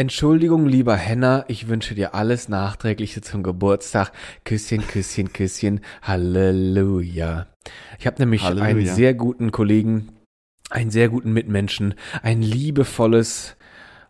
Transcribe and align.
Entschuldigung, 0.00 0.64
lieber 0.64 0.96
Henna, 0.96 1.44
ich 1.48 1.68
wünsche 1.68 1.94
dir 1.94 2.14
alles 2.14 2.48
Nachträgliche 2.48 3.20
zum 3.20 3.42
Geburtstag. 3.42 4.12
Küsschen, 4.46 4.86
Küsschen, 4.86 5.34
Küsschen. 5.34 5.82
Halleluja. 6.00 7.48
Ich 7.98 8.06
habe 8.06 8.16
nämlich 8.18 8.42
Halleluja. 8.42 8.64
einen 8.64 8.86
sehr 8.86 9.12
guten 9.12 9.52
Kollegen, 9.52 10.08
einen 10.70 10.90
sehr 10.90 11.10
guten 11.10 11.34
Mitmenschen, 11.34 11.92
ein 12.22 12.40
liebevolles, 12.40 13.58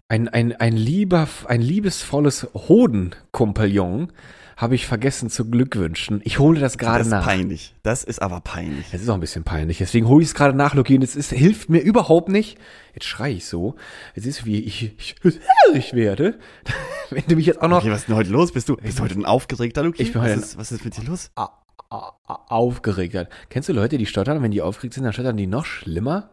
ein, 0.07 0.29
ein, 0.29 0.53
ein 0.53 0.77
lieber, 0.77 1.27
ein 1.49 1.61
liebesvolles 1.61 2.47
Hodenkompagnon 2.54 4.13
habe 4.61 4.74
ich 4.74 4.87
vergessen 4.87 5.31
zu 5.31 5.49
glückwünschen. 5.49 6.21
Ich 6.24 6.38
hole 6.38 6.60
das 6.60 6.77
gerade 6.77 6.99
Das 6.99 7.06
ist 7.06 7.10
nach. 7.13 7.24
peinlich. 7.24 7.74
Das 7.83 8.04
ist 8.04 8.21
aber 8.21 8.40
peinlich. 8.40 8.87
Es 8.92 9.01
ist 9.01 9.09
auch 9.09 9.15
ein 9.15 9.21
bisschen 9.21 9.42
peinlich. 9.45 9.79
Deswegen 9.79 10.06
hole 10.06 10.22
ich 10.22 10.29
es 10.29 10.35
gerade 10.35 10.56
nach, 10.56 10.74
Luki. 10.74 10.97
Und 10.97 11.03
es 11.03 11.17
ist, 11.17 11.31
hilft 11.33 11.71
mir 11.71 11.81
überhaupt 11.81 12.29
nicht. 12.29 12.59
Jetzt 12.95 13.06
schreie 13.06 13.33
ich 13.35 13.46
so. 13.46 13.77
Es 14.15 14.27
ist 14.27 14.45
wie 14.45 14.60
ich, 14.60 14.92
ich, 14.99 15.15
ich 15.74 15.92
werde. 15.95 16.38
Wenn 17.10 17.24
du 17.27 17.37
mich 17.37 17.46
jetzt 17.46 17.62
auch 17.62 17.69
noch 17.69 17.78
Okay, 17.78 17.91
was 17.91 18.00
ist 18.00 18.09
denn 18.09 18.16
heute 18.16 18.30
los? 18.30 18.52
Bist 18.52 18.69
du, 18.69 18.77
bist 18.77 18.98
du 18.98 19.02
heute 19.02 19.14
ein 19.19 19.24
aufgeregter, 19.24 19.83
Luki? 19.83 20.02
Ich 20.02 20.12
bin 20.12 20.20
was, 20.20 20.28
heute 20.28 20.38
ein- 20.41 20.42
ist, 20.45 20.59
was 20.59 20.72
ist 20.72 20.84
mit 20.84 20.97
dir 20.97 21.05
los? 21.05 21.30
a- 21.36 21.48
a- 21.88 22.12
a- 22.27 22.34
aufgeregt 22.50 23.14
hat. 23.14 23.28
Kennst 23.48 23.69
du 23.69 23.72
Leute, 23.72 23.97
die 23.98 24.06
stottern? 24.06 24.42
Wenn 24.42 24.50
die 24.50 24.61
aufgeregt 24.62 24.95
sind, 24.95 25.05
dann 25.05 25.12
stottern 25.12 25.36
die 25.38 25.47
noch 25.47 25.64
schlimmer? 25.64 26.30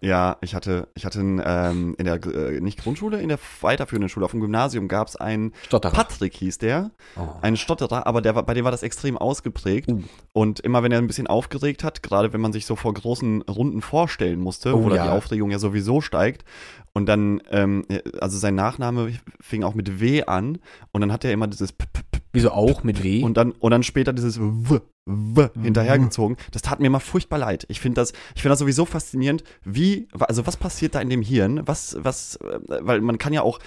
Ja, 0.00 0.36
ich 0.42 0.54
hatte, 0.54 0.88
ich 0.94 1.04
hatte 1.04 1.20
in, 1.20 1.42
ähm, 1.44 1.96
in 1.98 2.04
der, 2.04 2.24
äh, 2.24 2.60
nicht 2.60 2.82
Grundschule, 2.82 3.20
in 3.20 3.28
der 3.28 3.38
weiterführenden 3.60 4.08
Schule, 4.08 4.24
auf 4.24 4.30
dem 4.30 4.40
Gymnasium 4.40 4.86
gab 4.86 5.08
es 5.08 5.16
einen, 5.16 5.52
Stotterer. 5.66 5.92
Patrick 5.92 6.34
hieß 6.34 6.58
der, 6.58 6.92
Oh. 7.16 7.28
ein 7.42 7.56
Stotterer, 7.56 8.06
aber 8.06 8.22
der 8.22 8.34
war, 8.36 8.44
bei 8.44 8.54
dem 8.54 8.64
war 8.64 8.70
das 8.70 8.84
extrem 8.84 9.18
ausgeprägt. 9.18 9.90
Uh. 9.90 10.02
Und 10.32 10.60
immer 10.60 10.82
wenn 10.84 10.92
er 10.92 10.98
ein 10.98 11.08
bisschen 11.08 11.26
aufgeregt 11.26 11.82
hat, 11.82 12.02
gerade 12.02 12.32
wenn 12.32 12.40
man 12.40 12.52
sich 12.52 12.64
so 12.64 12.76
vor 12.76 12.94
großen 12.94 13.42
Runden 13.42 13.82
vorstellen 13.82 14.38
musste, 14.40 14.76
Oh, 14.76 14.84
wo 14.84 14.90
ja. 14.94 15.02
die 15.02 15.08
Aufregung 15.10 15.50
ja 15.50 15.58
sowieso 15.58 16.00
steigt. 16.00 16.44
Und 16.92 17.06
dann, 17.06 17.40
ähm, 17.50 17.84
also 18.20 18.38
sein 18.38 18.54
Nachname 18.54 19.12
fing 19.40 19.62
auch 19.64 19.74
mit 19.74 20.00
W 20.00 20.24
an 20.24 20.58
und 20.92 21.00
dann 21.00 21.12
hat 21.12 21.24
er 21.24 21.32
immer 21.32 21.46
dieses 21.48 21.72
P 21.72 21.84
-P 21.84 21.98
-P 22.00 22.20
Wieso 22.32 22.50
auch 22.50 22.82
mit 22.84 23.02
W? 23.02 23.22
und 23.22 23.36
dann, 23.36 23.52
und 23.52 23.70
dann 23.70 23.82
später 23.82 24.12
dieses 24.12 24.38
W, 24.38 24.80
W 25.08 25.48
hinterhergezogen. 25.60 26.36
Das 26.52 26.62
tat 26.62 26.80
mir 26.80 26.86
immer 26.86 27.00
furchtbar 27.00 27.38
leid. 27.38 27.64
Ich 27.68 27.80
finde 27.80 28.00
das, 28.00 28.12
ich 28.34 28.42
finde 28.42 28.50
das 28.50 28.58
sowieso 28.58 28.84
faszinierend, 28.84 29.42
wie, 29.64 30.08
also 30.18 30.46
was 30.46 30.56
passiert 30.56 30.94
da 30.94 31.00
in 31.00 31.10
dem 31.10 31.22
Hirn? 31.22 31.62
Was, 31.66 31.96
was, 32.00 32.36
äh, 32.36 32.58
weil 32.80 33.00
man 33.00 33.18
kann 33.18 33.32
ja 33.32 33.42
auch 33.42 33.58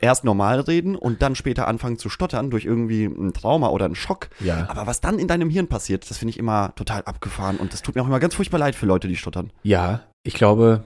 erst 0.00 0.24
normal 0.24 0.60
reden 0.60 0.96
und 0.96 1.22
dann 1.22 1.34
später 1.34 1.68
anfangen 1.68 1.98
zu 1.98 2.08
stottern 2.08 2.50
durch 2.50 2.64
irgendwie 2.64 3.04
ein 3.04 3.32
Trauma 3.32 3.68
oder 3.68 3.84
einen 3.84 3.94
Schock. 3.94 4.28
Ja. 4.40 4.68
Aber 4.68 4.86
was 4.86 5.00
dann 5.00 5.18
in 5.18 5.28
deinem 5.28 5.50
Hirn 5.50 5.68
passiert, 5.68 6.08
das 6.10 6.18
finde 6.18 6.30
ich 6.30 6.38
immer 6.38 6.74
total 6.74 7.02
abgefahren 7.02 7.56
und 7.56 7.72
das 7.72 7.82
tut 7.82 7.94
mir 7.94 8.02
auch 8.02 8.06
immer 8.06 8.20
ganz 8.20 8.34
furchtbar 8.34 8.58
leid 8.58 8.74
für 8.74 8.86
Leute, 8.86 9.08
die 9.08 9.16
stottern. 9.16 9.52
Ja, 9.62 10.02
ich 10.24 10.34
glaube, 10.34 10.84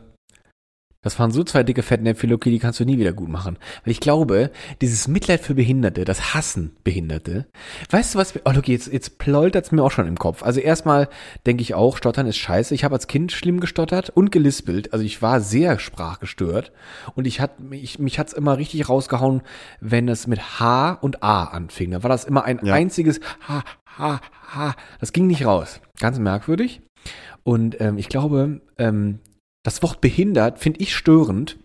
das 1.03 1.19
waren 1.19 1.33
so 1.33 1.43
zwei 1.45 1.63
dicke 1.65 1.83
Fettnäpfchen, 1.83 2.31
Luki, 2.31 2.51
die 2.51 2.59
kannst 2.61 2.79
du 2.81 2.85
nie 2.85 2.99
wieder 2.99 3.13
gut 3.13 3.29
machen. 3.29 3.59
Weil 3.85 3.91
ich 3.93 4.01
glaube, 4.01 4.51
dieses 4.81 5.09
Mitleid 5.09 5.41
für 5.41 5.55
Behinderte, 5.55 6.05
das 6.05 6.33
Hassen 6.35 6.77
Behinderte, 6.85 7.47
weißt 7.91 8.15
du 8.15 8.19
was, 8.19 8.35
oh 8.45 8.51
Luki, 8.53 8.73
jetzt, 8.73 8.93
jetzt 8.93 9.19
pläutert's 9.19 9.73
mir 9.73 9.83
auch 9.83 9.91
schon 9.91 10.07
im 10.07 10.17
Kopf. 10.17 10.43
Also 10.43 10.61
erstmal 10.61 11.09
denke 11.45 11.63
ich 11.63 11.75
auch, 11.75 11.97
Stottern 11.97 12.27
ist 12.27 12.37
scheiße. 12.37 12.75
Ich 12.75 12.85
habe 12.85 12.95
als 12.95 13.09
Kind 13.09 13.33
schlimm 13.33 13.59
gestottert 13.61 14.11
und 14.11 14.31
gelispelt. 14.31 14.93
Also 14.93 15.05
ich 15.05 15.21
war 15.23 15.41
sehr 15.41 15.79
sprachgestört 15.79 16.73
und 17.15 17.27
ich 17.27 17.41
hat, 17.41 17.59
mich, 17.61 17.99
mich 17.99 18.19
hat's 18.19 18.33
immer 18.33 18.57
richtig 18.59 18.89
rausgehauen, 18.89 19.43
wenn 19.81 20.09
es 20.09 20.27
mit 20.29 20.61
H 20.61 20.93
und 20.93 21.23
A 21.23 21.45
anfing. 21.45 21.91
Da 21.91 22.03
war 22.03 22.11
das 22.11 22.25
immer 22.25 22.45
ein 22.45 22.61
Ja. 22.63 22.75
einziges 22.75 23.21
H, 23.49 23.65
H, 23.99 24.21
H. 24.55 24.75
Das 25.01 25.13
ging 25.13 25.27
nicht 25.27 25.45
raus. 25.45 25.81
Ganz 25.99 26.19
merkwürdig. 26.19 26.81
Und 27.43 27.81
ähm, 27.81 27.99
ich 27.99 28.09
glaube, 28.09 28.61
ähm, 28.79 29.19
das 29.63 29.83
Wort 29.83 30.01
behindert 30.01 30.59
finde 30.59 30.81
ich 30.81 30.95
störend. 30.95 31.59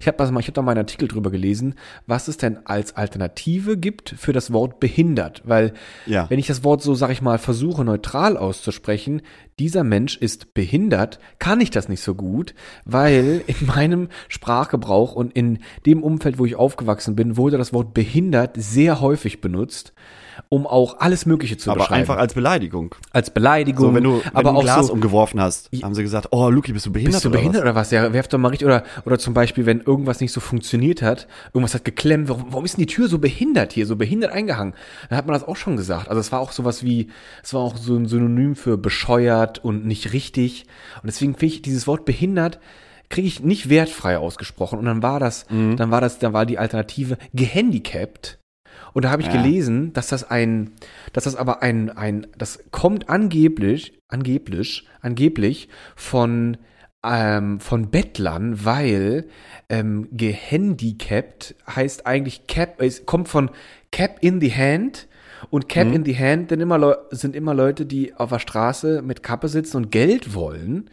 Ich 0.00 0.06
habe 0.08 0.18
also 0.18 0.32
mal, 0.32 0.40
ich 0.40 0.46
habe 0.46 0.54
da 0.54 0.62
mal 0.62 0.72
einen 0.72 0.80
Artikel 0.80 1.08
drüber 1.08 1.30
gelesen, 1.30 1.74
was 2.06 2.28
es 2.28 2.36
denn 2.36 2.66
als 2.66 2.96
Alternative 2.96 3.76
gibt 3.76 4.14
für 4.16 4.32
das 4.32 4.52
Wort 4.52 4.80
behindert, 4.80 5.42
weil 5.44 5.74
Ja. 6.06 6.28
wenn 6.30 6.38
ich 6.38 6.46
das 6.46 6.64
Wort 6.64 6.82
so, 6.82 6.94
sag 6.94 7.10
ich 7.10 7.22
mal, 7.22 7.38
versuche 7.38 7.84
neutral 7.84 8.36
auszusprechen, 8.36 9.22
dieser 9.58 9.84
Mensch 9.84 10.16
ist 10.16 10.54
behindert, 10.54 11.18
kann 11.38 11.60
ich 11.60 11.70
das 11.70 11.88
nicht 11.88 12.02
so 12.02 12.14
gut, 12.14 12.54
weil 12.84 13.42
in 13.46 13.66
meinem 13.66 14.08
Sprachgebrauch 14.28 15.14
und 15.14 15.32
in 15.32 15.58
dem 15.86 16.02
Umfeld, 16.02 16.38
wo 16.38 16.44
ich 16.44 16.56
aufgewachsen 16.56 17.16
bin, 17.16 17.36
wurde 17.36 17.58
das 17.58 17.72
Wort 17.72 17.94
behindert 17.94 18.52
sehr 18.56 19.00
häufig 19.00 19.40
benutzt, 19.40 19.92
um 20.48 20.66
auch 20.66 20.98
alles 20.98 21.26
Mögliche 21.26 21.56
zu 21.56 21.70
Aber 21.70 21.78
beschreiben. 21.80 22.00
einfach 22.00 22.16
als 22.16 22.34
Beleidigung. 22.34 22.94
als 23.12 23.30
Beleidigung, 23.30 23.90
So, 23.90 23.94
wenn 23.94 24.02
du, 24.02 24.14
wenn 24.24 24.34
aber 24.34 24.42
du 24.42 24.48
ein 24.50 24.56
auch 24.56 24.62
Glas 24.62 24.86
so, 24.88 24.92
umgeworfen 24.92 25.40
hast, 25.40 25.70
haben 25.82 25.94
sie 25.94 26.02
gesagt, 26.02 26.28
oh, 26.32 26.50
Luki, 26.50 26.72
bist 26.72 26.86
du 26.86 26.92
behindert 26.92 27.14
bist 27.14 27.24
du 27.24 27.28
oder 27.28 27.38
behindert 27.38 27.62
was? 27.62 27.70
oder 27.70 27.74
was? 27.76 27.90
Ja, 27.92 28.12
werf 28.12 28.26
doch 28.26 28.38
mal 28.38 28.48
richtig. 28.48 28.66
Oder, 28.66 28.82
oder 29.04 29.18
zum 29.20 29.32
Beispiel, 29.32 29.64
wenn 29.64 29.80
irgendwas 29.80 30.20
nicht 30.20 30.32
so 30.32 30.40
funktioniert 30.40 31.02
hat, 31.02 31.28
irgendwas 31.52 31.74
hat 31.74 31.84
geklemmt, 31.84 32.28
warum, 32.28 32.46
warum 32.50 32.64
ist 32.64 32.76
denn 32.76 32.84
die 32.86 32.92
Tür 32.92 33.06
so 33.08 33.18
behindert 33.18 33.72
hier, 33.72 33.86
so 33.86 33.94
behindert 33.94 34.32
eingehangen? 34.32 34.74
Dann 35.08 35.18
hat 35.18 35.26
man 35.26 35.34
das 35.34 35.46
auch 35.46 35.56
schon 35.56 35.76
gesagt. 35.76 36.08
Also 36.08 36.18
es 36.20 36.32
war 36.32 36.40
auch 36.40 36.50
sowas 36.50 36.82
wie, 36.82 37.10
es 37.44 37.54
war 37.54 37.60
auch 37.60 37.76
so 37.76 37.94
ein 37.94 38.06
Synonym 38.06 38.56
für 38.56 38.76
bescheuert 38.76 39.43
und 39.62 39.86
nicht 39.86 40.12
richtig. 40.12 40.66
Und 41.02 41.06
deswegen 41.06 41.34
finde 41.34 41.54
ich 41.54 41.62
dieses 41.62 41.86
Wort 41.86 42.04
behindert, 42.04 42.58
kriege 43.10 43.28
ich 43.28 43.40
nicht 43.42 43.68
wertfrei 43.68 44.18
ausgesprochen. 44.18 44.78
Und 44.78 44.86
dann 44.86 45.02
war 45.02 45.20
das, 45.20 45.46
Mhm. 45.50 45.76
dann 45.76 45.90
war 45.90 46.00
das, 46.00 46.18
dann 46.18 46.32
war 46.32 46.46
die 46.46 46.58
Alternative 46.58 47.16
gehandicapt. 47.32 48.38
Und 48.92 49.04
da 49.04 49.10
habe 49.10 49.22
ich 49.22 49.28
Ja. 49.28 49.34
gelesen, 49.42 49.92
dass 49.92 50.08
das 50.08 50.28
ein, 50.30 50.72
dass 51.12 51.24
das 51.24 51.36
aber 51.36 51.62
ein, 51.62 51.90
ein, 51.90 52.26
das 52.38 52.60
kommt 52.70 53.08
angeblich, 53.08 53.98
angeblich, 54.08 54.88
angeblich 55.00 55.68
von, 55.96 56.56
ähm, 57.04 57.60
von 57.60 57.90
Bettlern, 57.90 58.64
weil 58.64 59.28
ähm, 59.68 60.08
gehandicapt 60.12 61.54
heißt 61.68 62.06
eigentlich 62.06 62.46
cap, 62.46 62.80
es 62.80 63.04
kommt 63.06 63.28
von 63.28 63.50
cap 63.90 64.18
in 64.20 64.40
the 64.40 64.52
hand 64.52 65.06
und 65.50 65.68
cap 65.68 65.92
in 65.92 66.04
the 66.04 66.16
hand 66.16 66.50
sind 66.50 66.60
immer, 66.60 66.78
Leu 66.78 66.94
sind 67.10 67.36
immer 67.36 67.54
Leute, 67.54 67.86
die 67.86 68.14
auf 68.14 68.30
der 68.30 68.38
Straße 68.38 69.02
mit 69.02 69.22
Kappe 69.22 69.48
sitzen 69.48 69.76
und 69.76 69.90
Geld 69.90 70.34
wollen. 70.34 70.90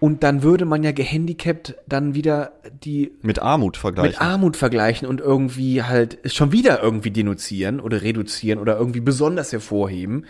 Und 0.00 0.22
dann 0.22 0.42
würde 0.42 0.64
man 0.64 0.82
ja 0.82 0.92
gehandicapt 0.92 1.76
dann 1.86 2.14
wieder 2.14 2.52
die 2.84 3.12
Mit 3.22 3.40
Armut 3.40 3.76
vergleichen. 3.76 4.12
mit 4.12 4.20
Armut 4.20 4.56
vergleichen 4.56 5.08
und 5.08 5.20
irgendwie 5.20 5.82
halt 5.82 6.18
schon 6.32 6.52
wieder 6.52 6.82
irgendwie 6.82 7.10
denunzieren 7.10 7.80
oder 7.80 8.02
reduzieren 8.02 8.58
oder 8.58 8.76
irgendwie 8.76 9.00
besonders 9.00 9.52
hervorheben. 9.52 10.26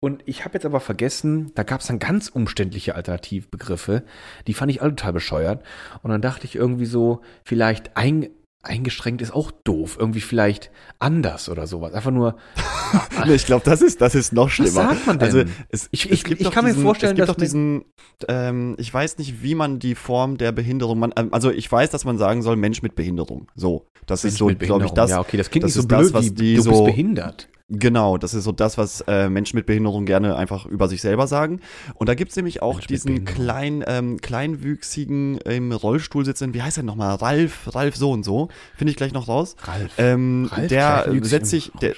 Und 0.00 0.22
ich 0.26 0.44
habe 0.44 0.54
jetzt 0.54 0.66
aber 0.66 0.80
vergessen, 0.80 1.52
da 1.54 1.62
gab 1.62 1.80
es 1.80 1.86
dann 1.86 1.98
ganz 1.98 2.28
umständliche 2.28 2.94
Alternativbegriffe, 2.94 4.02
die 4.46 4.54
fand 4.54 4.70
ich 4.70 4.82
alle 4.82 4.94
total 4.94 5.12
bescheuert. 5.14 5.62
Und 6.02 6.10
dann 6.10 6.20
dachte 6.20 6.44
ich 6.44 6.56
irgendwie 6.56 6.86
so, 6.86 7.20
vielleicht 7.44 7.96
ein, 7.96 8.28
eingeschränkt 8.64 9.22
ist 9.22 9.32
auch 9.32 9.50
doof, 9.50 9.96
irgendwie 9.98 10.20
vielleicht 10.20 10.70
anders 10.98 11.48
oder 11.48 11.66
sowas. 11.66 11.92
Einfach 11.94 12.10
nur, 12.10 12.36
Nee, 13.26 13.34
ich 13.34 13.46
glaube, 13.46 13.64
das 13.64 13.82
ist, 13.82 14.00
das 14.00 14.14
ist 14.14 14.32
noch 14.32 14.50
schlimmer. 14.50 14.70
sagt 14.72 15.06
man 15.06 15.18
denn? 15.18 15.26
Also, 15.26 15.42
es, 15.68 15.88
Ich- 15.90 16.10
es 16.10 16.22
ich- 16.24 16.50
kann 16.50 16.64
mir 16.64 16.70
diesen, 16.70 16.82
vorstellen, 16.82 17.12
es 17.12 17.16
gibt 17.16 17.28
dass 17.28 17.36
doch 17.36 17.40
diesen, 17.40 17.84
ähm, 18.28 18.74
ich 18.78 18.92
weiß 18.92 19.18
nicht, 19.18 19.42
wie 19.42 19.54
man 19.54 19.78
die 19.78 19.94
Form 19.94 20.36
der 20.38 20.52
Behinderung, 20.52 20.98
man, 20.98 21.12
ähm, 21.16 21.28
also 21.32 21.50
ich 21.50 21.70
weiß, 21.70 21.90
dass 21.90 22.04
man 22.04 22.18
sagen 22.18 22.42
soll, 22.42 22.56
Mensch 22.56 22.82
mit 22.82 22.94
Behinderung. 22.94 23.48
So, 23.54 23.86
das 24.06 24.24
ist 24.24 24.36
so, 24.38 24.46
glaube 24.46 24.84
ich, 24.86 24.90
das. 24.92 25.10
Ja, 25.10 25.20
okay, 25.20 25.36
das 25.36 25.50
klingt 25.50 25.64
das 25.64 25.74
nicht 25.76 25.82
so 25.82 25.88
blöd 25.88 26.00
das, 26.06 26.12
was 26.14 26.24
wie 26.26 26.30
die 26.30 26.54
du 26.56 26.62
so, 26.62 26.70
bist 26.70 26.84
behindert. 26.84 27.48
Genau, 27.68 28.18
das 28.18 28.34
ist 28.34 28.44
so 28.44 28.52
das, 28.52 28.76
was 28.76 29.00
äh, 29.02 29.30
Menschen 29.30 29.56
mit 29.56 29.64
Behinderung 29.64 30.04
gerne 30.04 30.36
einfach 30.36 30.66
über 30.66 30.86
sich 30.86 31.00
selber 31.00 31.26
sagen. 31.26 31.60
Und 31.94 32.10
da 32.10 32.14
gibt's 32.14 32.36
nämlich 32.36 32.60
auch 32.60 32.74
Mensch 32.74 32.86
diesen 32.88 33.24
kleinen, 33.24 33.82
ähm, 33.86 34.20
kleinwüchsigen 34.20 35.38
im 35.38 35.72
Rollstuhl 35.72 36.26
sitzenden, 36.26 36.54
wie 36.54 36.62
heißt 36.62 36.76
er 36.76 36.82
nochmal? 36.82 37.14
Ralf, 37.14 37.74
Ralf 37.74 37.96
so 37.96 38.10
und 38.10 38.22
so. 38.22 38.48
Finde 38.76 38.90
ich 38.90 38.98
gleich 38.98 39.14
noch 39.14 39.28
raus. 39.28 39.56
Ralf. 39.62 39.92
Ähm, 39.96 40.50
Ralf, 40.52 40.68
der 40.68 41.06
setzt 41.22 41.50
sich, 41.50 41.72
der? 41.80 41.94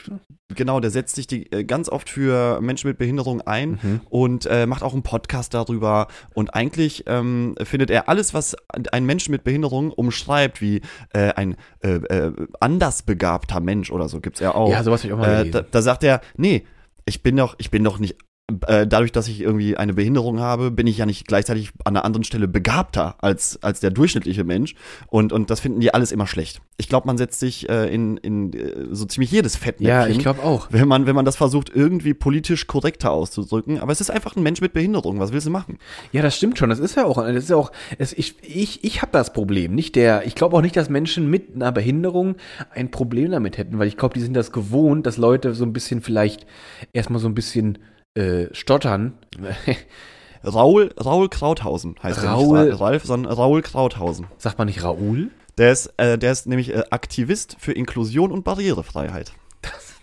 Genau, 0.55 0.81
der 0.81 0.91
setzt 0.91 1.17
sich 1.17 1.27
die, 1.27 1.51
äh, 1.53 1.65
ganz 1.65 1.89
oft 1.89 2.09
für 2.09 2.61
Menschen 2.61 2.89
mit 2.89 2.99
Behinderung 2.99 3.41
ein 3.43 3.79
Mhm. 3.83 4.01
und 4.11 4.47
äh, 4.47 4.67
macht 4.67 4.83
auch 4.83 4.93
einen 4.93 5.03
Podcast 5.03 5.55
darüber. 5.55 6.09
Und 6.35 6.55
eigentlich 6.55 7.05
ähm, 7.07 7.55
findet 7.63 7.91
er 7.91 8.09
alles, 8.09 8.33
was 8.35 8.57
ein 8.93 9.05
Mensch 9.07 9.29
mit 9.29 9.45
Behinderung 9.45 9.91
umschreibt, 9.91 10.61
wie 10.61 10.83
äh, 11.13 11.33
ein 11.35 11.57
äh, 11.81 11.95
äh, 11.97 12.33
andersbegabter 12.61 13.61
Mensch 13.61 13.91
oder 13.91 14.09
so, 14.09 14.21
gibt's 14.21 14.41
ja 14.41 14.55
auch. 14.55 14.71
Ja, 14.71 14.83
sowas 14.83 15.03
habe 15.03 15.09
ich 15.09 15.15
auch 15.15 15.19
mal 15.19 15.47
Äh, 15.47 15.51
da, 15.51 15.63
da 15.63 15.83
sagt 15.83 16.05
er, 16.05 16.21
nee, 16.37 16.65
ich 17.05 17.23
bin 17.23 17.37
doch, 17.37 17.55
ich 17.59 17.71
bin 17.71 17.83
doch 17.85 17.99
nicht, 17.99 18.17
äh, 18.67 18.87
dadurch, 18.87 19.11
dass 19.11 19.27
ich 19.27 19.41
irgendwie 19.41 19.77
eine 19.77 19.95
Behinderung 19.95 20.39
habe, 20.39 20.71
bin 20.71 20.87
ich 20.87 20.99
ja 20.99 21.07
nicht 21.07 21.27
gleichzeitig 21.27 21.73
an 21.85 21.97
einer 21.97 22.05
anderen 22.05 22.23
Stelle 22.23 22.47
begabter 22.47 23.17
als, 23.19 23.61
als 23.63 23.81
der 23.81 23.91
durchschnittliche 23.91 24.45
Mensch. 24.45 24.77
Und, 25.09 25.33
und 25.33 25.51
das 25.51 25.59
finden 25.59 25.81
die 25.81 25.93
alles 25.93 26.13
immer 26.13 26.29
schlecht. 26.29 26.61
Ich 26.77 26.89
glaube, 26.89 27.09
man 27.09 27.19
setzt 27.19 27.41
sich 27.41 27.69
äh, 27.69 27.93
in, 27.93 28.17
in 28.19 28.53
äh, 28.53 28.87
so 28.93 29.05
ziemlich 29.07 29.33
jedes 29.33 29.57
Fettnäpfchen. 29.57 29.89
ja, 29.89 30.07
ich 30.07 30.21
glaube 30.21 30.45
auch. 30.45 30.69
wenn 30.71 30.87
man, 30.87 31.07
wenn 31.07 31.17
man 31.17 31.25
das 31.25 31.35
versucht, 31.35 31.73
irgendwie 31.75 32.15
politisch 32.15 32.69
korrekter 32.69 33.11
auszudrücken. 33.11 33.81
Aber 33.81 33.91
es 33.91 34.01
ist 34.01 34.11
einfach 34.11 34.37
ein 34.37 34.45
Mensch 34.45 34.61
mit 34.61 34.73
Behinderung. 34.73 35.19
Was 35.19 35.33
willst 35.33 35.49
du 35.49 35.51
machen? 35.51 35.79
Ja, 36.13 36.23
das 36.23 36.37
stimmt 36.37 36.57
schon. 36.57 36.71
Das 36.71 36.79
ist 36.79 36.95
ja 36.95 37.05
auch, 37.05 37.17
das 37.17 37.35
ist 37.35 37.51
ja 37.51 37.57
auch, 37.57 37.73
es, 37.99 38.13
ich, 38.13 38.37
ich, 38.43 38.85
ich 38.85 39.03
habe 39.03 39.11
das 39.11 39.33
Problem, 39.33 39.75
nicht 39.75 39.97
der. 39.97 40.25
Ich 40.25 40.37
glaube 40.37 40.57
auch 40.57 40.63
nicht, 40.63 40.77
dass 40.77 40.89
Menschen 40.89 41.29
mit 41.29 41.57
einer 41.57 41.73
Behinderung 41.73 42.37
ein 42.71 42.93
Problem 42.93 43.33
damit 43.33 43.59
hätten, 43.59 43.81
weil 43.81 43.89
ich 43.89 43.97
glaube, 43.97 44.15
die 44.15 44.23
sind 44.23 44.35
das 44.35 44.53
gewohnt, 44.53 45.05
dass 45.05 45.17
Leute 45.17 45.53
so 45.53 45.65
ein 45.65 45.73
bisschen 45.73 46.01
vielleicht 46.01 46.47
erstmal 46.93 47.21
so 47.21 47.27
ein 47.27 47.35
bisschen 47.35 47.79
äh, 48.17 48.49
stottern. 48.55 49.15
Raul, 50.45 50.93
Raul 51.03 51.29
Krauthausen 51.29 51.97
heißt 52.03 52.23
Raul- 52.23 52.59
er 52.59 52.65
nicht 52.67 52.81
Ra- 52.81 52.85
Ralf, 52.87 53.05
sondern 53.05 53.33
Raul 53.33 53.63
Krauthausen. 53.63 54.27
Sagt 54.39 54.59
man 54.59 54.67
nicht 54.67 54.83
Raoul? 54.83 55.31
Der 55.59 55.73
ist, 55.73 55.93
äh, 55.97 56.19
der 56.19 56.33
ist 56.33 56.47
nämlich 56.47 56.75
äh, 56.75 56.83
Aktivist 56.91 57.57
für 57.59 57.73
Inklusion 57.73 58.31
und 58.31 58.45
Barrierefreiheit. 58.45 59.33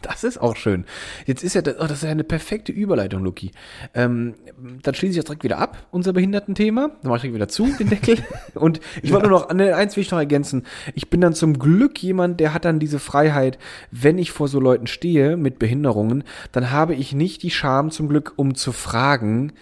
Das 0.04 0.24
ist 0.24 0.38
auch 0.38 0.56
schön. 0.56 0.86
Jetzt 1.26 1.44
ist 1.44 1.56
ja, 1.56 1.62
das, 1.62 1.76
oh, 1.80 1.88
das 1.88 2.00
ist 2.00 2.04
ja 2.04 2.10
eine 2.10 2.26
perfekte 2.26 2.72
Überleitung, 2.72 3.24
Luki. 3.24 3.52
Ähm, 3.94 4.36
dann 4.84 4.94
schließe 4.94 5.12
ich 5.12 5.16
jetzt 5.18 5.30
direkt 5.30 5.44
wieder 5.44 5.58
ab, 5.58 5.88
unser 5.92 6.14
Behindertenthema. 6.14 6.92
Dann 7.02 7.10
mache 7.10 7.16
ich 7.16 7.22
direkt 7.22 7.36
wieder 7.36 7.48
zu, 7.48 7.68
den 7.80 7.90
Deckel. 7.90 8.18
Und 8.54 8.82
ich 9.02 9.12
wollte 9.12 9.30
nur 9.30 9.40
noch, 9.40 9.50
eins 9.50 9.96
will 9.96 10.04
ich 10.04 10.12
noch 10.12 10.20
ergänzen. 10.20 10.64
Ich 10.94 11.10
bin 11.10 11.22
dann 11.22 11.34
zum 11.34 11.58
Glück 11.58 12.04
jemand, 12.04 12.40
der 12.40 12.54
hat 12.54 12.66
dann 12.66 12.80
diese 12.80 13.00
Freiheit, 13.00 13.58
wenn 13.92 14.18
ich 14.18 14.32
vor 14.32 14.48
so 14.50 14.60
Leuten 14.60 14.88
stehe 14.88 15.38
mit 15.38 15.58
Behinderungen, 15.58 16.24
dann 16.52 16.70
habe 16.72 16.94
ich 16.94 17.14
nicht 17.14 17.42
die 17.42 17.52
Scham 17.52 17.90
zum 17.90 18.10
Glück, 18.10 18.34
um 18.36 18.56
zu 18.56 18.74
fragen, 18.74 19.54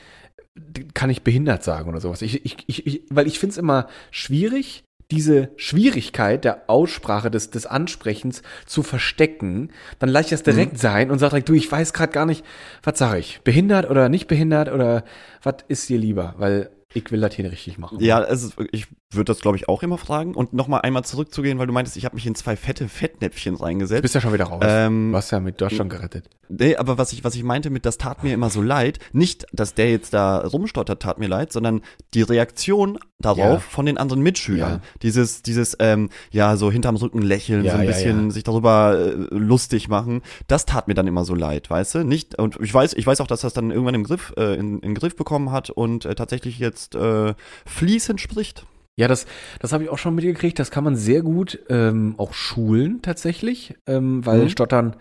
kann 0.94 1.10
ich 1.10 1.24
behindert 1.24 1.64
sagen 1.64 1.90
oder 1.90 2.02
sowas. 2.02 2.22
Ich, 2.22 2.46
ich, 2.46 2.58
ich, 2.68 3.04
weil 3.10 3.28
ich 3.28 3.40
finde 3.40 3.52
es 3.52 3.58
immer 3.58 3.88
schwierig, 4.10 4.84
diese 5.12 5.50
Schwierigkeit 5.58 6.46
der 6.46 6.64
Aussprache 6.68 7.30
des, 7.30 7.50
des 7.50 7.66
Ansprechens 7.66 8.42
zu 8.66 8.82
verstecken, 8.82 9.70
dann 10.00 10.10
lasse 10.10 10.26
ich 10.26 10.32
das 10.32 10.44
direkt 10.44 10.74
mhm. 10.74 10.78
sein 10.78 11.12
und 11.12 11.20
sage 11.20 11.32
direkt, 11.32 11.50
du, 11.50 11.54
ich 11.54 11.72
weiß 11.72 11.94
gerade 11.94 12.14
gar 12.14 12.26
nicht, 12.26 12.46
was 12.82 12.98
sage 12.98 13.20
ich? 13.20 13.42
Behindert 13.44 13.90
oder 13.90 14.10
nicht 14.10 14.28
behindert 14.28 14.72
oder 14.72 15.04
was 15.44 15.56
ist 15.68 15.90
dir 15.90 15.98
lieber? 15.98 16.36
Weil 16.38 16.70
ich 16.94 17.12
will 17.12 17.22
das 17.22 17.36
hier 17.36 17.50
richtig 17.52 17.78
machen. 17.78 18.00
Ja, 18.00 18.20
ist, 18.20 18.56
ich 18.72 18.88
würde 19.12 19.26
das, 19.26 19.40
glaube 19.40 19.58
ich, 19.58 19.70
auch 19.70 19.84
immer 19.84 19.98
fragen. 19.98 20.36
Und 20.36 20.54
nochmal 20.54 20.82
einmal 20.82 21.04
zurückzugehen, 21.04 21.60
weil 21.60 21.68
du 21.68 21.74
meintest, 21.74 21.98
ich 21.98 22.06
habe 22.06 22.16
mich 22.16 22.26
in 22.26 22.36
zwei 22.36 22.56
fette 22.56 22.88
Fettnäpfchen 22.88 23.56
reingesetzt. 23.56 24.00
Du 24.00 24.04
bist 24.04 24.16
ja 24.16 24.22
schon 24.22 24.34
wieder 24.34 24.46
raus. 24.46 24.64
Ähm, 24.66 25.12
du 25.12 25.18
hast 25.18 25.32
ja 25.32 25.40
mit 25.40 25.60
Deutschland 25.60 25.90
gerettet. 25.90 26.30
Nee, 26.50 26.76
aber 26.76 26.98
was 26.98 27.14
ich, 27.14 27.24
was 27.24 27.36
ich 27.36 27.44
meinte 27.44 27.70
mit, 27.70 27.86
das 27.86 27.98
tat 27.98 28.24
mir 28.24 28.34
immer 28.34 28.50
so 28.50 28.62
leid, 28.62 29.00
nicht, 29.14 29.46
dass 29.54 29.74
der 29.74 29.90
jetzt 29.90 30.14
da 30.14 30.40
rumstottert, 30.40 31.02
tat 31.02 31.18
mir 31.18 31.28
leid, 31.28 31.54
sondern 31.54 31.82
die 32.14 32.24
Reaktion 32.24 33.00
darauf 33.20 33.38
ja. 33.38 33.60
von 33.60 33.86
den 33.86 33.98
anderen 33.98 34.22
Mitschülern. 34.22 34.74
Ja. 34.74 34.82
Dieses, 35.02 35.44
dieses, 35.44 35.78
ähm, 35.80 36.10
ja, 36.32 36.58
so 36.58 36.70
hinterm 36.70 36.98
Rücken 36.98 37.22
lächeln, 37.22 37.64
ja, 37.64 37.74
so 37.74 37.78
ein 37.78 37.88
bisschen 37.88 38.32
sich 38.32 38.44
darüber 38.44 38.98
äh, 38.98 39.14
lustig 39.30 39.88
machen, 39.88 40.22
das 40.48 40.66
tat 40.66 40.90
mir 40.90 40.94
dann 40.94 41.08
immer 41.08 41.24
so 41.24 41.36
leid, 41.36 41.70
weißt 41.70 41.96
du? 41.96 42.04
Nicht, 42.04 42.38
und 42.38 42.60
ich 42.62 42.74
weiß, 42.74 42.94
ich 42.96 43.08
weiß 43.08 43.22
auch, 43.22 43.28
dass 43.28 43.42
das 43.42 43.54
dann 43.54 43.72
irgendwann 43.72 43.96
im 43.96 44.04
Griff, 44.04 44.34
äh, 44.38 44.56
in, 44.56 44.80
in 44.80 44.94
Griff 44.94 45.16
bekommen 45.16 45.52
hat 45.52 45.70
und 45.70 46.06
äh, 46.06 46.16
tatsächlich 46.16 46.60
jetzt 46.60 46.81
äh, 46.96 47.34
fließend 47.66 48.20
spricht. 48.20 48.66
Ja, 48.96 49.08
das, 49.08 49.26
das 49.60 49.74
habe 49.74 49.84
ich 49.84 49.90
auch 49.90 49.98
schon 49.98 50.16
mitgekriegt. 50.16 50.60
Das 50.60 50.72
kann 50.72 50.84
man 50.84 50.96
sehr 50.96 51.22
gut 51.22 51.60
ähm, 51.70 52.16
auch 52.18 52.34
schulen 52.34 53.02
tatsächlich, 53.02 53.76
ähm, 53.88 54.26
weil 54.26 54.44
mhm. 54.44 54.50
Stottern 54.50 54.96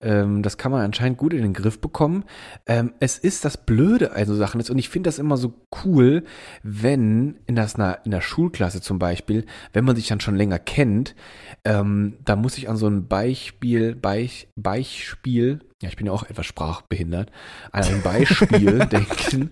ähm, 0.00 0.42
das 0.42 0.58
kann 0.58 0.70
man 0.70 0.82
anscheinend 0.82 1.18
gut 1.18 1.32
in 1.32 1.42
den 1.42 1.52
Griff 1.52 1.80
bekommen. 1.80 2.24
Ähm, 2.66 2.92
es 3.00 3.18
ist 3.18 3.44
das 3.44 3.56
Blöde 3.56 4.12
also 4.12 4.34
Sachen 4.34 4.60
ist, 4.60 4.70
und 4.70 4.78
ich 4.78 4.88
finde 4.88 5.08
das 5.08 5.18
immer 5.18 5.36
so 5.36 5.54
cool, 5.84 6.24
wenn 6.62 7.38
in, 7.46 7.56
das, 7.56 7.74
in 7.74 8.10
der 8.10 8.20
Schulklasse 8.20 8.80
zum 8.80 8.98
Beispiel, 8.98 9.44
wenn 9.72 9.84
man 9.84 9.96
sich 9.96 10.08
dann 10.08 10.20
schon 10.20 10.36
länger 10.36 10.58
kennt, 10.58 11.14
ähm, 11.64 12.18
da 12.24 12.36
muss 12.36 12.58
ich 12.58 12.68
an 12.68 12.76
so 12.76 12.86
ein 12.86 13.08
Beispiel, 13.08 13.94
Beich, 13.94 14.48
Beispiel, 14.56 15.60
ja, 15.82 15.88
ich 15.88 15.96
bin 15.96 16.06
ja 16.06 16.12
auch 16.12 16.24
etwas 16.24 16.46
sprachbehindert, 16.46 17.30
an 17.70 17.84
ein 17.84 18.02
Beispiel 18.02 18.78
denken. 18.86 19.50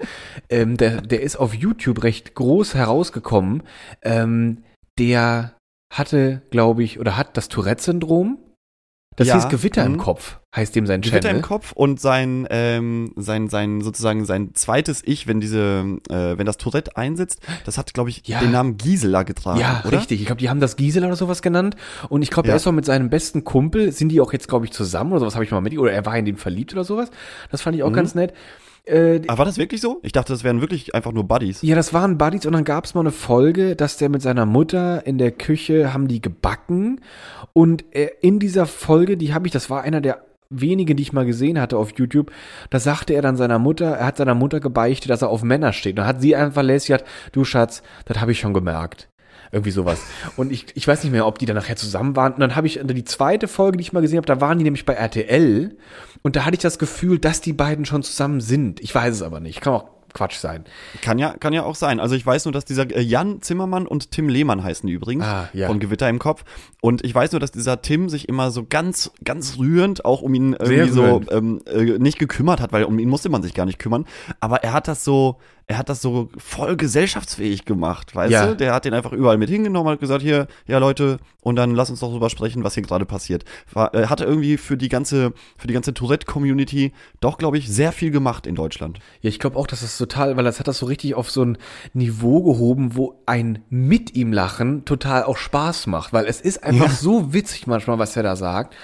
Ähm, 0.48 0.76
der, 0.76 1.00
der 1.00 1.22
ist 1.22 1.36
auf 1.36 1.54
YouTube 1.54 2.02
recht 2.02 2.34
groß 2.34 2.74
herausgekommen. 2.74 3.62
Ähm, 4.02 4.64
der 4.98 5.56
hatte, 5.92 6.42
glaube 6.50 6.82
ich, 6.82 6.98
oder 6.98 7.16
hat 7.16 7.36
das 7.36 7.48
Tourette-Syndrom 7.48 8.38
das 9.16 9.28
ja, 9.28 9.34
hieß 9.34 9.48
Gewitter 9.48 9.84
im 9.84 9.92
mhm. 9.92 9.98
Kopf, 9.98 10.38
heißt 10.56 10.74
dem 10.74 10.86
sein 10.86 11.02
Channel. 11.02 11.20
Gewitter 11.20 11.36
im 11.36 11.42
Kopf 11.42 11.72
und 11.72 12.00
sein, 12.00 12.46
ähm, 12.50 13.12
sein, 13.16 13.48
sein, 13.48 13.82
sozusagen 13.82 14.24
sein 14.24 14.54
zweites 14.54 15.02
Ich, 15.04 15.26
wenn 15.26 15.40
diese, 15.40 15.98
äh, 16.08 16.38
wenn 16.38 16.46
das 16.46 16.56
Tourette 16.56 16.96
einsetzt, 16.96 17.40
das 17.64 17.76
hat, 17.78 17.92
glaube 17.94 18.10
ich, 18.10 18.26
ja. 18.26 18.40
den 18.40 18.52
Namen 18.52 18.78
Gisela 18.78 19.22
getragen. 19.22 19.60
Ja, 19.60 19.82
oder? 19.86 19.98
richtig. 19.98 20.20
Ich 20.20 20.26
glaube, 20.26 20.40
die 20.40 20.48
haben 20.48 20.60
das 20.60 20.76
Gisela 20.76 21.06
oder 21.06 21.16
sowas 21.16 21.42
genannt. 21.42 21.76
Und 22.08 22.22
ich 22.22 22.30
glaube, 22.30 22.48
ja. 22.48 22.54
er 22.54 22.56
ist 22.56 22.66
auch 22.66 22.72
mit 22.72 22.86
seinem 22.86 23.10
besten 23.10 23.44
Kumpel, 23.44 23.92
sind 23.92 24.08
die 24.08 24.20
auch 24.20 24.32
jetzt, 24.32 24.48
glaube 24.48 24.64
ich, 24.64 24.72
zusammen 24.72 25.12
oder 25.12 25.20
sowas 25.20 25.34
habe 25.34 25.44
ich 25.44 25.50
mal 25.50 25.60
mit, 25.60 25.78
oder 25.78 25.92
er 25.92 26.06
war 26.06 26.16
in 26.16 26.24
den 26.24 26.36
verliebt 26.36 26.72
oder 26.72 26.84
sowas. 26.84 27.10
Das 27.50 27.62
fand 27.62 27.76
ich 27.76 27.82
auch 27.82 27.90
mhm. 27.90 27.94
ganz 27.94 28.14
nett. 28.14 28.32
Äh, 28.86 29.22
Aber 29.26 29.38
war 29.38 29.44
das 29.44 29.58
wirklich 29.58 29.80
so? 29.80 29.98
Ich 30.04 30.12
dachte, 30.12 30.32
das 30.32 30.44
wären 30.44 30.60
wirklich 30.60 30.94
einfach 30.94 31.12
nur 31.12 31.24
Buddies. 31.24 31.60
Ja, 31.62 31.74
das 31.74 31.92
waren 31.92 32.18
Buddies 32.18 32.46
und 32.46 32.52
dann 32.52 32.64
gab 32.64 32.84
es 32.84 32.94
mal 32.94 33.00
eine 33.00 33.10
Folge, 33.10 33.74
dass 33.74 33.96
der 33.96 34.08
mit 34.08 34.22
seiner 34.22 34.46
Mutter 34.46 35.04
in 35.06 35.18
der 35.18 35.32
Küche 35.32 35.92
haben 35.92 36.06
die 36.06 36.22
gebacken 36.22 37.00
und 37.52 37.84
in 38.20 38.38
dieser 38.38 38.66
Folge, 38.66 39.16
die 39.16 39.34
habe 39.34 39.48
ich, 39.48 39.52
das 39.52 39.70
war 39.70 39.82
einer 39.82 40.00
der 40.00 40.24
wenigen, 40.50 40.96
die 40.96 41.02
ich 41.02 41.12
mal 41.12 41.26
gesehen 41.26 41.60
hatte 41.60 41.76
auf 41.76 41.98
YouTube, 41.98 42.30
da 42.70 42.78
sagte 42.78 43.14
er 43.14 43.22
dann 43.22 43.36
seiner 43.36 43.58
Mutter, 43.58 43.86
er 43.86 44.06
hat 44.06 44.16
seiner 44.16 44.34
Mutter 44.34 44.60
gebeichtet, 44.60 45.10
dass 45.10 45.22
er 45.22 45.28
auf 45.28 45.42
Männer 45.42 45.72
steht. 45.72 45.98
Dann 45.98 46.06
hat 46.06 46.20
sie 46.20 46.36
einfach 46.36 46.62
lässig 46.62 46.98
du 47.32 47.44
Schatz, 47.44 47.82
das 48.04 48.20
habe 48.20 48.32
ich 48.32 48.40
schon 48.40 48.54
gemerkt. 48.54 49.08
Irgendwie 49.52 49.70
sowas. 49.70 50.00
Und 50.36 50.50
ich, 50.52 50.66
ich 50.74 50.86
weiß 50.86 51.04
nicht 51.04 51.12
mehr, 51.12 51.26
ob 51.26 51.38
die 51.38 51.46
dann 51.46 51.56
nachher 51.56 51.76
zusammen 51.76 52.16
waren. 52.16 52.34
Und 52.34 52.40
dann 52.40 52.56
habe 52.56 52.66
ich 52.66 52.80
die 52.82 53.04
zweite 53.04 53.48
Folge, 53.48 53.78
die 53.78 53.82
ich 53.82 53.92
mal 53.92 54.00
gesehen 54.00 54.18
habe, 54.18 54.26
da 54.26 54.40
waren 54.40 54.58
die 54.58 54.64
nämlich 54.64 54.84
bei 54.84 54.94
RTL. 54.94 55.76
Und 56.22 56.36
da 56.36 56.44
hatte 56.44 56.56
ich 56.56 56.62
das 56.62 56.78
Gefühl, 56.78 57.18
dass 57.18 57.40
die 57.40 57.52
beiden 57.52 57.84
schon 57.84 58.02
zusammen 58.02 58.40
sind. 58.40 58.80
Ich 58.80 58.94
weiß 58.94 59.14
es 59.14 59.22
aber 59.22 59.40
nicht. 59.40 59.60
Kann 59.60 59.74
auch 59.74 59.95
Quatsch 60.16 60.38
sein. 60.38 60.64
Kann 61.02 61.18
ja, 61.18 61.34
kann 61.38 61.52
ja 61.52 61.64
auch 61.64 61.74
sein. 61.74 62.00
Also 62.00 62.14
ich 62.14 62.24
weiß 62.24 62.46
nur, 62.46 62.52
dass 62.52 62.64
dieser 62.64 62.90
äh, 62.90 63.02
Jan 63.02 63.42
Zimmermann 63.42 63.86
und 63.86 64.10
Tim 64.12 64.30
Lehmann 64.30 64.64
heißen 64.64 64.86
die 64.86 64.94
übrigens 64.94 65.24
ah, 65.24 65.50
ja. 65.52 65.66
von 65.66 65.78
Gewitter 65.78 66.08
im 66.08 66.18
Kopf. 66.18 66.44
Und 66.80 67.04
ich 67.04 67.14
weiß 67.14 67.32
nur, 67.32 67.40
dass 67.40 67.52
dieser 67.52 67.82
Tim 67.82 68.08
sich 68.08 68.26
immer 68.28 68.50
so 68.50 68.64
ganz, 68.66 69.12
ganz 69.24 69.58
rührend 69.58 70.06
auch 70.06 70.22
um 70.22 70.32
ihn 70.32 70.54
irgendwie 70.54 70.88
so 70.88 71.20
ähm, 71.30 71.60
äh, 71.66 71.98
nicht 71.98 72.18
gekümmert 72.18 72.60
hat, 72.60 72.72
weil 72.72 72.84
um 72.84 72.98
ihn 72.98 73.10
musste 73.10 73.28
man 73.28 73.42
sich 73.42 73.52
gar 73.52 73.66
nicht 73.66 73.78
kümmern. 73.78 74.06
Aber 74.40 74.64
er 74.64 74.72
hat 74.72 74.88
das 74.88 75.04
so, 75.04 75.38
er 75.68 75.78
hat 75.78 75.88
das 75.88 76.00
so 76.00 76.28
voll 76.38 76.76
gesellschaftsfähig 76.76 77.64
gemacht, 77.64 78.14
weißt 78.14 78.32
ja. 78.32 78.46
du? 78.46 78.56
Der 78.56 78.72
hat 78.72 78.84
den 78.84 78.94
einfach 78.94 79.12
überall 79.12 79.36
mit 79.36 79.50
hingenommen, 79.50 79.90
hat 79.90 79.98
gesagt, 79.98 80.22
hier, 80.22 80.46
ja 80.66 80.78
Leute, 80.78 81.18
und 81.40 81.56
dann 81.56 81.74
lass 81.74 81.90
uns 81.90 82.00
doch 82.00 82.12
drüber 82.12 82.30
sprechen, 82.30 82.62
was 82.62 82.74
hier 82.74 82.84
gerade 82.84 83.04
passiert. 83.04 83.44
War, 83.72 83.92
äh, 83.92 84.06
hatte 84.06 84.24
irgendwie 84.24 84.58
für 84.58 84.76
die 84.76 84.88
ganze, 84.88 85.32
für 85.56 85.66
die 85.66 85.74
ganze 85.74 85.92
Tourette-Community 85.92 86.92
doch, 87.18 87.36
glaube 87.36 87.58
ich, 87.58 87.68
sehr 87.68 87.90
viel 87.90 88.12
gemacht 88.12 88.46
in 88.46 88.54
Deutschland. 88.54 89.00
Ja, 89.22 89.28
ich 89.28 89.40
glaube 89.40 89.56
auch, 89.56 89.66
dass 89.66 89.80
das 89.80 89.98
total, 89.98 90.36
weil 90.36 90.44
das 90.44 90.60
hat 90.60 90.68
das 90.68 90.78
so 90.78 90.86
richtig 90.86 91.16
auf 91.16 91.30
so 91.30 91.44
ein 91.44 91.58
Niveau 91.94 92.44
gehoben, 92.44 92.94
wo 92.94 93.20
ein 93.26 93.64
mit 93.68 94.14
ihm 94.14 94.32
lachen 94.32 94.84
total 94.84 95.24
auch 95.24 95.36
Spaß 95.36 95.88
macht, 95.88 96.12
weil 96.12 96.26
es 96.26 96.40
ist 96.40 96.62
einfach 96.62 96.90
ja. 96.90 96.94
so 96.94 97.32
witzig 97.32 97.66
manchmal, 97.66 97.98
was 97.98 98.16
er 98.16 98.22
da 98.22 98.36
sagt. 98.36 98.76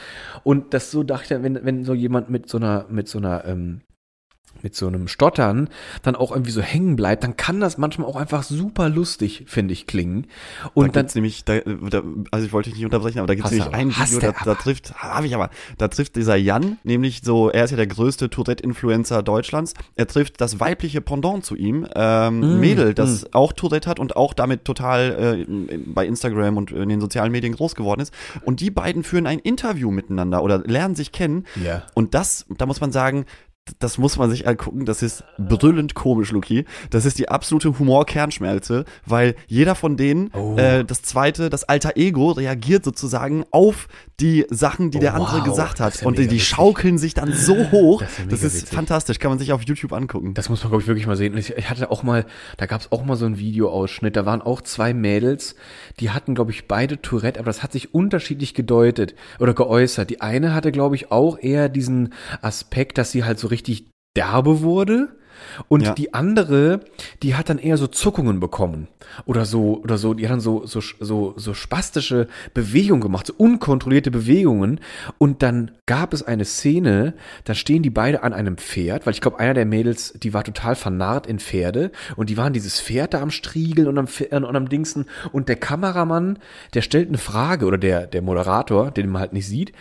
Und 0.43 0.75
das 0.75 0.91
so 0.91 1.05
dachte 1.05 1.37
ich, 1.37 1.43
wenn, 1.45 1.65
wenn 1.65 1.85
so 1.85 1.95
jemand 1.95 2.29
mit 2.29 2.49
so 2.49 2.59
einer, 2.59 2.87
mit 2.89 3.07
so 3.07 3.19
einer, 3.19 3.45
ähm, 3.45 3.83
mit 4.63 4.75
so 4.75 4.87
einem 4.87 5.09
Stottern 5.09 5.69
dann 6.03 6.17
auch 6.17 6.31
irgendwie 6.31 6.51
so 6.51 6.61
hängen 6.61 6.97
bleibt, 6.97 7.25
dann 7.25 7.37
kann 7.37 7.61
das 7.61 7.79
manchmal 7.79 8.07
auch 8.07 8.17
einfach 8.17 8.43
super 8.43 8.89
lustig, 8.89 9.45
finde 9.47 9.73
ich, 9.73 9.87
klingen. 9.87 10.27
Und 10.75 10.89
da 10.89 10.93
dann 10.93 11.03
gibt's 11.03 11.15
nämlich, 11.15 11.45
da, 11.45 11.61
da, 11.61 12.03
also 12.31 12.47
ich 12.47 12.53
wollte 12.53 12.71
dich 12.71 12.79
nicht 12.79 12.85
unterbrechen, 12.85 13.19
aber 13.19 13.27
da 13.27 13.35
gibt 13.35 13.47
es 13.47 13.53
nämlich 13.53 13.73
ein 13.73 13.91
Video, 13.91 14.21
da, 14.21 14.33
da 14.45 14.55
trifft, 14.55 14.95
habe 14.95 15.27
ich 15.27 15.35
aber, 15.35 15.51
da 15.79 15.89
trifft 15.89 16.17
dieser 16.17 16.37
Jan, 16.37 16.79
nämlich 16.85 17.23
so, 17.25 17.51
er 17.51 17.65
ist 17.65 17.71
ja 17.71 17.77
der 17.77 17.87
größte 17.87 18.31
Tourette-Influencer 18.31 19.23
Deutschlands, 19.23 19.75
er 19.97 20.07
trifft 20.07 20.41
das 20.41 20.61
weibliche 20.61 21.01
Pendant 21.01 21.45
zu 21.45 21.57
ihm, 21.57 21.87
ähm, 21.95 22.41
mm, 22.41 22.61
Mädel, 22.61 22.95
das 22.95 23.25
mm. 23.25 23.27
auch 23.33 23.53
Tourette 23.53 23.89
hat 23.89 23.99
und 23.99 24.17
auch 24.17 24.35
damit 24.35 24.65
total 24.65 25.47
äh, 25.49 25.79
bei 25.87 26.07
Instagram 26.07 26.57
und 26.57 26.71
in 26.73 26.89
den 26.89 27.01
sozialen 27.01 27.33
Medien 27.33 27.55
groß 27.55 27.75
geworden 27.75 28.01
ist. 28.01 28.13
Und 28.45 28.61
die 28.61 28.71
beiden 28.71 29.05
führen 29.05 29.27
ein 29.27 29.39
Interview 29.39 29.91
miteinander 29.91 30.43
oder 30.43 30.59
lernen 30.59 30.95
sich 30.95 31.13
kennen. 31.13 31.47
Ja. 31.63 31.83
Und 31.95 32.15
das, 32.15 32.47
da 32.57 32.67
muss 32.67 32.81
man 32.81 32.93
sagen, 32.93 33.27
das 33.79 33.97
muss 33.97 34.17
man 34.17 34.31
sich 34.31 34.49
angucken, 34.49 34.85
das 34.85 35.03
ist 35.03 35.25
brüllend 35.39 35.95
komisch, 35.95 36.33
Luki. 36.33 36.65
Das 36.91 37.05
ist 37.05 37.19
die 37.19 37.29
absolute 37.29 37.79
Humor-Kernschmelze, 37.79 38.85
weil 39.07 39.37
jeder 39.47 39.75
von 39.75 39.97
denen, 39.97 40.31
oh. 40.35 40.57
äh, 40.57 40.85
das 40.85 41.03
zweite, 41.03 41.49
das 41.49 41.65
alter 41.65 41.97
Ego, 41.97 42.33
reagiert 42.33 42.85
sozusagen 42.85 43.45
auf 43.51 43.87
die 44.21 44.47
Sachen, 44.51 44.91
die 44.91 44.99
oh, 44.99 45.01
der 45.01 45.15
andere 45.15 45.39
wow. 45.39 45.45
gesagt 45.45 45.81
hat. 45.81 46.01
Ja 46.01 46.07
und 46.07 46.19
die, 46.19 46.27
die 46.27 46.41
schaukeln 46.41 46.99
sich 46.99 47.15
dann 47.15 47.33
so 47.33 47.71
hoch. 47.71 48.03
Das 48.03 48.19
ist, 48.19 48.33
das 48.33 48.55
ist 48.55 48.69
fantastisch, 48.69 49.19
kann 49.19 49.31
man 49.31 49.39
sich 49.39 49.53
auf 49.53 49.63
YouTube 49.63 49.93
angucken. 49.93 50.35
Das 50.35 50.49
muss 50.49 50.63
man, 50.63 50.71
glaube 50.71 50.83
ich, 50.83 50.89
wirklich 50.89 51.07
mal 51.07 51.17
sehen. 51.17 51.37
Ich 51.37 51.71
hatte 51.71 51.91
auch 51.91 52.03
mal, 52.03 52.27
da 52.57 52.67
gab 52.67 52.81
es 52.81 52.93
auch 52.93 53.05
mal 53.05 53.17
so 53.17 53.27
einen 53.27 53.39
Videoausschnitt, 53.39 54.17
da 54.17 54.27
waren 54.27 54.43
auch 54.43 54.61
zwei 54.61 54.95
Mädels, 54.95 55.57
die 56.01 56.11
hatten, 56.11 56.35
glaube 56.35 56.51
ich, 56.51 56.69
beide 56.69 57.01
Tourette, 57.01 57.41
aber 57.41 57.47
das 57.47 57.63
hat 57.63 57.73
sich 57.73 57.95
unterschiedlich 57.95 58.55
gedeutet 58.55 59.15
oder 59.39 59.55
geäußert. 59.55 60.11
Die 60.11 60.21
eine 60.21 60.55
hatte, 60.55 60.73
glaube 60.73 60.97
ich, 60.97 61.11
auch 61.11 61.39
eher 61.39 61.69
diesen 61.69 62.13
Aspekt, 62.41 62.99
dass 62.99 63.13
sie 63.13 63.25
halt 63.25 63.39
so 63.39 63.49
richtig 63.49 63.89
derbe 64.17 64.61
wurde. 64.63 65.17
Und 65.69 65.83
ja. 65.83 65.95
die 65.95 66.15
andere, 66.15 66.81
die 67.23 67.35
hat 67.35 67.49
dann 67.49 67.59
eher 67.59 67.77
so 67.77 67.87
Zuckungen 67.87 68.41
bekommen. 68.41 68.89
Oder 69.25 69.45
so, 69.45 69.81
oder 69.83 69.99
so, 69.99 70.15
die 70.15 70.25
hat 70.25 70.33
dann 70.33 70.41
so, 70.41 70.67
so, 70.67 70.81
so, 70.81 71.35
so 71.37 71.55
spastische 71.55 72.29
Bewegungen 72.55 73.01
gemacht, 73.01 73.27
so 73.27 73.35
unkontrollierte 73.37 74.11
Bewegungen. 74.11 74.81
Und 75.19 75.43
dann 75.43 75.73
gab 75.87 76.13
es 76.13 76.23
eine 76.23 76.45
Szene, 76.45 77.15
da 77.45 77.55
stehen 77.55 77.83
die 77.83 77.91
beide 77.91 78.23
an 78.23 78.33
einem 78.33 78.57
Pferd, 78.57 79.07
weil 79.07 79.15
ich 79.15 79.21
glaube, 79.21 79.39
einer 79.39 79.55
der 79.55 79.67
Mädels, 79.67 80.15
die 80.15 80.35
war 80.35 80.45
total 80.45 80.75
vernarrt 80.75 81.27
in 81.27 81.39
Pferde. 81.39 81.91
Und 82.17 82.31
die 82.31 82.37
waren 82.37 82.53
dieses 82.53 82.81
Pferd 82.81 83.15
da 83.15 83.21
am 83.21 83.31
Striegeln 83.31 83.89
und 83.89 83.99
am, 83.99 84.09
und 84.31 84.57
am 84.57 84.69
Dingsen. 84.69 85.07
Und 85.33 85.49
der 85.49 85.57
Kameramann, 85.57 86.39
der 86.75 86.83
stellt 86.83 87.09
eine 87.09 87.19
Frage, 87.19 87.67
oder 87.67 87.79
der, 87.79 88.07
der 88.07 88.23
Moderator, 88.23 88.91
den 88.91 89.09
man 89.11 89.21
halt 89.21 89.33
nicht 89.33 89.47
sieht, 89.47 89.73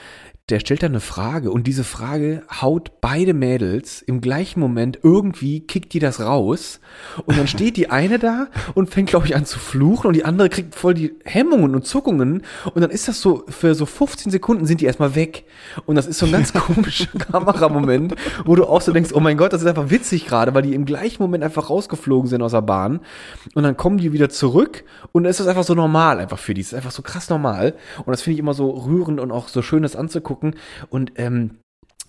der 0.52 0.60
stellt 0.60 0.84
da 0.84 0.88
eine 0.88 1.00
Frage 1.00 1.50
und 1.50 1.66
diese 1.66 1.86
Frage 1.86 2.44
haut 2.62 2.92
beide 3.00 3.34
Mädels 3.34 4.02
im 4.02 4.20
gleichen 4.20 4.60
Moment 4.60 5.00
irgendwie, 5.02 5.62
kickt 5.62 5.94
die 5.94 6.00
das 6.00 6.20
raus 6.20 6.82
und 7.26 7.38
dann 7.38 7.48
steht 7.48 7.78
die 7.78 7.90
eine 7.90 8.20
da 8.20 8.48
und 8.74 8.90
fängt, 8.90 9.10
glaube 9.10 9.26
ich, 9.26 9.36
an 9.36 9.46
zu 9.46 9.60
fluchen 9.60 10.08
und 10.08 10.14
die 10.14 10.26
andere 10.26 10.50
kriegt 10.50 10.76
voll 10.76 10.94
die 10.94 11.14
Hemmungen 11.24 11.74
und 11.74 11.86
Zuckungen 11.86 12.44
und 12.74 12.82
dann 12.82 12.92
ist 12.92 13.08
das 13.08 13.22
so, 13.22 13.46
für 13.48 13.76
so 13.76 13.86
15 13.86 14.30
Sekunden 14.30 14.66
sind 14.66 14.82
die 14.82 14.86
erstmal 14.86 15.16
weg 15.16 15.46
und 15.86 15.96
das 15.96 16.06
ist 16.06 16.20
so 16.20 16.26
ein 16.26 16.34
ganz 16.34 16.52
komischer 16.54 17.08
Kameramoment, 17.18 18.16
wo 18.44 18.56
du 18.56 18.66
auch 18.66 18.82
so 18.82 18.92
denkst, 18.92 19.12
oh 19.14 19.22
mein 19.22 19.38
Gott, 19.38 19.54
das 19.54 19.62
ist 19.62 19.68
einfach 19.68 19.90
witzig 19.90 20.28
gerade, 20.28 20.54
weil 20.54 20.64
die 20.64 20.74
im 20.74 20.84
gleichen 20.84 21.24
Moment 21.24 21.46
einfach 21.46 21.70
rausgeflogen 21.70 22.30
sind 22.30 22.42
aus 22.42 22.52
der 22.52 22.62
Bahn 22.62 23.00
und 23.56 23.64
dann 23.64 23.78
kommen 23.78 24.00
die 24.00 24.12
wieder 24.12 24.28
zurück 24.28 24.84
und 25.14 25.24
dann 25.24 25.32
ist 25.32 25.40
das 25.40 25.48
einfach 25.48 25.64
so 25.64 25.76
normal 25.76 26.20
einfach 26.20 26.40
für 26.40 26.54
die, 26.54 26.62
das 26.62 26.74
ist 26.74 26.78
einfach 26.78 26.92
so 26.92 27.04
krass 27.04 27.30
normal 27.30 27.74
und 28.00 28.12
das 28.12 28.22
finde 28.22 28.34
ich 28.34 28.40
immer 28.40 28.54
so 28.54 28.72
rührend 28.72 29.22
und 29.22 29.32
auch 29.32 29.48
so 29.48 29.62
schön, 29.62 29.84
das 29.84 29.96
anzugucken 29.96 30.41
und 30.90 31.14
ähm, 31.16 31.58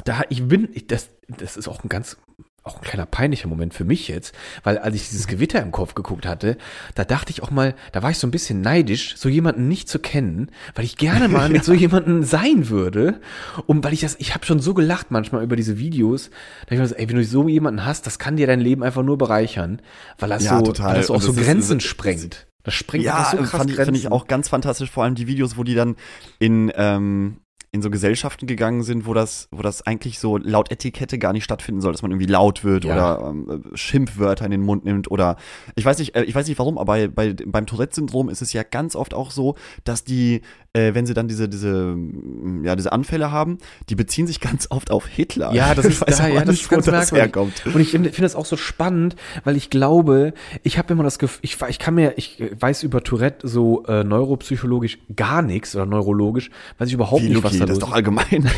da 0.04 0.22
ich 0.30 0.46
bin, 0.48 0.68
ich, 0.72 0.86
das, 0.86 1.10
das 1.28 1.56
ist 1.56 1.68
auch 1.68 1.84
ein 1.84 1.88
ganz 1.88 2.16
auch 2.64 2.76
ein 2.76 2.82
kleiner 2.84 3.06
peinlicher 3.06 3.48
Moment 3.48 3.74
für 3.74 3.84
mich 3.84 4.06
jetzt, 4.06 4.32
weil 4.62 4.78
als 4.78 4.94
ich 4.94 5.08
dieses 5.08 5.26
Gewitter 5.26 5.60
im 5.60 5.72
Kopf 5.72 5.94
geguckt 5.96 6.26
hatte, 6.26 6.56
da 6.94 7.04
dachte 7.04 7.32
ich 7.32 7.42
auch 7.42 7.50
mal, 7.50 7.74
da 7.90 8.04
war 8.04 8.10
ich 8.10 8.18
so 8.18 8.26
ein 8.28 8.30
bisschen 8.30 8.60
neidisch, 8.60 9.16
so 9.16 9.28
jemanden 9.28 9.66
nicht 9.66 9.88
zu 9.88 9.98
kennen, 9.98 10.48
weil 10.76 10.84
ich 10.84 10.96
gerne 10.96 11.26
mal 11.26 11.48
mit 11.50 11.64
so 11.64 11.72
jemanden 11.74 12.22
sein 12.22 12.68
würde. 12.68 13.20
Und 13.66 13.82
weil 13.82 13.92
ich 13.92 14.00
das, 14.02 14.14
ich 14.20 14.32
habe 14.32 14.46
schon 14.46 14.60
so 14.60 14.74
gelacht 14.74 15.10
manchmal 15.10 15.42
über 15.42 15.56
diese 15.56 15.76
Videos, 15.76 16.30
da 16.68 16.76
ich 16.76 16.80
mir 16.80 16.86
so, 16.86 16.94
ey, 16.94 17.08
wenn 17.08 17.16
du 17.16 17.24
so 17.24 17.48
jemanden 17.48 17.84
hast, 17.84 18.06
das 18.06 18.20
kann 18.20 18.36
dir 18.36 18.46
dein 18.46 18.60
Leben 18.60 18.84
einfach 18.84 19.02
nur 19.02 19.18
bereichern, 19.18 19.82
weil 20.20 20.28
das 20.28 20.44
Ja, 20.44 20.58
so, 20.58 20.62
total. 20.66 20.90
weil 20.90 20.96
das 20.98 21.08
so 21.08 21.14
auch 21.16 21.20
so 21.20 21.32
das 21.32 21.38
ist- 21.38 21.44
Grenzen 21.44 21.78
das- 21.78 21.84
sprengt. 21.88 22.46
Das 22.62 22.74
sprengt 22.74 23.04
Ja, 23.04 23.26
so 23.28 23.38
krass 23.38 23.50
fand 23.50 23.70
ich, 23.70 23.76
Grenzen. 23.76 23.94
find 23.96 24.04
ich 24.06 24.12
auch 24.12 24.28
ganz 24.28 24.48
fantastisch, 24.48 24.88
vor 24.88 25.02
allem 25.02 25.16
die 25.16 25.26
Videos, 25.26 25.56
wo 25.56 25.64
die 25.64 25.74
dann 25.74 25.96
in, 26.38 26.70
ähm, 26.76 27.38
in 27.74 27.80
so 27.80 27.88
Gesellschaften 27.88 28.46
gegangen 28.46 28.82
sind, 28.82 29.06
wo 29.06 29.14
das, 29.14 29.48
wo 29.50 29.62
das 29.62 29.80
eigentlich 29.86 30.18
so 30.18 30.36
laut 30.36 30.70
Etikette 30.70 31.18
gar 31.18 31.32
nicht 31.32 31.44
stattfinden 31.44 31.80
soll, 31.80 31.92
dass 31.92 32.02
man 32.02 32.10
irgendwie 32.10 32.30
laut 32.30 32.64
wird 32.64 32.84
Ja. 32.84 32.92
oder 33.18 33.30
ähm, 33.30 33.64
Schimpfwörter 33.72 34.44
in 34.44 34.50
den 34.50 34.60
Mund 34.60 34.84
nimmt 34.84 35.10
oder 35.10 35.36
ich 35.74 35.84
weiß 35.86 35.98
nicht, 35.98 36.14
äh, 36.14 36.22
ich 36.24 36.34
weiß 36.34 36.46
nicht 36.48 36.58
warum, 36.58 36.76
aber 36.76 36.92
bei, 37.08 37.08
bei, 37.08 37.34
beim 37.46 37.64
Tourette-Syndrom 37.64 38.28
ist 38.28 38.42
es 38.42 38.52
ja 38.52 38.62
ganz 38.62 38.94
oft 38.94 39.14
auch 39.14 39.30
so, 39.30 39.54
dass 39.84 40.04
die, 40.04 40.42
äh, 40.74 40.94
wenn 40.94 41.04
sie 41.04 41.12
dann 41.12 41.28
diese, 41.28 41.48
diese, 41.48 41.94
mm, 41.94 42.64
ja, 42.64 42.76
diese 42.76 42.92
Anfälle 42.92 43.30
haben, 43.30 43.58
die 43.88 43.94
beziehen 43.94 44.26
sich 44.26 44.40
ganz 44.40 44.68
oft 44.70 44.90
auf 44.90 45.06
Hitler. 45.06 45.52
Ja, 45.52 45.74
das 45.74 45.84
ist, 45.86 46.06
weiß 46.06 46.18
da, 46.18 46.28
ja, 46.28 46.40
das 46.40 46.48
nicht, 46.48 46.62
ist 46.62 46.70
wo 46.70 46.74
ganz 46.76 46.86
das 46.86 47.12
merkwürdig. 47.12 47.56
herkommt. 47.56 47.74
Und 47.74 47.80
ich 47.80 47.90
finde 47.90 48.10
das 48.10 48.34
auch 48.34 48.46
so 48.46 48.56
spannend, 48.56 49.16
weil 49.44 49.56
ich 49.56 49.70
glaube, 49.70 50.32
ich 50.62 50.78
habe 50.78 50.92
immer 50.94 51.04
das 51.04 51.18
Gefühl, 51.18 51.40
ich, 51.42 51.58
ich 51.68 51.78
kann 51.78 51.94
mir, 51.94 52.14
ich 52.16 52.42
weiß 52.58 52.82
über 52.82 53.02
Tourette 53.02 53.46
so 53.46 53.84
äh, 53.84 54.04
neuropsychologisch 54.04 54.98
gar 55.14 55.42
nichts 55.42 55.76
oder 55.76 55.86
neurologisch, 55.86 56.50
weiß 56.78 56.88
ich 56.88 56.94
überhaupt 56.94 57.22
Wie, 57.22 57.26
nicht, 57.28 57.34
Luki, 57.34 57.44
was 57.44 57.58
da 57.58 57.66
das 57.66 57.76
ist 57.76 57.82
doch 57.82 57.92
allgemein. 57.92 58.24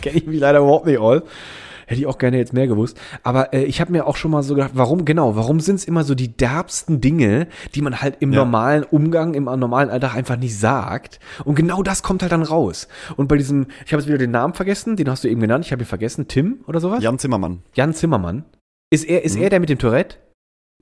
Kenne 0.00 0.18
ich 0.18 0.26
mich 0.26 0.40
leider 0.40 0.60
überhaupt 0.60 0.86
nicht 0.86 0.98
aus. 0.98 1.22
Hätte 1.88 2.00
ich 2.02 2.06
auch 2.06 2.18
gerne 2.18 2.36
jetzt 2.36 2.52
mehr 2.52 2.66
gewusst. 2.66 3.00
Aber 3.22 3.54
äh, 3.54 3.64
ich 3.64 3.80
habe 3.80 3.92
mir 3.92 4.06
auch 4.06 4.16
schon 4.16 4.30
mal 4.30 4.42
so 4.42 4.54
gedacht, 4.54 4.72
warum, 4.74 5.06
genau, 5.06 5.36
warum 5.36 5.58
sind 5.60 5.76
es 5.76 5.84
immer 5.86 6.04
so 6.04 6.14
die 6.14 6.28
derbsten 6.36 7.00
Dinge, 7.00 7.46
die 7.74 7.80
man 7.80 8.02
halt 8.02 8.16
im 8.20 8.32
Ja. 8.32 8.40
normalen 8.40 8.84
Umgang, 8.84 9.32
im 9.32 9.44
normalen 9.44 9.88
Alltag 9.88 10.14
einfach 10.14 10.36
nicht 10.36 10.58
sagt. 10.58 11.18
Und 11.46 11.54
genau 11.54 11.82
das 11.82 12.02
kommt 12.02 12.20
halt 12.20 12.30
dann 12.32 12.42
raus. 12.42 12.88
Und 13.16 13.26
bei 13.28 13.36
diesem, 13.38 13.68
ich 13.86 13.92
habe 13.92 14.02
jetzt 14.02 14.08
wieder 14.08 14.18
den 14.18 14.30
Namen 14.32 14.52
vergessen, 14.52 14.96
den 14.96 15.08
hast 15.10 15.24
du 15.24 15.28
eben 15.28 15.40
genannt, 15.40 15.64
ich 15.64 15.72
habe 15.72 15.82
ihn 15.82 15.86
vergessen, 15.86 16.28
Tim 16.28 16.58
oder 16.66 16.78
sowas? 16.80 17.02
Jan 17.02 17.18
Zimmermann. 17.18 17.62
Jan 17.74 17.94
Zimmermann. 17.94 18.44
Ist 18.90 19.04
er, 19.08 19.24
ist 19.24 19.36
Mhm. 19.36 19.42
er 19.42 19.50
der 19.50 19.60
mit 19.60 19.70
dem 19.70 19.78
Tourette? 19.78 20.16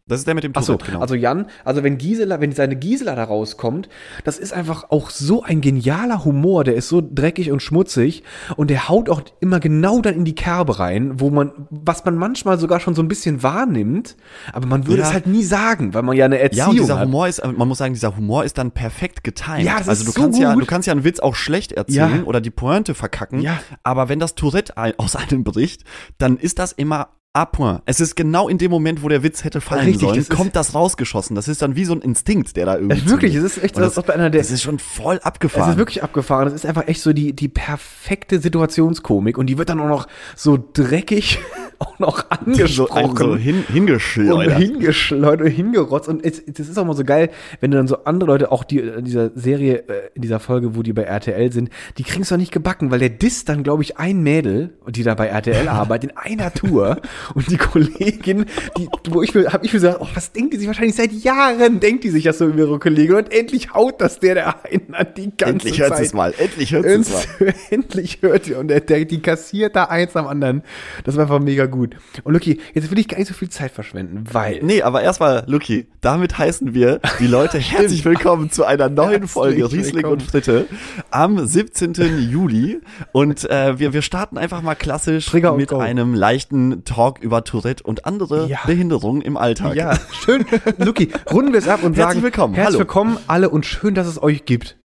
Das 0.09 0.21
ist 0.21 0.29
der 0.29 0.37
mit 0.37 0.45
dem 0.45 0.53
Ach 0.55 0.63
so, 0.63 0.75
Tourette, 0.75 0.93
genau. 0.93 1.01
also 1.03 1.17
Jan, 1.17 1.47
also 1.65 1.83
wenn 1.83 1.99
Gisela, 1.99 2.41
wenn 2.41 2.53
seine 2.53 2.77
Gisela 2.77 3.17
da 3.17 3.25
rauskommt, 3.25 3.89
das 4.23 4.39
ist 4.39 4.53
einfach 4.53 4.91
auch 4.91 5.11
so 5.11 5.43
ein 5.43 5.61
genialer 5.61 6.25
Humor, 6.25 6.63
der 6.63 6.77
ist 6.77 6.89
so 6.89 7.03
dreckig 7.05 7.51
und 7.51 7.61
schmutzig 7.61 8.23
und 8.55 8.71
der 8.71 8.89
haut 8.89 9.11
auch 9.11 9.21
immer 9.41 9.59
genau 9.59 10.01
dann 10.01 10.15
in 10.15 10.25
die 10.25 10.37
Kerbe 10.37 10.79
rein, 10.79 11.19
wo 11.19 11.31
man, 11.31 11.51
was 11.71 12.05
man 12.05 12.15
manchmal 12.17 12.57
sogar 12.61 12.79
schon 12.79 12.95
so 12.95 13.03
ein 13.03 13.09
bisschen 13.09 13.43
wahrnimmt, 13.43 14.17
aber 14.53 14.69
man 14.69 14.87
würde 14.87 15.01
Ja. 15.03 15.09
es 15.09 15.13
halt 15.13 15.27
nie 15.27 15.43
sagen, 15.43 15.93
weil 15.93 16.03
man 16.05 16.17
ja 16.17 16.27
eine 16.27 16.39
Erziehung 16.39 16.67
Ja, 16.67 16.71
und 16.71 16.77
dieser 16.79 16.99
hat. 17.01 17.07
Humor 17.09 17.27
ist, 17.27 17.45
man 17.45 17.67
muss 17.67 17.79
sagen, 17.79 17.95
dieser 17.95 18.17
Humor 18.17 18.45
ist 18.45 18.59
dann 18.59 18.71
perfekt 18.71 19.25
getimed. 19.25 19.65
Ja, 19.65 19.79
das 19.79 19.89
also 19.89 20.03
ist 20.03 20.07
du 20.09 20.13
so 20.13 20.21
kannst 20.23 20.39
ja, 20.39 20.55
gut. 20.55 20.63
du 20.63 20.67
kannst 20.67 20.87
ja 20.87 20.93
einen 20.93 21.03
Witz 21.03 21.19
auch 21.19 21.35
schlecht 21.35 21.73
erzählen 21.73 22.19
Ja. 22.19 22.23
oder 22.23 22.41
die 22.41 22.51
Pointe 22.51 22.95
verkacken. 22.95 23.41
Ja. 23.41 23.59
Aber 23.83 24.09
wenn 24.09 24.21
das 24.21 24.37
Tourette 24.37 24.75
aus 24.99 25.17
einem 25.17 25.43
bricht, 25.43 25.83
dann 26.19 26.37
ist 26.37 26.61
das 26.61 26.71
immer 26.71 27.09
à 27.37 27.45
point. 27.47 27.83
Es 27.85 28.01
ist 28.01 28.17
genau 28.17 28.49
in 28.49 28.57
dem 28.57 28.71
Moment, 28.71 29.03
wo 29.03 29.09
der 29.09 29.23
Witz 29.23 29.45
hätte 29.45 29.61
fallen 29.61 29.85
Richtig, 29.85 30.01
sollen, 30.01 30.17
das 30.17 30.29
kommt 30.31 30.57
das 30.57 30.75
rausgeschossen. 30.75 31.37
Das 31.37 31.49
ist 31.49 31.61
dann 31.61 31.77
wie 31.77 31.85
so 31.85 31.93
ein 31.93 32.01
Instinkt, 32.01 32.57
der 32.57 32.67
da 32.67 32.77
irgendwie. 32.77 33.09
Wirklich, 33.11 33.35
es 33.35 33.45
ist 33.45 33.63
echt, 33.63 33.77
das, 33.77 33.95
das, 33.95 34.09
einer 34.09 34.31
der, 34.31 34.41
das 34.41 34.51
ist 34.51 34.63
schon 34.63 34.79
voll 34.79 35.17
Es 35.17 35.25
abgefahren. 35.25 35.73
ist 35.73 35.77
wirklich 35.79 36.03
abgefahren. 36.03 36.47
Das 36.47 36.55
ist 36.55 36.65
einfach 36.65 36.89
echt 36.89 37.03
so 37.03 37.13
die, 37.13 37.35
die 37.35 37.49
perfekte 37.49 38.41
Situationskomik 38.41 39.37
und 39.37 39.47
die 39.47 39.59
wird 39.59 39.69
dann 39.69 39.81
auch 39.81 39.89
noch 39.89 40.09
so 40.35 40.59
dreckig 40.73 41.39
auch 41.87 41.99
noch 41.99 42.31
angesprochen. 42.31 43.17
so 43.17 43.37
hin, 43.37 43.57
und 43.57 43.69
hingeschleudert. 43.69 44.59
hingeschleudert 44.59 45.47
und 45.47 45.53
hingerotzt. 45.53 46.09
Und 46.09 46.25
es, 46.25 46.43
das 46.47 46.69
ist 46.69 46.79
auch 46.79 46.85
mal 46.85 46.97
so 46.97 47.05
geil, 47.05 47.31
wenn 47.61 47.71
du 47.71 47.77
dann 47.77 47.89
so 47.89 48.05
andere 48.05 48.31
Leute, 48.31 48.53
auch 48.53 48.65
die 48.65 48.79
in 48.79 49.05
dieser 49.05 49.31
Serie, 49.35 49.85
äh, 49.89 50.11
in 50.15 50.23
dieser 50.23 50.41
Folge, 50.41 50.77
wo 50.77 50.83
die 50.83 50.93
bei 50.93 51.03
RTL 51.03 51.53
sind, 51.53 51.71
die 51.99 52.03
kriegen 52.03 52.23
es 52.23 52.29
doch 52.29 52.37
nicht 52.37 52.53
gebacken, 52.53 52.91
weil 52.91 52.99
der 52.99 53.11
disst 53.11 53.49
dann, 53.49 53.63
glaube 53.63 53.83
ich, 53.83 53.99
ein 53.99 54.23
Mädel, 54.23 54.75
die 54.89 55.03
da 55.03 55.15
bei 55.15 55.27
RTL 55.27 55.69
arbeitet, 55.69 56.11
in 56.11 56.17
einer 56.17 56.53
Tour. 56.53 57.01
Und 57.35 57.51
die 57.51 57.57
Kollegin, 57.57 58.47
die, 58.79 58.89
wo 59.11 59.23
ich 59.23 59.35
mir, 59.35 59.53
hab 59.53 59.65
ich 59.65 59.73
mir 59.73 59.81
gesagt, 59.81 59.99
oh, 60.01 60.09
was 60.15 60.33
denkt 60.33 60.55
die 60.55 60.59
sich 60.59 60.67
wahrscheinlich 60.67 60.97
seit 60.97 61.13
Jahren, 61.13 61.81
denkt 61.81 62.05
die 62.05 62.11
sich 62.11 62.25
das 62.25 62.39
so 62.39 62.47
über 62.47 62.59
ihre 62.59 62.79
Kollegin 62.79 63.17
und 63.17 63.33
endlich 63.33 63.75
haut 63.75 64.01
das 64.01 64.21
der 64.21 64.35
der 64.35 64.65
einen 64.65 64.95
an 64.95 65.07
die 65.17 65.37
ganze 65.37 65.69
Endlich 65.69 65.81
hört 65.81 65.91
Zeit. 65.91 66.07
es 66.07 66.13
mal. 66.15 66.35
Endlich 66.37 66.73
hört 66.73 66.85
es 66.85 67.11
mal. 67.11 67.55
Endlich 67.71 68.19
hört 68.23 68.49
ihr 68.49 68.59
und 68.59 68.69
der, 68.69 68.81
der, 68.81 69.05
die 69.05 69.21
kassiert 69.21 69.77
da 69.77 69.85
eins 69.85 70.17
am 70.17 70.27
anderen. 70.27 70.63
Das 71.05 71.17
war 71.17 71.23
einfach 71.23 71.41
mega 71.41 71.66
gut. 71.69 71.97
Und 72.25 72.33
Lucky, 72.35 72.61
jetzt 72.75 72.91
will 72.91 72.99
ich 72.99 73.09
gar 73.09 73.19
nicht 73.19 73.29
so 73.29 73.35
viel 73.35 73.49
Zeit 73.49 73.71
verschwenden, 73.73 74.25
weil 74.33 74.61
Nee, 74.63 74.83
aber 74.83 75.03
erstmal, 75.03 75.45
Luki, 75.47 75.87
damit 76.01 76.39
heißen 76.39 76.75
wir 76.75 77.01
die 77.21 77.27
Leute 77.27 77.59
herzlich 77.61 78.05
willkommen 78.05 78.51
zu 78.51 78.65
einer 78.65 78.89
neuen 78.89 79.11
Herzlich 79.11 79.31
Folge 79.31 79.65
Riesling 79.73 79.95
willkommen. 79.97 80.13
und 80.15 80.23
Fritte 80.23 80.67
am 81.11 81.47
17. 81.47 81.95
Juli. 82.31 82.81
Und 83.13 83.49
äh, 83.51 83.79
wir, 83.79 83.93
wir 83.93 84.03
starten 84.03 84.39
einfach 84.39 84.63
mal 84.63 84.75
klassisch 84.75 85.27
Trigger 85.27 85.55
mit 85.55 85.73
einem 85.73 86.15
leichten 86.15 86.85
Talk 86.85 87.19
über 87.21 87.45
Tourette 87.45 87.83
und 87.85 88.07
andere 88.07 88.49
Ja. 88.49 88.59
Behinderungen 88.67 89.23
im 89.23 89.37
Alltag. 89.37 89.75
ja, 89.77 89.97
schön. 90.25 90.45
Lucky, 90.79 91.11
runden 91.33 91.53
wir 91.53 91.59
es 91.59 91.69
ab 91.69 91.83
und 91.83 91.97
Herzlich 91.97 92.05
sagen 92.15 92.23
willkommen, 92.23 92.55
Herzlich 92.55 92.75
hallo. 92.75 92.79
willkommen 92.81 93.19
alle 93.27 93.51
und 93.51 93.67
schön, 93.67 93.95
dass 93.95 94.07
es 94.07 94.23
euch 94.23 94.45
gibt. 94.45 94.77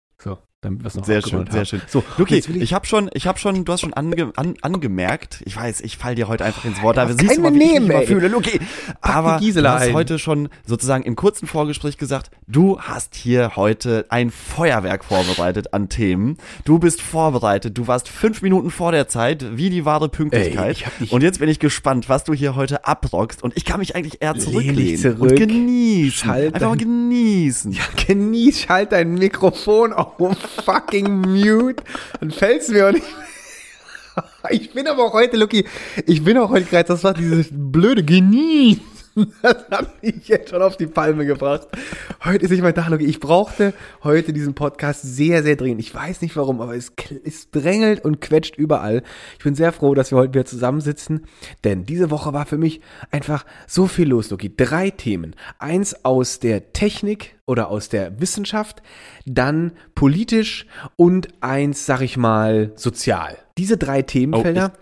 So, 0.64 0.68
damit 0.68 0.84
wir 0.84 0.88
es 0.90 0.96
noch 0.96 1.06
Sehr 1.06 1.22
schön, 1.24 1.46
sehr 1.50 1.62
haben. 1.62 1.66
schön. 1.66 1.82
So, 1.88 2.04
Luki, 2.18 2.38
ich, 2.38 2.48
ich, 2.48 2.74
habe 2.76 2.86
schon, 2.86 3.10
ich 3.16 3.26
habe 3.26 3.40
schon, 3.40 3.66
du 3.66 3.74
hast 3.74 3.82
schon 3.82 3.96
ange, 3.96 4.32
an, 4.36 4.54
angemerkt, 4.62 5.42
ich 5.46 5.56
weiß, 5.58 5.82
ich 5.82 5.98
fall 5.98 6.14
dir 6.14 6.28
heute 6.28 6.46
einfach 6.46 6.66
ins 6.66 6.84
Wort, 6.84 6.98
da 6.98 7.08
siehst 7.08 7.38
du 7.38 7.42
mal, 7.42 7.52
wie 7.54 7.64
ich 7.64 7.72
nehmen, 7.72 7.88
mich 7.88 7.96
immer 7.96 8.02
ey. 8.02 8.06
fühle, 8.08 8.28
Luki. 8.28 8.60
Aber 9.02 9.40
Gisela 9.40 9.70
du 9.72 9.76
hast 9.80 9.88
ein. 9.88 9.94
heute 9.96 10.20
schon 10.20 10.50
sozusagen 10.66 11.04
im 11.04 11.16
kurzen 11.16 11.48
Vorgespräch 11.48 11.98
gesagt, 11.98 12.30
du 12.48 12.80
hast 12.80 13.16
hier 13.16 13.56
heute 13.56 14.06
ein 14.10 14.30
Feuerwerk 14.30 15.04
vorbereitet 15.04 15.74
an 15.74 15.90
Themen. 15.90 16.38
Du 16.64 16.78
bist 16.78 17.02
vorbereitet, 17.02 17.76
du 17.78 17.88
warst 17.88 18.08
fünf 18.08 18.44
Minuten 18.44 18.70
vor 18.70 18.92
der 18.92 19.08
Zeit, 19.08 19.58
wie 19.58 19.72
die 19.72 19.84
wahre 19.86 20.10
Pünktlichkeit. 20.10 20.84
Ey, 20.84 21.06
ich 21.06 21.12
und 21.12 21.24
jetzt 21.24 21.40
bin 21.40 21.50
ich 21.50 21.58
gespannt, 21.58 22.08
was 22.08 22.24
du 22.24 22.34
hier 22.34 22.56
heute 22.56 22.86
abrockst 22.86 23.42
und 23.42 23.58
ich 23.58 23.66
kann 23.66 23.80
mich 23.80 23.96
eigentlich 23.96 24.22
eher 24.22 24.36
zurücklehnen 24.36 25.02
zurück. 25.02 25.32
und 25.32 25.36
genießen. 25.38 26.28
Schalt 26.28 26.54
einfach 26.54 26.70
mal 26.70 26.78
genießen. 26.78 27.72
ja, 27.72 27.82
genieß, 28.06 28.62
schalt 28.62 28.92
dein 28.92 29.16
Mikrofon 29.16 29.92
auf 29.92 30.18
fucking 30.66 31.22
mute. 31.22 31.84
Dann 32.20 32.32
fällt's 32.32 32.70
mir 32.70 32.88
auch 32.88 32.92
nicht. 32.92 33.06
Ich 34.50 34.74
bin 34.74 34.88
aber 34.88 35.06
auch 35.06 35.14
heute, 35.14 35.38
Lucky, 35.38 35.66
ich 36.06 36.22
bin 36.24 36.38
auch 36.38 36.50
heute 36.50 36.66
gereizt, 36.66 36.90
das 36.90 37.04
war 37.04 37.14
dieses 37.14 37.48
blöde 37.50 38.04
Genieß. 38.04 38.80
Das 39.42 39.70
hat 39.70 40.04
mich 40.04 40.28
jetzt 40.28 40.50
schon 40.50 40.62
auf 40.62 40.78
die 40.78 40.88
Palme 40.88 41.26
gebracht. 41.26 41.68
Heute 42.24 42.46
ist 42.46 42.52
nicht 42.52 42.62
mein 42.62 42.76
Tag, 42.76 42.90
Lucky. 42.90 43.06
Ich 43.06 43.20
brauchte 43.20 43.74
heute 44.04 44.34
diesen 44.34 44.54
Podcast 44.54 45.02
sehr, 45.02 45.44
sehr 45.44 45.56
dringend. 45.56 45.82
Ich 45.82 45.94
weiß 45.94 46.22
nicht 46.22 46.36
warum, 46.36 46.62
aber 46.62 46.76
es, 46.76 46.94
es 47.24 47.52
drängelt 47.52 48.04
und 48.04 48.22
quetscht 48.22 48.58
überall. 48.58 49.04
Ich 49.38 49.44
bin 49.44 49.56
sehr 49.56 49.72
froh, 49.72 49.94
dass 49.94 50.12
wir 50.12 50.18
heute 50.18 50.34
wieder 50.34 50.46
zusammensitzen, 50.46 51.26
denn 51.64 51.86
diese 51.86 52.12
Woche 52.12 52.34
war 52.34 52.46
für 52.46 52.58
mich 52.58 52.82
einfach 53.10 53.46
so 53.68 53.88
viel 53.88 54.10
los, 54.10 54.30
Lucky. 54.30 54.56
Drei 54.56 54.90
Themen. 54.92 55.36
Eins 55.60 56.06
aus 56.06 56.40
der 56.40 56.74
Technik 56.74 57.36
oder 57.46 57.70
aus 57.70 57.90
der 57.90 58.22
Wissenschaft, 58.22 58.82
dann 59.26 59.74
politisch 59.96 60.68
und 60.96 61.30
eins, 61.42 61.86
sag 61.86 62.02
ich 62.02 62.18
mal, 62.18 62.72
sozial. 62.76 63.38
Diese 63.58 63.78
drei 63.78 64.02
Themenfelder. 64.02 64.74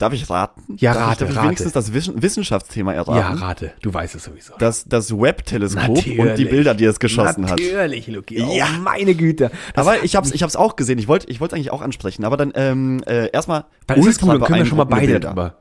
Darf 0.00 0.12
ich 0.14 0.28
raten? 0.28 0.62
Ja, 0.78 0.94
darf 0.94 1.02
rate, 1.02 1.12
ich, 1.12 1.18
darf 1.18 1.30
ich 1.30 1.36
rate. 1.36 1.46
wenigstens 1.46 1.72
das 1.72 1.92
Wissen- 1.92 2.20
Wissenschaftsthema 2.22 2.92
erraten? 2.94 3.38
ja, 3.38 3.46
rate, 3.46 3.72
du 3.82 3.94
weißt 3.94 4.14
es 4.16 4.24
sowieso. 4.24 4.54
das, 4.58 4.84
das 4.88 5.12
Webb-Teleskop 5.12 5.88
und 5.90 6.04
die 6.06 6.16
Natürlich. 6.16 6.50
Bilder, 6.50 6.74
die 6.74 6.86
es 6.86 6.98
geschossen 6.98 7.44
hat. 7.48 7.58
Natürlich, 7.60 8.06
Lucky. 8.08 8.42
Oh, 8.42 8.52
Ja. 8.52 8.66
meine 8.82 9.14
Güte. 9.14 9.50
Das 9.74 9.86
Aber 9.86 10.02
ich 10.02 10.16
hab's, 10.16 10.32
ich 10.32 10.42
hab's 10.42 10.56
auch 10.56 10.74
gesehen. 10.74 10.98
Ich 10.98 11.06
wollte, 11.06 11.28
ich 11.30 11.40
wollte 11.40 11.54
eigentlich 11.54 11.70
auch 11.70 11.82
ansprechen. 11.82 12.24
Aber 12.24 12.36
dann 12.36 12.50
ähm, 12.56 13.02
äh, 13.06 13.30
erstmal 13.30 13.64
Dann 13.86 13.98
ist 14.00 14.06
es 14.06 14.18
gut, 14.20 14.30
dann 14.30 14.40
können 14.40 14.58
wir 14.60 14.66
schon 14.66 14.78
mal 14.78 14.84
beide 14.84 15.06
Bilder. 15.06 15.28
drüber. 15.28 15.54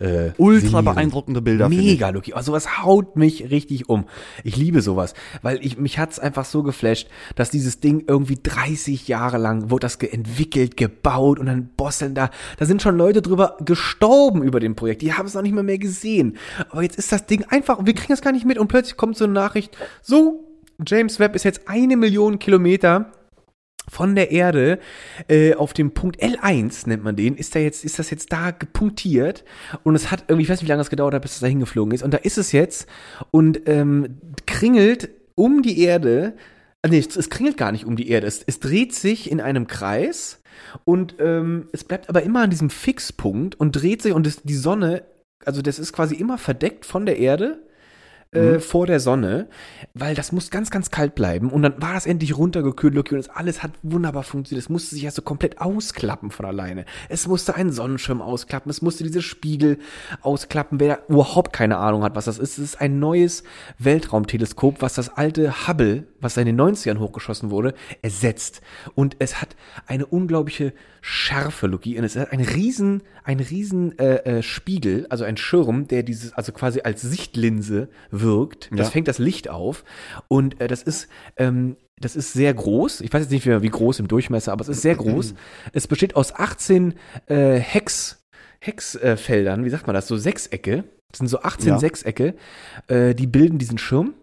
Äh, 0.00 0.30
Ultra 0.38 0.60
sinnieren. 0.66 0.84
beeindruckende 0.86 1.40
Bilder. 1.40 1.68
Mega, 1.68 2.08
Luki. 2.10 2.32
Also 2.32 2.46
sowas 2.52 2.82
haut 2.82 3.16
mich 3.16 3.50
richtig 3.50 3.88
um. 3.88 4.06
Ich 4.42 4.56
liebe 4.56 4.82
sowas, 4.82 5.14
weil 5.42 5.64
ich 5.64 5.78
mich 5.78 5.98
hat's 5.98 6.18
einfach 6.18 6.44
so 6.44 6.62
geflasht, 6.64 7.08
dass 7.36 7.50
dieses 7.50 7.78
Ding 7.80 8.04
irgendwie 8.08 8.38
30 8.42 9.06
Jahre 9.06 9.38
lang 9.38 9.70
wurde 9.70 9.84
das 9.84 9.98
ge- 9.98 10.10
entwickelt, 10.10 10.76
gebaut 10.76 11.38
und 11.38 11.46
dann 11.46 11.68
bosseln 11.76 12.14
da. 12.14 12.30
Da 12.58 12.66
sind 12.66 12.82
schon 12.82 12.96
Leute 12.96 13.22
drüber 13.22 13.56
gestorben 13.64 14.42
über 14.42 14.58
dem 14.60 14.74
Projekt. 14.74 15.02
Die 15.02 15.12
haben 15.12 15.26
es 15.26 15.34
noch 15.34 15.42
nicht 15.42 15.54
mal 15.54 15.62
mehr 15.62 15.78
gesehen. 15.78 16.36
Aber 16.70 16.82
jetzt 16.82 16.98
ist 16.98 17.12
das 17.12 17.26
Ding 17.26 17.44
einfach, 17.48 17.86
wir 17.86 17.94
kriegen 17.94 18.12
das 18.12 18.20
gar 18.22 18.32
nicht 18.32 18.44
mit 18.46 18.58
und 18.58 18.68
plötzlich 18.68 18.96
kommt 18.96 19.16
so 19.16 19.24
eine 19.24 19.32
Nachricht. 19.34 19.76
So, 20.02 20.44
James 20.84 21.20
Webb 21.20 21.36
ist 21.36 21.44
jetzt 21.44 21.68
eine 21.68 21.96
Million 21.96 22.40
Kilometer 22.40 23.12
von 23.88 24.14
der 24.14 24.30
Erde 24.30 24.78
äh, 25.28 25.54
auf 25.54 25.72
dem 25.72 25.92
Punkt 25.92 26.22
L1 26.22 26.88
nennt 26.88 27.04
man 27.04 27.16
den, 27.16 27.36
ist 27.36 27.54
da 27.54 27.58
jetzt, 27.58 27.84
ist 27.84 27.98
das 27.98 28.10
jetzt 28.10 28.32
da 28.32 28.50
gepunktiert 28.50 29.44
und 29.82 29.94
es 29.94 30.10
hat 30.10 30.24
irgendwie, 30.28 30.44
ich 30.44 30.48
weiß 30.48 30.58
nicht, 30.60 30.66
wie 30.66 30.70
lange 30.70 30.82
es 30.82 30.90
gedauert 30.90 31.14
hat, 31.14 31.22
bis 31.22 31.34
es 31.34 31.40
da 31.40 31.46
hingeflogen 31.46 31.92
ist 31.92 32.02
und 32.02 32.12
da 32.12 32.18
ist 32.18 32.38
es 32.38 32.52
jetzt 32.52 32.88
und 33.30 33.68
ähm, 33.68 34.18
kringelt 34.46 35.10
um 35.34 35.62
die 35.62 35.80
Erde, 35.80 36.34
äh, 36.82 36.88
nee, 36.88 36.98
es, 36.98 37.16
es 37.16 37.30
kringelt 37.30 37.56
gar 37.56 37.72
nicht 37.72 37.84
um 37.84 37.96
die 37.96 38.08
Erde, 38.08 38.26
es, 38.26 38.42
es 38.46 38.60
dreht 38.60 38.94
sich 38.94 39.30
in 39.30 39.40
einem 39.40 39.66
Kreis 39.66 40.40
und 40.84 41.16
ähm, 41.18 41.68
es 41.72 41.84
bleibt 41.84 42.08
aber 42.08 42.22
immer 42.22 42.42
an 42.42 42.50
diesem 42.50 42.70
Fixpunkt 42.70 43.58
und 43.60 43.72
dreht 43.72 44.02
sich 44.02 44.12
und 44.12 44.26
das, 44.26 44.42
die 44.42 44.54
Sonne, 44.54 45.02
also 45.44 45.60
das 45.62 45.78
ist 45.78 45.92
quasi 45.92 46.14
immer 46.14 46.38
verdeckt 46.38 46.86
von 46.86 47.06
der 47.06 47.18
Erde 47.18 47.64
äh, 48.34 48.60
vor 48.60 48.86
der 48.86 49.00
Sonne, 49.00 49.48
weil 49.94 50.14
das 50.14 50.32
muss 50.32 50.50
ganz, 50.50 50.70
ganz 50.70 50.90
kalt 50.90 51.14
bleiben. 51.14 51.50
Und 51.50 51.62
dann 51.62 51.80
war 51.80 51.94
das 51.94 52.06
endlich 52.06 52.36
runtergekühlt, 52.36 52.94
Lucky, 52.94 53.14
und 53.14 53.26
das 53.26 53.34
alles 53.34 53.62
hat 53.62 53.72
wunderbar 53.82 54.22
funktioniert. 54.22 54.64
Es 54.64 54.68
musste 54.68 54.94
sich 54.94 55.04
ja 55.04 55.10
so 55.10 55.22
komplett 55.22 55.60
ausklappen 55.60 56.30
von 56.30 56.46
alleine. 56.46 56.84
Es 57.08 57.26
musste 57.26 57.54
einen 57.54 57.72
Sonnenschirm 57.72 58.20
ausklappen, 58.20 58.70
es 58.70 58.82
musste 58.82 59.04
diese 59.04 59.22
Spiegel 59.22 59.78
ausklappen. 60.20 60.80
Wer 60.80 60.96
da 60.96 61.02
überhaupt 61.08 61.52
keine 61.52 61.78
Ahnung 61.78 62.02
hat, 62.02 62.16
was 62.16 62.24
das 62.24 62.38
ist, 62.38 62.58
es 62.58 62.64
ist 62.64 62.80
ein 62.80 62.98
neues 62.98 63.44
Weltraumteleskop, 63.78 64.82
was 64.82 64.94
das 64.94 65.16
alte 65.16 65.68
Hubble, 65.68 66.06
was 66.24 66.36
in 66.36 66.46
den 66.46 66.60
90ern 66.60 66.98
hochgeschossen 66.98 67.50
wurde, 67.50 67.74
ersetzt. 68.02 68.60
Und 68.94 69.16
es 69.20 69.40
hat 69.40 69.54
eine 69.86 70.06
unglaubliche 70.06 70.72
Schärfe, 71.00 71.66
Lucky. 71.66 71.96
Und 71.98 72.04
es 72.04 72.16
hat 72.16 72.32
einen 72.32 72.44
riesen, 72.44 73.02
einen 73.22 73.40
riesen 73.40 73.98
äh, 73.98 74.38
äh, 74.38 74.42
Spiegel, 74.42 75.06
also 75.10 75.22
ein 75.24 75.36
Schirm, 75.36 75.86
der 75.86 76.02
dieses, 76.02 76.32
also 76.32 76.52
quasi 76.52 76.80
als 76.82 77.02
Sichtlinse 77.02 77.88
wirkt. 78.10 78.70
Das 78.72 78.88
Ja. 78.88 78.90
fängt 78.92 79.06
das 79.08 79.18
Licht 79.18 79.48
auf. 79.48 79.84
Und 80.28 80.60
äh, 80.60 80.66
das 80.66 80.82
ist, 80.82 81.08
ähm, 81.36 81.76
das 82.00 82.16
ist 82.16 82.32
sehr 82.32 82.52
groß. 82.52 83.02
Ich 83.02 83.12
weiß 83.12 83.22
jetzt 83.22 83.30
nicht, 83.30 83.46
wie, 83.46 83.62
wie 83.62 83.68
groß 83.70 84.00
im 84.00 84.08
Durchmesser, 84.08 84.50
aber 84.52 84.62
es 84.62 84.68
ist 84.68 84.82
sehr 84.82 84.96
groß. 84.96 85.34
es 85.72 85.86
besteht 85.86 86.16
aus 86.16 86.34
18 86.34 86.94
äh, 87.26 87.54
Hex, 87.58 88.24
Hexfeldern, 88.60 89.60
äh, 89.62 89.64
wie 89.64 89.70
sagt 89.70 89.86
man 89.86 89.94
das? 89.94 90.08
So 90.08 90.16
Sechsecke. 90.16 90.84
Das 91.10 91.18
sind 91.18 91.28
so 91.28 91.40
18 91.42 91.68
Ja. 91.68 91.78
Sechsecke, 91.78 92.34
äh, 92.88 93.14
die 93.14 93.28
bilden 93.28 93.58
diesen 93.58 93.78
Schirm. 93.78 94.14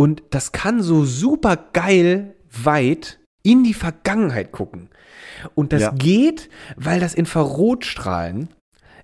Und 0.00 0.22
das 0.30 0.52
kann 0.52 0.82
so 0.82 1.04
super 1.04 1.58
geil 1.74 2.34
weit 2.50 3.20
in 3.42 3.64
die 3.64 3.74
Vergangenheit 3.74 4.50
gucken. 4.50 4.88
Und 5.54 5.74
das 5.74 5.82
Ja. 5.82 5.90
geht, 5.90 6.48
weil 6.76 7.00
das 7.00 7.12
Infrarotstrahlen 7.12 8.48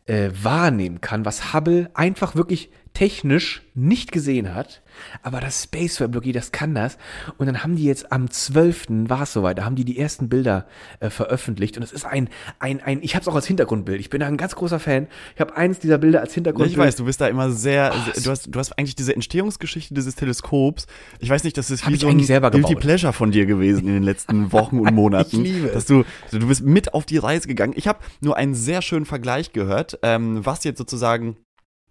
äh, 0.06 0.30
wahrnehmen 0.42 1.02
kann, 1.02 1.26
was 1.26 1.52
Hubble 1.52 1.90
einfach 1.92 2.34
wirklich 2.34 2.70
technisch 2.96 3.62
nicht 3.74 4.10
gesehen 4.10 4.54
hat. 4.54 4.80
Aber 5.22 5.40
das 5.40 5.64
Space 5.64 6.00
Web 6.00 6.18
das 6.32 6.50
kann 6.50 6.74
das. 6.74 6.96
Und 7.36 7.44
dann 7.44 7.62
haben 7.62 7.76
die 7.76 7.84
jetzt 7.84 8.10
am 8.10 8.30
12. 8.30 8.86
war 9.10 9.24
es 9.24 9.34
soweit, 9.34 9.58
da 9.58 9.66
haben 9.66 9.76
die 9.76 9.84
die 9.84 9.98
ersten 9.98 10.30
Bilder 10.30 10.66
äh, 11.00 11.10
veröffentlicht. 11.10 11.76
Und 11.76 11.82
es 11.82 11.92
ist 11.92 12.06
ein, 12.06 12.30
ein, 12.58 12.80
ein, 12.80 13.02
ich 13.02 13.14
habe 13.14 13.20
es 13.20 13.28
auch 13.28 13.34
als 13.34 13.46
Hintergrundbild. 13.46 14.00
Ich 14.00 14.08
bin 14.08 14.20
da 14.20 14.26
ein 14.26 14.38
ganz 14.38 14.54
großer 14.54 14.78
Fan. 14.80 15.08
Ich 15.34 15.42
habe 15.42 15.54
eines 15.58 15.78
dieser 15.78 15.98
Bilder 15.98 16.22
als 16.22 16.32
Hintergrundbild. 16.32 16.72
ich 16.72 16.78
weiß, 16.78 16.96
du 16.96 17.04
bist 17.04 17.20
da 17.20 17.28
immer 17.28 17.50
sehr, 17.50 17.92
Oh, 17.94 18.12
sehr 18.14 18.22
du, 18.22 18.30
hast, 18.30 18.54
du 18.54 18.58
hast 18.58 18.78
eigentlich 18.78 18.96
diese 18.96 19.14
Entstehungsgeschichte 19.14 19.92
dieses 19.92 20.14
Teleskops. 20.14 20.86
Ich 21.18 21.28
weiß 21.28 21.44
nicht, 21.44 21.58
das 21.58 21.70
ist 21.70 21.86
wie 21.86 21.96
so 21.96 22.08
ein 22.08 22.20
selber 22.20 22.50
Guilty 22.50 22.70
gebaut. 22.70 22.82
Pleasure 22.82 23.12
von 23.12 23.30
dir 23.30 23.44
gewesen 23.44 23.88
in 23.88 23.92
den 23.92 24.04
letzten 24.04 24.52
Wochen 24.52 24.80
und 24.80 24.94
Monaten. 24.94 25.44
Ich 25.44 25.52
liebe 25.52 25.66
es. 25.66 25.74
Dass 25.74 25.84
du, 25.84 26.04
du 26.30 26.48
bist 26.48 26.64
mit 26.64 26.94
auf 26.94 27.04
die 27.04 27.18
Reise 27.18 27.46
gegangen. 27.46 27.74
Ich 27.76 27.88
habe 27.88 27.98
nur 28.22 28.38
einen 28.38 28.54
sehr 28.54 28.80
schönen 28.80 29.04
Vergleich 29.04 29.52
gehört, 29.52 29.98
ähm, 30.02 30.46
was 30.46 30.64
jetzt 30.64 30.78
sozusagen 30.78 31.36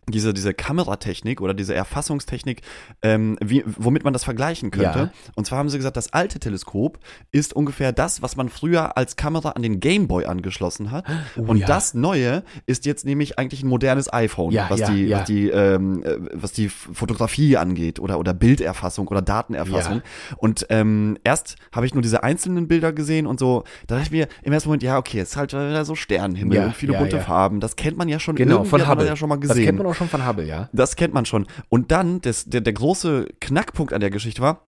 diese, 0.07 0.33
diese 0.33 0.53
Kameratechnik 0.53 1.41
oder 1.41 1.53
diese 1.53 1.73
Erfassungstechnik, 1.73 2.61
ähm, 3.01 3.37
wie, 3.43 3.63
womit 3.65 4.03
man 4.03 4.13
das 4.13 4.23
vergleichen 4.23 4.71
könnte. 4.71 4.99
Ja. 4.99 5.11
Und 5.35 5.45
zwar 5.45 5.59
haben 5.59 5.69
sie 5.69 5.77
gesagt, 5.77 5.97
das 5.97 6.13
alte 6.13 6.39
Teleskop 6.39 6.99
ist 7.31 7.53
ungefähr 7.53 7.91
das, 7.91 8.21
was 8.21 8.35
man 8.35 8.49
früher 8.49 8.97
als 8.97 9.15
Kamera 9.15 9.51
an 9.51 9.61
den 9.61 9.79
Gameboy 9.79 10.25
angeschlossen 10.25 10.91
hat. 10.91 11.05
Oh, 11.37 11.41
und 11.47 11.57
ja. 11.57 11.67
das 11.67 11.93
Neue 11.93 12.43
ist 12.65 12.85
jetzt 12.85 13.03
nämlich 13.03 13.37
eigentlich 13.39 13.63
ein 13.63 13.67
modernes 13.67 14.11
iPhone, 14.13 14.51
Ja, 14.51 14.67
was, 14.69 14.83
die, 14.83 15.09
was 15.09 15.25
die, 15.25 15.49
ähm, 15.49 16.01
äh, 16.03 16.17
was 16.33 16.51
die 16.53 16.69
Fotografie 16.69 17.57
angeht 17.57 17.99
oder, 17.99 18.19
oder 18.19 18.33
Bilderfassung 18.33 19.07
oder 19.07 19.21
Datenerfassung. 19.21 20.01
Und 20.37 20.65
ähm, 20.69 21.17
erst 21.23 21.55
habe 21.73 21.85
ich 21.85 21.93
nur 21.93 22.03
diese 22.03 22.23
einzelnen 22.23 22.67
Bilder 22.67 22.93
gesehen 22.93 23.27
und 23.27 23.39
so, 23.39 23.63
da 23.87 23.95
dachte 23.95 24.07
ich 24.07 24.11
mir 24.11 24.27
im 24.43 24.53
ersten 24.53 24.69
Moment, 24.69 24.83
ja, 24.83 24.97
okay, 24.97 25.19
es 25.19 25.31
ist 25.31 25.37
halt 25.37 25.51
so 25.85 25.95
Sternenhimmel 25.95 26.65
und 26.65 26.75
viele 26.75 26.97
bunte. 26.97 27.19
Farben. 27.19 27.59
Das 27.59 27.75
kennt 27.75 27.97
man 27.97 28.07
ja 28.07 28.19
schon 28.19 28.35
Genau, 28.35 28.63
von 28.63 28.79
hat 28.81 28.87
man 28.87 28.97
Hubble. 28.97 29.07
ja 29.07 29.15
schon 29.15 29.29
mal 29.29 29.39
gesehen. 29.39 29.77
Man 29.95 30.09
schon 30.09 30.19
von 30.19 30.27
Hubble, 30.27 30.45
ja. 30.45 30.69
Das 30.73 30.95
kennt 30.95 31.13
man 31.13 31.25
schon. 31.25 31.47
Und 31.69 31.91
dann, 31.91 32.21
das, 32.21 32.45
der, 32.45 32.61
der 32.61 32.73
große 32.73 33.27
Knackpunkt 33.39 33.93
an 33.93 34.01
der 34.01 34.09
Geschichte 34.09 34.41
war, 34.41 34.67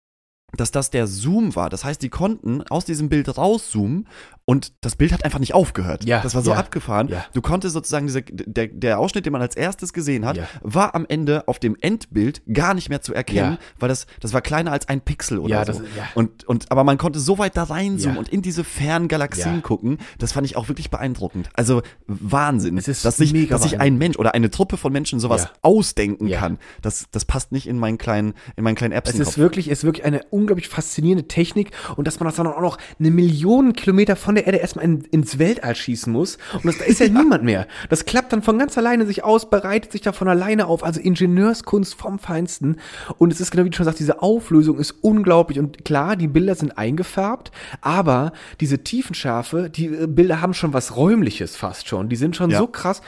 dass 0.57 0.71
das 0.71 0.91
der 0.91 1.07
Zoom 1.07 1.57
war. 1.57 1.71
Das 1.71 1.85
heißt, 1.85 2.03
die 2.03 2.09
konnten 2.09 2.63
aus 2.63 2.85
diesem 2.85 3.09
Bild 3.09 3.37
rauszoomen 3.37 4.07
und 4.49 4.73
das 4.81 4.97
Bild 4.97 5.13
hat 5.13 5.25
einfach 5.25 5.41
nicht 5.41 5.55
aufgehört. 5.55 6.05
Ja, 6.05 6.21
das 6.23 6.35
war 6.35 6.41
so 6.43 6.53
ja, 6.53 6.57
abgefahren. 6.57 7.09
ja. 7.09 7.25
Du 7.35 7.43
konntest 7.43 7.75
sozusagen 7.75 8.07
diese, 8.07 8.23
der, 8.23 8.69
der 8.69 8.99
Ausschnitt, 9.01 9.27
den 9.27 9.33
man 9.33 9.43
als 9.43 9.57
erstes 9.57 9.93
gesehen 9.93 10.25
hat, 10.25 10.37
Ja. 10.37 10.47
war 10.63 10.95
am 10.95 11.05
Ende 11.09 11.47
auf 11.49 11.59
dem 11.59 11.77
Endbild 11.81 12.43
gar 12.53 12.73
nicht 12.73 12.89
mehr 12.89 13.03
zu 13.03 13.13
erkennen, 13.13 13.59
weil 13.79 13.89
das, 13.89 14.07
das 14.21 14.33
war 14.33 14.41
kleiner 14.43 14.71
als 14.71 14.89
ein 14.89 15.01
Pixel 15.01 15.41
oder 15.41 15.51
Ja, 15.57 15.65
so. 15.67 15.73
das- 15.73 15.83
ja. 15.97 16.05
Und, 16.15 16.45
und, 16.45 16.71
aber 16.71 16.85
man 16.85 16.97
konnte 16.97 17.19
so 17.19 17.39
weit 17.39 17.57
da 17.57 17.65
reinzoomen 17.65 18.17
und 18.19 18.29
in 18.29 18.41
diese 18.41 18.63
fernen 18.63 19.09
Galaxien 19.09 19.63
gucken. 19.63 19.99
Das 20.19 20.33
fand 20.33 20.47
ich 20.47 20.57
auch 20.57 20.69
wirklich 20.69 20.91
beeindruckend. 20.91 21.51
Also 21.55 21.83
Wahnsinn, 22.07 22.77
dass 22.77 22.85
sich, 23.17 23.49
dass 23.49 23.63
sich 23.63 23.81
ein 23.81 23.99
Mensch 23.99 24.17
oder 24.17 24.33
eine 24.35 24.51
Truppe 24.51 24.77
von 24.77 24.93
Menschen 24.93 25.19
sowas 25.19 25.49
ausdenken 25.63 26.31
kann. 26.31 26.59
Das, 26.83 27.07
das 27.11 27.25
passt 27.25 27.51
nicht 27.51 27.67
in 27.67 27.79
meinen 27.81 27.99
kleinen, 27.99 28.35
in 28.55 28.63
meinen 28.63 28.77
kleinen 28.77 28.93
Apps. 28.93 29.11
Es 29.11 29.19
ist 29.19 29.39
wirklich, 29.39 29.67
es 29.69 29.79
ist 29.79 29.85
wirklich 29.85 30.05
eine 30.05 30.23
unglaublich 30.31 30.69
faszinierende 30.69 31.27
Technik 31.27 31.73
und 31.97 32.07
dass 32.07 32.21
man 32.21 32.27
das 32.29 32.37
dann 32.37 32.47
auch 32.47 32.61
noch 32.61 32.79
eine 33.01 33.11
Million 33.11 33.73
Kilometer 33.73 34.15
von 34.15 34.36
der 34.37 34.47
Erde 34.47 34.59
erstmal 34.59 34.85
in, 34.85 35.01
ins 35.11 35.39
Weltall 35.39 35.75
schießen 35.75 36.13
muss 36.13 36.39
und 36.55 36.65
das, 36.67 36.79
da 36.79 36.85
ist 36.85 37.01
ja 37.01 37.09
niemand 37.09 37.43
mehr. 37.45 37.67
Das 37.89 38.05
klappt 38.05 38.33
dann 38.33 38.43
von 38.43 38.59
ganz 38.59 38.77
alleine 38.79 39.07
sich 39.07 39.25
aus, 39.25 39.51
bereitet 39.51 39.93
sich 39.93 40.01
da 40.03 40.13
von 40.13 40.29
alleine 40.29 40.67
auf, 40.67 40.85
also 40.85 41.01
Ingenieurskunst 41.01 41.95
vom 41.95 42.19
Feinsten. 42.19 42.77
Und 43.19 43.33
es 43.33 43.41
ist 43.41 43.51
genau 43.51 43.65
wie 43.65 43.71
du 43.71 43.77
schon 43.77 43.85
sagst, 43.85 44.01
diese 44.01 44.23
Auflösung 44.23 44.79
ist 44.79 44.95
unglaublich. 45.03 45.59
Und 45.59 45.85
klar, 45.85 46.17
die 46.17 46.29
Bilder 46.29 46.55
sind 46.55 46.77
eingefärbt, 46.79 47.51
aber 47.81 48.33
diese 48.61 48.85
Tiefenschärfe, 48.85 49.71
die 49.71 49.87
äh, 49.87 50.07
Bilder 50.07 50.41
haben 50.41 50.55
schon 50.55 50.73
was 50.73 50.97
räumliches 50.97 51.57
fast 51.57 51.89
schon, 51.89 52.09
die 52.09 52.17
sind 52.17 52.37
schon 52.37 52.51
Ja. 52.51 52.59
so 52.59 52.67
krass. 52.67 53.01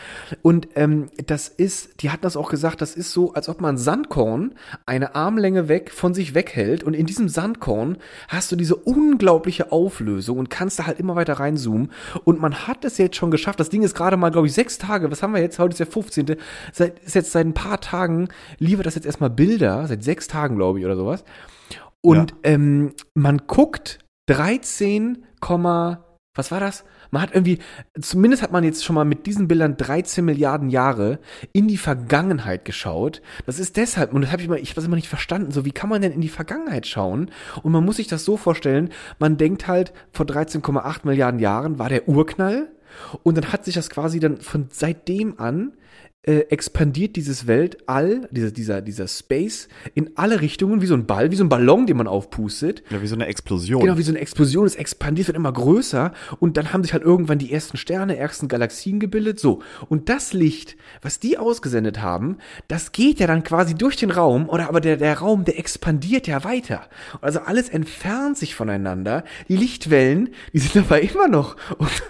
Und 0.42 0.68
ähm, 0.74 1.08
das 1.26 1.48
ist, 1.48 2.02
die 2.02 2.10
hatten 2.10 2.22
das 2.22 2.36
auch 2.36 2.50
gesagt, 2.50 2.80
das 2.80 2.94
ist 2.94 3.12
so, 3.12 3.32
als 3.34 3.48
ob 3.48 3.60
man 3.60 3.76
Sandkorn 3.76 4.54
eine 4.86 5.14
Armlänge 5.14 5.68
weg 5.68 5.90
von 5.90 6.14
sich 6.14 6.34
weghält. 6.34 6.82
Und 6.84 6.94
in 6.94 7.06
diesem 7.06 7.28
Sandkorn 7.28 7.98
hast 8.28 8.50
du 8.52 8.56
diese 8.56 8.76
unglaubliche 8.76 9.72
Auflösung 9.72 10.38
und 10.38 10.50
kannst 10.50 10.78
da 10.78 10.86
halt 10.86 10.98
immer 10.98 11.16
weiter 11.18 11.34
reinzoomen. 11.34 11.92
Und 12.24 12.40
man 12.40 12.66
hat 12.66 12.84
es 12.84 12.96
jetzt 12.96 13.16
schon 13.16 13.30
geschafft, 13.30 13.60
das 13.60 13.68
Ding 13.68 13.82
ist 13.82 13.94
gerade 13.94 14.16
mal, 14.16 14.30
glaube 14.30 14.46
ich, 14.46 14.54
sechs 14.54 14.78
Tage, 14.78 15.10
was 15.10 15.22
haben 15.22 15.34
wir 15.34 15.42
jetzt, 15.42 15.58
heute 15.58 15.72
ist 15.72 15.80
der 15.80 15.86
15., 15.86 16.36
seit, 16.72 16.98
ist 17.00 17.14
jetzt 17.14 17.32
seit 17.32 17.46
ein 17.46 17.54
paar 17.54 17.80
Tagen, 17.80 18.28
liefert 18.58 18.86
das 18.86 18.94
jetzt 18.94 19.06
erstmal 19.06 19.30
Bilder, 19.30 19.86
seit 19.86 20.02
sechs 20.02 20.28
Tagen, 20.28 20.56
glaube 20.56 20.78
ich, 20.78 20.86
oder 20.86 20.96
sowas. 20.96 21.24
Und 22.00 22.34
ähm, 22.44 22.94
man 23.14 23.42
guckt 23.46 23.98
13, 24.28 25.24
was 25.40 26.50
war 26.50 26.60
das? 26.60 26.84
Man 27.10 27.22
hat 27.22 27.34
irgendwie, 27.34 27.58
zumindest 28.00 28.42
hat 28.42 28.52
man 28.52 28.64
jetzt 28.64 28.84
schon 28.84 28.94
mal 28.94 29.04
mit 29.04 29.26
diesen 29.26 29.48
Bildern 29.48 29.76
13 29.76 30.24
Milliarden 30.24 30.68
Jahre 30.68 31.18
in 31.52 31.68
die 31.68 31.76
Vergangenheit 31.76 32.64
geschaut. 32.64 33.22
Das 33.46 33.58
ist 33.58 33.76
deshalb, 33.76 34.12
und 34.12 34.22
das 34.22 34.32
habe 34.32 34.42
ich 34.42 34.48
mal, 34.48 34.58
ich 34.58 34.70
habe 34.70 34.76
das 34.76 34.84
immer 34.84 34.96
nicht 34.96 35.08
verstanden, 35.08 35.50
so 35.50 35.64
wie 35.64 35.72
kann 35.72 35.88
man 35.88 36.02
denn 36.02 36.12
in 36.12 36.20
die 36.20 36.28
Vergangenheit 36.28 36.86
schauen? 36.86 37.30
Und 37.62 37.72
man 37.72 37.84
muss 37.84 37.96
sich 37.96 38.08
das 38.08 38.24
so 38.24 38.36
vorstellen, 38.36 38.90
man 39.18 39.36
denkt 39.36 39.66
halt, 39.66 39.92
vor 40.12 40.26
13,8 40.26 41.00
Milliarden 41.04 41.40
Jahren 41.40 41.78
war 41.78 41.88
der 41.88 42.08
Urknall 42.08 42.68
und 43.22 43.36
dann 43.36 43.52
hat 43.52 43.64
sich 43.64 43.74
das 43.74 43.90
quasi 43.90 44.20
dann 44.20 44.38
von 44.38 44.66
seitdem 44.70 45.38
an 45.38 45.72
äh, 46.28 46.40
expandiert 46.50 47.16
dieses 47.16 47.46
Weltall, 47.46 48.28
dieser, 48.30 48.50
dieser, 48.50 48.82
dieser 48.82 49.08
Space 49.08 49.66
in 49.94 50.10
alle 50.14 50.42
Richtungen, 50.42 50.82
wie 50.82 50.86
so 50.86 50.92
ein 50.92 51.06
Ball, 51.06 51.30
wie 51.30 51.36
so 51.36 51.44
ein 51.44 51.48
Ballon, 51.48 51.86
den 51.86 51.96
man 51.96 52.06
aufpustet. 52.06 52.82
ja 52.90 53.00
wie 53.00 53.06
so 53.06 53.14
eine 53.14 53.24
Explosion. 53.24 53.80
Genau, 53.80 53.96
wie 53.96 54.02
so 54.02 54.12
eine 54.12 54.18
Explosion, 54.20 54.66
es 54.66 54.74
expandiert, 54.74 55.28
wird 55.28 55.38
immer 55.38 55.52
größer 55.52 56.12
und 56.38 56.58
dann 56.58 56.74
haben 56.74 56.82
sich 56.82 56.92
halt 56.92 57.02
irgendwann 57.02 57.38
die 57.38 57.50
ersten 57.50 57.78
Sterne, 57.78 58.18
ersten 58.18 58.46
Galaxien 58.46 59.00
gebildet, 59.00 59.40
so. 59.40 59.62
Und 59.88 60.10
das 60.10 60.34
Licht, 60.34 60.76
was 61.00 61.18
die 61.18 61.38
ausgesendet 61.38 62.02
haben, 62.02 62.36
das 62.68 62.92
geht 62.92 63.20
ja 63.20 63.26
dann 63.26 63.42
quasi 63.42 63.74
durch 63.74 63.96
den 63.96 64.10
Raum, 64.10 64.50
oder 64.50 64.68
aber 64.68 64.82
der, 64.82 64.98
der 64.98 65.18
Raum, 65.20 65.46
der 65.46 65.58
expandiert 65.58 66.26
ja 66.26 66.44
weiter. 66.44 66.82
Also 67.22 67.40
alles 67.40 67.70
entfernt 67.70 68.36
sich 68.36 68.54
voneinander, 68.54 69.24
die 69.48 69.56
Lichtwellen, 69.56 70.28
die 70.52 70.58
sind 70.58 70.76
dabei 70.90 71.00
immer 71.00 71.28
noch. 71.28 71.56
Und 71.78 72.02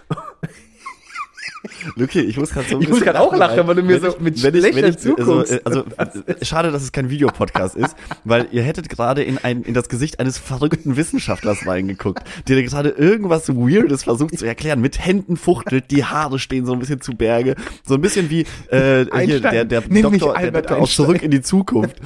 Luki, 1.96 2.20
ich 2.20 2.37
muss 2.37 2.50
gerade 2.50 2.68
so 2.68 2.80
Ich 2.80 2.88
muss 2.88 3.00
gerade 3.00 3.20
auch 3.20 3.34
lachen, 3.34 3.66
weil 3.66 3.74
du 3.74 3.82
mir 3.82 4.00
so 4.00 4.16
mit 4.20 4.42
wenn 4.42 4.54
ich, 4.54 4.62
wenn 4.62 4.84
ich, 4.84 4.84
also, 4.84 5.16
zuguckst. 5.16 5.52
äh, 5.52 5.61
also 5.64 5.84
äh, 5.96 6.44
schade, 6.44 6.70
dass 6.70 6.82
es 6.82 6.92
kein 6.92 7.11
Videopodcast 7.11 7.76
ist, 7.76 7.96
weil 8.24 8.48
ihr 8.52 8.62
hättet 8.62 8.88
gerade 8.88 9.22
in 9.22 9.38
ein 9.38 9.62
in 9.62 9.74
das 9.74 9.88
Gesicht 9.88 10.20
eines 10.20 10.38
verrückten 10.38 10.96
Wissenschaftlers 10.96 11.66
reingeguckt, 11.66 12.22
der 12.48 12.62
gerade 12.62 12.90
irgendwas 12.90 13.48
Weirdes 13.48 14.04
versucht 14.04 14.38
zu 14.38 14.46
erklären, 14.46 14.80
mit 14.80 15.04
Händen 15.04 15.37
fuchtelt, 15.37 15.90
die 15.90 16.04
Haare 16.04 16.38
stehen 16.38 16.66
so 16.66 16.72
ein 16.72 16.78
bisschen 16.78 17.00
zu 17.00 17.12
Berge, 17.12 17.56
so 17.84 17.94
ein 17.94 18.00
bisschen 18.00 18.30
wie 18.30 18.44
äh, 18.70 19.06
hier 19.24 19.40
der 19.40 19.64
der 19.64 19.82
mich 19.88 20.02
Doktor, 20.02 20.32
der 20.34 20.37
Albert 20.37 20.64
Doktor 20.64 20.78
Einstein. 20.78 21.06
zurück 21.06 21.22
in 21.22 21.30
die 21.30 21.42
Zukunft. 21.42 21.96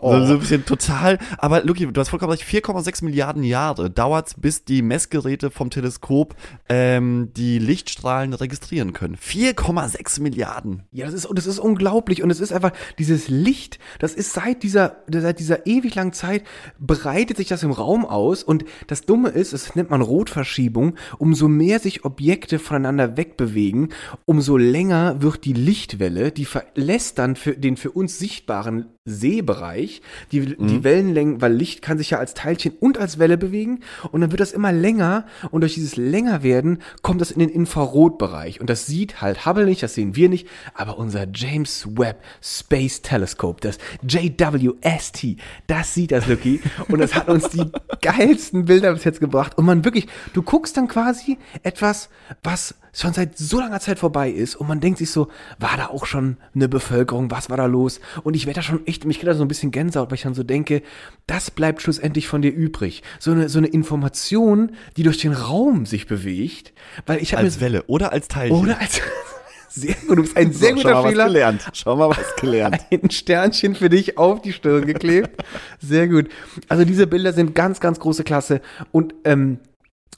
Oh. 0.00 0.10
So, 0.20 0.26
so 0.26 0.32
ein 0.34 0.40
bisschen 0.40 0.66
total, 0.66 1.18
aber 1.38 1.62
Luki, 1.62 1.86
du 1.86 2.00
hast 2.00 2.08
vollkommen 2.08 2.32
recht, 2.32 2.42
4,6 2.42 3.04
Milliarden 3.04 3.42
Jahre 3.44 3.90
dauert 3.90 4.34
bis 4.38 4.64
die 4.64 4.82
Messgeräte 4.82 5.50
vom 5.50 5.70
Teleskop 5.70 6.34
ähm, 6.68 7.30
die 7.36 7.58
Lichtstrahlen 7.58 8.34
registrieren 8.34 8.89
können. 8.92 9.16
4,6 9.16 10.20
Milliarden. 10.20 10.84
Ja, 10.92 11.06
das 11.06 11.14
ist, 11.14 11.26
und 11.26 11.38
das 11.38 11.46
ist 11.46 11.58
unglaublich. 11.58 12.22
Und 12.22 12.30
es 12.30 12.40
ist 12.40 12.52
einfach 12.52 12.72
dieses 12.98 13.28
Licht, 13.28 13.78
das 13.98 14.14
ist 14.14 14.32
seit 14.32 14.62
dieser, 14.62 14.96
seit 15.10 15.38
dieser 15.38 15.66
ewig 15.66 15.94
langen 15.94 16.12
Zeit, 16.12 16.44
breitet 16.78 17.36
sich 17.36 17.48
das 17.48 17.62
im 17.62 17.70
Raum 17.70 18.04
aus. 18.04 18.42
Und 18.42 18.64
das 18.86 19.02
Dumme 19.02 19.30
ist, 19.30 19.52
das 19.52 19.74
nennt 19.74 19.90
man 19.90 20.02
Rotverschiebung, 20.02 20.96
umso 21.18 21.48
mehr 21.48 21.78
sich 21.78 22.04
Objekte 22.04 22.58
voneinander 22.58 23.16
wegbewegen, 23.16 23.92
umso 24.24 24.56
länger 24.56 25.22
wird 25.22 25.44
die 25.44 25.52
Lichtwelle, 25.52 26.32
die 26.32 26.44
verlässt 26.44 27.18
dann 27.18 27.36
für 27.36 27.56
den 27.56 27.76
für 27.76 27.90
uns 27.90 28.18
sichtbaren 28.18 28.86
Sehbereich, 29.06 30.02
die, 30.30 30.56
die 30.56 30.84
Wellenlängen, 30.84 31.40
weil 31.40 31.54
Licht 31.54 31.80
kann 31.80 31.96
sich 31.96 32.10
ja 32.10 32.18
als 32.18 32.34
Teilchen 32.34 32.72
und 32.80 32.98
als 32.98 33.18
Welle 33.18 33.38
bewegen. 33.38 33.80
Und 34.12 34.20
dann 34.20 34.30
wird 34.30 34.40
das 34.40 34.52
immer 34.52 34.72
länger. 34.72 35.24
Und 35.50 35.62
durch 35.62 35.74
dieses 35.74 35.96
länger 35.96 36.42
werden 36.42 36.82
kommt 37.00 37.22
das 37.22 37.30
in 37.30 37.38
den 37.38 37.48
Infrarotbereich. 37.48 38.60
Und 38.60 38.68
das 38.68 38.84
sieht 38.84 39.22
halt 39.22 39.46
Hubble 39.46 39.64
nicht, 39.64 39.82
das 39.82 39.94
sehen 39.94 40.16
wir 40.16 40.28
nicht, 40.28 40.46
aber 40.74 40.98
unser 40.98 41.26
James 41.34 41.88
Webb 41.96 42.22
Space 42.42 43.00
Telescope, 43.00 43.60
das 43.62 43.78
JWST, 44.06 45.36
das 45.66 45.94
sieht 45.94 46.12
das, 46.12 46.26
Lucky. 46.26 46.60
Und 46.88 47.00
das 47.00 47.14
hat 47.14 47.28
uns 47.28 47.48
die 47.48 47.64
geilsten 48.02 48.66
Bilder 48.66 48.92
bis 48.92 49.04
jetzt 49.04 49.20
gebracht. 49.20 49.56
Und 49.56 49.64
man 49.64 49.84
wirklich, 49.84 50.08
du 50.34 50.42
guckst 50.42 50.76
dann 50.76 50.88
quasi 50.88 51.38
etwas, 51.62 52.10
was 52.42 52.74
schon 52.92 53.12
seit 53.12 53.38
so 53.38 53.60
langer 53.60 53.80
Zeit 53.80 53.98
vorbei 53.98 54.30
ist 54.30 54.56
und 54.56 54.68
man 54.68 54.80
denkt 54.80 54.98
sich 54.98 55.10
so, 55.10 55.28
war 55.58 55.76
da 55.76 55.86
auch 55.86 56.06
schon 56.06 56.36
eine 56.54 56.68
Bevölkerung, 56.68 57.30
was 57.30 57.50
war 57.50 57.56
da 57.56 57.66
los? 57.66 58.00
Und 58.22 58.34
ich 58.34 58.46
werde 58.46 58.58
da 58.58 58.62
schon 58.62 58.86
echt, 58.86 59.04
mich 59.04 59.18
kriegt 59.18 59.28
da 59.28 59.34
so 59.34 59.42
ein 59.44 59.48
bisschen 59.48 59.70
Gänsehaut, 59.70 60.10
weil 60.10 60.16
ich 60.16 60.22
dann 60.22 60.34
so 60.34 60.42
denke, 60.42 60.82
das 61.26 61.50
bleibt 61.50 61.82
schlussendlich 61.82 62.26
von 62.28 62.42
dir 62.42 62.52
übrig. 62.52 63.02
So 63.18 63.30
eine, 63.32 63.48
so 63.48 63.58
eine 63.58 63.68
Information, 63.68 64.72
die 64.96 65.02
durch 65.02 65.18
den 65.18 65.32
Raum 65.32 65.86
sich 65.86 66.06
bewegt, 66.06 66.72
weil 67.06 67.22
ich 67.22 67.32
habe 67.34 67.44
Als 67.44 67.60
Welle 67.60 67.84
oder 67.86 68.12
als 68.12 68.28
Teilchen. 68.28 68.58
oder 68.58 68.78
als, 68.80 69.00
sehr 69.68 69.94
gut, 70.06 70.18
du 70.18 70.22
bist 70.22 70.36
ein 70.36 70.52
sehr 70.52 70.74
so, 70.74 70.80
schau 70.80 70.88
guter 70.88 70.94
mal 70.94 71.04
was 71.04 71.10
Fehler. 71.10 71.24
gelernt. 71.26 71.68
Schau 71.72 71.96
mal 71.96 72.10
was 72.10 72.36
gelernt. 72.40 72.78
Ein 72.90 73.10
Sternchen 73.10 73.74
für 73.76 73.88
dich 73.88 74.18
auf 74.18 74.42
die 74.42 74.52
Stirn 74.52 74.84
geklebt. 74.84 75.42
Sehr 75.80 76.08
gut. 76.08 76.28
Also 76.68 76.84
diese 76.84 77.06
Bilder 77.06 77.32
sind 77.32 77.54
ganz, 77.54 77.78
ganz 77.78 78.00
große 78.00 78.24
Klasse. 78.24 78.60
Und 78.90 79.14
ähm, 79.24 79.58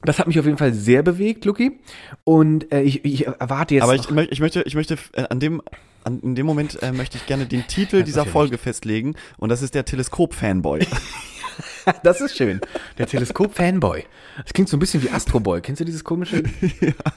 das 0.05 0.19
hat 0.19 0.27
mich 0.27 0.39
auf 0.39 0.47
jeden 0.47 0.59
Fall 0.59 0.73
sehr 0.73 1.03
bewegt, 1.03 1.45
Luki. 1.45 1.79
Und 2.25 2.73
äh, 2.73 2.83
ich, 2.83 3.05
ich 3.05 3.27
erwarte 3.27 3.75
jetzt 3.75 3.85
Aber 3.85 3.95
ich, 3.95 4.11
ich 4.31 4.41
möchte, 4.41 4.63
ich 4.63 4.75
möchte 4.75 4.97
äh, 5.13 5.25
an 5.29 5.41
dem, 5.41 5.63
an, 6.05 6.21
in 6.21 6.35
dem 6.35 6.47
Moment 6.47 6.83
äh, 6.83 6.93
möchte 6.93 7.17
ich 7.17 7.27
gerne 7.27 7.47
den 7.47 7.67
Titel 7.67 8.03
dieser 8.03 8.27
Folge 8.27 8.59
festlegen 8.59 9.15
und 9.39 9.49
das 9.49 9.63
ist 9.63 9.75
der 9.75 9.85
Teleskop-Fanboy. 9.85 10.87
das 12.03 12.21
ist 12.21 12.37
schön. 12.37 12.61
Der 12.99 13.07
Teleskop-Fanboy. 13.07 14.05
Das 14.43 14.53
klingt 14.53 14.69
so 14.69 14.77
ein 14.77 14.81
bisschen 14.81 15.03
wie 15.03 15.11
Astro 15.11 15.41
Boy. 15.41 15.61
Kennst 15.61 15.81
du 15.81 15.85
dieses 15.85 16.05
komische? 16.05 16.43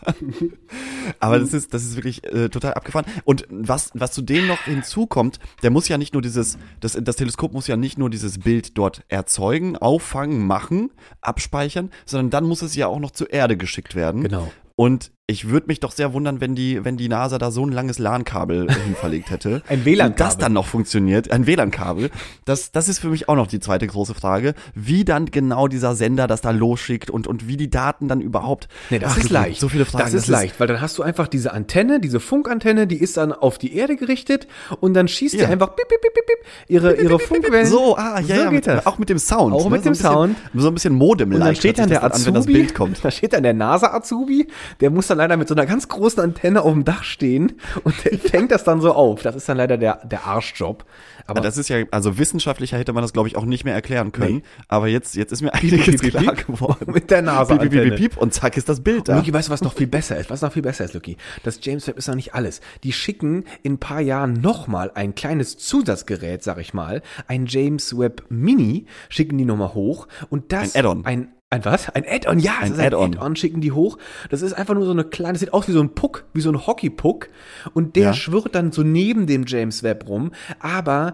Aber 1.20 1.40
das 1.40 1.54
ist, 1.54 1.74
das 1.74 1.84
ist 1.84 1.96
wirklich 1.96 2.24
äh, 2.26 2.50
total 2.50 2.74
abgefahren. 2.74 3.06
Und 3.24 3.46
was, 3.50 3.92
was 3.94 4.12
zu 4.12 4.22
dem 4.22 4.48
noch 4.48 4.64
hinzukommt, 4.64 5.40
der 5.64 5.72
muss 5.72 5.88
ja 5.88 5.98
nicht 5.98 6.14
nur 6.14 6.22
dieses, 6.22 6.58
das, 6.80 6.98
das 7.00 7.16
Teleskop 7.16 7.54
muss 7.54 7.68
ja 7.68 7.78
nicht 7.78 7.98
nur 7.98 8.10
dieses 8.10 8.40
Bild 8.40 8.78
dort 8.78 9.04
erzeugen, 9.08 9.78
auffangen, 9.78 10.46
machen, 10.46 10.92
abspeichern, 11.22 11.92
sondern 12.06 12.30
dann 12.30 12.46
muss 12.46 12.62
es 12.62 12.76
ja 12.76 12.88
auch 12.88 13.00
noch 13.00 13.12
zur 13.12 13.32
Erde 13.32 13.58
geschickt 13.58 13.96
werden. 13.96 14.24
Genau. 14.24 14.52
Und 14.76 15.12
ich 15.28 15.50
würde 15.50 15.66
mich 15.68 15.80
doch 15.80 15.92
sehr 15.92 16.14
wundern, 16.14 16.40
wenn 16.40 16.54
die, 16.54 16.86
wenn 16.86 16.98
die 16.98 17.10
NASA 17.10 17.40
da 17.40 17.50
so 17.50 17.66
ein 17.66 17.72
langes 17.72 17.98
LAN-Kabel 17.98 18.72
hinverlegt 18.72 19.32
hätte. 19.32 19.64
Ein 19.68 19.84
WLAN-Kabel. 19.84 20.12
Und 20.12 20.20
das 20.20 20.38
dann 20.38 20.54
noch 20.54 20.68
funktioniert, 20.68 21.32
ein 21.32 21.48
WLAN-Kabel. 21.48 22.12
Das, 22.46 22.72
das 22.72 22.88
ist 22.88 23.00
für 23.00 23.08
mich 23.08 23.28
auch 23.28 23.36
noch 23.36 23.48
die 23.48 23.60
zweite 23.60 23.88
große 23.88 24.14
Frage, 24.14 24.54
wie 24.76 25.04
dann 25.04 25.26
genau 25.26 25.68
dieser 25.68 25.96
Sender 25.96 26.28
das 26.28 26.42
da 26.42 26.52
losschickt 26.52 27.10
und, 27.10 27.26
und 27.26 27.48
wie 27.48 27.58
die 27.58 27.72
Daten 27.72 28.08
dann 28.08 28.22
überhaupt. 28.22 28.68
Nee, 28.92 29.00
das 29.00 29.14
Ach, 29.14 29.18
ist 29.18 29.32
leicht. 29.32 29.60
So 29.60 29.68
viele 29.68 29.86
Fragen. 29.86 30.04
Das 30.04 30.14
ist 30.14 30.28
leicht, 30.28 30.60
weil 30.60 30.68
dann 30.68 30.80
hast 30.80 30.96
du 31.00 31.02
einfach 31.02 31.28
diese 31.28 31.54
Antenne, 31.54 32.00
diese 32.00 32.20
Funkantenne, 32.20 32.86
die 32.86 32.98
ist 32.98 33.18
dann 33.18 33.34
auf 33.34 33.58
die 33.58 33.76
Erde 33.76 33.96
gerichtet 33.96 34.46
und 34.80 34.94
dann 34.94 35.08
schießt 35.08 35.34
die 35.34 35.40
Ja. 35.40 35.50
einfach 35.50 35.70
bip, 35.70 35.88
bip, 35.88 36.02
bip, 36.02 36.14
bip, 36.14 36.26
bip, 36.28 36.38
ihre, 36.68 36.94
ihre 37.02 37.18
Funkwellen. 37.18 37.66
So, 37.66 37.98
ah, 37.98 38.20
ja, 38.20 38.28
so 38.28 38.34
ja, 38.34 38.44
geht 38.44 38.52
mit, 38.52 38.68
das. 38.68 38.86
auch 38.86 39.00
mit 39.00 39.10
dem 39.10 39.18
Sound. 39.18 39.56
Auch 39.56 39.70
mit 39.70 39.82
so 39.84 39.90
ein 39.90 39.94
dem 39.94 39.94
bisschen, 39.94 40.06
Sound. 40.06 40.36
So 40.54 40.68
ein 40.68 40.74
bisschen 40.76 40.94
modem 40.94 41.34
Und 41.34 41.40
dann 41.40 41.56
steht 41.56 41.80
dann 41.80 41.90
der 41.90 42.04
an, 42.04 42.12
wenn 42.26 42.36
das 42.36 42.44
Azubi, 42.44 42.54
Bild 42.54 42.76
kommt. 42.76 43.00
da 43.04 43.10
steht 43.10 43.34
dann 43.34 43.42
der 43.42 43.56
NASA-Azubi, 43.56 44.48
der 44.82 44.92
muss 44.92 45.08
dann 45.08 45.15
leider 45.16 45.38
mit 45.38 45.48
so 45.48 45.56
einer 45.56 45.66
ganz 45.66 45.88
großen 45.88 46.22
Antenne 46.22 46.62
auf 46.62 46.74
dem 46.74 46.86
Dach 46.86 47.04
stehen 47.04 47.54
und 47.84 47.96
der 48.06 48.18
fängt 48.20 48.52
das 48.52 48.64
dann 48.64 48.82
so 48.82 48.94
auf. 48.94 49.22
Das 49.22 49.36
ist 49.36 49.48
dann 49.50 49.58
leider 49.58 49.78
der, 49.78 50.06
der 50.06 50.26
Arschjob. 50.26 50.86
Aber 51.28 51.42
das 51.42 51.58
ist 51.58 51.70
ja, 51.70 51.84
also 51.92 52.18
wissenschaftlicher 52.18 52.78
hätte 52.78 52.94
man 52.94 53.02
das, 53.02 53.14
glaube 53.14 53.28
ich, 53.28 53.36
auch 53.36 53.46
nicht 53.46 53.66
mehr 53.66 53.74
erklären 53.74 54.12
können. 54.12 54.36
Nee. 54.36 54.44
Aber 54.68 54.88
jetzt, 54.88 55.16
jetzt 55.16 55.32
ist 55.32 55.42
mir 55.42 55.54
einiges 55.54 56.02
piep, 56.02 56.12
klar 56.12 56.36
piep. 56.36 56.48
geworden. 56.48 56.94
mit 56.94 57.10
der 57.10 57.22
Piep, 57.22 57.26
piep, 57.26 57.60
piep, 57.60 57.72
NASA-Antenne. 57.72 57.96
piep, 57.96 58.18
und 58.18 58.34
zack 58.34 58.58
ist 58.58 58.70
das 58.70 58.82
Bild 58.82 59.10
da. 59.10 59.18
Luki, 59.18 59.34
weißt 59.34 59.48
du, 59.48 59.52
was 59.52 59.62
noch 59.62 59.74
viel 59.74 59.88
besser 59.88 60.18
ist? 60.18 60.30
Was 60.30 60.42
noch 60.42 60.52
viel 60.52 60.62
besser 60.62 60.86
ist, 60.86 60.94
Luki? 60.94 61.18
Das 61.44 61.60
James 61.62 61.88
Webb 61.88 61.98
ist 61.98 62.08
noch 62.08 62.16
nicht 62.16 62.36
alles. 62.36 62.62
Die 62.84 62.94
schicken 62.94 63.46
in 63.64 63.74
ein 63.74 63.78
paar 63.80 64.02
Jahren 64.02 64.34
nochmal 64.34 64.92
ein 64.94 65.16
kleines 65.16 65.58
Zusatzgerät, 65.58 66.44
sag 66.44 66.60
ich 66.60 66.74
mal, 66.74 67.02
ein 67.28 67.48
James 67.48 67.98
Webb 67.98 68.26
Mini, 68.30 68.86
schicken 69.10 69.38
die 69.38 69.46
nochmal 69.46 69.74
hoch 69.74 70.08
und 70.30 70.52
das 70.52 70.76
Ein 70.76 70.80
Add-on. 70.80 71.06
Ein, 71.06 71.28
ein 71.52 71.64
was? 71.64 71.90
Ein 71.90 72.04
Add-on, 72.08 72.40
ja, 72.40 72.54
Ein 72.62 72.80
Add-on. 72.80 73.14
Add-on 73.14 73.36
schicken 73.36 73.62
die 73.62 73.72
hoch. 73.72 73.98
Das 74.30 74.42
ist 74.42 74.54
einfach 74.54 74.74
nur 74.74 74.86
so 74.86 74.92
eine 74.92 75.04
kleine, 75.06 75.34
das 75.34 75.40
sieht 75.42 75.54
aus 75.54 75.68
wie 75.68 75.72
so 75.74 75.82
ein 75.82 75.94
Puck, 75.96 76.26
wie 76.34 76.42
so 76.42 76.50
ein 76.52 76.66
Hockeypuck 76.68 77.30
und 77.74 77.96
der 77.96 78.04
Ja. 78.06 78.14
schwirrt 78.14 78.56
dann 78.56 78.72
so 78.72 78.84
neben 78.84 79.28
dem 79.28 79.46
James 79.46 79.84
Webb 79.84 80.08
rum, 80.08 80.32
aber 80.60 81.14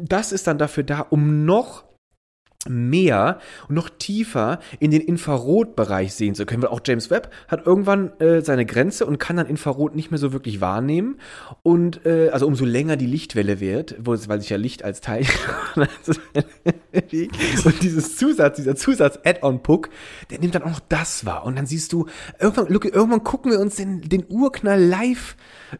das 0.00 0.32
ist 0.32 0.46
dann 0.46 0.58
dafür 0.58 0.84
da, 0.84 1.00
um 1.00 1.44
noch 1.44 1.84
mehr 2.66 3.40
und 3.68 3.74
noch 3.74 3.90
tiefer 3.90 4.58
in 4.80 4.90
den 4.90 5.02
Infrarotbereich 5.02 6.14
sehen 6.14 6.34
zu 6.34 6.46
können, 6.46 6.62
weil 6.62 6.70
auch 6.70 6.80
James 6.82 7.10
Webb 7.10 7.30
hat 7.48 7.66
irgendwann 7.66 8.18
äh, 8.20 8.40
seine 8.40 8.64
Grenze 8.64 9.04
und 9.04 9.18
kann 9.18 9.36
dann 9.36 9.46
Infrarot 9.48 9.94
nicht 9.94 10.10
mehr 10.10 10.16
so 10.16 10.32
wirklich 10.32 10.62
wahrnehmen 10.62 11.18
und 11.62 12.06
äh, 12.06 12.30
also 12.30 12.46
umso 12.46 12.64
länger 12.64 12.96
die 12.96 13.06
Lichtwelle 13.06 13.60
wird, 13.60 13.96
wo 13.98 14.12
weil 14.28 14.40
sich 14.40 14.48
ja 14.48 14.56
Licht 14.56 14.82
als 14.82 15.02
Teil 15.02 15.26
und 17.64 17.82
dieses 17.82 18.16
Zusatz, 18.16 18.56
dieser 18.56 18.76
Zusatz 18.76 19.18
Add-on-Puck, 19.24 19.90
der 20.30 20.38
nimmt 20.38 20.54
dann 20.54 20.62
auch 20.62 20.70
noch 20.70 20.80
das 20.88 21.24
wahr 21.24 21.44
und 21.44 21.56
dann 21.56 21.66
siehst 21.66 21.92
du 21.92 22.06
irgendwann, 22.38 22.68
look, 22.68 22.84
irgendwann 22.84 23.24
gucken 23.24 23.50
wir 23.50 23.60
uns 23.60 23.76
den, 23.76 24.02
den 24.02 24.24
Urknall 24.28 24.82
live 24.82 25.36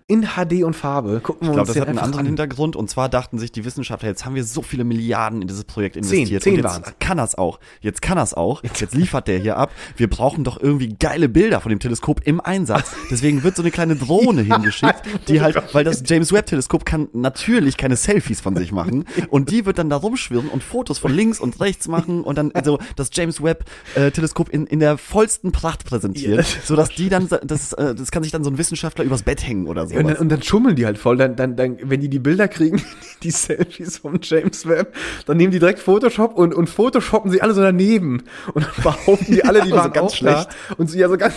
in 0.06 0.22
HD 0.22 0.64
und 0.64 0.74
Farbe, 0.74 1.20
gucken 1.20 1.48
wir 1.48 1.50
Ich 1.50 1.54
glaube, 1.54 1.68
das 1.68 1.80
hat 1.80 1.88
einen 1.88 1.98
anderen 1.98 2.20
an. 2.20 2.26
Hintergrund. 2.26 2.76
Und 2.76 2.90
zwar 2.90 3.08
dachten 3.08 3.38
sich 3.38 3.52
die 3.52 3.64
Wissenschaftler, 3.64 4.08
jetzt 4.08 4.24
haben 4.24 4.34
wir 4.34 4.44
so 4.44 4.62
viele 4.62 4.84
Milliarden 4.84 5.42
in 5.42 5.48
dieses 5.48 5.64
Projekt 5.64 5.94
Zehn, 5.94 6.04
investiert. 6.04 6.42
zehn 6.42 6.56
und 6.56 6.64
waren's. 6.64 6.86
jetzt 6.88 7.00
kann 7.00 7.16
das 7.16 7.34
auch. 7.36 7.60
Jetzt 7.80 8.02
kann 8.02 8.16
das 8.16 8.34
auch. 8.34 8.62
Jetzt 8.62 8.94
liefert 8.94 9.28
der 9.28 9.38
hier 9.38 9.56
ab. 9.56 9.70
Wir 9.96 10.08
brauchen 10.08 10.44
doch 10.44 10.60
irgendwie 10.60 10.88
geile 10.88 11.28
Bilder 11.28 11.60
von 11.60 11.70
dem 11.70 11.78
Teleskop 11.78 12.22
im 12.24 12.40
Einsatz. 12.40 12.92
Deswegen 13.10 13.42
wird 13.42 13.56
so 13.56 13.62
eine 13.62 13.70
kleine 13.70 13.96
Drohne 13.96 14.42
hingeschickt, 14.54 15.02
die 15.28 15.40
halt, 15.40 15.56
weil 15.74 15.84
das 15.84 16.02
James 16.04 16.32
Webb 16.32 16.46
Teleskop 16.46 16.84
kann 16.84 17.08
natürlich 17.12 17.76
keine 17.76 17.96
Selfies 17.96 18.40
von 18.40 18.56
sich 18.56 18.72
machen. 18.72 19.04
Und 19.28 19.50
die 19.50 19.66
wird 19.66 19.78
dann 19.78 19.90
da 19.90 19.96
rumschwirren 19.96 20.48
und 20.48 20.62
Fotos 20.62 20.98
von 21.04 21.12
links 21.14 21.38
und 21.38 21.60
rechts 21.60 21.86
machen 21.86 22.24
und 22.24 22.38
dann 22.38 22.50
so 22.64 22.78
das 22.96 23.10
James 23.12 23.42
Webb 23.42 23.64
äh, 23.94 24.10
Teleskop 24.10 24.48
in, 24.48 24.66
in 24.66 24.78
der 24.80 24.96
vollsten 24.96 25.52
Pracht 25.52 25.84
präsentieren, 25.84 26.38
Ja. 26.38 26.44
sodass 26.64 26.88
die 26.88 27.10
dann, 27.10 27.28
das, 27.42 27.74
äh, 27.74 27.94
das 27.94 28.10
kann 28.10 28.22
sich 28.22 28.32
dann 28.32 28.42
so 28.42 28.48
ein 28.50 28.56
Wissenschaftler 28.56 29.04
übers 29.04 29.22
Bett 29.22 29.46
hängen 29.46 29.66
oder 29.66 29.86
so. 29.86 29.94
Und 29.96 30.06
dann, 30.08 30.16
und 30.16 30.28
dann 30.30 30.42
schummeln 30.42 30.76
die 30.76 30.86
halt 30.86 30.96
voll. 30.96 31.18
Dann, 31.18 31.36
dann, 31.36 31.56
dann, 31.56 31.76
wenn 31.82 32.00
die 32.00 32.08
die 32.08 32.18
Bilder 32.20 32.48
kriegen, 32.48 32.80
die 33.22 33.30
Selfies 33.30 33.98
vom 33.98 34.18
James 34.22 34.66
Webb, 34.66 34.94
dann 35.26 35.36
nehmen 35.36 35.52
die 35.52 35.58
direkt 35.58 35.80
Photoshop 35.80 36.34
und, 36.38 36.54
und 36.54 36.70
photoshoppen 36.70 37.30
sie 37.30 37.42
alle 37.42 37.52
so 37.52 37.60
daneben. 37.60 38.22
Und 38.54 38.64
dann 38.64 38.72
behaupten 38.82 39.32
die 39.34 39.44
alle, 39.44 39.60
die 39.60 39.68
Ja, 39.68 39.76
waren 39.76 39.84
so 39.84 39.90
ganz 39.90 40.12
auch 40.12 40.16
schlecht. 40.16 40.48
Und 40.78 40.90
so, 40.90 40.96
ja, 40.96 41.10
so 41.10 41.18
ganz, 41.18 41.34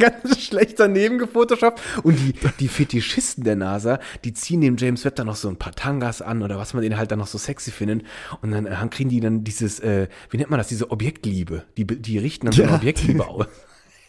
ganz 0.00 0.40
schlecht 0.40 0.80
daneben 0.80 1.18
gefotoshoppt. 1.18 1.80
Und 2.02 2.16
die, 2.16 2.34
die 2.58 2.68
Fetischisten 2.68 3.44
der 3.44 3.56
NASA, 3.56 4.00
die 4.24 4.32
ziehen 4.32 4.60
dem 4.60 4.76
James 4.76 5.04
Webb 5.04 5.14
dann 5.16 5.26
noch 5.28 5.36
so 5.36 5.48
ein 5.48 5.56
paar 5.56 5.72
Tangas 5.72 6.22
an 6.22 6.42
oder 6.42 6.58
was 6.58 6.74
man 6.74 6.82
den 6.82 6.96
halt 6.96 7.12
dann 7.12 7.20
noch 7.20 7.28
so 7.28 7.38
sexy 7.38 7.70
findet. 7.70 8.02
Und 8.42 8.50
dann 8.50 8.90
kriegen 8.90 9.10
die 9.10 9.20
dann 9.20 9.44
dieses, 9.44 9.78
äh, 9.80 10.08
wie 10.30 10.38
nennt 10.38 10.50
man 10.50 10.58
das, 10.58 10.68
diese 10.68 10.90
Objektliebe. 10.90 11.64
Die, 11.76 11.86
die 11.86 12.18
richten 12.18 12.46
dann 12.46 12.52
so 12.52 12.62
eine 12.62 12.72
Ja. 12.72 12.76
Objektliebe 12.78 13.26
aus. 13.26 13.46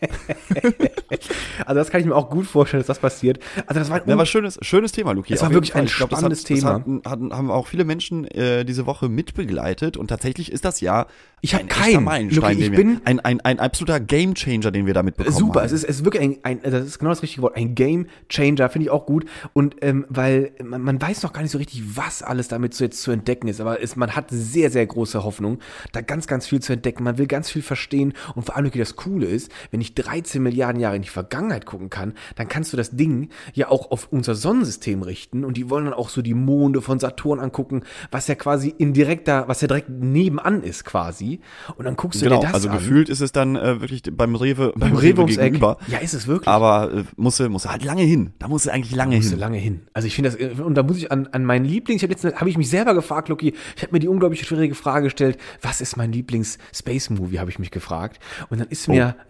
also 1.66 1.80
das 1.80 1.90
kann 1.90 2.02
ich 2.02 2.08
mir 2.08 2.16
auch 2.16 2.30
gut 2.30 2.48
vorstellen, 2.48 2.82
dass 2.82 2.88
das 2.88 3.00
passiert. 3.00 3.40
Also 3.68 3.80
das 3.80 3.90
war, 3.90 4.06
Ja, 4.08 4.14
aber 4.14 4.26
schönes, 4.26 4.58
schönes 4.62 4.92
Thema, 4.92 5.12
Luki. 5.12 5.34
Es 5.34 5.42
war 5.42 5.52
wirklich 5.52 5.74
Fall. 5.74 5.84
ein 5.84 5.88
glaub, 5.88 6.10
das 6.10 6.20
spannendes 6.20 6.40
hat, 6.40 6.48
Thema. 6.48 6.62
Das 6.62 6.80
hatten, 6.80 7.02
hatten, 7.06 7.34
haben 7.34 7.52
auch 7.52 7.68
viele 7.68 7.86
Menschen 7.86 8.26
äh, 8.26 8.66
diese 8.66 8.86
Woche 8.86 9.10
mitbegleitet 9.10 9.98
und 9.98 10.08
tatsächlich 10.08 10.52
ist 10.52 10.66
das 10.66 10.82
Jahr 10.82 11.08
Ich 11.44 11.56
habe 11.56 11.66
keinen. 11.66 12.04
Meilenstein, 12.04 12.54
Luki, 12.54 12.66
ich 12.66 12.72
bin 12.72 13.02
ein, 13.04 13.20
ein, 13.20 13.42
ein 13.42 13.60
absoluter 13.60 14.00
Gamechanger, 14.00 14.70
den 14.70 14.86
wir 14.86 14.94
damit 14.94 15.18
bekommen 15.18 15.36
Super, 15.36 15.62
haben. 15.62 15.66
es 15.66 15.72
ist, 15.72 15.84
es 15.84 15.98
ist 15.98 16.06
wirklich 16.06 16.22
ein, 16.22 16.38
ein, 16.44 16.62
das 16.62 16.86
ist 16.86 17.00
genau 17.00 17.10
das 17.10 17.24
richtige 17.24 17.42
Wort, 17.42 17.56
ein 17.56 17.74
Game 17.74 18.06
Changer, 18.30 18.70
finde 18.70 18.86
ich 18.86 18.92
auch 18.92 19.08
gut. 19.08 19.26
Und 19.54 19.76
ähm, 19.82 20.06
weil 20.08 20.52
man, 20.64 20.82
man 20.82 21.02
weiß 21.02 21.24
noch 21.24 21.34
gar 21.34 21.42
nicht 21.42 21.52
so 21.52 21.58
richtig, 21.58 21.98
was 21.98 22.22
alles 22.22 22.48
damit 22.48 22.76
so 22.76 22.84
jetzt 22.84 23.02
zu 23.02 23.10
entdecken 23.10 23.48
ist, 23.48 23.60
aber 23.60 23.82
es, 23.82 23.96
man 23.96 24.16
hat 24.16 24.28
sehr, 24.30 24.70
sehr 24.70 24.86
große 24.86 25.24
Hoffnung, 25.24 25.58
da 25.94 26.02
ganz, 26.02 26.28
ganz 26.28 26.46
viel 26.46 26.60
zu 26.60 26.74
entdecken. 26.74 27.04
Man 27.04 27.18
will 27.18 27.28
ganz 27.28 27.50
viel 27.50 27.64
verstehen 27.64 28.14
und 28.36 28.44
vor 28.44 28.56
allem 28.56 28.66
wirklich 28.66 28.88
das 28.88 28.96
Coole 28.96 29.26
ist, 29.26 29.52
wenn 29.72 29.82
ich 29.82 29.96
13 29.96 30.44
Milliarden 30.44 30.80
Jahre 30.80 30.96
in 30.96 31.02
die 31.02 31.10
Vergangenheit 31.10 31.66
gucken 31.66 31.90
kann, 31.90 32.14
dann 32.36 32.50
kannst 32.50 32.72
du 32.72 32.78
das 32.78 32.92
Ding 32.92 33.30
ja 33.54 33.70
auch 33.70 33.90
auf 33.90 34.10
unser 34.12 34.36
Sonnensystem 34.36 35.02
richten 35.02 35.44
und 35.44 35.58
die 35.58 35.72
wollen 35.72 35.86
dann 35.86 35.94
auch 35.96 36.10
so 36.10 36.22
die 36.22 36.36
Monde 36.36 36.84
von 36.84 37.00
Saturn 37.00 37.40
angucken, 37.40 37.82
was 38.12 38.28
ja 38.28 38.36
quasi 38.36 38.74
in 38.78 38.94
direkter, 38.94 39.48
was 39.48 39.62
ja 39.62 39.68
direkt 39.68 39.90
nebenan 39.90 40.62
ist 40.62 40.86
quasi. 40.86 41.31
Und 41.76 41.86
dann 41.86 41.96
guckst 41.96 42.22
du 42.22 42.26
Genau, 42.26 42.40
dir 42.42 42.48
das 42.48 42.54
also 42.56 42.70
an. 42.70 42.78
gefühlt 42.78 43.10
ist 43.10 43.22
es 43.22 43.32
dann 43.32 43.56
äh, 43.56 43.80
wirklich 43.82 44.04
beim 44.12 44.36
Rewe, 44.36 44.74
beim 44.76 44.96
Rewe 44.96 45.22
ums 45.22 45.38
Eck. 45.38 45.60
Ja, 45.88 46.00
ist 46.02 46.14
es 46.14 46.28
wirklich. 46.28 46.48
Aber 46.48 46.92
äh, 46.94 47.04
musste, 47.16 47.48
musste 47.50 47.70
halt 47.70 47.84
lange 47.84 48.04
hin. 48.04 48.34
Da 48.40 48.48
musste 48.48 48.72
eigentlich 48.74 48.96
lange 48.96 49.16
musste 49.16 49.32
hin. 49.32 49.40
lange 49.40 49.58
hin. 49.58 49.82
Also 49.94 50.08
ich 50.08 50.16
finde 50.16 50.32
das, 50.32 50.40
äh, 50.40 50.62
und 50.62 50.76
da 50.76 50.84
muss 50.84 50.98
ich 50.98 51.12
an, 51.12 51.28
an 51.32 51.46
meinen 51.46 51.66
Lieblings, 51.66 52.00
ich 52.02 52.04
habe 52.04 52.14
letztens, 52.14 52.36
habe 52.36 52.50
ich 52.50 52.58
mich 52.58 52.70
selber 52.70 52.94
gefragt, 52.94 53.30
Loki, 53.30 53.54
ich 53.76 53.82
habe 53.84 53.94
mir 53.94 54.00
die 54.00 54.08
unglaublich 54.08 54.42
schwierige 54.42 54.76
Frage 54.76 55.06
gestellt, 55.06 55.38
was 55.62 55.82
ist 55.82 55.98
mein 55.98 56.12
Lieblings-Space-Movie, 56.12 57.40
habe 57.40 57.50
ich 57.50 57.60
mich 57.60 57.72
gefragt. 57.72 58.20
Und 58.50 58.60
dann 58.60 58.68
ist 58.68 58.88
mir 58.88 59.16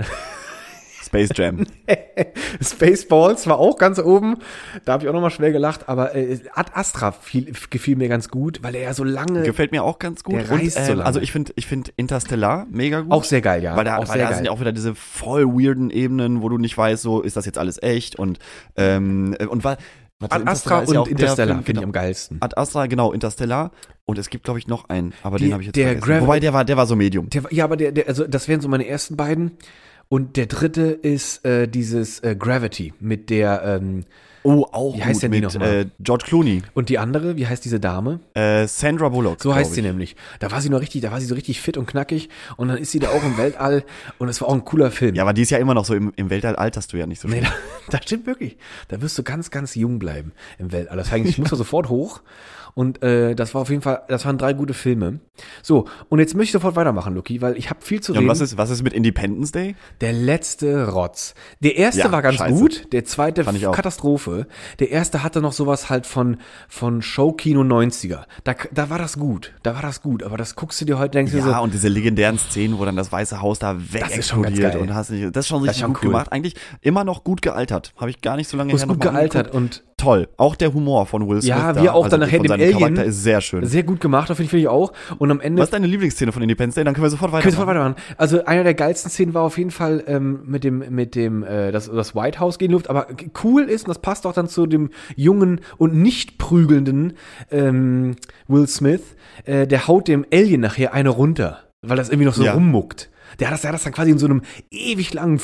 Space 1.11 1.29
Jam. 1.35 1.65
Spaceballs 2.61 3.45
war 3.47 3.59
auch 3.59 3.77
ganz 3.77 3.99
oben, 3.99 4.37
da 4.85 4.93
habe 4.93 5.03
ich 5.03 5.09
auch 5.09 5.13
nochmal 5.13 5.29
schwer 5.29 5.51
gelacht, 5.51 5.89
aber 5.89 6.15
äh, 6.15 6.39
Ad 6.53 6.71
Astra 6.73 7.11
fiel, 7.11 7.51
gefiel 7.69 7.97
mir 7.97 8.07
ganz 8.07 8.29
gut, 8.29 8.59
weil 8.63 8.75
er 8.75 8.81
ja 8.83 8.93
so 8.93 9.03
lange, 9.03 9.43
Gefällt 9.43 9.71
mir 9.73 9.83
auch 9.83 9.99
ganz 9.99 10.23
gut. 10.23 10.35
Der 10.35 10.49
reißt 10.49 10.73
so 10.73 10.79
ähm, 10.79 10.87
lange. 10.99 11.05
Also 11.05 11.19
ich 11.19 11.31
finde 11.33 11.51
ich 11.55 11.67
find 11.67 11.91
Interstellar 11.97 12.65
mega 12.71 13.01
gut. 13.01 13.11
auch 13.11 13.25
sehr 13.25 13.41
geil, 13.41 13.61
ja. 13.61 13.75
Weil 13.75 13.85
da, 13.85 13.97
auch 13.97 14.07
weil 14.07 14.19
da 14.19 14.33
sind 14.33 14.45
ja 14.45 14.51
auch 14.51 14.61
wieder 14.61 14.71
diese 14.71 14.95
voll 14.95 15.45
weirden 15.47 15.89
Ebenen, 15.89 16.41
wo 16.41 16.47
du 16.47 16.57
nicht 16.57 16.77
weißt, 16.77 17.01
so 17.01 17.21
ist 17.21 17.35
das 17.35 17.45
jetzt 17.45 17.57
alles 17.57 17.81
echt 17.83 18.15
und 18.15 18.39
ähm, 18.77 19.35
und 19.49 19.63
weil 19.65 19.77
Ad 20.29 20.43
Astra 20.45 20.83
ja 20.83 20.99
und 20.99 21.07
der 21.07 21.11
Interstellar 21.11 21.55
finde 21.55 21.71
ich 21.71 21.75
genau. 21.75 21.83
am 21.83 21.91
geilsten. 21.91 22.37
Ad 22.41 22.55
Astra, 22.55 22.85
genau, 22.87 23.11
Interstellar. 23.11 23.71
Und 24.05 24.17
es 24.17 24.29
gibt, 24.29 24.43
glaube 24.43 24.59
ich, 24.59 24.67
noch 24.67 24.87
einen, 24.89 25.13
aber 25.23 25.37
Die- 25.37 25.45
den 25.45 25.53
habe 25.53 25.63
ich 25.63 25.67
jetzt 25.67 25.75
der 25.75 25.87
vergessen. 25.87 26.11
Gravi- 26.11 26.21
Wobei, 26.21 26.39
der 26.39 26.53
war, 26.53 26.65
der 26.65 26.77
war 26.77 26.85
so 26.85 26.95
Medium. 26.95 27.29
Der, 27.29 27.43
ja, 27.49 27.63
aber 27.63 27.75
der, 27.77 27.91
der, 27.91 28.07
also 28.07 28.27
das 28.27 28.47
wären 28.47 28.61
so 28.61 28.67
meine 28.67 28.87
ersten 28.87 29.15
beiden. 29.15 29.51
Und 30.11 30.35
der 30.35 30.47
dritte 30.47 30.81
ist 30.87 31.45
äh, 31.45 31.69
dieses 31.69 32.19
äh, 32.19 32.35
Gravity 32.37 32.93
mit 32.99 33.29
der 33.29 33.61
ähm, 33.63 34.03
Oh, 34.43 34.65
auch 34.71 34.95
Wie 34.95 35.03
heißt 35.03 35.13
gut 35.15 35.23
denn 35.23 35.31
die 35.33 35.41
mit 35.41 35.53
nochmal? 35.53 35.69
äh, 35.81 35.85
George 35.99 36.23
Clooney. 36.27 36.63
und 36.73 36.89
die 36.89 36.97
andere, 36.97 37.35
wie 37.37 37.45
heißt 37.47 37.63
diese 37.63 37.79
Dame? 37.79 38.19
Äh, 38.33 38.67
Sandra 38.67 39.09
Bullock. 39.09 39.41
So 39.41 39.53
heißt 39.53 39.73
sie 39.73 39.81
ich. 39.81 39.85
nämlich. 39.85 40.15
Da 40.39 40.51
war 40.51 40.61
sie 40.61 40.69
noch 40.69 40.81
richtig, 40.81 41.01
da 41.01 41.11
war 41.11 41.19
sie 41.19 41.27
so 41.27 41.35
richtig 41.35 41.61
fit 41.61 41.77
und 41.77 41.85
knackig 41.85 42.29
und 42.57 42.67
dann 42.69 42.77
ist 42.77 42.91
sie 42.91 42.99
da 42.99 43.09
auch 43.09 43.23
im 43.23 43.37
Weltall 43.37 43.83
und 44.17 44.29
es 44.29 44.41
war 44.41 44.47
auch 44.49 44.53
ein 44.53 44.65
cooler 44.65 44.89
Film. 44.91 45.13
Ja, 45.15 45.23
aber 45.23 45.33
die 45.33 45.43
ist 45.43 45.51
ja 45.51 45.57
immer 45.59 45.73
noch 45.73 45.85
so 45.85 45.93
im, 45.93 46.11
im 46.15 46.29
Weltall 46.29 46.55
alterst 46.55 46.91
du 46.93 46.97
ja 46.97 47.05
nicht 47.05 47.21
so 47.21 47.27
Nee, 47.27 47.39
schnell. 47.39 47.51
da, 47.89 47.97
das 47.97 48.05
stimmt 48.05 48.25
wirklich. 48.25 48.57
Da 48.87 49.01
wirst 49.01 49.17
du 49.17 49.23
ganz, 49.23 49.51
ganz 49.51 49.75
jung 49.75 49.99
bleiben 49.99 50.31
im 50.57 50.71
Weltall. 50.71 50.97
Das 50.97 51.11
heißt, 51.11 51.25
ich 51.25 51.37
muss 51.37 51.49
da 51.49 51.55
sofort 51.55 51.89
hoch. 51.89 52.21
Und 52.73 53.03
äh, 53.03 53.35
das 53.35 53.53
war 53.53 53.63
auf 53.63 53.69
jeden 53.69 53.81
Fall, 53.81 54.03
das 54.07 54.23
waren 54.25 54.37
drei 54.37 54.53
gute 54.53 54.73
Filme. 54.73 55.19
So, 55.61 55.89
und 56.07 56.19
jetzt 56.19 56.35
möchte 56.35 56.45
ich 56.45 56.51
sofort 56.53 56.77
weitermachen, 56.77 57.13
Luki, 57.15 57.41
weil 57.41 57.57
ich 57.57 57.69
habe 57.69 57.81
viel 57.81 57.99
zu 57.99 58.13
Ja, 58.13 58.19
reden. 58.19 58.29
und 58.29 58.31
was 58.33 58.39
ist, 58.39 58.57
was 58.57 58.69
ist 58.69 58.81
mit 58.81 58.93
Independence 58.93 59.51
Day? 59.51 59.75
Der 59.99 60.13
letzte 60.13 60.87
Rotz. 60.87 61.35
Der 61.59 61.75
erste 61.75 61.99
Ja, 62.03 62.11
war 62.13 62.21
ganz 62.21 62.35
scheiße. 62.37 62.53
gut, 62.57 62.93
der 62.93 63.03
zweite 63.03 63.43
Fand 63.43 63.57
Katastrophe. 64.31 64.47
Der 64.79 64.91
erste 64.91 65.23
hatte 65.23 65.41
noch 65.41 65.53
sowas 65.53 65.89
halt 65.89 66.05
von, 66.05 66.37
von 66.67 67.01
Showkino 67.01 67.61
90er. 67.61 68.23
Da, 68.43 68.55
da 68.71 68.89
war 68.89 68.97
das 68.97 69.17
gut, 69.17 69.53
da 69.63 69.75
war 69.75 69.81
das 69.81 70.01
gut, 70.01 70.23
aber 70.23 70.37
das 70.37 70.55
guckst 70.55 70.81
du 70.81 70.85
dir 70.85 70.99
heute, 70.99 71.11
denkst 71.11 71.31
du 71.31 71.37
Ja, 71.39 71.43
so, 71.43 71.61
und 71.61 71.73
diese 71.73 71.87
legendären 71.87 72.37
Szenen, 72.37 72.77
wo 72.77 72.85
dann 72.85 72.95
das 72.95 73.11
Weiße 73.11 73.41
Haus 73.41 73.59
da 73.59 73.73
ist 73.73 73.93
wegexplodiert 73.93 74.75
und 74.75 74.93
hast 74.93 75.11
nicht, 75.11 75.35
das 75.35 75.45
ist 75.45 75.49
schon 75.49 75.61
richtig 75.61 75.77
ist 75.77 75.81
schon 75.81 75.93
gut 75.93 76.03
cool. 76.03 76.09
gemacht. 76.09 76.31
Eigentlich 76.31 76.55
immer 76.81 77.03
noch 77.03 77.23
gut 77.23 77.41
gealtert. 77.41 77.93
Habe 77.97 78.09
ich 78.09 78.21
gar 78.21 78.35
nicht 78.35 78.47
so 78.47 78.57
lange 78.57 78.71
du 78.71 78.77
her 78.77 78.87
gut 78.87 78.97
noch 78.97 79.05
mal 79.05 79.11
gealtert 79.11 79.53
und 79.53 79.83
Toll. 80.01 80.27
Auch 80.37 80.55
der 80.55 80.73
Humor 80.73 81.05
von 81.05 81.27
Will 81.27 81.41
Smith. 81.41 81.49
Ja, 81.49 81.73
da. 81.73 81.83
wie 81.83 81.89
auch 81.89 82.03
also 82.05 82.17
dann 82.17 82.21
nachher 82.27 82.39
dem 82.39 82.51
Alien. 82.51 82.71
Charakter 82.79 83.05
ist 83.05 83.21
sehr 83.23 83.39
schön. 83.41 83.65
sehr 83.65 83.83
gut 83.83 84.01
gemacht, 84.01 84.27
finde 84.27 84.43
ich, 84.43 84.49
finde 84.49 84.61
ich 84.63 84.67
auch. 84.67 84.93
Und 85.19 85.29
am 85.31 85.39
Ende 85.39 85.61
Was 85.61 85.67
ist 85.67 85.73
deine 85.73 85.87
Lieblingsszene 85.87 86.31
von 86.31 86.41
Independence 86.41 86.75
Day? 86.75 86.83
Dann 86.83 86.93
können 86.95 87.05
wir 87.05 87.09
sofort 87.11 87.31
Können 87.31 87.43
wir 87.43 87.51
weitermachen. 87.51 87.95
sofort 87.95 87.97
weitermachen. 87.97 88.15
Also 88.17 88.45
einer 88.45 88.63
der 88.63 88.73
geilsten 88.73 89.11
Szenen 89.11 89.33
war 89.33 89.43
auf 89.43 89.57
jeden 89.57 89.71
Fall 89.71 90.03
ähm, 90.07 90.39
mit 90.45 90.63
dem 90.63 90.79
mit 90.89 91.15
dem 91.15 91.43
äh, 91.43 91.71
das 91.71 91.85
das 91.91 92.15
White 92.15 92.39
House 92.39 92.57
gehen 92.57 92.71
Luft, 92.71 92.89
aber 92.89 93.07
cool 93.43 93.63
ist 93.63 93.83
und 93.83 93.89
das 93.89 93.99
passt 93.99 94.25
auch 94.25 94.33
dann 94.33 94.47
zu 94.47 94.65
dem 94.65 94.89
jungen 95.15 95.61
und 95.77 95.93
nicht 95.95 96.37
prügelnden 96.39 97.13
ähm, 97.51 98.15
Will 98.47 98.67
Smith. 98.67 99.01
Äh, 99.45 99.67
der 99.67 99.87
haut 99.87 100.07
dem 100.07 100.25
Alien 100.33 100.61
nachher 100.61 100.93
eine 100.93 101.09
runter, 101.09 101.59
weil 101.81 101.97
das 101.97 102.09
irgendwie 102.09 102.25
noch 102.25 102.33
so 102.33 102.43
Ja. 102.43 102.53
rummuckt. 102.53 103.09
Der 103.39 103.47
hat 103.47 103.53
das, 103.53 103.61
der 103.61 103.69
hat 103.69 103.75
das 103.75 103.83
dann 103.83 103.93
quasi 103.93 104.11
in 104.11 104.17
so 104.17 104.25
einem 104.25 104.41
ewig 104.71 105.13
langen 105.13 105.39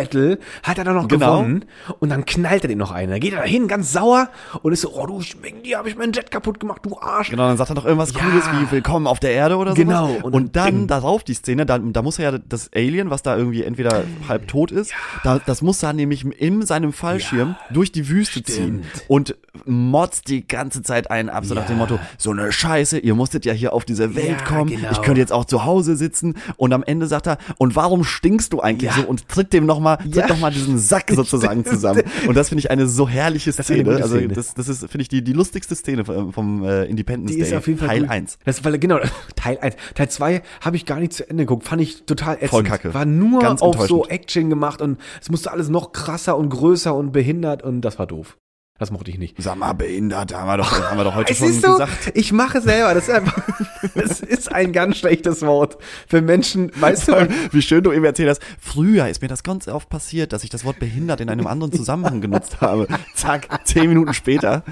Flugbattle, 0.00 0.38
hat 0.62 0.78
er 0.78 0.84
dann 0.84 0.94
noch 0.94 1.08
Genau. 1.08 1.38
gewonnen 1.38 1.64
und 2.00 2.10
dann 2.10 2.24
knallt 2.26 2.64
er 2.64 2.68
den 2.68 2.78
noch 2.78 2.92
ein. 2.92 3.08
Da 3.10 3.18
geht 3.18 3.32
er 3.32 3.40
dahin, 3.40 3.68
ganz 3.68 3.92
sauer 3.92 4.28
und 4.62 4.72
ist 4.72 4.82
so, 4.82 4.92
oh 4.94 5.06
du 5.06 5.20
Schwing, 5.20 5.62
die 5.64 5.76
habe 5.76 5.88
ich 5.88 5.96
meinen 5.96 6.12
Jet 6.12 6.30
kaputt 6.30 6.60
gemacht, 6.60 6.80
du 6.84 6.98
Arsch. 6.98 7.30
Genau, 7.30 7.46
dann 7.48 7.56
sagt 7.56 7.70
er 7.70 7.74
doch 7.76 7.84
irgendwas 7.84 8.12
Ja. 8.12 8.20
Cooles 8.20 8.44
wie 8.52 8.70
Willkommen 8.72 9.06
auf 9.06 9.20
der 9.20 9.32
Erde 9.32 9.56
oder 9.56 9.70
so. 9.70 9.76
Genau, 9.76 10.10
Und, 10.22 10.34
und 10.34 10.56
dann 10.56 10.66
Ding. 10.66 10.86
darauf 10.86 11.24
die 11.24 11.34
Szene, 11.34 11.66
da, 11.66 11.78
da 11.78 12.02
muss 12.02 12.18
er 12.18 12.32
ja 12.32 12.38
das 12.38 12.70
Alien, 12.74 13.10
was 13.10 13.22
da 13.22 13.36
irgendwie 13.36 13.62
entweder 13.64 14.04
halb 14.28 14.48
tot 14.48 14.70
ist, 14.70 14.92
da, 15.24 15.38
das 15.44 15.62
muss 15.62 15.82
er 15.82 15.92
nämlich 15.92 16.24
in 16.24 16.62
seinem 16.62 16.92
Fallschirm 16.92 17.56
durch 17.70 17.92
die 17.92 18.08
Wüste 18.08 18.42
ziehen 18.42 18.82
und 19.08 19.36
motzt 19.64 20.28
die 20.28 20.46
ganze 20.46 20.82
Zeit 20.82 21.10
einen 21.10 21.28
ab, 21.30 21.44
so 21.44 21.54
nach 21.54 21.66
dem 21.66 21.76
Ja. 21.76 21.82
Motto, 21.82 21.98
so 22.18 22.30
eine 22.30 22.52
Scheiße, 22.52 22.98
ihr 22.98 23.14
musstet 23.14 23.44
ja 23.44 23.52
hier 23.52 23.72
auf 23.72 23.84
diese 23.84 24.14
Welt 24.14 24.40
Ja, 24.40 24.44
kommen, 24.46 24.70
genau. 24.70 24.90
ich 24.92 25.02
könnte 25.02 25.20
jetzt 25.20 25.32
auch 25.32 25.44
zu 25.44 25.64
Hause 25.64 25.96
sitzen 25.96 26.34
und 26.56 26.72
am 26.72 26.82
Ende 26.82 27.06
sagt 27.06 27.26
er, 27.26 27.38
und 27.58 27.76
warum 27.76 28.04
stinkst 28.04 28.52
du 28.52 28.60
eigentlich 28.60 28.90
Ja. 28.96 29.02
so 29.02 29.08
und 29.08 29.28
tritt 29.28 29.52
dem 29.52 29.66
nochmal, 29.66 29.85
tritt 29.94 30.14
Ja. 30.16 30.26
noch 30.26 30.40
mal 30.40 30.50
diesen 30.50 30.78
Sack 30.78 31.10
sozusagen 31.14 31.64
zusammen. 31.64 32.02
Und 32.26 32.36
das 32.36 32.48
finde 32.48 32.60
ich 32.60 32.70
eine 32.72 32.86
so 32.88 33.08
herrliche 33.08 33.52
Szene. 33.52 33.84
gute 33.84 34.02
Also 34.02 34.16
Szene. 34.16 34.34
das, 34.34 34.54
das 34.54 34.68
ist, 34.68 34.80
finde 34.80 35.02
ich, 35.02 35.08
die, 35.08 35.22
die 35.22 35.32
lustigste 35.32 35.76
Szene 35.76 36.04
vom, 36.04 36.32
vom 36.32 36.64
äh, 36.64 36.84
Independence 36.86 37.32
Die 37.32 37.38
Day. 37.38 37.48
ist 37.48 37.54
auf 37.54 37.66
jeden 37.68 37.78
Fall 37.78 37.88
Teil 37.88 38.00
gut. 38.00 38.10
1. 38.10 38.38
Das 38.44 38.64
weil 38.64 38.78
genau 38.78 38.98
Teil 39.36 39.58
1. 39.60 39.76
Teil 39.94 40.08
2 40.08 40.42
habe 40.60 40.76
ich 40.76 40.84
gar 40.86 40.98
nicht 40.98 41.12
zu 41.12 41.28
Ende 41.30 41.44
geguckt, 41.44 41.64
fand 41.68 41.80
ich 41.82 42.04
total 42.04 42.34
ätzend. 42.36 42.50
Voll 42.50 42.64
kacke. 42.64 42.92
War 42.92 43.04
nur 43.04 43.40
Ganz 43.40 43.62
auf 43.62 43.86
so. 43.86 44.06
Action 44.06 44.50
gemacht 44.50 44.82
und 44.82 44.98
es 45.22 45.30
musste 45.30 45.52
alles 45.52 45.68
noch 45.68 45.92
krasser 45.92 46.36
und 46.36 46.48
größer 46.50 46.94
und 46.94 47.12
behindert 47.12 47.62
und 47.62 47.80
das 47.82 47.98
war 47.98 48.06
doof. 48.06 48.36
Das 48.78 48.90
mochte 48.90 49.10
ich 49.10 49.18
nicht. 49.18 49.36
Sag 49.38 49.56
mal, 49.56 49.72
behindert, 49.72 50.34
haben 50.34 50.48
wir 50.48 50.58
doch, 50.58 50.90
haben 50.90 50.98
wir 50.98 51.04
doch 51.04 51.14
heute 51.14 51.34
schon 51.34 51.50
so, 51.50 51.72
gesagt. 51.72 52.12
ich 52.12 52.32
mache 52.32 52.60
selber, 52.60 52.92
das 52.92 53.08
ist 53.08 53.14
einfach, 53.14 53.42
das 53.94 54.20
ist 54.20 54.52
ein 54.52 54.72
ganz 54.72 54.98
schlechtes 54.98 55.40
Wort 55.42 55.78
für 56.06 56.20
Menschen, 56.20 56.70
weißt 56.78 57.08
du, 57.08 57.28
Wie 57.52 57.62
schön 57.62 57.82
du 57.82 57.92
eben 57.92 58.04
erzählt 58.04 58.28
hast. 58.28 58.42
Früher 58.60 59.08
ist 59.08 59.22
mir 59.22 59.28
das 59.28 59.42
ganz 59.42 59.66
oft 59.66 59.88
passiert, 59.88 60.34
dass 60.34 60.44
ich 60.44 60.50
das 60.50 60.66
Wort 60.66 60.78
behindert 60.78 61.22
in 61.22 61.30
einem 61.30 61.46
anderen 61.46 61.72
Zusammenhang 61.72 62.20
genutzt 62.20 62.60
habe. 62.60 62.86
Zack, 63.14 63.48
zehn 63.64 63.88
Minuten 63.88 64.12
später. 64.12 64.62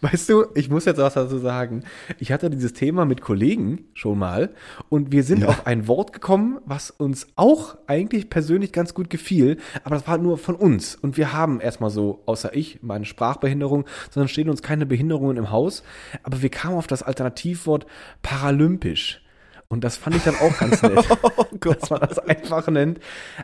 Weißt 0.00 0.28
du, 0.28 0.46
ich 0.54 0.68
muss 0.70 0.84
jetzt 0.84 0.98
was 0.98 1.14
dazu 1.14 1.38
sagen. 1.38 1.84
Ich 2.18 2.32
hatte 2.32 2.50
dieses 2.50 2.72
Thema 2.72 3.04
mit 3.04 3.20
Kollegen 3.20 3.84
schon 3.94 4.18
mal 4.18 4.50
und 4.88 5.12
wir 5.12 5.22
sind 5.24 5.40
Ja. 5.42 5.48
auf 5.48 5.66
ein 5.66 5.88
Wort 5.88 6.12
gekommen, 6.12 6.58
was 6.64 6.90
uns 6.90 7.26
auch 7.36 7.76
eigentlich 7.86 8.30
persönlich 8.30 8.72
ganz 8.72 8.94
gut 8.94 9.10
gefiel, 9.10 9.58
aber 9.84 9.96
das 9.96 10.06
war 10.06 10.18
nur 10.18 10.38
von 10.38 10.54
uns. 10.54 10.94
Und 10.96 11.16
wir 11.16 11.32
haben 11.32 11.60
erstmal 11.60 11.90
so, 11.90 12.22
außer 12.26 12.54
ich, 12.54 12.82
meine 12.82 13.04
Sprachbehinderung, 13.04 13.84
sondern 14.10 14.28
stehen 14.28 14.48
uns 14.48 14.62
keine 14.62 14.86
Behinderungen 14.86 15.36
im 15.36 15.50
Haus. 15.50 15.82
Aber 16.22 16.42
wir 16.42 16.50
kamen 16.50 16.76
auf 16.76 16.86
das 16.86 17.02
Alternativwort 17.02 17.86
paralympisch. 18.22 19.22
Und 19.68 19.82
das 19.82 19.96
fand 19.96 20.14
ich 20.14 20.22
dann 20.22 20.36
auch 20.36 20.56
ganz 20.58 20.80
nett, 20.82 20.94
dass 21.60 21.90
man 21.90 22.00
das 22.00 22.18
einfach 22.20 22.68
nennt. 22.68 23.00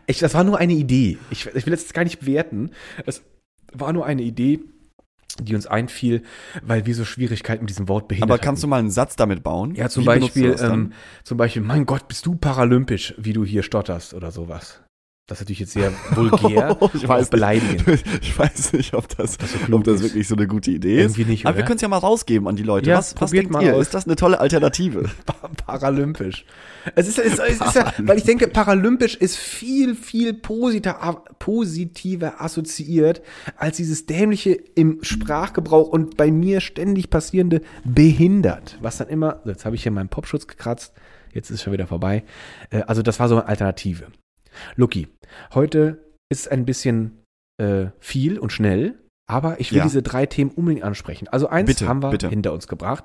Ich, 0.06 0.20
das 0.20 0.35
war 0.35 0.44
nur 0.44 0.58
eine 0.58 0.72
Idee. 0.74 1.18
Ich, 1.30 1.46
ich 1.46 1.66
will 1.66 1.72
jetzt 1.72 1.92
gar 1.94 2.04
nicht 2.04 2.20
bewerten. 2.20 2.70
Es 3.06 3.22
war 3.72 3.92
nur 3.92 4.06
eine 4.06 4.22
Idee, 4.22 4.61
die 5.40 5.54
uns 5.54 5.66
einfiel, 5.66 6.22
weil 6.62 6.86
wir 6.86 6.94
so 6.94 7.04
Schwierigkeiten 7.04 7.62
mit 7.64 7.70
diesem 7.70 7.88
Wort 7.88 8.08
behindert 8.08 8.30
Aber 8.30 8.38
kannst 8.38 8.62
du 8.62 8.68
mal 8.68 8.78
einen 8.78 8.90
Satz 8.90 9.16
damit 9.16 9.42
bauen? 9.42 9.74
ja, 9.74 9.88
zum 9.88 10.02
Wie 10.02 10.06
Beispiel, 10.06 10.56
ähm, 10.60 10.92
zum 11.24 11.38
Beispiel, 11.38 11.62
mein 11.62 11.86
Gott, 11.86 12.08
bist 12.08 12.26
du 12.26 12.34
paralympisch, 12.34 13.14
wie 13.18 13.32
du 13.32 13.44
hier 13.44 13.62
stotterst 13.62 14.14
oder 14.14 14.30
sowas. 14.30 14.82
Das 15.32 15.38
ist 15.40 15.44
natürlich 15.46 15.60
jetzt 15.60 15.72
sehr 15.72 15.90
vulgär, 16.14 16.76
ich 16.94 17.02
und 17.02 17.08
weiß 17.08 17.30
beleidigend. 17.30 17.86
Nicht. 17.86 18.04
Ich 18.22 18.38
weiß 18.38 18.74
nicht, 18.74 18.92
ob 18.92 19.08
das, 19.16 19.34
so 19.34 19.58
klug 19.64 19.78
ob 19.80 19.84
das 19.84 20.02
wirklich 20.02 20.28
so 20.28 20.34
eine 20.36 20.46
gute 20.46 20.70
Idee 20.70 20.98
ist. 20.98 21.16
Irgendwie 21.16 21.24
nicht, 21.30 21.46
Aber 21.46 21.56
wir 21.56 21.60
oder? 21.60 21.66
können 21.68 21.76
es 21.76 21.82
ja 21.82 21.88
mal 21.88 21.96
rausgeben 21.98 22.46
an 22.48 22.56
die 22.56 22.62
Leute. 22.62 22.90
Ja, 22.90 22.98
was 22.98 23.12
was 23.12 23.14
probiert 23.14 23.44
denkt 23.44 23.52
mal 23.52 23.62
ihr? 23.64 23.74
aus. 23.74 23.82
Ist 23.82 23.94
das 23.94 24.04
eine 24.06 24.16
tolle 24.16 24.40
Alternative? 24.40 25.04
Pa- 25.26 25.48
Paralympisch. 25.66 26.44
Es 26.94 27.08
ist, 27.08 27.18
es, 27.18 27.38
es 27.38 27.60
ist 27.60 27.74
ja, 27.74 27.92
weil 27.98 28.18
ich 28.18 28.24
denke, 28.24 28.46
paralympisch 28.48 29.14
ist 29.14 29.36
viel, 29.38 29.94
viel 29.94 30.34
positiver, 30.34 31.24
positiver 31.38 32.42
assoziiert 32.42 33.22
als 33.56 33.78
dieses 33.78 34.04
dämliche 34.06 34.52
im 34.52 34.98
Sprachgebrauch 35.02 35.88
und 35.88 36.16
bei 36.18 36.30
mir 36.30 36.60
ständig 36.60 37.08
passierende 37.08 37.62
behindert. 37.84 38.76
Was 38.82 38.98
dann 38.98 39.08
immer, 39.08 39.40
so, 39.44 39.50
jetzt 39.50 39.64
habe 39.64 39.76
ich 39.76 39.82
hier 39.82 39.92
meinen 39.92 40.08
Popschutz 40.10 40.46
gekratzt, 40.46 40.92
jetzt 41.32 41.50
ist 41.50 41.62
schon 41.62 41.72
wieder 41.72 41.86
vorbei. 41.86 42.24
Äh, 42.70 42.82
Also 42.82 43.00
das 43.02 43.18
war 43.18 43.28
so 43.28 43.36
eine 43.36 43.46
Alternative. 43.48 44.08
Lucky, 44.76 45.08
heute 45.54 46.04
ist 46.30 46.50
ein 46.50 46.64
bisschen 46.64 47.22
äh, 47.58 47.86
viel 48.00 48.38
und 48.38 48.52
schnell. 48.52 48.98
Aber 49.28 49.60
ich 49.60 49.70
will 49.70 49.78
Ja. 49.78 49.84
diese 49.84 50.02
drei 50.02 50.26
Themen 50.26 50.50
unbedingt 50.50 50.84
ansprechen. 50.84 51.28
Also 51.28 51.48
eins 51.48 51.66
Bitte, 51.68 51.88
haben 51.88 52.02
wir 52.02 52.10
bitte. 52.10 52.28
hinter 52.28 52.52
uns 52.52 52.66
gebracht. 52.66 53.04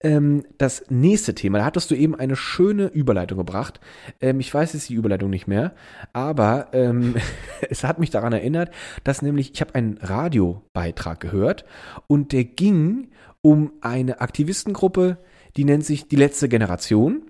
Ähm, 0.00 0.44
das 0.56 0.84
nächste 0.88 1.34
Thema, 1.34 1.58
da 1.58 1.64
hattest 1.64 1.90
du 1.90 1.96
eben 1.96 2.14
eine 2.14 2.36
schöne 2.36 2.86
Überleitung 2.86 3.36
gebracht. 3.36 3.80
Ähm, 4.20 4.40
ich 4.40 4.54
weiß 4.54 4.72
jetzt 4.72 4.88
die 4.88 4.94
Überleitung 4.94 5.28
nicht 5.28 5.48
mehr, 5.48 5.74
aber 6.14 6.68
ähm, 6.72 7.16
es 7.68 7.84
hat 7.84 7.98
mich 7.98 8.10
daran 8.10 8.32
erinnert, 8.32 8.70
dass 9.04 9.22
nämlich, 9.22 9.52
ich 9.52 9.60
habe 9.60 9.74
einen 9.74 9.98
Radiobeitrag 9.98 11.20
gehört 11.20 11.64
und 12.06 12.32
der 12.32 12.44
ging 12.44 13.10
um 13.42 13.72
eine 13.80 14.20
Aktivistengruppe, 14.20 15.18
die 15.56 15.64
nennt 15.64 15.84
sich 15.84 16.08
Die 16.08 16.16
letzte 16.16 16.48
Generation. 16.48 17.22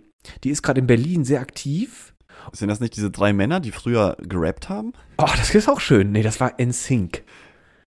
Die 0.45 0.51
ist 0.51 0.63
gerade 0.63 0.81
in 0.81 0.87
Berlin 0.87 1.25
sehr 1.25 1.41
aktiv. 1.41 2.10
Sind 2.53 2.69
das 2.69 2.81
nicht 2.81 2.97
diese 2.97 3.11
drei 3.11 3.33
Männer, 3.33 3.61
die 3.61 3.71
früher 3.73 4.17
gerappt 4.21 4.69
haben? 4.69 4.93
Oh, 5.19 5.27
das 5.37 5.55
ist 5.55 5.69
auch 5.69 5.81
schön. 5.81 6.13
Nee, 6.13 6.23
das 6.23 6.41
war 6.41 6.55
NSYNC. 6.61 7.23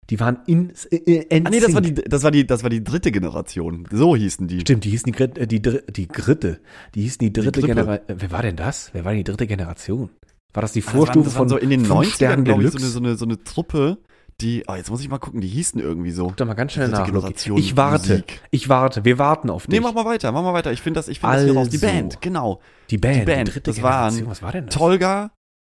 Die 0.09 0.19
waren 0.19 0.39
in 0.45 0.73
äh, 0.91 0.95
äh, 0.97 1.41
Ah 1.45 1.49
nee, 1.49 1.59
das 1.59 1.73
war 1.73 1.81
NSYNC. 1.81 1.95
die, 1.95 2.09
das 2.09 2.23
war 2.23 2.31
die, 2.31 2.45
das 2.45 2.63
war 2.63 2.69
die 2.69 2.83
dritte 2.83 3.11
Generation. 3.11 3.87
So 3.91 4.15
hießen 4.15 4.47
die. 4.47 4.59
Stimmt, 4.61 4.83
die 4.83 4.89
hießen 4.89 5.11
die, 5.11 5.23
äh, 5.23 5.47
die, 5.47 5.61
die 5.61 6.07
Gritte. 6.07 6.59
Die 6.95 7.01
hießen 7.03 7.19
die 7.19 7.31
dritte. 7.31 7.61
Generation. 7.61 8.05
Wer 8.07 8.31
war 8.31 8.41
denn 8.41 8.55
das? 8.55 8.89
Wer 8.93 9.05
war 9.05 9.11
denn 9.11 9.19
die 9.19 9.23
dritte 9.31 9.47
Generation? 9.47 10.09
War 10.53 10.61
das 10.61 10.73
die 10.73 10.79
Ah, 10.81 10.83
das 10.83 10.93
waren- 10.93 10.97
Vorstufe 11.05 11.25
das 11.25 11.33
waren 11.35 11.39
von 11.39 11.49
so 11.49 11.57
in 11.57 11.69
den 11.69 11.85
fünf 11.85 11.91
90ern, 11.99 12.13
Sternen 12.13 12.43
glaube 12.43 12.63
ich, 12.63 12.71
so 12.71 12.77
Deluxe? 12.77 12.97
eine, 12.97 13.07
so, 13.07 13.09
eine, 13.09 13.15
so 13.17 13.25
eine 13.25 13.43
Truppe, 13.43 13.97
die, 14.41 14.63
oh, 14.67 14.75
jetzt 14.75 14.89
muss 14.89 15.01
ich 15.01 15.09
mal 15.09 15.17
gucken, 15.19 15.41
die 15.41 15.47
hießen 15.47 15.79
irgendwie 15.79 16.11
so. 16.11 16.27
Guck 16.27 16.37
doch 16.37 16.45
mal 16.45 16.53
ganz 16.53 16.73
schnell 16.73 16.89
nach. 16.89 17.05
Generation 17.05 17.57
Ich 17.57 17.77
warte. 17.77 18.09
Musik. 18.13 18.41
Ich 18.51 18.69
warte. 18.69 19.05
Wir 19.05 19.17
warten 19.17 19.49
auf 19.49 19.67
dich. 19.67 19.73
Nee, 19.73 19.79
mach 19.79 19.93
mal 19.93 20.05
weiter, 20.05 20.31
mach 20.31 20.43
mal 20.43 20.53
weiter. 20.53 20.71
Ich 20.71 20.81
finde 20.81 20.99
das, 20.99 21.07
ich 21.07 21.19
finde 21.19 21.35
das 21.35 21.43
hier 21.45 21.53
raus. 21.55 21.69
Die 21.69 21.77
Also. 21.77 21.87
Band, 21.87 22.21
genau. 22.21 22.59
die 22.89 22.97
Band. 22.97 23.21
die 23.21 23.25
Band, 23.25 23.47
dritte 23.53 23.71
das 23.71 23.81
waren. 23.81 24.25
Was 24.27 24.41
war 24.41 24.51
denn 24.51 24.65
das? 24.67 24.75
Tolga, 24.75 25.31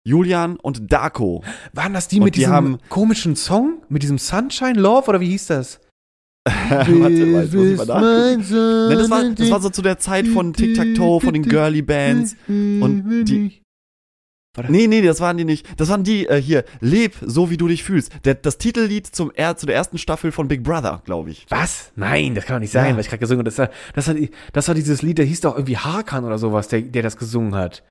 Julian 0.06 0.58
und 0.58 0.91
Darko. 0.91 1.43
Waren 1.73 1.93
das 1.93 2.08
die 2.08 2.17
Und 2.19 2.26
mit 2.26 2.36
die 2.36 2.39
diesem 2.39 2.54
haben- 2.54 2.78
komischen 2.89 3.36
Song? 3.36 3.82
Mit 3.89 4.04
diesem 4.04 4.17
Sunshine 4.17 4.80
Love 4.80 5.08
oder 5.10 5.19
wie 5.21 5.30
hieß 5.30 5.47
das? 5.47 5.80
Warte 6.69 6.91
mal, 6.91 7.43
jetzt 7.43 7.54
muss 7.54 7.65
ich 7.67 7.78
mal 7.78 7.86
nachgucken. 7.86 8.89
Nee, 8.89 8.95
das, 8.95 9.10
war, 9.10 9.23
das 9.30 9.49
war 9.52 9.62
so 9.62 9.69
zu 9.69 9.82
der 9.82 9.97
Zeit 9.97 10.28
von 10.28 10.52
Tic-Tac-Toe, 10.54 11.21
von 11.21 11.34
den 11.34 11.43
Girly 11.43 11.82
Bands. 11.82 12.36
Und 12.49 13.23
die. 13.26 13.62
Warte. 14.56 14.72
Nee, 14.72 14.86
nee, 14.86 15.02
das 15.02 15.20
waren 15.20 15.36
die 15.38 15.46
nicht. 15.46 15.66
Das 15.80 15.89
waren 15.89 16.04
die 16.04 16.28
äh, 16.28 16.39
hier. 16.39 16.63
Leb 16.80 17.16
so, 17.26 17.50
wie 17.50 17.58
du 17.58 17.68
dich 17.68 17.84
fühlst. 17.84 18.12
Der, 18.24 18.36
das 18.36 18.60
Titellied 18.60 19.08
zum, 19.08 19.32
er, 19.34 19.58
zu 19.58 19.66
der 19.66 19.76
ersten 19.76 19.98
Staffel 19.98 20.32
von 20.32 20.48
Big 20.48 20.62
Brother, 20.63 21.02
glaube 21.06 21.32
ich. 21.32 21.48
Was? 21.50 21.92
Nein, 21.96 22.36
das 22.36 22.46
kann 22.46 22.58
doch 22.58 22.62
nicht 22.62 22.72
sein, 22.72 22.92
Ja. 22.92 22.98
was 22.98 23.06
ich 23.06 23.10
gerade 23.10 23.20
gesungen 23.20 23.39
habe. 23.39 23.50
Das 23.50 23.58
war, 23.58 23.70
das, 23.96 24.08
war, 24.08 24.16
das 24.52 24.68
war 24.68 24.76
dieses 24.76 25.02
Lied, 25.02 25.18
der 25.18 25.26
hieß 25.26 25.42
doch 25.42 25.56
irgendwie 25.56 25.78
Hakan 25.78 26.24
oder 26.24 26.38
sowas, 26.38 26.68
der, 26.68 26.82
der 26.82 27.02
das 27.02 27.18
gesungen 27.18 27.56
hat. 27.56 27.82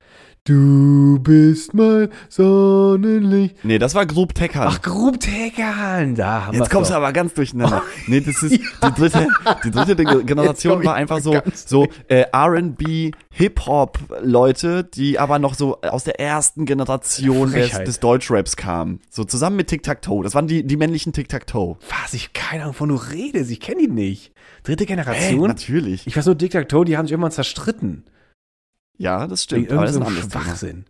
Du 0.45 1.19
bist 1.19 1.73
mein 1.73 2.09
Sonnenlicht. 2.27 3.63
Nee, 3.63 3.79
das 3.79 3.95
war 3.95 4.05
Grub 4.05 4.35
Teckern. 4.35 4.67
Ach, 4.69 4.81
Grub 4.81 5.17
Tegan, 5.17 6.15
da 6.15 6.47
haben 6.47 6.57
Jetzt 6.57 6.69
kommst 6.69 6.91
du 6.91 6.95
aber 6.95 7.13
ganz 7.13 7.33
durcheinander. 7.33 7.81
Nee, 8.07 8.19
das 8.19 8.43
ist 8.43 8.51
die 8.83 8.91
dritte, 8.93 9.29
die 9.63 9.71
dritte 9.71 9.95
Ge- 9.95 10.23
Generation 10.25 10.83
war 10.83 10.95
einfach 10.95 11.21
so, 11.21 11.39
so 11.53 11.87
äh, 12.09 12.25
R&B, 12.33 13.11
Hip-Hop-Leute, 13.31 14.83
die 14.83 15.17
aber 15.17 15.39
noch 15.39 15.53
so 15.53 15.79
aus 15.79 16.03
der 16.03 16.19
ersten 16.19 16.65
Generation 16.65 17.49
des, 17.53 17.69
Frechheit. 17.69 17.87
des 17.87 18.01
Deutschraps 18.01 18.57
kamen. 18.57 18.99
So 19.09 19.23
zusammen 19.23 19.55
mit 19.55 19.67
Tic-Tac-Toe. 19.67 20.25
Das 20.25 20.35
waren 20.35 20.47
die, 20.47 20.67
die 20.67 20.75
männlichen 20.75 21.13
Tic-Tac-Toe. 21.13 21.77
Was? 22.01 22.13
Ich 22.13 22.33
keine 22.33 22.63
Ahnung, 22.63 22.73
von 22.73 22.89
du 22.89 22.95
redest. 22.95 23.49
Ich 23.49 23.61
kenne 23.61 23.79
die 23.83 23.87
nicht. 23.87 24.33
Dritte 24.63 24.83
Hey, 24.83 24.87
Generation? 24.97 25.47
natürlich. 25.47 26.05
ich 26.05 26.17
weiß 26.17 26.25
nur, 26.25 26.35
Diktator, 26.35 26.83
die 26.83 26.97
haben 26.97 27.05
sich 27.05 27.13
irgendwann 27.13 27.31
zerstritten. 27.31 28.03
Ja, 28.97 29.27
das 29.27 29.49
Wegen 29.51 29.65
stimmt. 29.65 29.71
Aber 29.73 29.85
das 29.85 29.95
ist 29.95 30.01
ein. 30.01 30.29
Schwachsinn. 30.31 30.85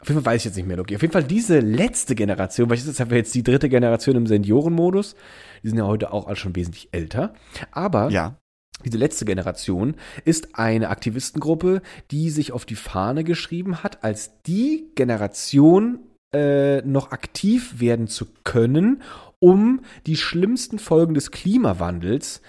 Auf 0.00 0.08
jeden 0.08 0.22
Fall 0.22 0.32
weiß 0.32 0.42
ich 0.42 0.44
jetzt 0.46 0.56
nicht 0.56 0.66
mehr, 0.68 0.76
Loki. 0.76 0.94
Auf 0.94 1.02
jeden 1.02 1.12
Fall 1.12 1.24
diese 1.24 1.58
letzte 1.58 2.14
Generation, 2.14 2.70
weil 2.70 2.76
das 2.76 2.86
ist 2.86 2.98
ja 3.00 3.06
jetzt 3.06 3.34
die 3.34 3.42
dritte 3.42 3.68
Generation 3.68 4.14
im 4.16 4.26
Seniorenmodus. 4.26 5.16
Die 5.62 5.68
sind 5.68 5.78
ja 5.78 5.86
heute 5.86 6.12
auch 6.12 6.26
alle 6.28 6.36
schon 6.36 6.54
wesentlich 6.54 6.88
älter. 6.92 7.34
Aber 7.72 8.08
Ja. 8.10 8.36
diese 8.84 8.96
letzte 8.96 9.24
Generation 9.24 9.96
ist 10.24 10.54
eine 10.56 10.90
Aktivistengruppe, 10.90 11.82
die 12.12 12.30
sich 12.30 12.52
auf 12.52 12.64
die 12.64 12.76
Fahne 12.76 13.24
geschrieben 13.24 13.82
hat, 13.82 14.04
als 14.04 14.40
die 14.42 14.92
Generation 14.94 15.98
äh, 16.32 16.82
noch 16.82 17.10
aktiv 17.10 17.80
werden 17.80 18.06
zu 18.06 18.26
können, 18.44 19.02
um 19.40 19.80
die 20.06 20.16
schlimmsten 20.16 20.78
Folgen 20.78 21.14
des 21.14 21.30
Klimawandels 21.32 22.40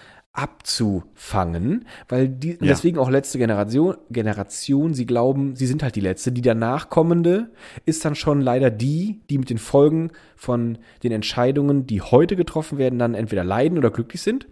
abzufangen, 0.42 1.86
weil 2.08 2.30
die 2.30 2.52
Ja. 2.52 2.58
deswegen 2.62 2.98
auch 2.98 3.10
letzte 3.10 3.38
Generation 3.38 3.96
Generation, 4.10 4.94
sie 4.94 5.06
glauben, 5.06 5.56
sie 5.56 5.68
sind 5.68 5.84
halt 5.84 5.96
die 5.96 6.02
letzte, 6.02 6.32
die 6.32 6.42
danach 6.42 6.90
kommende 6.90 7.50
ist 7.86 8.06
dann 8.06 8.16
schon 8.16 8.42
leider 8.42 8.70
die, 8.70 9.20
die 9.30 9.38
mit 9.38 9.50
den 9.50 9.58
Folgen 9.58 10.12
von 10.36 10.78
den 11.04 11.12
Entscheidungen, 11.12 11.86
die 11.86 12.02
heute 12.02 12.36
getroffen 12.36 12.78
werden, 12.78 13.00
dann 13.00 13.14
entweder 13.16 13.44
leiden 13.44 13.78
oder 13.78 13.92
glücklich 13.92 14.22
sind. 14.22 14.48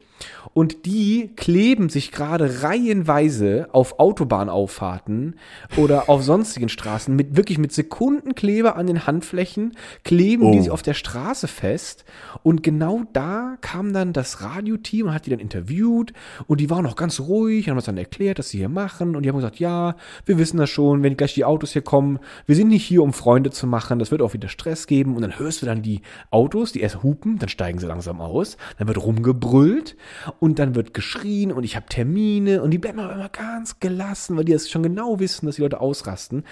Und 0.58 0.88
die 0.88 1.30
kleben 1.36 1.88
sich 1.88 2.12
gerade 2.12 2.64
reihenweise 2.64 3.68
auf 3.74 4.00
Autobahnauffahrten 4.00 5.36
oder 5.76 6.10
auf 6.10 6.24
sonstigen 6.24 6.68
Straßen 6.68 7.16
mit 7.16 7.38
wirklich 7.38 7.60
mit 7.60 7.72
Sekundenkleber 7.72 8.76
an 8.76 8.88
den 8.88 9.06
Handflächen, 9.06 9.74
kleben 10.04 10.52
die 10.52 10.58
Oh. 10.58 10.62
sich 10.64 10.72
auf 10.72 10.82
der 10.82 10.96
Straße 10.96 11.48
fest. 11.48 12.06
Und 12.42 12.64
genau 12.64 13.04
da 13.14 13.58
kam 13.62 13.94
dann 13.94 14.14
das 14.14 14.42
Radioteam 14.42 15.06
und 15.06 15.14
hat 15.14 15.28
die 15.28 15.30
dann 15.30 15.38
interviewt 15.40 16.14
und 16.48 16.60
die 16.60 16.72
waren 16.72 16.88
auch 16.88 16.96
ganz 16.96 17.20
ruhig, 17.20 17.70
haben 17.70 17.78
uns 17.78 17.86
dann 17.86 17.98
erklärt, 18.00 18.40
was 18.40 18.50
sie 18.50 18.58
hier 18.58 18.70
machen 18.70 19.16
und 19.16 19.22
die 19.22 19.30
haben 19.30 19.36
gesagt, 19.36 19.60
ja, 19.60 19.96
wir 20.26 20.40
wissen 20.40 20.58
das 20.58 20.72
schon, 20.72 21.04
wenn 21.04 21.18
gleich 21.18 21.36
die 21.36 21.46
Autos 21.46 21.74
hier 21.74 21.84
kommen, 21.84 22.18
wir 22.48 22.56
sind 22.56 22.70
nicht 22.70 22.84
hier, 22.84 23.04
um 23.04 23.14
Freunde 23.14 23.52
zu 23.52 23.68
machen, 23.68 24.00
das 24.00 24.10
wird 24.10 24.24
auch 24.24 24.34
wieder 24.34 24.48
Stress 24.48 24.88
geben 24.88 25.16
und 25.16 25.22
dann 25.22 25.38
hörst 25.38 25.62
du 25.62 25.68
dann 25.68 25.84
die 25.84 26.02
Autos, 26.32 26.72
die 26.72 26.82
erst 26.82 27.04
hupen, 27.04 27.38
dann 27.38 27.50
steigen 27.50 27.78
sie 27.78 27.86
langsam 27.86 28.22
aus, 28.22 28.58
dann 28.80 28.88
wird 28.88 28.98
rumgebrüllt 28.98 29.96
und 30.40 30.47
dann 30.56 30.76
wird 30.76 30.94
geschrien 30.94 31.52
und 31.52 31.64
ich 31.64 31.76
habe 31.76 31.86
Termine 31.88 32.62
und 32.62 32.72
die 32.72 32.78
bleiben 32.78 33.00
aber 33.00 33.14
immer 33.14 33.30
ganz 33.30 33.80
gelassen, 33.80 34.38
weil 34.38 34.46
die 34.46 34.54
das 34.54 34.70
schon 34.70 34.84
genau 34.84 35.20
wissen, 35.20 35.46
dass 35.46 35.56
die 35.56 35.62
Leute 35.62 35.80
ausrasten. 35.80 36.44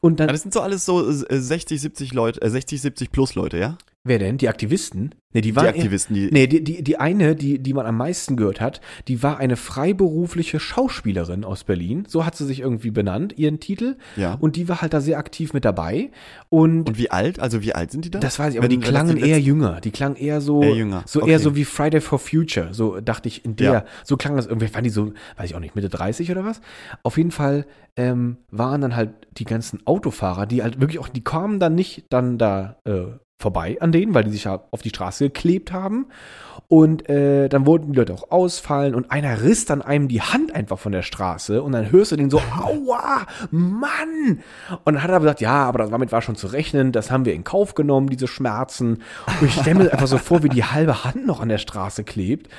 Und 0.00 0.20
Ja, 0.20 0.26
dann, 0.26 0.34
das 0.34 0.42
sind 0.42 0.54
so 0.54 0.60
alles 0.60 0.84
so 0.84 1.08
äh, 1.08 1.40
60, 1.40 1.80
70 1.80 2.12
Leute, 2.14 2.42
äh, 2.42 2.50
60, 2.50 2.80
70 2.80 3.10
plus 3.10 3.34
Leute, 3.34 3.58
ja? 3.58 3.78
Wer 4.08 4.18
denn? 4.18 4.38
Die 4.38 4.48
Aktivisten? 4.48 5.14
Nee, 5.34 5.42
die 5.42 5.50
Die 5.50 5.56
waren 5.56 5.66
eher- 5.66 5.74
Aktivisten, 5.74 6.14
die. 6.14 6.30
Nee, 6.32 6.46
die, 6.46 6.64
die, 6.64 6.82
die 6.82 6.96
eine, 6.98 7.36
die, 7.36 7.58
die 7.58 7.74
man 7.74 7.84
am 7.84 7.96
meisten 7.98 8.36
gehört 8.36 8.60
hat, 8.62 8.80
die 9.08 9.22
war 9.22 9.36
eine 9.38 9.56
freiberufliche 9.56 10.58
Schauspielerin 10.58 11.44
aus 11.44 11.64
Berlin. 11.64 12.04
So 12.08 12.24
hat 12.24 12.34
sie 12.36 12.46
sich 12.46 12.60
irgendwie 12.60 12.90
benannt, 12.90 13.34
ihren 13.38 13.60
Titel. 13.60 13.96
Ja. 14.16 14.34
Und 14.40 14.56
die 14.56 14.68
war 14.68 14.80
halt 14.80 14.94
da 14.94 15.00
sehr 15.00 15.18
aktiv 15.18 15.52
mit 15.52 15.64
dabei. 15.64 16.10
Und, 16.48 16.88
Und 16.88 16.98
wie 16.98 17.10
alt? 17.10 17.40
Also 17.40 17.62
wie 17.62 17.74
alt 17.74 17.90
sind 17.90 18.04
die 18.04 18.10
da? 18.10 18.20
das 18.20 18.38
weiß 18.38 18.52
ich, 18.54 18.58
aber 18.58 18.64
Wenn- 18.70 18.80
die 18.80 18.86
klangen 18.86 19.16
die 19.16 19.22
eher 19.22 19.28
letzten- 19.36 19.44
jünger. 19.46 19.80
Die 19.82 19.90
klangen 19.90 20.16
eher 20.16 20.40
so, 20.40 20.62
Eher 20.62 20.74
jünger, 20.74 21.02
so 21.06 21.22
okay. 21.22 21.30
eher 21.32 21.38
so 21.40 21.54
wie 21.56 21.64
Friday 21.64 22.00
for 22.00 22.18
Future. 22.18 22.72
So 22.72 23.00
dachte 23.00 23.28
ich 23.28 23.44
in 23.44 23.56
der, 23.56 23.72
Ja. 23.72 23.84
so 24.04 24.16
klang 24.16 24.36
das 24.36 24.46
irgendwie, 24.46 24.72
waren 24.74 24.84
die 24.84 24.90
so, 24.90 25.12
weiß 25.36 25.50
ich 25.50 25.54
auch 25.54 25.60
nicht, 25.60 25.74
Mitte 25.74 25.88
30 25.88 26.30
oder 26.30 26.44
was? 26.44 26.60
Auf 27.02 27.16
jeden 27.18 27.30
Fall 27.30 27.66
ähm, 27.96 28.36
waren 28.50 28.80
dann 28.80 28.94
halt 28.96 29.10
die 29.38 29.44
ganzen 29.44 29.84
Autofahrer, 29.86 30.46
die 30.46 30.62
halt 30.62 30.80
wirklich 30.80 31.00
auch, 31.00 31.08
die 31.08 31.22
kamen 31.24 31.58
dann 31.58 31.74
nicht 31.74 32.04
dann 32.10 32.38
da 32.38 32.76
äh, 32.84 33.06
vorbei 33.38 33.76
an 33.80 33.92
denen, 33.92 34.14
weil 34.14 34.24
die 34.24 34.30
sich 34.30 34.44
ja 34.44 34.64
auf 34.70 34.82
die 34.82 34.88
Straße 34.88 35.24
geklebt 35.24 35.72
haben. 35.72 36.06
Und 36.66 37.08
äh, 37.08 37.48
dann 37.48 37.64
wollten 37.64 37.92
die 37.92 37.98
Leute 37.98 38.12
auch 38.12 38.30
ausfallen 38.30 38.94
und 38.94 39.10
einer 39.10 39.42
riss 39.42 39.64
dann 39.64 39.80
einem 39.80 40.06
die 40.06 40.20
Hand 40.20 40.54
einfach 40.54 40.78
von 40.78 40.92
der 40.92 41.00
Straße 41.00 41.62
und 41.62 41.72
dann 41.72 41.90
hörst 41.90 42.12
du 42.12 42.16
den 42.16 42.28
so, 42.28 42.42
aua, 42.60 43.26
Mann! 43.50 44.40
Und 44.84 44.94
dann 44.94 45.02
hat 45.02 45.08
er 45.08 45.16
aber 45.16 45.24
gesagt, 45.24 45.40
ja, 45.40 45.64
aber 45.64 45.86
damit 45.86 46.12
war 46.12 46.20
schon 46.20 46.36
zu 46.36 46.48
rechnen, 46.48 46.92
das 46.92 47.10
haben 47.10 47.24
wir 47.24 47.32
in 47.32 47.42
Kauf 47.44 47.74
genommen, 47.74 48.10
diese 48.10 48.26
Schmerzen. 48.26 49.02
Und 49.40 49.46
ich 49.46 49.54
stelle 49.54 49.78
mir 49.78 49.92
einfach 49.92 50.08
so 50.08 50.18
vor, 50.18 50.42
wie 50.42 50.50
die 50.50 50.64
halbe 50.64 51.04
Hand 51.04 51.26
noch 51.26 51.40
an 51.40 51.48
der 51.48 51.58
Straße 51.58 52.04
klebt. 52.04 52.50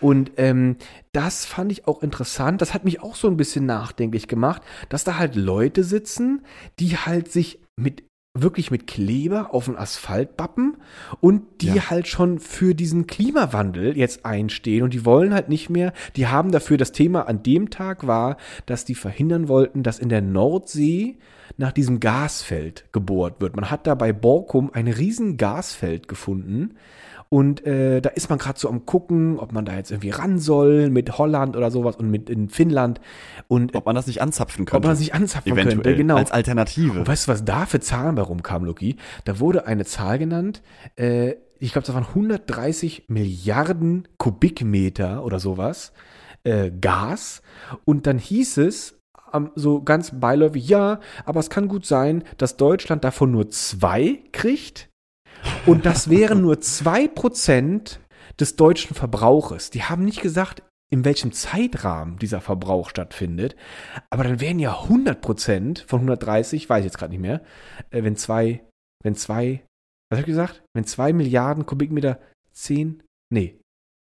Und 0.00 0.32
ähm, 0.36 0.76
das 1.12 1.44
fand 1.44 1.72
ich 1.72 1.88
auch 1.88 2.02
interessant. 2.02 2.60
Das 2.62 2.72
hat 2.72 2.84
mich 2.84 3.02
auch 3.02 3.16
so 3.16 3.26
ein 3.26 3.36
bisschen 3.36 3.66
nachdenklich 3.66 4.28
gemacht, 4.28 4.62
dass 4.90 5.02
da 5.02 5.18
halt 5.18 5.34
Leute 5.34 5.82
sitzen, 5.82 6.42
die 6.78 6.96
halt 6.98 7.32
sich 7.32 7.58
mit 7.74 8.04
wirklich 8.42 8.70
mit 8.70 8.86
Kleber 8.86 9.52
auf 9.54 9.66
den 9.66 9.76
Asphalt 9.76 10.36
bappen 10.36 10.76
und 11.20 11.42
die 11.60 11.68
Ja. 11.68 11.90
halt 11.90 12.06
schon 12.08 12.38
für 12.38 12.74
diesen 12.74 13.06
Klimawandel 13.06 13.96
jetzt 13.96 14.24
einstehen 14.26 14.82
und 14.82 14.94
die 14.94 15.04
wollen 15.04 15.34
halt 15.34 15.48
nicht 15.48 15.70
mehr, 15.70 15.92
die 16.16 16.26
haben 16.26 16.52
dafür 16.52 16.76
das 16.76 16.92
Thema 16.92 17.28
an 17.28 17.42
dem 17.42 17.70
Tag 17.70 18.06
war, 18.06 18.36
dass 18.66 18.84
die 18.84 18.94
verhindern 18.94 19.48
wollten, 19.48 19.82
dass 19.82 19.98
in 19.98 20.08
der 20.08 20.22
Nordsee 20.22 21.16
nach 21.58 21.72
diesem 21.72 22.00
Gasfeld 22.00 22.84
gebohrt 22.92 23.40
wird. 23.40 23.56
Man 23.56 23.70
hat 23.70 23.86
da 23.86 23.94
bei 23.94 24.12
Borkum 24.12 24.70
ein 24.72 24.88
riesen 24.88 25.36
Gasfeld 25.36 26.08
gefunden 26.08 26.74
und 27.28 27.66
äh, 27.66 28.00
da 28.00 28.10
ist 28.10 28.30
man 28.30 28.38
gerade 28.38 28.58
so 28.58 28.68
am 28.68 28.86
gucken, 28.86 29.38
ob 29.38 29.52
man 29.52 29.64
da 29.64 29.74
jetzt 29.74 29.90
irgendwie 29.90 30.10
ran 30.10 30.38
soll 30.38 30.90
mit 30.90 31.18
Holland 31.18 31.56
oder 31.56 31.70
sowas 31.70 31.96
und 31.96 32.10
mit 32.10 32.30
in 32.30 32.48
Finnland 32.48 33.00
und 33.48 33.74
äh, 33.74 33.78
Ob 33.78 33.86
man 33.86 33.94
das 33.94 34.06
nicht 34.06 34.22
anzapfen 34.22 34.62
ob 34.62 34.70
könnte. 34.70 34.88
man 34.88 34.96
sich 34.96 35.14
anzapfen 35.14 35.52
Eventuell. 35.52 35.82
könnte, 35.82 35.96
genau. 35.96 36.16
Als 36.16 36.30
Alternative. 36.30 37.00
Und 37.00 37.08
weißt 37.08 37.26
du, 37.26 37.32
was 37.32 37.44
da 37.44 37.66
für 37.66 37.80
Zahlen 37.80 38.14
bei 38.14 38.22
rumkamen, 38.22 38.66
Loki? 38.66 38.96
Da 39.24 39.40
wurde 39.40 39.66
eine 39.66 39.84
Zahl 39.84 40.18
genannt, 40.18 40.62
äh, 40.96 41.34
ich 41.58 41.72
glaube, 41.72 41.86
das 41.86 41.94
waren 41.94 42.04
130 42.06 43.04
Milliarden 43.08 44.06
Kubikmeter 44.18 45.24
oder 45.24 45.40
sowas 45.40 45.92
äh, 46.44 46.70
Gas. 46.70 47.42
Und 47.84 48.06
dann 48.06 48.18
hieß 48.18 48.58
es, 48.58 49.00
ähm, 49.32 49.50
so 49.54 49.82
ganz 49.82 50.12
beiläufig, 50.18 50.68
ja, 50.68 51.00
aber 51.24 51.40
es 51.40 51.50
kann 51.50 51.68
gut 51.68 51.86
sein, 51.86 52.24
dass 52.38 52.56
Deutschland 52.56 53.04
davon 53.04 53.32
nur 53.32 53.50
zwei 53.50 54.20
kriegt. 54.32 54.90
Und 55.66 55.86
das 55.86 56.10
wären 56.10 56.42
nur 56.42 56.60
zwei 56.60 57.08
Prozent 57.08 58.00
des 58.38 58.56
deutschen 58.56 58.94
Verbrauches. 58.94 59.70
Die 59.70 59.82
haben 59.82 60.04
nicht 60.04 60.20
gesagt, 60.20 60.62
in 60.90 61.04
welchem 61.04 61.32
Zeitrahmen 61.32 62.18
dieser 62.18 62.40
Verbrauch 62.40 62.90
stattfindet. 62.90 63.56
Aber 64.10 64.24
dann 64.24 64.40
wären 64.40 64.58
ja 64.58 64.82
100 64.82 65.20
Prozent 65.20 65.84
von 65.88 66.00
130, 66.00 66.68
weiß 66.68 66.80
ich 66.80 66.84
jetzt 66.84 66.98
gerade 66.98 67.10
nicht 67.10 67.20
mehr, 67.20 67.42
äh, 67.90 68.04
wenn 68.04 68.16
zwei, 68.16 68.64
wenn 69.02 69.14
zwei, 69.14 69.64
was 70.10 70.18
habe 70.18 70.20
ich 70.20 70.34
gesagt? 70.34 70.62
Wenn 70.74 70.84
zwei 70.84 71.12
Milliarden 71.12 71.66
Kubikmeter 71.66 72.20
zehn, 72.52 73.02
nee. 73.30 73.58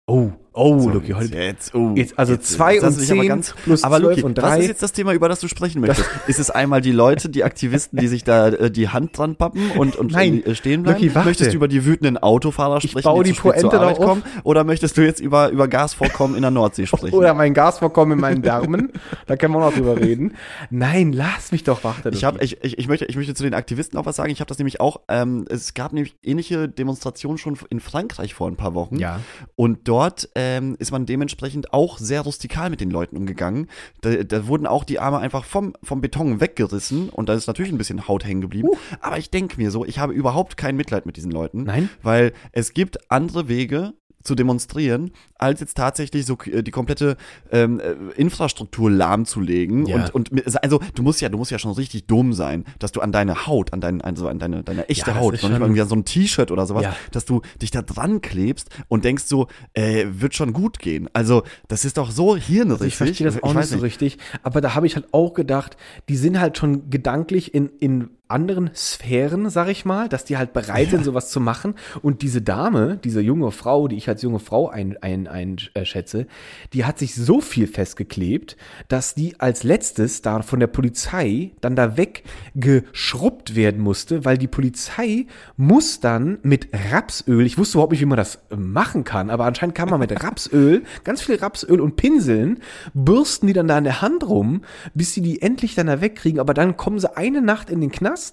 Oh, 0.06 0.32
oh, 0.54 0.78
So, 0.80 0.88
Luki, 0.90 1.12
heute. 1.12 1.36
jetzt, 1.36 1.74
oh, 1.74 1.92
Jetzt, 1.94 2.18
also 2.18 2.32
jetzt- 2.34 2.52
zwei 2.52 2.74
jetzt 2.74 2.84
und 2.84 2.92
zehn 2.94 3.28
ganz, 3.28 3.54
plus 3.64 3.84
aber 3.84 3.98
Luki, 3.98 4.22
und 4.22 4.36
was 4.38 4.44
drei. 4.44 4.60
ist 4.60 4.68
jetzt 4.68 4.82
das 4.82 4.92
Thema, 4.92 5.12
über 5.12 5.28
das 5.28 5.40
du 5.40 5.48
sprechen 5.48 5.80
möchtest? 5.80 6.08
ist 6.26 6.38
es 6.38 6.50
einmal 6.50 6.80
die 6.80 6.92
Leute, 6.92 7.28
die 7.28 7.44
Aktivisten, 7.44 7.98
die 7.98 8.08
sich 8.08 8.24
da 8.24 8.48
äh, 8.48 8.70
die 8.70 8.88
Hand 8.88 9.18
dran 9.18 9.36
pappen 9.36 9.70
und, 9.72 9.96
und 9.96 10.12
Nein, 10.12 10.42
äh, 10.44 10.54
stehen 10.54 10.82
bleiben? 10.84 11.00
Luki, 11.00 11.14
warte. 11.14 11.28
möchtest 11.28 11.52
du 11.52 11.56
über 11.56 11.68
die 11.68 11.84
wütenden 11.84 12.16
Autofahrer 12.18 12.78
Ich 12.78 12.90
sprechen, 12.90 13.04
baue 13.04 13.24
die, 13.24 13.32
die 13.32 13.36
zur 13.36 13.52
Pointe 13.52 13.78
Arbeit 13.80 13.98
auf. 13.98 14.04
kommen? 14.06 14.22
Oder 14.44 14.64
möchtest 14.64 14.96
du 14.96 15.02
jetzt 15.04 15.20
über, 15.20 15.50
über 15.50 15.68
Gasvorkommen 15.68 16.36
in 16.36 16.42
der 16.42 16.50
Nordsee 16.50 16.86
sprechen? 16.86 17.14
Oder 17.14 17.34
mein 17.34 17.52
Gasvorkommen 17.54 18.12
in 18.16 18.20
meinen 18.20 18.42
Darmen. 18.42 18.92
da 19.26 19.36
können 19.36 19.54
wir 19.54 19.58
auch 19.60 19.70
noch 19.70 19.74
drüber 19.76 20.00
reden. 20.00 20.34
Nein, 20.70 21.12
lass 21.12 21.52
mich 21.52 21.64
doch 21.64 21.82
warten. 21.84 22.10
Ich, 22.14 22.24
hab, 22.24 22.40
ich, 22.42 22.62
ich, 22.62 22.78
ich, 22.78 22.88
möchte, 22.88 23.04
ich 23.06 23.16
möchte 23.16 23.34
zu 23.34 23.42
den 23.42 23.54
Aktivisten 23.54 23.98
auch 23.98 24.06
was 24.06 24.16
sagen. 24.16 24.30
Ich 24.30 24.40
habe 24.40 24.48
das 24.48 24.58
nämlich 24.58 24.80
auch, 24.80 25.00
ähm, 25.08 25.44
es 25.50 25.74
gab 25.74 25.92
nämlich 25.92 26.14
ähnliche 26.22 26.68
Demonstrationen 26.68 27.38
schon 27.38 27.58
in 27.70 27.80
Frankreich 27.80 28.34
vor 28.34 28.48
ein 28.48 28.56
paar 28.56 28.74
Wochen. 28.74 28.96
ja. 28.96 29.20
Und 29.56 29.88
dort 29.88 30.28
ähm, 30.44 30.76
ist 30.78 30.92
man 30.92 31.06
dementsprechend 31.06 31.72
auch 31.72 31.98
sehr 31.98 32.20
rustikal 32.20 32.70
mit 32.70 32.80
den 32.80 32.90
Leuten 32.90 33.16
umgegangen. 33.16 33.68
Da, 34.02 34.22
da 34.22 34.46
wurden 34.46 34.66
auch 34.66 34.84
die 34.84 34.98
Arme 34.98 35.18
einfach 35.18 35.44
vom, 35.44 35.74
vom 35.82 36.00
Beton 36.00 36.40
weggerissen 36.40 37.08
und 37.08 37.28
da 37.28 37.34
ist 37.34 37.46
natürlich 37.46 37.72
ein 37.72 37.78
bisschen 37.78 38.06
Haut 38.08 38.24
hängen 38.24 38.40
geblieben. 38.40 38.68
Uh. 38.68 38.76
Aber 39.00 39.18
ich 39.18 39.30
denke 39.30 39.56
mir 39.56 39.70
so, 39.70 39.84
ich 39.84 39.98
habe 39.98 40.12
überhaupt 40.12 40.56
kein 40.56 40.76
Mitleid 40.76 41.06
mit 41.06 41.16
diesen 41.16 41.30
Leuten. 41.30 41.64
Nein? 41.64 41.88
Weil 42.02 42.32
es 42.52 42.74
gibt 42.74 43.10
andere 43.10 43.48
Wege 43.48 43.94
zu 44.24 44.34
demonstrieren, 44.34 45.10
als 45.36 45.60
jetzt 45.60 45.76
tatsächlich 45.76 46.26
so 46.26 46.36
äh, 46.46 46.62
die 46.62 46.70
komplette 46.70 47.16
ähm, 47.52 47.78
äh, 47.80 47.92
Infrastruktur 48.16 48.90
lahmzulegen. 48.90 49.86
Ja. 49.86 50.06
Und, 50.12 50.32
und 50.32 50.56
also 50.62 50.80
du 50.94 51.02
musst 51.02 51.20
ja, 51.20 51.28
du 51.28 51.38
musst 51.38 51.50
ja 51.50 51.58
schon 51.58 51.72
richtig 51.72 52.06
dumm 52.06 52.32
sein, 52.32 52.64
dass 52.78 52.92
du 52.92 53.00
an 53.00 53.12
deine 53.12 53.46
Haut, 53.46 53.72
an 53.72 53.80
dein, 53.80 54.00
also 54.00 54.28
an 54.28 54.38
deine, 54.38 54.62
deine 54.62 54.88
echte 54.88 55.10
Ja, 55.10 55.16
Haut, 55.16 55.34
noch 55.42 55.50
nicht 55.50 55.58
mal 55.58 55.66
irgendwie 55.66 55.82
an 55.82 55.88
so 55.88 55.94
ein 55.94 56.04
T-Shirt 56.04 56.50
oder 56.50 56.66
sowas, 56.66 56.84
Ja. 56.84 56.96
dass 57.12 57.24
du 57.24 57.42
dich 57.60 57.70
da 57.70 57.82
dran 57.82 58.20
klebst 58.20 58.70
und 58.88 59.04
denkst 59.04 59.24
so, 59.24 59.48
äh, 59.74 60.06
wird 60.08 60.34
schon 60.34 60.52
gut 60.52 60.78
gehen. 60.78 61.08
Also 61.12 61.42
das 61.68 61.84
ist 61.84 61.98
doch 61.98 62.10
so 62.10 62.36
hirnrissig. 62.36 62.72
Also 62.74 62.84
ich 62.86 62.96
verstehe 62.96 63.26
das 63.26 63.42
auch 63.42 63.48
nicht 63.48 63.56
weiß 63.56 63.70
so 63.70 63.78
richtig. 63.78 64.18
Aber 64.42 64.60
da 64.60 64.74
habe 64.74 64.86
ich 64.86 64.96
halt 64.96 65.12
auch 65.12 65.34
gedacht, 65.34 65.76
die 66.08 66.16
sind 66.16 66.40
halt 66.40 66.56
schon 66.58 66.90
gedanklich 66.90 67.54
in, 67.54 67.68
in 67.78 68.10
anderen 68.34 68.70
Sphären, 68.74 69.48
sag 69.48 69.68
ich 69.68 69.84
mal, 69.84 70.08
dass 70.08 70.24
die 70.24 70.36
halt 70.36 70.52
bereit 70.52 70.90
sind, 70.90 71.04
sowas 71.04 71.30
zu 71.30 71.40
machen. 71.40 71.74
Und 72.02 72.22
diese 72.22 72.42
Dame, 72.42 72.98
diese 73.02 73.20
junge 73.20 73.52
Frau, 73.52 73.88
die 73.88 73.96
ich 73.96 74.08
als 74.08 74.22
junge 74.22 74.40
Frau 74.40 74.68
einschätze, 74.68 75.02
ein, 75.02 75.28
ein, 75.28 75.56
äh, 75.74 75.84
schätze, 75.84 76.26
die 76.72 76.84
hat 76.84 76.98
sich 76.98 77.14
so 77.14 77.40
viel 77.40 77.66
festgeklebt, 77.66 78.56
dass 78.88 79.14
die 79.14 79.38
als 79.38 79.62
letztes 79.62 80.22
da 80.22 80.42
von 80.42 80.60
der 80.60 80.66
Polizei 80.66 81.52
dann 81.60 81.76
da 81.76 81.96
weggeschrubbt 81.96 83.54
werden 83.54 83.80
musste, 83.80 84.24
weil 84.24 84.36
die 84.36 84.48
Polizei 84.48 85.26
muss 85.56 86.00
dann 86.00 86.38
mit 86.42 86.68
Rapsöl, 86.90 87.46
ich 87.46 87.58
wusste 87.58 87.78
überhaupt 87.78 87.92
nicht, 87.92 88.00
wie 88.00 88.06
man 88.06 88.16
das 88.16 88.40
äh, 88.50 88.56
machen 88.56 89.04
kann, 89.04 89.30
aber 89.30 89.44
anscheinend 89.44 89.74
kann 89.74 89.88
man 89.88 90.00
mit 90.00 90.22
Rapsöl, 90.24 90.82
ganz 91.04 91.22
viel 91.22 91.36
Rapsöl 91.36 91.80
und 91.80 91.96
Pinseln, 91.96 92.60
bürsten 92.94 93.46
die 93.46 93.52
dann 93.52 93.68
da 93.68 93.78
in 93.78 93.84
der 93.84 94.02
Hand 94.02 94.28
rum, 94.28 94.62
bis 94.94 95.12
sie 95.14 95.20
die 95.20 95.40
endlich 95.40 95.74
dann 95.74 95.86
da 95.86 96.00
wegkriegen, 96.00 96.40
aber 96.40 96.54
dann 96.54 96.76
kommen 96.76 96.98
sie 96.98 97.16
eine 97.16 97.42
Nacht 97.42 97.70
in 97.70 97.80
den 97.80 97.92
Knast, 97.92 98.23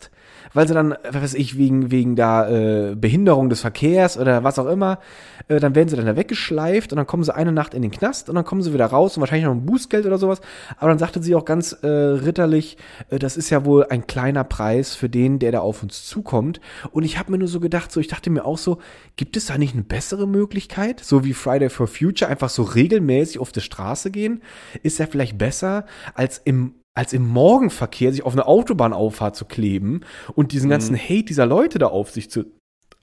weil 0.53 0.67
sie 0.67 0.73
dann, 0.73 0.95
was 1.03 1.21
weiß 1.21 1.33
ich, 1.35 1.57
wegen, 1.57 1.91
wegen 1.91 2.15
da 2.15 2.49
äh, 2.49 2.95
Behinderung 2.95 3.49
des 3.49 3.61
Verkehrs 3.61 4.17
oder 4.17 4.43
was 4.43 4.59
auch 4.59 4.67
immer, 4.67 4.99
äh, 5.47 5.59
dann 5.59 5.75
werden 5.75 5.89
sie 5.89 5.95
dann 5.95 6.05
da 6.05 6.15
weggeschleift 6.15 6.91
und 6.91 6.97
dann 6.97 7.07
kommen 7.07 7.23
sie 7.23 7.33
eine 7.33 7.51
Nacht 7.51 7.73
in 7.73 7.81
den 7.81 7.91
Knast 7.91 8.29
und 8.29 8.35
dann 8.35 8.45
kommen 8.45 8.61
sie 8.61 8.73
wieder 8.73 8.85
raus 8.85 9.15
und 9.15 9.21
wahrscheinlich 9.21 9.45
noch 9.45 9.53
ein 9.53 9.65
Bußgeld 9.65 10.05
oder 10.05 10.17
sowas. 10.17 10.41
Aber 10.77 10.89
dann 10.89 10.99
sagte 10.99 11.21
sie 11.21 11.35
auch 11.35 11.45
ganz 11.45 11.73
äh, 11.83 11.87
ritterlich, 11.87 12.77
äh, 13.09 13.19
das 13.19 13.37
ist 13.37 13.49
ja 13.49 13.65
wohl 13.65 13.85
ein 13.85 14.07
kleiner 14.07 14.43
Preis 14.43 14.95
für 14.95 15.09
den, 15.09 15.39
der 15.39 15.51
da 15.51 15.59
auf 15.59 15.83
uns 15.83 16.05
zukommt. 16.05 16.59
Und 16.91 17.03
ich 17.03 17.17
habe 17.17 17.31
mir 17.31 17.37
nur 17.37 17.47
so 17.47 17.59
gedacht, 17.59 17.91
so 17.91 17.99
ich 17.99 18.07
dachte 18.07 18.29
mir 18.29 18.45
auch 18.45 18.57
so, 18.57 18.79
gibt 19.15 19.37
es 19.37 19.45
da 19.45 19.57
nicht 19.57 19.73
eine 19.73 19.83
bessere 19.83 20.27
Möglichkeit, 20.27 20.99
so 20.99 21.23
wie 21.23 21.33
Friday 21.33 21.69
for 21.69 21.87
Future, 21.87 22.29
einfach 22.29 22.49
so 22.49 22.63
regelmäßig 22.63 23.39
auf 23.39 23.51
die 23.51 23.61
Straße 23.61 24.11
gehen? 24.11 24.41
Ist 24.83 24.99
ja 24.99 25.07
vielleicht 25.07 25.37
besser 25.37 25.85
als 26.13 26.39
im 26.43 26.75
als 26.93 27.13
im 27.13 27.27
Morgenverkehr 27.27 28.11
sich 28.11 28.23
auf 28.23 28.33
eine 28.33 28.45
Autobahnauffahrt 28.45 29.35
zu 29.35 29.45
kleben 29.45 30.01
und 30.33 30.51
diesen 30.51 30.69
ganzen 30.69 30.97
Hate 30.97 31.23
dieser 31.23 31.45
Leute 31.45 31.79
da 31.79 31.87
auf 31.87 32.11
sich 32.11 32.29
zu, 32.29 32.45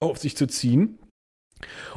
auf 0.00 0.18
sich 0.18 0.36
zu 0.36 0.46
ziehen, 0.46 0.98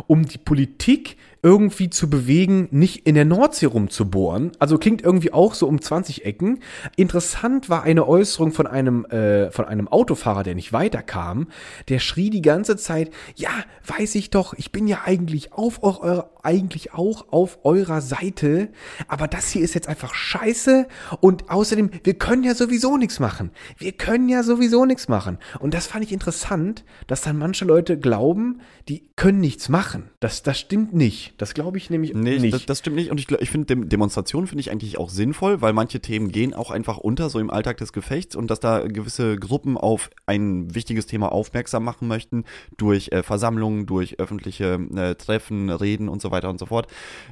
um 0.07 0.25
die 0.25 0.37
Politik 0.37 1.17
irgendwie 1.43 1.89
zu 1.89 2.09
bewegen, 2.09 2.67
nicht 2.71 3.07
in 3.07 3.15
der 3.15 3.25
Nordsee 3.25 3.65
rumzubohren. 3.65 4.51
Also 4.59 4.77
klingt 4.77 5.01
irgendwie 5.01 5.33
auch 5.33 5.55
so 5.55 5.67
um 5.67 5.81
20 5.81 6.25
Ecken. 6.25 6.59
Interessant 6.95 7.67
war 7.67 7.83
eine 7.83 8.07
Äußerung 8.07 8.51
von 8.51 8.67
einem, 8.67 9.05
äh, 9.05 9.49
von 9.49 9.65
einem 9.65 9.87
Autofahrer, 9.87 10.43
der 10.43 10.55
nicht 10.55 10.71
weiterkam. 10.71 11.47
Der 11.89 11.99
schrie 11.99 12.29
die 12.29 12.43
ganze 12.43 12.77
Zeit, 12.77 13.09
ja, 13.35 13.49
weiß 13.85 14.15
ich 14.15 14.29
doch, 14.29 14.53
ich 14.53 14.71
bin 14.71 14.87
ja 14.87 14.99
eigentlich 15.05 15.53
auf 15.53 15.81
eurer, 15.83 16.31
eigentlich 16.43 16.93
auch 16.93 17.31
auf 17.31 17.59
eurer 17.63 18.01
Seite, 18.01 18.69
aber 19.07 19.27
das 19.27 19.49
hier 19.49 19.63
ist 19.63 19.73
jetzt 19.73 19.87
einfach 19.87 20.13
scheiße 20.13 20.87
und 21.19 21.49
außerdem, 21.49 21.89
wir 22.03 22.13
können 22.15 22.43
ja 22.43 22.53
sowieso 22.53 22.97
nichts 22.97 23.19
machen. 23.19 23.51
Wir 23.77 23.93
können 23.93 24.29
ja 24.29 24.43
sowieso 24.43 24.85
nichts 24.85 25.07
machen. 25.07 25.39
Und 25.59 25.73
das 25.73 25.87
fand 25.87 26.03
ich 26.03 26.11
interessant, 26.11 26.83
dass 27.07 27.21
dann 27.21 27.37
manche 27.37 27.65
Leute 27.65 27.97
glauben, 27.97 28.61
die 28.87 29.09
können 29.15 29.39
nichts 29.39 29.69
machen. 29.69 30.09
Das, 30.19 30.43
das 30.43 30.59
stimmt 30.59 30.93
nicht. 30.93 31.30
Das 31.37 31.53
glaube 31.53 31.77
ich 31.77 31.89
nämlich 31.89 32.13
Nee, 32.13 32.39
nicht. 32.39 32.53
Das, 32.53 32.65
das 32.65 32.79
stimmt 32.79 32.95
nicht. 32.95 33.11
Und 33.11 33.19
ich, 33.19 33.29
ich 33.29 33.49
finde, 33.49 33.67
Dem 33.67 33.89
Demonstrationen 33.89 34.47
finde 34.47 34.61
ich 34.61 34.71
eigentlich 34.71 34.97
auch 34.97 35.09
sinnvoll, 35.09 35.61
weil 35.61 35.73
manche 35.73 35.99
Themen 35.99 36.31
gehen 36.31 36.53
auch 36.53 36.71
einfach 36.71 36.97
unter, 36.97 37.29
so 37.29 37.39
im 37.39 37.49
Alltag 37.49 37.77
des 37.77 37.93
Gefechts 37.93 38.35
und 38.35 38.49
dass 38.49 38.59
da 38.59 38.87
gewisse 38.87 39.37
Gruppen 39.37 39.77
auf 39.77 40.09
ein 40.25 40.73
wichtiges 40.73 41.05
Thema 41.05 41.31
aufmerksam 41.31 41.83
machen 41.83 42.07
möchten, 42.07 42.45
durch 42.77 43.11
äh, 43.11 43.23
Versammlungen, 43.23 43.85
durch 43.85 44.19
öffentliche 44.19 44.79
äh, 44.95 45.15
Treffen, 45.15 45.69
Reden 45.69 46.09
und 46.09 46.21
so 46.21 46.31
weiter 46.31 46.49
und 46.49 46.59
so 46.59 46.67
fort. 46.67 46.87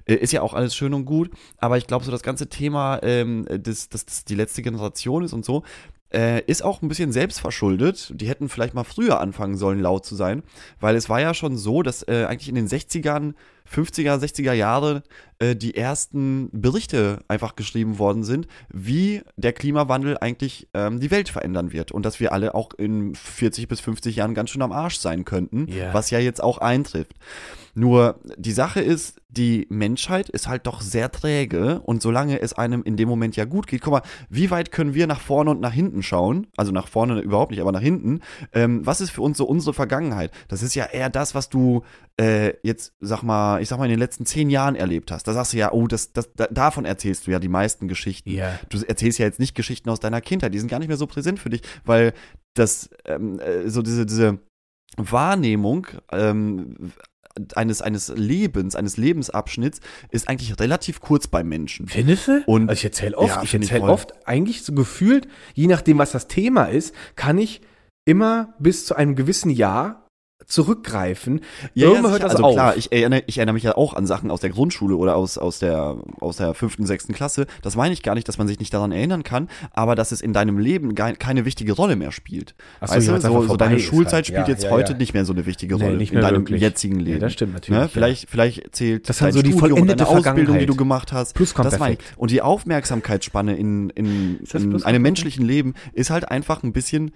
Äh, 0.06 0.16
ist 0.16 0.34
ja 0.34 0.42
auch 0.42 0.54
alles 0.54 0.76
schön 0.76 0.94
und 0.94 1.06
gut, 1.06 1.32
aber 1.58 1.78
ich 1.78 1.88
glaube, 1.88 2.06
so 2.06 2.12
das 2.12 2.24
ganze 2.24 2.48
Thema, 2.50 3.00
ähm, 3.04 3.46
dass 3.48 3.90
das, 3.90 4.06
das 4.06 4.26
die 4.26 4.36
letzte 4.36 4.62
Generation 4.62 5.24
ist 5.24 5.34
und 5.34 5.46
so, 5.46 5.64
äh, 6.12 6.42
ist 6.46 6.64
auch 6.64 6.82
ein 6.82 6.88
bisschen 6.88 7.12
selbstverschuldet. 7.12 8.14
Die 8.16 8.28
hätten 8.28 8.50
vielleicht 8.50 8.74
mal 8.74 8.84
früher 8.84 9.20
anfangen 9.20 9.58
sollen, 9.58 9.80
laut 9.80 10.06
zu 10.06 10.16
sein, 10.16 10.44
weil 10.80 10.96
es 10.96 11.10
war 11.10 11.22
ja 11.22 11.34
schon 11.34 11.58
so, 11.58 11.84
dass 11.84 12.08
äh, 12.08 12.26
eigentlich 12.28 12.50
in 12.50 12.56
den 12.56 12.68
60ern, 12.68 13.34
50er, 13.74 14.18
60er 14.18 14.54
Jahre 14.54 15.04
äh, 15.40 15.56
die 15.56 15.76
ersten 15.76 16.50
Berichte 16.52 17.20
einfach 17.28 17.56
geschrieben 17.56 18.00
worden 18.00 18.24
sind, 18.24 18.48
wie 18.74 19.22
der 19.38 19.54
Klimawandel 19.54 20.18
eigentlich 20.20 20.68
ähm, 20.74 21.00
die 21.00 21.12
Welt 21.12 21.30
verändern 21.30 21.72
wird 21.72 21.92
und 21.92 22.06
dass 22.06 22.20
wir 22.20 22.34
alle 22.34 22.56
auch 22.56 22.74
in 22.78 23.16
40 23.16 23.68
bis 23.68 23.80
50 23.80 24.16
Jahren 24.16 24.34
ganz 24.34 24.50
schön 24.50 24.62
am 24.62 24.72
Arsch 24.72 24.98
sein 24.98 25.26
könnten, 25.26 25.68
Ja. 25.68 25.94
was 25.94 26.10
ja 26.10 26.20
jetzt 26.20 26.42
auch 26.44 26.58
eintrifft. 26.58 27.14
Nur 27.76 28.20
die 28.38 28.52
Sache 28.52 28.82
ist, 28.82 29.22
die 29.30 29.68
Menschheit 29.70 30.28
ist 30.28 30.48
halt 30.48 30.66
doch 30.66 30.82
sehr 30.82 31.12
träge 31.12 31.80
und 31.82 32.02
solange 32.02 32.42
es 32.42 32.54
einem 32.54 32.82
in 32.84 32.98
dem 32.98 33.08
Moment 33.08 33.36
ja 33.36 33.46
gut 33.46 33.68
geht, 33.68 33.82
guck 33.82 33.94
mal, 33.94 34.02
wie 34.30 34.50
weit 34.50 34.72
können 34.72 34.96
wir 34.96 35.06
nach 35.06 35.22
vorne 35.22 35.52
und 35.52 35.62
nach 35.62 35.72
hinten 35.72 36.02
schauen? 36.02 36.48
Also 36.58 36.72
nach 36.72 36.88
vorne 36.88 37.20
überhaupt 37.22 37.52
nicht, 37.52 37.62
aber 37.62 37.72
nach 37.72 37.80
hinten. 37.80 38.22
Ähm, 38.54 38.86
was 38.86 39.02
ist 39.02 39.12
für 39.12 39.22
uns 39.22 39.38
so 39.38 39.46
unsere 39.46 39.74
Vergangenheit? 39.76 40.32
Das 40.48 40.64
ist 40.64 40.74
ja 40.74 40.86
eher 40.86 41.10
das, 41.12 41.36
was 41.36 41.48
du 41.50 41.84
äh, 42.20 42.54
jetzt, 42.64 42.94
sag 43.00 43.22
mal, 43.22 43.59
ich 43.62 43.70
sag 43.70 43.78
mal, 43.80 43.86
in 43.86 43.92
den 43.92 44.00
letzten 44.00 44.26
zehn 44.26 44.50
Jahren 44.50 44.76
erlebt 44.76 45.12
hast. 45.12 45.28
Da 45.28 45.34
sagst 45.34 45.54
du 45.54 45.58
ja, 45.58 45.72
oh, 45.72 45.88
das, 45.88 46.14
das, 46.14 46.30
da, 46.36 46.48
davon 46.48 46.86
erzählst 46.86 47.28
du 47.28 47.32
ja 47.32 47.40
die 47.40 47.48
meisten 47.50 47.88
Geschichten. 47.88 48.32
Ja. 48.32 48.60
Du 48.70 48.80
erzählst 48.86 49.20
ja 49.20 49.26
jetzt 49.26 49.40
nicht 49.40 49.56
Geschichten 49.56 49.90
aus 49.90 50.00
deiner 50.00 50.22
Kindheit, 50.22 50.54
die 50.54 50.60
sind 50.60 50.70
gar 50.70 50.80
nicht 50.80 50.88
mehr 50.88 50.98
so 50.98 51.08
präsent 51.08 51.40
für 51.40 51.50
dich, 51.50 51.62
weil 51.86 52.14
das, 52.56 52.90
ähm, 53.06 53.40
äh, 53.40 53.70
so 53.70 53.82
diese, 53.82 54.06
diese 54.06 54.40
Wahrnehmung 54.98 55.88
ähm, 56.12 56.92
eines, 57.56 57.82
eines 57.82 58.10
Lebens, 58.10 58.76
eines 58.76 58.98
Lebensabschnitts 58.98 59.80
ist 60.12 60.28
eigentlich 60.28 60.60
relativ 60.60 61.00
kurz 61.00 61.28
beim 61.28 61.48
Menschen. 61.48 61.88
Findest 61.88 62.28
du? 62.28 62.44
Und- 62.46 62.70
also 62.70 62.80
ich 62.80 62.86
erzähle 62.86 63.18
oft, 63.18 63.36
Ja, 63.36 63.44
ich 63.44 63.54
erzähle 63.54 63.84
oft, 63.84 64.28
eigentlich 64.28 64.64
so 64.64 64.74
gefühlt, 64.74 65.28
je 65.54 65.68
nachdem, 65.68 65.98
was 66.00 66.12
das 66.12 66.28
Thema 66.28 66.66
ist, 66.66 66.94
kann 67.16 67.38
ich 67.38 67.62
immer 68.06 68.56
bis 68.60 68.86
zu 68.86 68.96
einem 68.96 69.16
gewissen 69.16 69.52
Jahr 69.52 69.99
zurückgreifen. 70.50 71.42
Irgendwann 71.74 72.12
hört 72.12 72.24
das 72.24 72.32
also 72.32 72.44
auf. 72.44 72.54
klar, 72.56 72.76
ich 72.76 72.92
erinnere, 72.92 73.24
ich 73.28 73.38
erinnere 73.38 73.54
mich 73.54 73.64
ja 73.64 73.78
auch 73.78 73.94
an 73.94 74.06
Sachen 74.06 74.32
aus 74.32 74.42
der 74.42 74.50
Grundschule 74.50 74.96
oder 74.96 75.16
aus, 75.16 75.38
aus 75.38 75.60
der, 75.60 75.98
aus 76.20 76.38
der 76.38 76.54
fünften, 76.54 76.86
sechsten 76.86 77.14
Klasse. 77.14 77.46
Das 77.62 77.76
meine 77.76 77.94
ich 77.94 78.04
gar 78.04 78.16
nicht, 78.16 78.28
dass 78.28 78.38
man 78.38 78.48
sich 78.48 78.60
nicht 78.60 78.74
daran 78.74 78.92
erinnern 78.92 79.24
kann, 79.24 79.48
aber 79.72 79.96
dass 79.96 80.12
es 80.12 80.22
in 80.22 80.34
deinem 80.34 80.58
Leben 80.58 80.96
gar 80.96 81.14
keine 81.14 81.46
wichtige 81.46 81.74
Rolle 81.74 81.96
mehr 81.96 82.12
spielt. 82.12 82.56
Ach 82.82 82.88
so, 82.90 82.96
weißt 82.96 83.08
ja, 83.08 83.16
du, 83.16 83.22
so, 83.22 83.48
so 83.48 83.58
deine 83.58 83.76
ist 83.78 83.84
Schulzeit 83.84 84.14
halt. 84.14 84.26
spielt 84.28 84.48
Ja, 84.48 84.54
jetzt 84.54 84.64
ja, 84.66 84.72
heute 84.72 84.94
ja. 84.94 84.98
nicht 84.98 85.14
mehr 85.14 85.24
so 85.26 85.34
eine 85.34 85.46
wichtige 85.46 85.76
Nee, 85.78 85.84
Rolle 85.84 85.98
nicht 85.98 86.12
in 86.14 86.22
deinem 86.22 86.38
wirklich. 86.42 86.62
jetzigen 86.62 86.98
Nee, 86.98 87.04
Leben. 87.04 87.20
das 87.22 87.34
stimmt 87.34 87.54
natürlich, 87.54 87.78
Ne? 87.80 87.86
ja. 87.86 87.88
Vielleicht, 87.88 88.30
vielleicht 88.30 88.76
zählt 88.76 89.08
Das 89.08 89.20
dein 89.20 89.32
so 89.32 89.42
die 89.42 89.54
Studium 89.54 89.82
und 89.82 89.88
deine 89.88 90.08
Ausbildung, 90.08 90.58
die 90.60 90.66
du 90.66 90.76
gemacht 90.76 91.14
hast. 91.14 91.36
Plusquamperfekt. 91.36 91.74
Das 91.74 91.80
meine 91.80 91.94
ich. 92.00 92.18
Und 92.18 92.32
die 92.32 92.42
Aufmerksamkeitsspanne 92.42 93.56
in, 93.56 93.90
in, 93.92 94.40
in 94.54 94.84
einem 94.84 95.02
menschlichen 95.02 95.46
Leben 95.46 95.76
ist 95.94 96.10
halt 96.10 96.30
einfach 96.30 96.64
ein 96.64 96.74
bisschen 96.74 97.12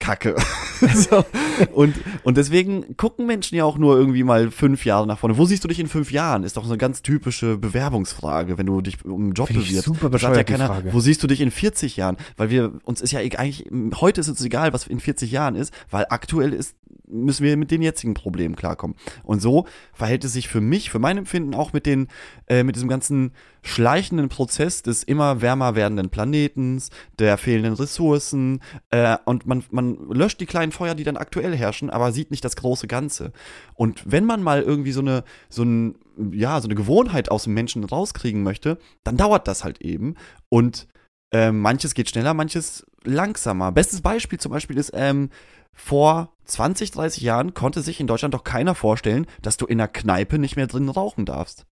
Kacke. 0.00 0.36
so. 0.94 1.24
und, 1.72 1.94
und 2.24 2.36
deswegen 2.36 2.96
gucken 2.96 3.26
Menschen 3.26 3.56
ja 3.56 3.64
auch 3.64 3.78
nur 3.78 3.96
irgendwie 3.96 4.22
mal 4.22 4.50
fünf 4.50 4.84
Jahre 4.84 5.06
nach 5.06 5.18
vorne. 5.18 5.38
Wo 5.38 5.46
siehst 5.46 5.64
du 5.64 5.68
dich 5.68 5.80
in 5.80 5.86
fünf 5.86 6.12
Jahren? 6.12 6.44
Ist 6.44 6.56
doch 6.56 6.64
so 6.64 6.70
eine 6.70 6.78
ganz 6.78 7.02
typische 7.02 7.56
Bewerbungsfrage, 7.56 8.58
wenn 8.58 8.66
du 8.66 8.80
dich 8.80 9.04
um 9.04 9.22
einen 9.22 9.32
Job 9.32 9.48
bewirbst. 9.48 9.84
super 9.84 10.10
bescheuert, 10.10 10.48
die 10.48 10.52
keiner, 10.52 10.66
Frage. 10.66 10.92
Wo 10.92 11.00
siehst 11.00 11.22
du 11.22 11.26
dich 11.26 11.40
in 11.40 11.50
40 11.50 11.96
Jahren? 11.96 12.16
Weil 12.36 12.50
wir, 12.50 12.72
uns 12.84 13.00
ist 13.00 13.12
ja 13.12 13.20
e- 13.20 13.36
eigentlich, 13.36 13.70
heute 14.00 14.20
ist 14.20 14.28
es 14.28 14.44
egal, 14.44 14.72
was 14.72 14.86
in 14.86 15.00
40 15.00 15.30
Jahren 15.30 15.54
ist, 15.54 15.72
weil 15.90 16.06
aktuell 16.10 16.52
ist, 16.52 16.76
müssen 17.06 17.44
wir 17.44 17.56
mit 17.56 17.70
den 17.70 17.82
jetzigen 17.82 18.14
Problemen 18.14 18.56
klarkommen. 18.56 18.96
Und 19.22 19.40
so 19.40 19.66
verhält 19.92 20.24
es 20.24 20.32
sich 20.32 20.48
für 20.48 20.60
mich, 20.60 20.90
für 20.90 20.98
mein 20.98 21.18
Empfinden 21.18 21.54
auch 21.54 21.72
mit 21.72 21.86
den, 21.86 22.08
äh, 22.46 22.62
mit 22.62 22.76
diesem 22.76 22.88
ganzen 22.88 23.32
schleichenden 23.64 24.28
Prozess 24.28 24.82
des 24.82 25.02
immer 25.02 25.40
wärmer 25.40 25.74
werdenden 25.74 26.10
Planetens, 26.10 26.90
der 27.18 27.38
fehlenden 27.38 27.72
Ressourcen, 27.72 28.60
äh, 28.90 29.16
und 29.24 29.46
man, 29.46 29.64
man 29.70 29.96
löscht 30.10 30.40
die 30.40 30.46
kleinen 30.46 30.70
Feuer, 30.70 30.94
die 30.94 31.02
dann 31.02 31.16
aktuell 31.16 31.56
herrschen, 31.56 31.88
aber 31.88 32.12
sieht 32.12 32.30
nicht 32.30 32.44
das 32.44 32.56
große 32.56 32.86
Ganze. 32.86 33.32
Und 33.74 34.02
wenn 34.04 34.26
man 34.26 34.42
mal 34.42 34.62
irgendwie 34.62 34.92
so 34.92 35.00
eine, 35.00 35.24
so 35.48 35.62
ein, 35.62 35.96
ja, 36.30 36.60
so 36.60 36.68
eine 36.68 36.74
Gewohnheit 36.74 37.30
aus 37.30 37.44
dem 37.44 37.54
Menschen 37.54 37.84
rauskriegen 37.84 38.42
möchte, 38.42 38.78
dann 39.02 39.16
dauert 39.16 39.48
das 39.48 39.64
halt 39.64 39.80
eben. 39.80 40.14
Und 40.50 40.86
äh, 41.32 41.50
manches 41.50 41.94
geht 41.94 42.10
schneller, 42.10 42.34
manches 42.34 42.86
langsamer. 43.02 43.72
Bestes 43.72 44.02
Beispiel 44.02 44.38
zum 44.38 44.52
Beispiel 44.52 44.76
ist, 44.76 44.92
ähm, 44.94 45.30
vor 45.72 46.36
20, 46.44 46.90
30 46.90 47.22
Jahren 47.22 47.54
konnte 47.54 47.80
sich 47.80 47.98
in 47.98 48.06
Deutschland 48.06 48.34
doch 48.34 48.44
keiner 48.44 48.74
vorstellen, 48.74 49.26
dass 49.40 49.56
du 49.56 49.64
in 49.64 49.80
einer 49.80 49.88
Kneipe 49.88 50.38
nicht 50.38 50.56
mehr 50.56 50.66
drin 50.66 50.90
rauchen 50.90 51.24
darfst. 51.24 51.66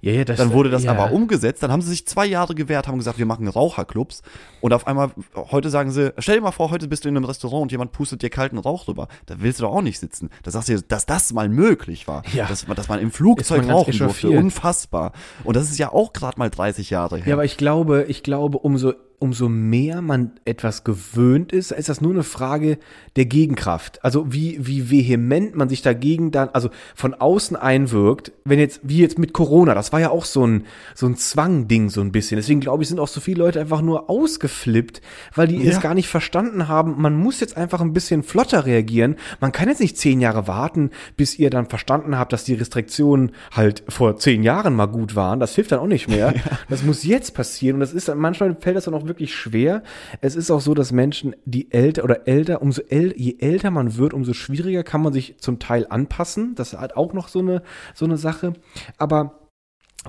Ja, 0.00 0.12
ja, 0.12 0.24
das, 0.24 0.36
Dann 0.38 0.52
wurde 0.52 0.70
das 0.70 0.84
ja. 0.84 0.92
aber 0.92 1.12
umgesetzt, 1.12 1.62
dann 1.62 1.70
haben 1.72 1.82
sie 1.82 1.90
sich 1.90 2.06
zwei 2.06 2.26
Jahre 2.26 2.54
gewehrt, 2.54 2.88
haben 2.88 2.98
gesagt, 2.98 3.18
wir 3.18 3.26
machen 3.26 3.46
Raucherclubs. 3.48 4.22
Und 4.60 4.72
auf 4.72 4.86
einmal, 4.86 5.10
heute 5.34 5.70
sagen 5.70 5.90
sie, 5.90 6.12
stell 6.18 6.36
dir 6.36 6.40
mal 6.42 6.52
vor, 6.52 6.70
heute 6.70 6.88
bist 6.88 7.04
du 7.04 7.08
in 7.08 7.16
einem 7.16 7.24
Restaurant 7.24 7.62
und 7.62 7.72
jemand 7.72 7.92
pustet 7.92 8.22
dir 8.22 8.30
kalten 8.30 8.58
Rauch 8.58 8.88
rüber. 8.88 9.08
Da 9.26 9.36
willst 9.38 9.60
du 9.60 9.64
doch 9.64 9.72
auch 9.72 9.82
nicht 9.82 9.98
sitzen. 9.98 10.30
Da 10.42 10.50
sagst 10.50 10.68
du, 10.68 10.80
dass 10.82 11.06
das 11.06 11.32
mal 11.32 11.48
möglich 11.48 12.06
war. 12.08 12.22
Ja. 12.32 12.46
Dass, 12.46 12.66
man- 12.66 12.76
dass 12.76 12.88
man 12.88 13.00
im 13.00 13.10
Flugzeug 13.10 13.66
man 13.66 13.70
rauchen 13.76 13.96
durfte. 13.98 14.30
Unfassbar. 14.30 15.12
Und 15.44 15.56
das 15.56 15.70
ist 15.70 15.78
ja 15.78 15.92
auch 15.92 16.12
gerade 16.12 16.38
mal 16.38 16.50
30 16.50 16.90
Jahre 16.90 17.16
her. 17.18 17.26
Ja, 17.28 17.34
aber 17.34 17.44
ich 17.44 17.56
glaube, 17.56 18.04
ich 18.08 18.22
glaube, 18.22 18.58
umso, 18.58 18.92
umso 19.20 19.48
mehr 19.48 20.00
man 20.02 20.32
etwas 20.44 20.84
gewöhnt 20.84 21.52
ist, 21.52 21.72
ist 21.72 21.88
das 21.88 22.00
nur 22.00 22.12
eine 22.12 22.22
Frage 22.22 22.78
der 23.16 23.26
Gegenkraft. 23.26 24.04
Also 24.04 24.32
wie, 24.32 24.66
wie 24.66 24.90
vehement 24.90 25.56
man 25.56 25.68
sich 25.68 25.82
dagegen 25.82 26.30
dann, 26.30 26.50
also 26.50 26.70
von 26.94 27.14
außen 27.14 27.56
einwirkt, 27.56 28.32
wenn 28.44 28.58
jetzt, 28.58 28.80
wie 28.84 28.98
jetzt 28.98 29.18
mit 29.18 29.32
Corona, 29.32 29.74
das 29.74 29.92
war 29.92 30.00
ja 30.00 30.10
auch 30.10 30.24
so 30.24 30.46
ein, 30.46 30.64
so 30.94 31.06
ein 31.06 31.16
Zwang-Ding 31.16 31.90
so 31.90 32.00
ein 32.00 32.12
bisschen. 32.12 32.36
Deswegen 32.36 32.60
glaube 32.60 32.82
ich, 32.82 32.88
sind 32.88 33.00
auch 33.00 33.08
so 33.08 33.20
viele 33.20 33.38
Leute 33.42 33.60
einfach 33.60 33.82
nur 33.82 34.08
ausgeflippt, 34.08 35.00
weil 35.34 35.48
die 35.48 35.56
Ja. 35.64 35.72
es 35.72 35.80
gar 35.80 35.94
nicht 35.94 36.08
verstanden 36.08 36.68
haben. 36.68 36.94
Man 37.00 37.16
muss 37.16 37.40
jetzt 37.40 37.56
einfach 37.56 37.80
ein 37.80 37.92
bisschen 37.92 38.22
flotter 38.22 38.66
reagieren. 38.66 39.16
Man 39.40 39.52
kann 39.52 39.68
jetzt 39.68 39.80
nicht 39.80 39.96
zehn 39.96 40.20
Jahre 40.20 40.46
warten, 40.46 40.90
bis 41.16 41.38
ihr 41.38 41.50
dann 41.50 41.66
verstanden 41.66 42.18
habt, 42.18 42.32
dass 42.32 42.44
die 42.44 42.54
Restriktionen 42.54 43.32
halt 43.52 43.82
vor 43.88 44.16
zehn 44.16 44.42
Jahren 44.42 44.74
mal 44.74 44.86
gut 44.86 45.16
waren. 45.16 45.40
Das 45.40 45.54
hilft 45.54 45.72
dann 45.72 45.80
auch 45.80 45.86
nicht 45.86 46.08
mehr. 46.08 46.34
Das 46.68 46.82
muss 46.82 47.02
jetzt 47.04 47.34
passieren. 47.34 47.74
Und 47.76 47.80
das 47.80 47.92
ist 47.92 48.08
dann, 48.08 48.18
manchmal 48.18 48.56
fällt 48.60 48.76
das 48.76 48.84
dann 48.84 48.94
auch 48.94 49.07
wirklich 49.08 49.34
schwer. 49.34 49.82
Es 50.20 50.36
ist 50.36 50.50
auch 50.50 50.60
so, 50.60 50.74
dass 50.74 50.92
Menschen, 50.92 51.34
die 51.44 51.72
älter 51.72 52.04
oder 52.04 52.28
älter, 52.28 52.62
umso 52.62 52.82
äl 52.88 53.14
je 53.16 53.36
älter 53.38 53.70
man 53.70 53.96
wird, 53.96 54.14
umso 54.14 54.32
schwieriger 54.32 54.84
kann 54.84 55.02
man 55.02 55.12
sich 55.12 55.38
zum 55.38 55.58
Teil 55.58 55.86
anpassen. 55.88 56.54
Das 56.54 56.74
halt 56.74 56.96
auch 56.96 57.12
noch 57.12 57.28
so 57.28 57.40
eine, 57.40 57.62
so 57.94 58.04
eine 58.04 58.16
Sache. 58.16 58.52
Aber 58.96 59.48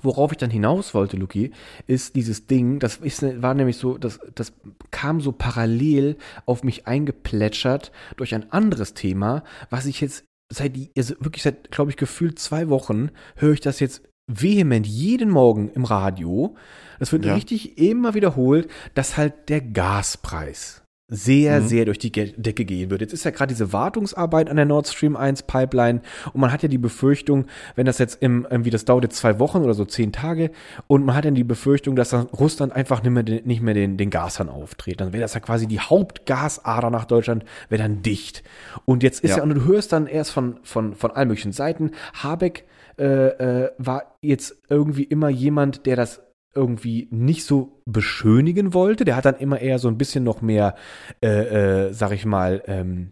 Worauf 0.04 0.32
ich 0.32 0.38
dann 0.38 0.52
hinaus 0.52 0.94
wollte, 0.94 1.18
Luki, 1.18 1.52
ist 1.88 2.16
dieses 2.16 2.46
Ding, 2.46 2.78
das 2.78 2.98
ist, 2.98 3.24
war 3.42 3.56
nämlich 3.56 3.78
so, 3.78 3.98
das, 3.98 4.20
das 4.36 4.54
kam 4.92 5.20
so 5.20 5.32
parallel 5.32 6.16
auf 6.46 6.64
mich 6.64 6.86
eingeplätschert 6.86 7.92
durch 8.16 8.36
ein 8.36 8.52
anderes 8.52 8.94
Thema, 8.94 9.44
was 9.72 9.88
ich 9.88 10.00
jetzt 10.00 10.26
seit, 10.52 10.74
also 10.96 11.16
wirklich 11.20 11.42
seit, 11.42 11.72
glaube 11.72 11.90
ich, 11.90 11.98
gefühlt 11.98 12.38
zwei 12.38 12.70
Wochen 12.70 13.10
höre 13.36 13.54
ich 13.54 13.62
das 13.62 13.80
jetzt 13.80 14.04
vehement 14.30 14.86
jeden 14.88 15.30
Morgen 15.32 15.70
im 15.70 15.84
Radio. 15.84 16.56
Das 17.00 17.12
wird 17.12 17.26
Ja. 17.26 17.34
richtig 17.34 17.78
immer 17.78 18.14
wiederholt, 18.14 18.70
dass 18.94 19.18
halt 19.18 19.50
der 19.50 19.60
Gaspreis 19.62 20.84
sehr, 21.12 21.62
Mhm. 21.62 21.68
sehr 21.68 21.86
durch 21.86 21.98
die 21.98 22.12
Decke 22.12 22.66
gehen 22.66 22.92
wird. 22.92 23.02
Jetzt 23.02 23.14
ist 23.14 23.24
ja 23.24 23.32
gerade 23.32 23.52
diese 23.52 23.74
Wartungsarbeit 23.74 24.48
an 24.48 24.58
der 24.58 24.66
Nord 24.66 24.88
Stream 24.88 25.16
1 25.16 25.42
Pipeline 25.42 26.02
und 26.34 26.40
man 26.42 26.52
hat 26.52 26.62
ja 26.62 26.70
die 26.70 26.78
Befürchtung, 26.78 27.46
wenn 27.76 27.88
das 27.88 27.98
jetzt 27.98 28.22
im, 28.22 28.46
irgendwie, 28.48 28.70
das 28.70 28.86
dauert 28.86 29.06
jetzt 29.06 29.16
zwei 29.18 29.40
Wochen 29.40 29.64
oder 29.64 29.74
so 29.74 29.86
zehn 29.86 30.12
Tage 30.12 30.52
und 30.86 31.04
man 31.06 31.16
hat 31.16 31.26
dann 31.26 31.34
die 31.34 31.44
Befürchtung, 31.44 31.96
dass 31.96 32.10
dann 32.10 32.28
Russland 32.28 32.74
einfach 32.74 33.02
nicht 33.02 33.12
mehr 33.12 33.24
den, 33.24 33.44
nicht 33.48 33.62
mehr 33.64 33.74
den, 33.74 33.98
den 33.98 34.12
Gashahn 34.12 34.50
auftritt. 34.50 35.02
Dann 35.02 35.12
wäre 35.12 35.22
das 35.22 35.34
ja 35.34 35.40
quasi 35.40 35.66
die 35.66 35.80
Hauptgasader 35.80 36.92
nach 36.92 37.06
Deutschland, 37.06 37.44
wäre 37.70 37.82
dann 37.82 38.04
dicht. 38.04 38.44
Und 38.86 39.02
jetzt 39.02 39.24
ist 39.24 39.32
ja. 39.32 39.38
Ja. 39.38 39.44
und 39.44 39.50
du 39.50 39.64
hörst 39.66 39.92
dann 39.92 40.06
erst 40.06 40.30
von, 40.32 40.60
von, 40.62 40.94
von 40.94 41.10
allen 41.10 41.28
möglichen 41.30 41.54
Seiten, 41.54 41.92
Habeck 42.22 42.66
äh, 43.00 43.64
äh, 43.64 43.72
war 43.78 44.18
jetzt 44.22 44.62
irgendwie 44.70 45.04
immer 45.04 45.30
jemand, 45.30 45.86
der 45.86 45.96
das 45.96 46.22
irgendwie 46.54 47.08
nicht 47.12 47.46
so 47.46 47.82
beschönigen 47.86 48.74
wollte. 48.74 49.06
Der 49.06 49.16
hat 49.16 49.26
dann 49.26 49.38
immer 49.38 49.60
eher 49.60 49.80
so 49.80 49.88
ein 49.88 49.98
bisschen 49.98 50.24
noch 50.24 50.42
mehr, 50.42 50.76
äh, 51.24 51.88
äh, 51.88 51.94
sag 51.94 52.12
ich 52.12 52.26
mal, 52.26 52.64
ähm, 52.66 53.12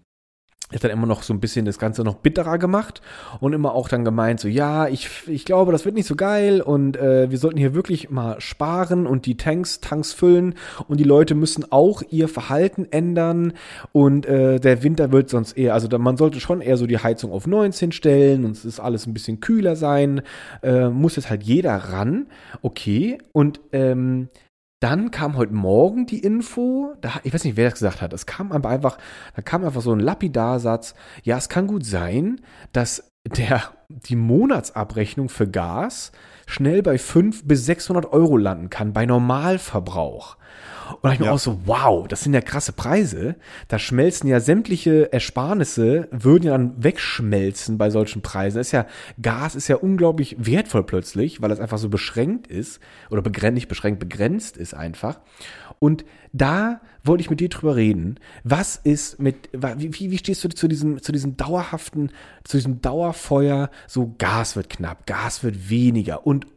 hat 0.73 0.83
dann 0.83 0.91
immer 0.91 1.07
noch 1.07 1.23
so 1.23 1.33
ein 1.33 1.39
bisschen 1.39 1.65
das 1.65 1.79
Ganze 1.79 2.03
noch 2.03 2.15
bitterer 2.15 2.57
gemacht 2.57 3.01
und 3.39 3.53
immer 3.53 3.73
auch 3.73 3.87
dann 3.87 4.03
gemeint, 4.03 4.39
so 4.39 4.49
ja, 4.49 4.87
ich, 4.87 5.09
ich 5.27 5.45
glaube, 5.45 5.71
das 5.71 5.85
wird 5.85 5.95
nicht 5.95 6.07
so 6.07 6.15
geil 6.15 6.61
und 6.61 6.97
äh, 6.97 7.31
wir 7.31 7.37
sollten 7.37 7.57
hier 7.57 7.73
wirklich 7.73 8.09
mal 8.09 8.41
sparen 8.41 9.07
und 9.07 9.25
die 9.25 9.37
Tanks, 9.37 9.79
Tanks 9.79 10.11
füllen 10.11 10.55
und 10.89 10.99
die 10.99 11.05
Leute 11.05 11.35
müssen 11.35 11.71
auch 11.71 12.01
ihr 12.09 12.27
Verhalten 12.27 12.85
ändern 12.91 13.53
und 13.93 14.25
äh, 14.25 14.59
der 14.59 14.83
Winter 14.83 15.13
wird 15.13 15.29
sonst 15.29 15.57
eher, 15.57 15.73
also 15.73 15.87
da, 15.87 15.97
man 15.97 16.17
sollte 16.17 16.41
schon 16.41 16.59
eher 16.59 16.75
so 16.75 16.85
die 16.85 16.97
Heizung 16.97 17.31
auf 17.31 17.47
19 17.47 17.93
stellen 17.93 18.43
und 18.43 18.51
es 18.51 18.65
ist 18.65 18.81
alles 18.81 19.07
ein 19.07 19.13
bisschen 19.13 19.39
kühler 19.39 19.77
sein, 19.77 20.21
äh, 20.63 20.89
muss 20.89 21.15
jetzt 21.15 21.29
halt 21.29 21.43
jeder 21.43 21.75
ran, 21.75 22.27
okay 22.61 23.19
und 23.31 23.61
ähm, 23.71 24.27
dann 24.79 25.09
kam 25.09 25.37
heute 25.37 25.53
Morgen 25.53 26.05
die 26.05 26.19
Info, 26.19 26.93
da, 27.01 27.13
ich 27.23 27.33
weiß 27.33 27.43
nicht, 27.43 27.57
wer 27.57 27.69
das 27.69 27.79
gesagt 27.79 28.01
hat, 28.01 28.13
es 28.13 28.25
kam 28.25 28.51
aber 28.51 28.69
einfach, 28.69 28.97
da 29.35 29.41
kam 29.41 29.63
einfach 29.63 29.81
so 29.81 29.91
ein 29.91 29.99
Lapidarsatz, 29.99 30.93
ja, 31.23 31.37
es 31.37 31.49
kann 31.49 31.67
gut 31.67 31.85
sein, 31.85 32.41
dass 32.73 33.11
der, 33.25 33.63
die 33.89 34.15
Monatsabrechnung 34.15 35.29
für 35.29 35.49
Gas 35.49 36.11
schnell 36.45 36.83
bei 36.83 36.97
500 36.97 37.47
bis 37.47 37.65
600 37.65 38.05
Euro 38.13 38.37
landen 38.37 38.69
kann, 38.69 38.93
bei 38.93 39.05
Normalverbrauch. 39.05 40.36
Und 40.93 41.03
da 41.03 41.13
ich 41.13 41.19
mir 41.19 41.25
Ja. 41.27 41.31
auch 41.33 41.39
so, 41.39 41.59
wow, 41.65 42.07
das 42.07 42.21
sind 42.23 42.33
ja 42.33 42.41
krasse 42.41 42.71
Preise. 42.73 43.35
Da 43.67 43.79
schmelzen 43.79 44.27
ja 44.27 44.39
sämtliche 44.39 45.11
Ersparnisse, 45.13 46.07
würden 46.11 46.45
ja 46.45 46.51
dann 46.51 46.81
wegschmelzen 46.83 47.77
bei 47.77 47.89
solchen 47.89 48.21
Preisen. 48.21 48.57
Das 48.57 48.67
ist 48.67 48.71
ja, 48.71 48.85
Gas 49.21 49.55
ist 49.55 49.67
ja 49.67 49.77
unglaublich 49.77 50.35
wertvoll 50.39 50.83
plötzlich, 50.83 51.41
weil 51.41 51.51
es 51.51 51.59
einfach 51.59 51.77
so 51.77 51.89
beschränkt 51.89 52.47
ist 52.47 52.79
oder 53.09 53.21
begrenzt, 53.21 53.55
nicht 53.55 53.67
beschränkt, 53.67 53.99
begrenzt 53.99 54.57
ist 54.57 54.73
einfach. 54.73 55.19
Und 55.79 56.05
da 56.33 56.81
wollte 57.03 57.21
ich 57.21 57.29
mit 57.29 57.39
dir 57.39 57.49
drüber 57.49 57.75
reden. 57.75 58.19
Was 58.43 58.75
ist 58.75 59.19
mit, 59.19 59.49
wie 59.53 60.11
wie 60.11 60.17
stehst 60.17 60.43
du 60.43 60.49
zu 60.49 60.67
diesem, 60.67 61.01
zu 61.01 61.11
diesem 61.11 61.37
dauerhaften, 61.37 62.11
zu 62.43 62.57
diesem 62.57 62.81
Dauerfeuer, 62.81 63.69
so 63.87 64.15
Gas 64.17 64.55
wird 64.55 64.69
knapp, 64.69 65.05
Gas 65.05 65.43
wird 65.43 65.69
weniger 65.69 66.25
und 66.27 66.47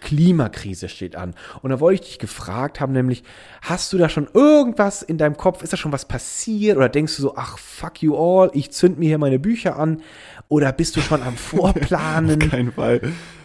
Klimakrise 0.00 0.88
steht 0.88 1.16
an. 1.16 1.34
Und 1.62 1.70
da 1.70 1.80
wollte 1.80 2.02
ich 2.02 2.08
dich 2.08 2.18
gefragt 2.18 2.80
haben, 2.80 2.92
nämlich, 2.92 3.22
hast 3.62 3.92
du 3.92 3.98
da 3.98 4.08
schon 4.08 4.28
irgendwas 4.32 5.02
in 5.02 5.18
deinem 5.18 5.36
Kopf? 5.36 5.62
Ist 5.62 5.72
da 5.72 5.76
schon 5.76 5.92
was 5.92 6.06
passiert? 6.06 6.76
Oder 6.76 6.88
denkst 6.88 7.16
du 7.16 7.22
so, 7.22 7.36
ach, 7.36 7.58
fuck 7.58 8.02
you 8.02 8.16
all, 8.16 8.50
ich 8.54 8.70
zünd 8.72 8.98
mir 8.98 9.06
hier 9.06 9.18
meine 9.18 9.38
Bücher 9.38 9.78
an? 9.78 10.02
Oder 10.48 10.72
bist 10.72 10.96
du 10.96 11.00
schon 11.00 11.22
am 11.22 11.36
Vorplanen? 11.36 12.38
Kein 12.38 12.72
Fall. 12.72 13.00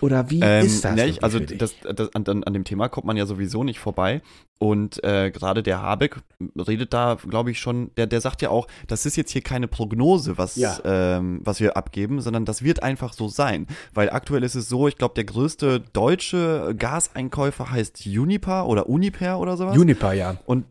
Oder 0.06 0.30
wie 0.30 0.40
Ähm, 0.42 0.66
ist 0.66 0.86
das? 0.86 0.96
ne, 0.96 1.08
ich, 1.08 1.24
also 1.24 1.40
das, 1.40 1.76
das, 1.96 2.14
an, 2.16 2.26
an 2.44 2.54
dem 2.54 2.64
Thema 2.64 2.88
kommt 2.90 3.06
man 3.08 3.18
ja 3.18 3.26
sowieso 3.26 3.64
nicht 3.64 3.80
vorbei. 3.80 4.22
Und 4.58 5.04
äh, 5.04 5.32
gerade 5.32 5.64
der 5.64 5.82
Habeck 5.82 6.18
redet 6.56 6.94
da, 6.94 7.18
glaube 7.28 7.52
ich, 7.52 7.60
schon, 7.60 7.92
der, 7.98 8.08
der 8.08 8.22
sagt 8.22 8.42
ja 8.42 8.50
auch, 8.50 8.68
das 8.88 9.06
ist 9.06 9.18
jetzt 9.18 9.32
hier 9.32 9.42
keine 9.42 9.68
Prognose, 9.68 10.38
was, 10.38 10.56
Ja. 10.56 10.78
ähm, 10.86 11.42
was 11.44 11.60
wir 11.60 11.76
abgeben, 11.76 12.22
sondern 12.22 12.46
das 12.46 12.64
wird 12.64 12.82
einfach 12.82 13.12
so 13.14 13.28
sein. 13.28 13.68
Weil 13.94 14.10
aktuell 14.12 14.44
ist 14.44 14.56
es 14.56 14.70
so, 14.70 14.88
ich 14.88 14.96
glaube, 14.98 15.14
der 15.16 15.26
größte 15.26 15.82
deutsche 15.92 16.74
Gaseinkäufer 16.78 17.70
heißt 17.72 18.06
Uniper 18.06 18.68
oder 18.68 18.88
Uniper 18.88 19.40
oder 19.40 19.58
sowas. 19.58 19.76
Juniper, 19.76 20.14
ja. 20.14 20.38
Und 20.46 20.66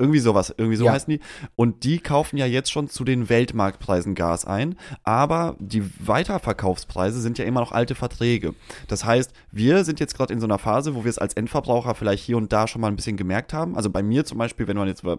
irgendwie 0.00 0.18
sowas, 0.18 0.52
irgendwie 0.56 0.76
so 0.76 0.86
Ja. 0.86 0.92
heißen 0.92 1.10
die. 1.12 1.20
Und 1.56 1.84
die 1.84 1.98
kaufen 2.00 2.36
ja 2.36 2.46
jetzt 2.46 2.72
schon 2.72 2.88
zu 2.88 3.04
den 3.04 3.28
Weltmarktpreisen 3.28 4.14
Gas 4.16 4.44
ein, 4.44 4.74
aber 5.04 5.54
die 5.60 5.84
Weiterverkaufspreise 6.04 7.20
sind 7.20 7.38
ja 7.38 7.44
immer 7.44 7.60
noch 7.60 7.72
alte 7.72 7.94
Verträge. 7.94 8.54
Das 8.88 9.04
heißt, 9.04 9.32
wir 9.52 9.84
sind 9.84 10.00
jetzt 10.00 10.16
gerade 10.16 10.32
in 10.32 10.40
so 10.40 10.46
einer 10.46 10.58
Phase, 10.58 10.94
wo 10.94 11.04
wir 11.04 11.10
es 11.10 11.18
als 11.18 11.34
Endverbraucher 11.34 11.94
vielleicht 11.94 12.24
hier 12.24 12.36
und 12.36 12.52
da 12.52 12.66
schon 12.66 12.80
mal 12.80 12.88
ein 12.88 12.96
bisschen 12.96 13.16
gemerkt 13.16 13.52
haben. 13.52 13.76
Also 13.76 13.90
bei 13.90 14.02
mir 14.02 14.24
zum 14.24 14.38
Beispiel, 14.38 14.66
wenn 14.66 14.76
man 14.76 14.88
jetzt 14.88 15.04
äh, 15.04 15.16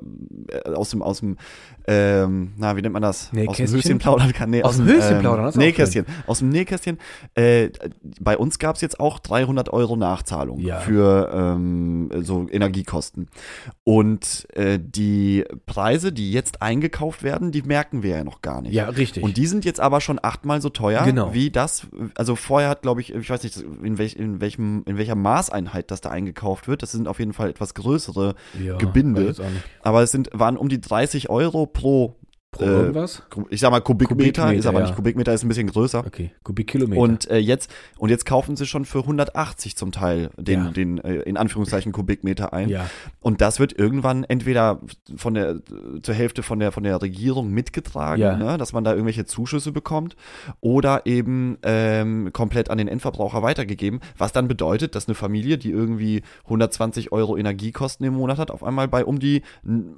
aus 0.74 0.90
dem, 0.90 1.02
aus 1.02 1.20
dem, 1.20 1.38
ähm, 1.88 2.54
na, 2.58 2.76
wie 2.76 2.82
nennt 2.82 2.94
man 2.94 3.02
das? 3.02 3.26
Aus 3.26 3.30
dem 3.32 3.40
Nähkästchen? 3.40 3.78
Höschen 3.78 3.98
plaudern 4.00 4.34
kann. 4.34 4.50
Nee, 4.50 4.64
Aus 4.64 4.78
dem 4.78 4.86
Höschen 4.88 5.20
plaudern, 5.20 5.46
das 5.46 5.56
ist 5.56 5.60
auch 5.60 5.64
Nähkästchen. 5.66 6.06
Aus 6.28 6.40
dem 6.40 6.50
Nähkästchen. 6.50 6.98
Äh, 7.36 7.70
bei 8.20 8.38
uns 8.38 8.60
gab 8.60 8.76
es 8.76 8.82
jetzt 8.82 9.00
auch 9.00 9.20
300 9.20 9.72
Euro 9.72 9.96
Nachzahlung 9.96 10.60
Ja. 10.60 10.80
für 10.80 11.30
ähm, 11.34 12.10
so 12.22 12.48
Energiekosten. 12.52 13.28
Und 13.84 14.48
äh, 14.54 14.71
die 14.80 15.46
Preise, 15.66 16.12
die 16.12 16.32
jetzt 16.32 16.62
eingekauft 16.62 17.24
werden, 17.24 17.52
die 17.52 17.62
merken 17.62 18.04
wir 18.04 18.18
ja 18.18 18.24
noch 18.24 18.42
gar 18.42 18.62
nicht. 18.62 18.74
Ja, 18.74 18.90
richtig. 18.90 19.24
Und 19.24 19.38
die 19.38 19.48
sind 19.48 19.66
jetzt 19.66 19.80
aber 19.80 20.02
schon 20.02 20.20
achtmal 20.22 20.62
so 20.62 20.70
teuer, 20.70 21.04
Genau. 21.04 21.34
wie 21.34 21.50
das, 21.50 21.88
also 22.16 22.36
vorher 22.36 22.70
hat, 22.70 22.82
glaube 22.82 23.02
ich, 23.02 23.14
ich 23.14 23.30
weiß 23.30 23.44
nicht, 23.44 23.58
in, 23.58 23.98
welch, 23.98 24.16
in, 24.16 24.42
welchem, 24.42 24.84
in 24.86 24.98
welcher 24.98 25.16
Maßeinheit 25.16 25.92
das 25.92 26.02
da 26.02 26.10
eingekauft 26.10 26.68
wird. 26.68 26.84
Das 26.84 26.92
sind 26.92 27.08
auf 27.08 27.20
jeden 27.20 27.34
Fall 27.34 27.50
etwas 27.50 27.74
größere 27.74 28.36
ja, 28.62 28.78
Gebinde. 28.78 29.36
Aber 29.82 30.02
es 30.04 30.12
sind, 30.12 30.30
waren 30.34 30.58
um 30.58 30.70
die 30.70 30.82
30 30.82 31.30
Euro 31.30 31.66
pro, 31.66 32.16
Pro 32.52 32.66
Äh, 32.66 32.68
irgendwas? 32.68 33.24
ich 33.50 33.62
sag 33.62 33.72
mal 33.72 33.80
Kubikmeter, 33.80 34.16
Kubikmeter, 34.42 34.54
ist 34.60 34.66
aber 34.66 34.80
ja. 34.82 34.86
nicht 34.86 34.96
Kubikmeter, 34.98 35.34
ist 35.34 35.44
ein 35.44 35.48
bisschen 35.48 35.68
größer. 35.68 36.04
Okay, 36.06 36.32
Kubikkilometer. 36.44 37.00
Und 37.02 37.30
äh, 37.32 37.38
jetzt 37.38 37.72
und 37.98 38.10
jetzt 38.10 38.26
kaufen 38.26 38.58
sie 38.58 38.66
schon 38.66 38.84
für 38.84 39.00
180 39.00 39.78
zum 39.78 39.94
Teil 39.94 40.32
den 40.38 40.66
Ja. 40.66 40.72
den 40.72 40.98
äh, 40.98 41.22
in 41.22 41.38
Anführungszeichen 41.38 41.94
Kubikmeter 41.94 42.52
ein. 42.52 42.68
ja, 42.68 42.90
Und 43.22 43.40
das 43.40 43.60
wird 43.62 43.80
irgendwann 43.80 44.26
entweder 44.26 44.82
von 45.16 45.34
der 45.34 45.62
zur 46.04 46.14
Hälfte 46.14 46.44
von 46.44 46.60
der 46.60 46.74
von 46.74 46.84
der 46.84 47.02
Regierung 47.02 47.52
mitgetragen, 47.52 48.22
Ja. 48.22 48.36
ne, 48.36 48.58
dass 48.58 48.74
man 48.74 48.84
da 48.84 48.92
irgendwelche 48.92 49.24
Zuschüsse 49.24 49.72
bekommt, 49.72 50.18
oder 50.60 51.06
eben 51.06 51.58
ähm, 51.64 52.32
komplett 52.34 52.70
an 52.70 52.78
den 52.80 52.90
Endverbraucher 52.90 53.44
weitergegeben, 53.44 54.02
was 54.18 54.34
dann 54.34 54.50
bedeutet, 54.50 54.96
dass 54.96 55.08
eine 55.08 55.16
Familie, 55.16 55.58
die 55.58 55.72
irgendwie 55.72 56.22
120 56.44 57.14
Euro 57.14 57.38
Energiekosten 57.38 58.06
im 58.06 58.16
Monat 58.16 58.40
hat, 58.40 58.52
auf 58.52 58.62
einmal 58.62 58.90
bei 58.90 59.06
um 59.06 59.20
die 59.20 59.42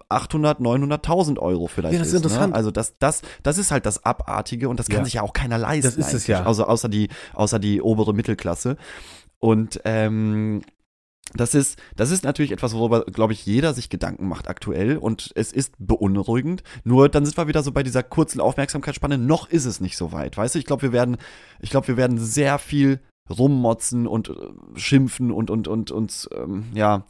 800, 0.10 0.60
900.000 0.60 1.40
Euro 1.40 1.66
vielleicht 1.66 1.94
Ja, 1.94 1.98
das 2.00 2.10
ist 2.10 2.14
ist. 2.14 2.43
Ne? 2.50 2.56
Also 2.56 2.72
das 2.72 2.96
das 3.00 3.22
das 3.44 3.58
ist 3.58 3.72
halt 3.72 3.86
das 3.86 4.04
Abartige 4.06 4.70
und 4.70 4.80
das 4.80 4.88
kann 4.88 5.00
Ja. 5.00 5.06
sich 5.06 5.14
ja 5.16 5.22
auch 5.22 5.34
keiner 5.34 5.58
leisten. 5.58 5.84
Das 5.84 5.96
ist 5.98 6.14
es 6.14 6.28
ja. 6.28 6.44
Also 6.44 6.66
außer 6.66 6.90
die 6.90 7.10
außer 7.34 7.60
die 7.60 7.82
obere 7.82 8.14
Mittelklasse 8.14 8.78
und 9.40 9.82
ähm, 9.86 10.62
das 11.36 11.56
ist, 11.56 11.80
das 11.96 12.12
ist 12.12 12.26
natürlich 12.26 12.52
etwas, 12.52 12.76
worüber, 12.76 13.06
glaube 13.06 13.34
ich, 13.34 13.46
jeder 13.46 13.74
sich 13.74 13.90
Gedanken 13.90 14.28
macht 14.28 14.50
aktuell 14.50 14.98
und 14.98 15.32
es 15.36 15.52
ist 15.54 15.74
beunruhigend. 15.80 16.64
Nur 16.84 17.08
dann 17.10 17.26
sind 17.26 17.38
wir 17.38 17.48
wieder 17.48 17.64
so 17.64 17.72
bei 17.72 17.82
dieser 17.82 18.04
kurzen 18.04 18.42
Aufmerksamkeitsspanne. 18.42 19.18
Noch 19.18 19.50
ist 19.50 19.66
es 19.66 19.80
nicht 19.80 19.96
so 19.98 20.12
weit. 20.12 20.36
Weißt 20.38 20.54
du, 20.54 20.60
ich 20.60 20.66
glaube, 20.66 20.82
wir 20.84 20.92
werden, 20.92 21.18
ich 21.62 21.70
glaube, 21.72 21.88
wir 21.88 21.98
werden 21.98 22.20
sehr 22.20 22.60
viel 22.60 23.00
rummotzen 23.36 24.06
und 24.06 24.30
äh, 24.30 24.34
schimpfen 24.76 25.32
und, 25.32 25.50
und, 25.50 25.68
und 25.70 25.92
uns, 25.92 26.30
ähm, 26.38 26.66
ja, 26.76 27.06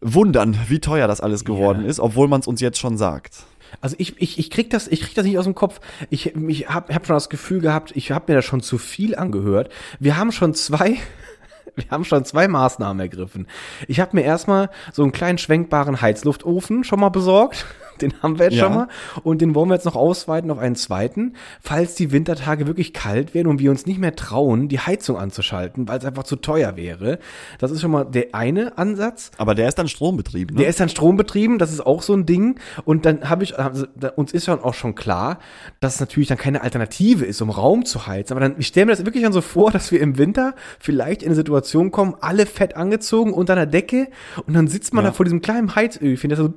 wundern, 0.00 0.58
wie 0.68 0.80
teuer 0.80 1.06
das 1.06 1.20
alles 1.20 1.44
geworden 1.44 1.82
Ja. 1.82 1.88
ist, 1.88 2.00
obwohl 2.00 2.28
man 2.28 2.40
es 2.40 2.46
uns 2.46 2.60
jetzt 2.60 2.78
schon 2.78 2.96
sagt. 2.98 3.44
Also 3.80 3.96
ich, 3.98 4.20
ich, 4.20 4.38
ich 4.38 4.50
krieg 4.50 4.70
das, 4.70 4.88
ich 4.88 5.00
krieg 5.00 5.14
das 5.14 5.24
nicht 5.24 5.38
aus 5.38 5.44
dem 5.44 5.54
Kopf. 5.54 5.80
Ich, 6.10 6.34
ich 6.34 6.68
habe 6.68 6.94
hab 6.94 7.06
schon 7.06 7.16
das 7.16 7.28
Gefühl 7.28 7.60
gehabt, 7.60 7.92
ich 7.94 8.10
habe 8.10 8.32
mir 8.32 8.36
da 8.36 8.42
schon 8.42 8.60
zu 8.60 8.78
viel 8.78 9.14
angehört. 9.14 9.70
Wir 10.00 10.16
haben 10.16 10.32
schon 10.32 10.54
zwei, 10.54 10.98
wir 11.74 11.84
haben 11.90 12.04
schon 12.04 12.24
zwei 12.24 12.48
Maßnahmen 12.48 13.00
ergriffen. 13.00 13.46
Ich 13.88 14.00
habe 14.00 14.16
mir 14.16 14.22
erstmal 14.22 14.70
so 14.92 15.02
einen 15.02 15.12
kleinen 15.12 15.38
schwenkbaren 15.38 16.00
Heizluftofen 16.00 16.84
schon 16.84 17.00
mal 17.00 17.10
besorgt. 17.10 17.66
Den 18.00 18.12
haben 18.22 18.38
wir 18.38 18.46
jetzt 18.46 18.54
Ja. 18.56 18.64
schon 18.64 18.74
mal. 18.74 18.88
Und 19.22 19.40
den 19.40 19.54
wollen 19.54 19.68
wir 19.68 19.74
jetzt 19.74 19.84
noch 19.84 19.96
ausweiten 19.96 20.50
auf 20.50 20.58
einen 20.58 20.74
zweiten, 20.76 21.34
falls 21.60 21.94
die 21.94 22.12
Wintertage 22.12 22.66
wirklich 22.66 22.92
kalt 22.92 23.34
werden 23.34 23.48
und 23.48 23.58
wir 23.60 23.70
uns 23.70 23.86
nicht 23.86 23.98
mehr 23.98 24.14
trauen, 24.16 24.68
die 24.68 24.80
Heizung 24.80 25.16
anzuschalten, 25.16 25.86
weil 25.88 25.98
es 25.98 26.04
einfach 26.04 26.24
zu 26.24 26.36
teuer 26.36 26.76
wäre. 26.76 27.18
Das 27.58 27.70
ist 27.70 27.80
schon 27.80 27.90
mal 27.90 28.04
der 28.04 28.34
eine 28.34 28.76
Ansatz. 28.78 29.30
Aber 29.38 29.54
der 29.54 29.68
ist 29.68 29.78
dann 29.78 29.88
strombetrieben, 29.88 30.56
ne? 30.56 30.62
Der 30.62 30.68
ist 30.70 30.80
dann 30.80 30.88
strombetrieben, 30.88 31.58
das 31.58 31.72
ist 31.72 31.84
auch 31.84 32.02
so 32.02 32.14
ein 32.14 32.26
Ding. 32.26 32.58
Und 32.84 33.06
dann 33.06 33.28
habe 33.30 33.44
ich, 33.44 33.58
also, 33.58 33.86
uns 34.16 34.32
ist 34.32 34.46
ja 34.46 34.54
auch 34.62 34.74
schon 34.74 34.94
klar, 34.94 35.38
dass 35.80 35.94
es 35.94 36.00
natürlich 36.00 36.28
dann 36.28 36.38
keine 36.38 36.62
Alternative 36.62 37.24
ist, 37.24 37.40
um 37.42 37.50
Raum 37.50 37.84
zu 37.84 38.06
heizen. 38.06 38.32
Aber 38.32 38.40
dann, 38.40 38.56
ich 38.58 38.66
stelle 38.66 38.86
mir 38.86 38.92
das 38.92 39.04
wirklich 39.04 39.22
dann 39.22 39.32
so 39.32 39.40
vor, 39.40 39.70
dass 39.70 39.90
wir 39.92 40.00
im 40.00 40.18
Winter 40.18 40.54
vielleicht 40.80 41.22
in 41.22 41.28
eine 41.28 41.36
Situation 41.36 41.90
kommen, 41.90 42.14
alle 42.20 42.46
fett 42.46 42.76
angezogen 42.76 43.32
unter 43.32 43.52
einer 43.54 43.66
Decke 43.66 44.08
und 44.46 44.54
dann 44.54 44.68
sitzt 44.68 44.92
man 44.94 45.04
Ja. 45.04 45.10
da 45.10 45.14
vor 45.16 45.24
diesem 45.24 45.40
kleinen 45.42 45.74
Heizöfchen, 45.74 46.30
das 46.30 46.38
so 46.38 46.52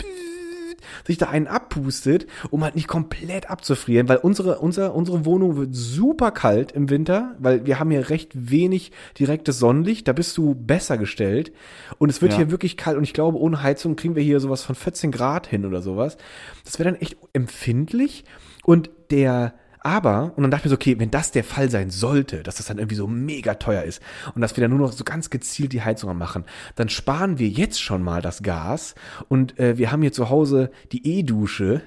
sich 1.05 1.17
da 1.17 1.27
einen 1.29 1.47
abpustet, 1.47 2.27
um 2.49 2.63
halt 2.63 2.75
nicht 2.75 2.87
komplett 2.87 3.49
abzufrieren, 3.49 4.07
weil 4.09 4.17
unsere, 4.17 4.59
unser, 4.59 4.93
unsere 4.95 5.25
Wohnung 5.25 5.55
wird 5.57 5.69
super 5.75 6.31
kalt 6.31 6.71
im 6.71 6.89
Winter, 6.89 7.35
weil 7.39 7.65
wir 7.65 7.79
haben 7.79 7.91
hier 7.91 8.09
recht 8.09 8.31
wenig 8.33 8.91
direktes 9.19 9.59
Sonnenlicht, 9.59 10.07
da 10.07 10.13
bist 10.13 10.37
du 10.37 10.55
besser 10.55 10.97
gestellt 10.97 11.51
und 11.97 12.09
es 12.09 12.21
wird 12.21 12.33
Ja. 12.33 12.37
hier 12.39 12.51
wirklich 12.51 12.77
kalt 12.77 12.97
und 12.97 13.03
ich 13.03 13.13
glaube, 13.13 13.37
ohne 13.37 13.63
Heizung 13.63 13.95
kriegen 13.95 14.15
wir 14.15 14.23
hier 14.23 14.39
sowas 14.39 14.63
von 14.63 14.75
14 14.75 15.11
Grad 15.11 15.47
hin 15.47 15.65
oder 15.65 15.81
sowas. 15.81 16.17
Das 16.63 16.79
wäre 16.79 16.91
dann 16.91 17.01
echt 17.01 17.17
empfindlich 17.33 18.25
und 18.63 18.89
der 19.11 19.53
aber, 19.87 20.33
und 20.35 20.43
dann 20.43 20.51
dachte 20.51 20.63
ich 20.63 20.65
mir 20.65 20.69
so, 20.71 20.75
okay, 20.75 20.99
wenn 20.99 21.11
das 21.11 21.31
der 21.31 21.45
Fall 21.45 21.69
sein 21.69 21.89
sollte, 21.89 22.43
dass 22.43 22.55
das 22.55 22.65
dann 22.65 22.77
irgendwie 22.77 22.97
so 22.97 23.07
mega 23.07 23.53
teuer 23.53 23.83
ist 23.83 24.01
und 24.35 24.41
dass 24.41 24.57
wir 24.57 24.61
dann 24.61 24.71
nur 24.71 24.81
noch 24.81 24.91
so 24.91 25.05
ganz 25.05 25.29
gezielt 25.29 25.71
die 25.71 25.81
Heizung 25.81 26.17
machen, 26.17 26.43
dann 26.75 26.89
sparen 26.89 27.39
wir 27.39 27.47
jetzt 27.47 27.81
schon 27.81 28.03
mal 28.03 28.21
das 28.21 28.43
Gas 28.43 28.95
und 29.29 29.57
äh, 29.57 29.77
wir 29.77 29.89
haben 29.89 30.01
hier 30.01 30.11
zu 30.11 30.29
Hause 30.29 30.71
die 30.91 31.07
E-Dusche 31.07 31.83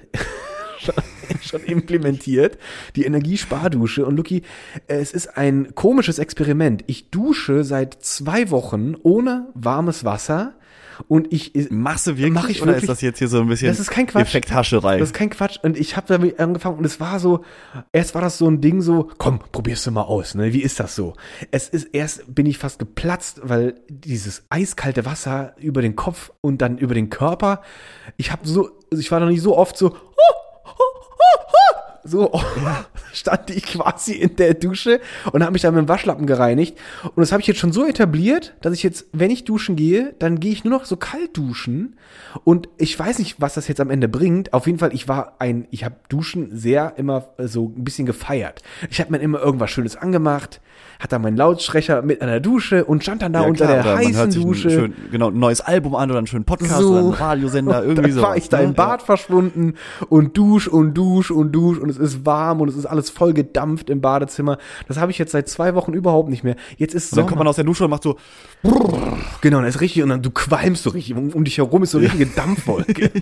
schon, 1.43 1.61
implementiert, 1.61 2.57
die 2.95 3.05
Energiespardusche. 3.05 4.03
Und 4.03 4.31
äh, 4.31 4.41
es 4.87 5.13
ist 5.13 5.37
ein 5.37 5.75
komisches 5.75 6.17
Experiment. 6.17 6.83
Ich 6.87 7.11
dusche 7.11 7.63
seit 7.63 8.03
zwei 8.03 8.49
Wochen 8.49 8.95
ohne 9.03 9.47
warmes 9.53 10.03
Wasser 10.05 10.55
und 11.07 11.31
ich 11.31 11.53
Machst 11.69 12.07
du 12.07 12.17
wirklich, 12.17 12.33
Mach 12.33 12.49
ich 12.49 12.61
oder 12.61 12.71
wirklich? 12.71 12.83
ist 12.83 12.89
das 12.89 13.01
jetzt 13.01 13.19
hier 13.19 13.27
so 13.27 13.39
ein 13.41 13.47
bisschen 13.47 13.67
Das 13.67 13.79
ist 13.79 13.89
kein 13.89 14.07
Quatsch. 14.07 14.21
Effekthascherei? 14.23 14.97
Das 14.97 15.09
ist 15.09 15.13
kein 15.15 15.29
Quatsch. 15.29 15.57
Und 15.63 15.77
ich 15.77 15.97
habe 15.97 16.07
damit 16.07 16.39
angefangen 16.39 16.77
und 16.77 16.85
es 16.85 16.99
war 16.99 17.19
so, 17.19 17.43
erst 17.91 18.15
war 18.15 18.21
das 18.21 18.37
so 18.37 18.47
ein 18.47 18.61
Ding 18.61 18.81
so, 18.81 19.09
komm, 19.17 19.39
probierst 19.51 19.85
du 19.87 19.91
mal 19.91 20.03
aus, 20.03 20.35
ne? 20.35 20.53
Wie 20.53 20.61
ist 20.61 20.79
das 20.79 20.95
so? 20.95 21.13
Es 21.51 21.69
ist, 21.69 21.85
erst 21.93 22.33
bin 22.33 22.45
ich 22.45 22.57
fast 22.57 22.79
geplatzt, 22.79 23.41
weil 23.43 23.75
dieses 23.89 24.43
eiskalte 24.49 25.05
Wasser 25.05 25.55
über 25.57 25.81
den 25.81 25.95
Kopf 25.95 26.31
und 26.41 26.61
dann 26.61 26.77
über 26.77 26.93
den 26.93 27.09
Körper, 27.09 27.61
ich 28.17 28.31
habe 28.31 28.47
so, 28.47 28.69
ich 28.91 29.11
war 29.11 29.19
noch 29.19 29.29
nicht 29.29 29.41
so 29.41 29.57
oft 29.57 29.77
so, 29.77 29.95
so 32.03 32.31
stand 33.13 33.49
ich 33.49 33.63
quasi 33.63 34.13
in 34.13 34.35
der 34.35 34.53
Dusche 34.53 34.99
und 35.31 35.41
habe 35.43 35.53
mich 35.53 35.61
dann 35.61 35.73
mit 35.75 35.85
dem 35.85 35.89
Waschlappen 35.89 36.25
gereinigt. 36.25 36.77
Und 37.03 37.17
das 37.17 37.31
habe 37.31 37.41
ich 37.41 37.47
jetzt 37.47 37.59
schon 37.59 37.71
so 37.71 37.85
etabliert, 37.85 38.53
dass 38.61 38.73
ich 38.73 38.83
jetzt, 38.83 39.05
wenn 39.13 39.31
ich 39.31 39.43
duschen 39.43 39.75
gehe, 39.75 40.15
dann 40.19 40.39
gehe 40.39 40.51
ich 40.51 40.63
nur 40.63 40.77
noch 40.77 40.85
so 40.85 40.97
kalt 40.97 41.35
duschen. 41.37 41.97
Und 42.43 42.69
ich 42.77 42.97
weiß 42.97 43.19
nicht, 43.19 43.39
was 43.39 43.53
das 43.53 43.67
jetzt 43.67 43.81
am 43.81 43.89
Ende 43.89 44.07
bringt. 44.07 44.53
Auf 44.53 44.65
jeden 44.65 44.79
Fall, 44.79 44.93
ich 44.93 45.07
war 45.07 45.35
ein, 45.39 45.67
ich 45.71 45.83
habe 45.83 45.95
Duschen 46.09 46.55
sehr 46.55 46.93
immer 46.97 47.25
äh, 47.37 47.47
so 47.47 47.73
ein 47.75 47.83
bisschen 47.83 48.05
gefeiert. 48.05 48.61
Ich 48.89 48.99
habe 48.99 49.11
mir 49.11 49.19
immer 49.19 49.39
irgendwas 49.39 49.71
Schönes 49.71 49.95
angemacht, 49.95 50.61
hatte 50.99 51.09
dann 51.11 51.21
meinen 51.23 51.37
Lautsprecher 51.37 52.01
mit 52.01 52.21
an 52.21 52.27
der 52.27 52.39
Dusche 52.39 52.85
und 52.85 53.03
stand 53.03 53.21
dann 53.21 53.33
da 53.33 53.41
Ja, 53.41 53.47
unter 53.47 53.65
klar, 53.65 53.83
der 53.83 53.97
heißen 53.97 54.31
Dusche. 54.31 54.69
Schön, 54.69 54.93
genau, 55.11 55.29
ein 55.29 55.39
neues 55.39 55.61
Album 55.61 55.95
an 55.95 56.09
oder 56.09 56.19
einen 56.19 56.27
schönen 56.27 56.45
Podcast 56.45 56.79
So. 56.79 56.91
oder 56.91 56.99
einen 56.99 57.13
Radiosender, 57.13 57.83
irgendwie 57.83 58.01
dann 58.09 58.11
so. 58.11 58.21
war 58.21 58.37
ich 58.37 58.49
da 58.49 58.59
im 58.59 58.73
Bad 58.73 59.01
verschwunden 59.01 59.75
und 60.09 60.37
dusch 60.37 60.67
und 60.67 60.93
dusch 60.93 61.31
und 61.31 61.51
dusch 61.51 61.77
und 61.79 61.90
es 61.91 62.13
ist 62.13 62.25
warm 62.25 62.61
und 62.61 62.69
es 62.69 62.75
ist 62.75 62.85
alles 62.85 63.09
voll 63.09 63.33
gedampft 63.33 63.89
im 63.89 64.01
Badezimmer. 64.01 64.57
Das 64.87 64.97
habe 64.97 65.11
ich 65.11 65.17
jetzt 65.17 65.31
seit 65.31 65.47
zwei 65.49 65.75
Wochen 65.75 65.93
überhaupt 65.93 66.29
nicht 66.29 66.43
mehr. 66.43 66.55
Jetzt 66.77 66.95
ist 66.95 67.11
Und 67.11 67.17
dann 67.17 67.23
Sommer. 67.23 67.27
kommt 67.29 67.39
man 67.39 67.47
aus 67.47 67.55
der 67.55 67.65
Dusche 67.65 67.83
und 67.85 67.89
macht 67.89 68.03
so, 68.03 68.17
genau, 69.41 69.61
das 69.61 69.75
ist 69.75 69.81
richtig 69.81 70.03
und 70.03 70.09
dann 70.09 70.21
du 70.21 70.31
qualmst 70.31 70.83
so 70.83 70.89
richtig. 70.91 71.15
Um, 71.15 71.29
um 71.29 71.43
dich 71.43 71.57
herum 71.57 71.83
ist 71.83 71.91
so 71.91 71.97
eine 71.97 72.07
richtige 72.07 72.27
Dampfwolke. 72.27 73.11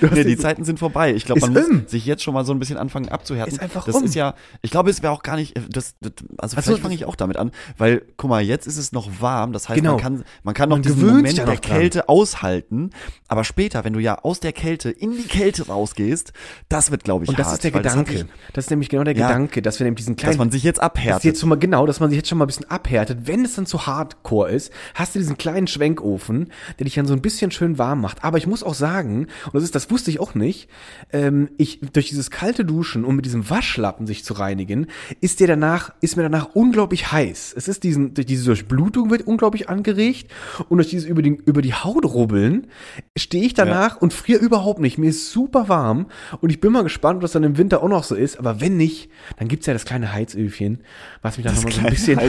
nee, 0.00 0.24
die 0.24 0.36
Zeiten 0.36 0.64
sind 0.64 0.78
vorbei. 0.78 1.14
Ich 1.14 1.24
glaube, 1.24 1.40
man 1.42 1.56
um. 1.56 1.76
muss 1.82 1.90
sich 1.90 2.04
jetzt 2.06 2.22
schon 2.22 2.34
mal 2.34 2.44
so 2.44 2.52
ein 2.52 2.58
bisschen 2.58 2.76
anfangen 2.76 3.08
abzuhärten. 3.08 3.54
Ist 3.54 3.60
einfach 3.62 3.84
das 3.84 3.94
um. 3.94 4.04
ist 4.04 4.14
ja, 4.14 4.34
ich 4.62 4.70
glaube, 4.70 4.90
es 4.90 5.02
wäre 5.02 5.12
auch 5.12 5.22
gar 5.22 5.36
nicht, 5.36 5.54
das, 5.70 5.94
das 6.00 6.12
also 6.38 6.56
Ach 6.58 6.62
so, 6.62 6.70
vielleicht 6.70 6.82
fange 6.82 6.94
ich 6.94 7.04
auch 7.04 7.16
damit 7.16 7.36
an, 7.36 7.50
weil, 7.78 8.02
guck 8.16 8.30
mal, 8.30 8.42
jetzt 8.42 8.66
ist 8.66 8.76
es 8.76 8.92
noch 8.92 9.20
warm, 9.20 9.52
das 9.52 9.68
heißt, 9.68 9.76
Genau. 9.80 9.92
man 9.94 10.00
kann, 10.02 10.24
man 10.42 10.54
kann 10.54 10.68
noch 10.68 10.76
Man 10.76 10.82
diesen 10.82 11.06
Moment 11.06 11.36
der 11.38 11.46
noch 11.46 11.54
dran. 11.56 11.78
Kälte 11.78 12.08
aushalten, 12.08 12.90
aber 13.28 13.44
später, 13.44 13.84
wenn 13.84 13.92
du 13.92 14.00
ja 14.00 14.18
aus 14.22 14.40
der 14.40 14.52
Kälte 14.52 14.90
in 14.90 15.12
die 15.16 15.24
Kälte 15.26 15.66
rausgehst, 15.66 16.32
das 16.68 16.90
wird, 16.90 17.04
glaube 17.04 17.24
ich, 17.24 17.28
und 17.30 17.38
das 17.38 17.46
hart. 17.48 17.54
ist 17.56 17.64
der 17.64 17.74
weil 17.74 17.82
das 17.82 17.92
Gedanke. 17.92 18.12
mich- 18.12 18.26
Das 18.52 18.64
ist 18.66 18.70
nämlich 18.70 18.88
genau 18.88 19.04
der 19.04 19.16
Ja. 19.16 19.28
Gedanke, 19.28 19.62
dass 19.62 19.78
wir 19.78 19.84
nämlich 19.84 19.98
diesen 20.04 20.16
kleinen 20.16 20.32
dass 20.32 20.38
man 20.38 20.50
sich 20.50 20.62
jetzt 20.62 20.78
Dass 20.78 20.84
abhärtet. 20.86 21.24
jetzt 21.24 21.40
schon 21.40 21.48
mal, 21.48 21.56
genau, 21.58 21.86
dass 21.86 22.00
man 22.00 22.10
sich 22.10 22.16
jetzt 22.16 22.28
schon 22.28 22.38
mal 22.38 22.44
ein 22.44 22.48
bisschen 22.48 22.70
abhärtet. 22.70 23.26
Wenn 23.26 23.44
es 23.44 23.54
dann 23.54 23.66
zu 23.66 23.86
hardcore 23.86 24.50
ist, 24.50 24.72
hast 24.94 25.14
du 25.14 25.18
diesen 25.18 25.36
kleinen 25.38 25.66
Schwenkofen, 25.66 26.52
der 26.78 26.84
dich 26.84 26.94
dann 26.94 27.06
so 27.06 27.14
ein 27.14 27.22
bisschen 27.22 27.50
schön 27.50 27.78
warm 27.78 28.00
macht. 28.00 28.24
Aber 28.24 28.38
ich 28.38 28.46
muss 28.46 28.62
auch 28.62 28.74
sagen, 28.74 29.26
und 29.46 29.54
das 29.54 29.62
ist, 29.62 29.74
das 29.74 29.85
wusste 29.90 30.10
ich 30.10 30.20
auch 30.20 30.34
nicht, 30.34 30.68
ähm, 31.12 31.50
ich, 31.56 31.80
durch 31.92 32.08
dieses 32.08 32.30
kalte 32.30 32.64
Duschen 32.64 33.04
und 33.04 33.16
mit 33.16 33.24
diesem 33.24 33.48
Waschlappen 33.48 34.06
sich 34.06 34.24
zu 34.24 34.34
reinigen, 34.34 34.86
ist 35.20 35.40
dir 35.40 35.46
danach, 35.46 35.92
ist 36.00 36.16
mir 36.16 36.22
danach 36.22 36.50
unglaublich 36.54 37.12
heiß. 37.12 37.54
Es 37.56 37.68
ist 37.68 37.84
diesen, 37.84 38.14
durch 38.14 38.26
diese 38.26 38.44
Durchblutung 38.46 39.10
wird 39.10 39.26
unglaublich 39.26 39.68
angeregt 39.68 40.30
und 40.68 40.78
durch 40.78 40.88
dieses 40.88 41.06
über 41.06 41.22
die, 41.22 41.38
über 41.46 41.62
die 41.62 41.74
Haut 41.74 42.04
rubbeln 42.04 42.68
stehe 43.16 43.44
ich 43.44 43.54
danach 43.54 44.00
und 44.00 44.12
friere 44.12 44.40
überhaupt 44.40 44.80
nicht. 44.80 44.98
Mir 44.98 45.10
ist 45.10 45.30
super 45.30 45.68
warm 45.68 46.06
und 46.40 46.50
ich 46.50 46.60
bin 46.60 46.72
mal 46.72 46.82
gespannt, 46.82 47.16
ob 47.16 47.22
das 47.22 47.32
dann 47.32 47.44
im 47.44 47.58
Winter 47.58 47.82
auch 47.82 47.88
noch 47.88 48.04
so 48.04 48.14
ist. 48.14 48.38
Aber 48.38 48.60
wenn 48.60 48.76
nicht, 48.76 49.10
dann 49.38 49.48
gibt's 49.48 49.66
ja 49.66 49.72
das 49.72 49.84
kleine 49.84 50.12
Heizöfchen, 50.12 50.82
was 51.22 51.36
mich 51.36 51.46
dann 51.46 51.54
nochmal 51.54 51.72
so 51.72 51.80
ein 51.80 51.90
bisschen. 51.90 52.20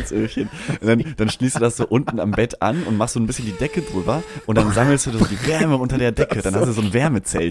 Dann, 0.82 1.04
dann 1.18 1.30
schließt 1.30 1.56
du 1.56 1.60
das 1.60 1.78
so 1.78 1.88
unten 1.88 2.20
am 2.20 2.32
Bett 2.32 2.62
an 2.62 2.84
und 2.84 2.98
machst 2.98 3.14
so 3.14 3.20
ein 3.20 3.28
bisschen 3.28 3.46
die 3.46 3.52
Decke 3.54 3.82
drüber 3.82 4.24
und 4.46 4.58
dann 4.58 4.72
sammelst 4.72 5.08
du 5.08 5.12
so 5.12 5.26
die 5.26 5.48
Wärme 5.48 5.78
unter 5.78 5.98
der 5.98 6.12
Decke. 6.12 6.42
Dann 6.42 6.56
hast 6.56 6.68
du 6.68 6.72
so 6.74 6.82
ein 6.82 6.94
Wärmezelt. 6.94 7.47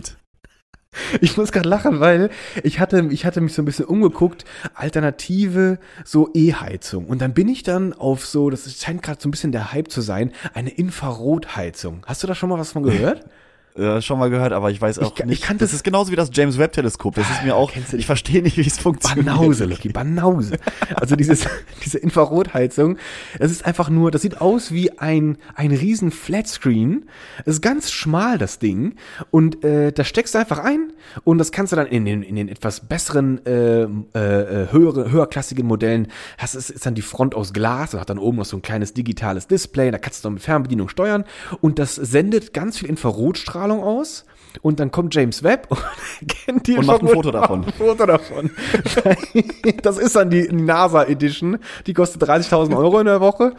Ich 1.20 1.36
muss 1.36 1.52
gerade 1.52 1.68
lachen, 1.68 2.00
weil 2.00 2.30
ich 2.62 2.80
hatte, 2.80 3.06
ich 3.10 3.26
hatte 3.26 3.40
mich 3.40 3.54
so 3.54 3.62
ein 3.62 3.66
bisschen 3.66 3.84
umgeguckt, 3.84 4.44
alternative 4.74 5.78
so 6.04 6.30
E-Heizung. 6.32 7.06
Und 7.06 7.20
dann 7.20 7.34
bin 7.34 7.48
ich 7.48 7.62
dann 7.62 7.92
auf 7.92 8.26
so, 8.26 8.50
das 8.50 8.72
scheint 8.80 9.02
gerade 9.02 9.20
so 9.20 9.28
ein 9.28 9.30
bisschen 9.30 9.52
der 9.52 9.72
Hype 9.72 9.90
zu 9.90 10.00
sein, 10.00 10.32
eine 10.54 10.70
Infrarotheizung. 10.70 12.04
Hast 12.06 12.22
du 12.22 12.26
da 12.26 12.34
schon 12.34 12.48
mal 12.48 12.58
was 12.58 12.72
von 12.72 12.82
gehört? 12.82 13.24
Ja, 13.78 14.00
schon 14.00 14.18
mal 14.18 14.30
gehört, 14.30 14.52
aber 14.52 14.70
ich 14.70 14.80
weiß 14.80 14.98
auch 15.00 15.12
Ich- 15.14 15.20
ich 15.20 15.26
nicht. 15.26 15.42
kann 15.42 15.58
das 15.58 15.70
das- 15.70 15.76
ist 15.78 15.82
genauso 15.84 16.10
wie 16.12 16.16
das 16.16 16.30
James 16.32 16.58
Webb 16.58 16.72
Teleskop. 16.72 17.14
Das 17.16 17.28
ist 17.30 17.44
mir 17.44 17.54
auch. 17.56 17.70
Kennst 17.72 17.92
du 17.92 17.96
Ich 17.96 18.06
verstehe 18.06 18.42
nicht, 18.42 18.56
wie 18.56 18.66
es 18.66 18.78
funktioniert. 18.78 19.26
Banause, 19.26 19.64
Lucky, 19.66 19.88
Banause. 19.90 20.56
Also 20.94 21.16
dieses, 21.16 21.46
diese 21.84 21.98
Infrarotheizung, 21.98 22.96
das 23.38 23.50
ist 23.50 23.66
einfach 23.66 23.90
nur, 23.90 24.10
das 24.10 24.22
sieht 24.22 24.40
aus 24.40 24.72
wie 24.72 24.98
ein, 24.98 25.36
ein 25.54 25.70
riesen 25.72 26.10
Flatscreen. 26.10 27.04
Es 27.44 27.54
ist 27.56 27.60
ganz 27.62 27.90
schmal, 27.90 28.38
das 28.38 28.58
Ding. 28.58 28.94
Und 29.30 29.64
äh, 29.64 29.92
da 29.92 30.04
steckst 30.04 30.34
du 30.34 30.38
einfach 30.38 30.58
ein 30.58 30.92
und 31.24 31.38
das 31.38 31.52
kannst 31.52 31.72
du 31.72 31.76
dann 31.76 31.86
in 31.86 32.04
den, 32.04 32.22
in 32.22 32.36
den 32.36 32.48
etwas 32.48 32.80
besseren, 32.80 33.44
äh, 33.44 33.82
äh, 33.82 34.72
höhere, 34.72 35.10
höherklassigen 35.10 35.66
Modellen, 35.66 36.08
hast, 36.38 36.54
ist, 36.54 36.70
ist 36.70 36.86
dann 36.86 36.94
die 36.94 37.02
Front 37.02 37.34
aus 37.34 37.52
Glas 37.52 37.92
und 37.94 38.00
hat 38.00 38.08
dann 38.10 38.18
oben 38.18 38.38
noch 38.38 38.44
so 38.46 38.56
ein 38.56 38.62
kleines 38.62 38.94
digitales 38.94 39.46
Display, 39.46 39.90
da 39.90 39.98
kannst 39.98 40.24
du 40.24 40.28
dann 40.28 40.34
mit 40.34 40.42
Fernbedienung 40.42 40.88
steuern 40.88 41.24
und 41.60 41.78
das 41.78 41.94
sendet 41.96 42.54
ganz 42.54 42.78
viel 42.78 42.88
Infrarotstrahlung 42.88 43.65
aus. 43.72 44.24
Und 44.62 44.80
dann 44.80 44.90
kommt 44.90 45.14
James 45.14 45.42
Webb 45.42 45.66
und 45.70 45.78
kennt 46.28 46.66
die 46.66 46.78
Und 46.78 46.86
macht 46.86 47.02
ein 47.02 47.08
Foto 47.08 47.30
davon. 47.30 47.64
ein 47.64 47.72
Foto 47.72 48.06
davon. 48.06 48.50
das 49.82 49.98
ist 49.98 50.16
dann 50.16 50.30
die 50.30 50.48
NASA 50.50 51.04
Edition. 51.04 51.58
Die 51.86 51.94
kostet 51.94 52.22
30.000 52.22 52.76
Euro 52.76 52.98
in 53.00 53.06
der 53.06 53.20
Woche. 53.20 53.54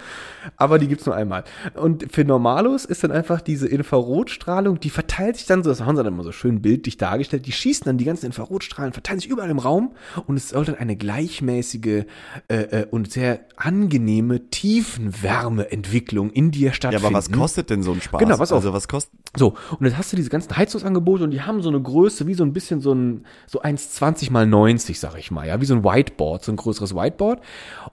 Aber 0.56 0.80
die 0.80 0.88
gibt's 0.88 1.06
nur 1.06 1.16
einmal. 1.16 1.43
Und 1.76 2.12
für 2.12 2.24
Normalos 2.24 2.86
ist 2.86 3.04
dann 3.04 3.12
einfach 3.12 3.41
diese 3.41 3.68
Infrarotstrahlung, 3.68 4.80
die 4.80 4.89
verteilt 4.89 5.38
sich 5.38 5.45
dann 5.48 5.64
so, 5.64 5.70
das 5.70 5.82
haben 5.82 5.95
sie 5.98 6.04
dann 6.04 6.14
immer 6.14 6.24
so 6.24 6.32
schön 6.32 6.62
bildlich 6.62 6.98
dargestellt, 6.98 7.45
die 7.45 7.52
schießen 7.52 7.86
dann 7.86 7.98
die 7.98 8.06
ganzen 8.06 8.28
Infrarotstrahlen, 8.28 8.93
verteilen 8.93 9.20
sich 9.20 9.30
überall 9.30 9.50
im 9.50 9.60
Raum 9.60 9.91
und 10.26 10.38
es 10.38 10.50
soll 10.50 10.66
dann 10.66 10.76
eine 10.76 10.95
gleichmäßige 10.95 12.06
äh, 12.48 12.56
äh, 12.56 12.88
und 12.89 13.12
sehr 13.12 13.41
angenehme 13.58 14.50
Tiefenwärmeentwicklung 14.50 16.30
in 16.32 16.52
dir 16.52 16.68
Ja, 16.68 16.74
stattfinden. 16.74 17.06
aber 17.08 17.16
was 17.18 17.32
kostet 17.32 17.70
denn 17.70 17.84
so 17.84 17.91
ein 17.91 18.02
Spaß? 18.02 18.20
Genau, 18.20 18.38
pass 18.38 18.52
auf. 18.52 18.58
Also 18.60 18.74
was 18.74 18.88
kostet? 18.88 19.12
So, 19.36 19.56
und 19.80 19.86
jetzt 19.86 19.98
hast 19.98 20.12
du 20.12 20.16
diese 20.16 20.30
ganzen 20.30 20.56
Heizungsangebote 20.56 21.24
und 21.24 21.32
die 21.32 21.41
haben 21.41 21.62
so 21.62 21.70
eine 21.70 21.82
Größe, 21.82 22.28
wie 22.28 22.34
so 22.34 22.43
ein 22.43 22.54
bisschen 22.54 22.80
so 22.82 22.93
ein, 22.93 23.26
so 23.45 23.62
1,20 23.62 24.32
mal 24.32 24.45
90, 24.48 25.00
sag 25.00 25.18
ich 25.18 25.32
mal, 25.32 25.48
ja, 25.48 25.62
wie 25.62 25.66
so 25.66 25.76
ein 25.76 25.84
Whiteboard, 25.84 26.43
so 26.43 26.52
ein 26.52 26.56
größeres 26.56 26.95
Whiteboard. 26.95 27.41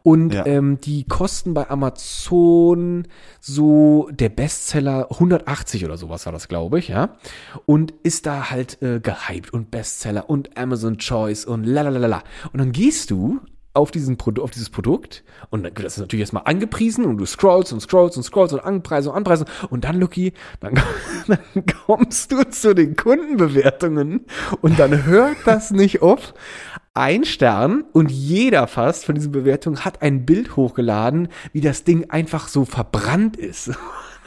Und 0.03 0.33
Ja. 0.35 0.47
ähm, 0.47 0.79
die 0.81 1.05
kosten 1.05 1.55
bei 1.55 1.69
Amazon 1.69 2.44
so 3.41 4.09
der 4.11 4.29
Bestseller 4.29 5.09
180 5.11 5.85
oder 5.85 5.97
sowas 5.97 6.27
war 6.27 6.33
das, 6.33 6.49
glaube 6.49 6.79
ich, 6.79 6.89
ja. 6.89 7.17
Und 7.67 7.93
ist 8.03 8.27
da 8.27 8.51
halt 8.51 8.81
äh, 8.83 9.01
gehypt 9.01 9.53
und 9.53 9.71
Bestseller 9.71 10.29
und 10.29 10.57
Amazon 10.57 10.99
Choice 10.99 11.45
und 11.45 11.65
lalalala. 11.65 12.23
Und 12.53 12.61
dann 12.61 12.73
gehst 12.73 13.11
du 13.11 13.41
auf, 13.75 13.91
diesen 13.91 14.17
Produ 14.17 14.43
auf 14.43 14.53
dieses 14.53 14.71
Produkt 14.71 15.25
und 15.51 15.69
das 15.81 15.99
natürlich 15.99 16.21
erstmal 16.21 16.45
angepriesen 16.47 17.05
und 17.05 17.19
du 17.19 17.27
scrollst 17.27 17.73
und 17.73 17.81
scrollst 17.81 18.17
und 18.17 18.23
scrollst 18.23 18.55
und 18.55 18.61
anpreisen 18.61 19.11
und 19.11 19.17
anpreisen 19.17 19.47
und 19.69 19.85
dann, 19.85 19.99
Lucky, 19.99 20.33
dann, 20.61 20.81
dann 21.27 21.67
kommst 21.85 22.31
du 22.31 22.49
zu 22.49 22.75
den 22.75 22.95
Kundenbewertungen 22.95 24.27
und 24.63 24.79
dann 24.79 25.05
hört 25.05 25.39
das 25.45 25.73
nicht 25.73 26.03
auf. 26.03 26.35
Ein 26.97 27.25
Stern 27.25 27.83
und 27.93 28.13
jeder 28.13 28.69
fast 28.69 29.05
von 29.05 29.17
diesen 29.17 29.33
Bewertungen 29.33 29.85
hat 29.85 30.01
ein 30.01 30.25
Bild 30.25 30.55
hochgeladen, 30.55 31.27
wie 31.53 31.61
das 31.61 31.83
Ding 31.83 32.09
einfach 32.09 32.47
so 32.47 32.65
verbrannt 32.65 33.37
ist. 33.37 33.73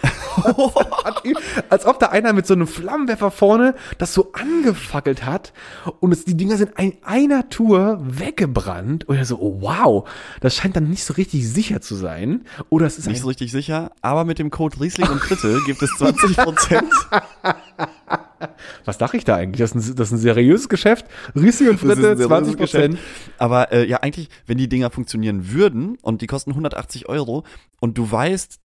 Als 1.70 1.86
ob 1.86 1.98
da 2.00 2.08
einer 2.08 2.34
mit 2.34 2.46
so 2.46 2.54
einem 2.54 2.68
Flammenwerfer 2.68 3.32
vorne 3.32 3.74
das 4.00 4.14
so 4.14 4.34
angefackelt 4.34 5.26
hat 5.26 5.54
und 6.02 6.12
es, 6.12 6.26
die 6.26 6.36
Dinger 6.36 6.58
sind 6.58 6.78
in 6.78 6.98
einer 7.04 7.48
Tour 7.48 8.02
weggebrannt 8.02 9.08
und 9.08 9.16
er 9.16 9.24
so, 9.24 9.40
oh 9.40 9.62
wow, 9.62 10.10
das 10.42 10.54
scheint 10.54 10.76
dann 10.76 10.90
nicht 10.90 11.06
so 11.06 11.14
richtig 11.14 11.48
sicher 11.48 11.80
zu 11.80 11.96
sein. 11.96 12.42
Oder 12.68 12.86
es 12.86 12.98
ist 12.98 13.08
Nicht 13.08 13.22
so 13.22 13.30
richtig 13.30 13.50
sicher, 13.54 13.92
aber 14.02 14.26
mit 14.26 14.40
dem 14.40 14.52
Code 14.52 14.82
Riesling 14.82 15.08
und 15.10 15.20
Dritte 15.20 15.62
gibt 15.66 15.82
es 15.82 15.90
20 15.98 16.36
Prozent. 16.36 16.94
was 18.86 18.98
dachte 18.98 19.18
ich 19.18 19.24
da 19.24 19.36
eigentlich? 19.36 19.60
Das 19.60 19.76
ist 19.76 19.90
ein, 19.90 19.96
das 19.96 20.08
ist 20.10 20.14
ein 20.14 20.18
seriöses 20.20 20.70
Geschäft. 20.70 21.06
Riesling 21.36 21.70
und 21.70 21.80
Fritte, 21.80 22.12
ein 22.12 22.18
seriöses 22.18 22.28
20 22.28 22.58
Prozent. 22.58 23.00
Aber 23.38 23.72
äh, 23.72 23.88
ja, 23.88 23.98
eigentlich, 23.98 24.30
wenn 24.46 24.58
die 24.58 24.70
Dinger 24.70 24.90
funktionieren 24.90 25.52
würden 25.52 25.98
und 26.02 26.22
die 26.22 26.28
kosten 26.28 26.52
180 26.52 27.10
Euro 27.10 27.44
und 27.80 27.98
du 27.98 28.10
weißt, 28.12 28.60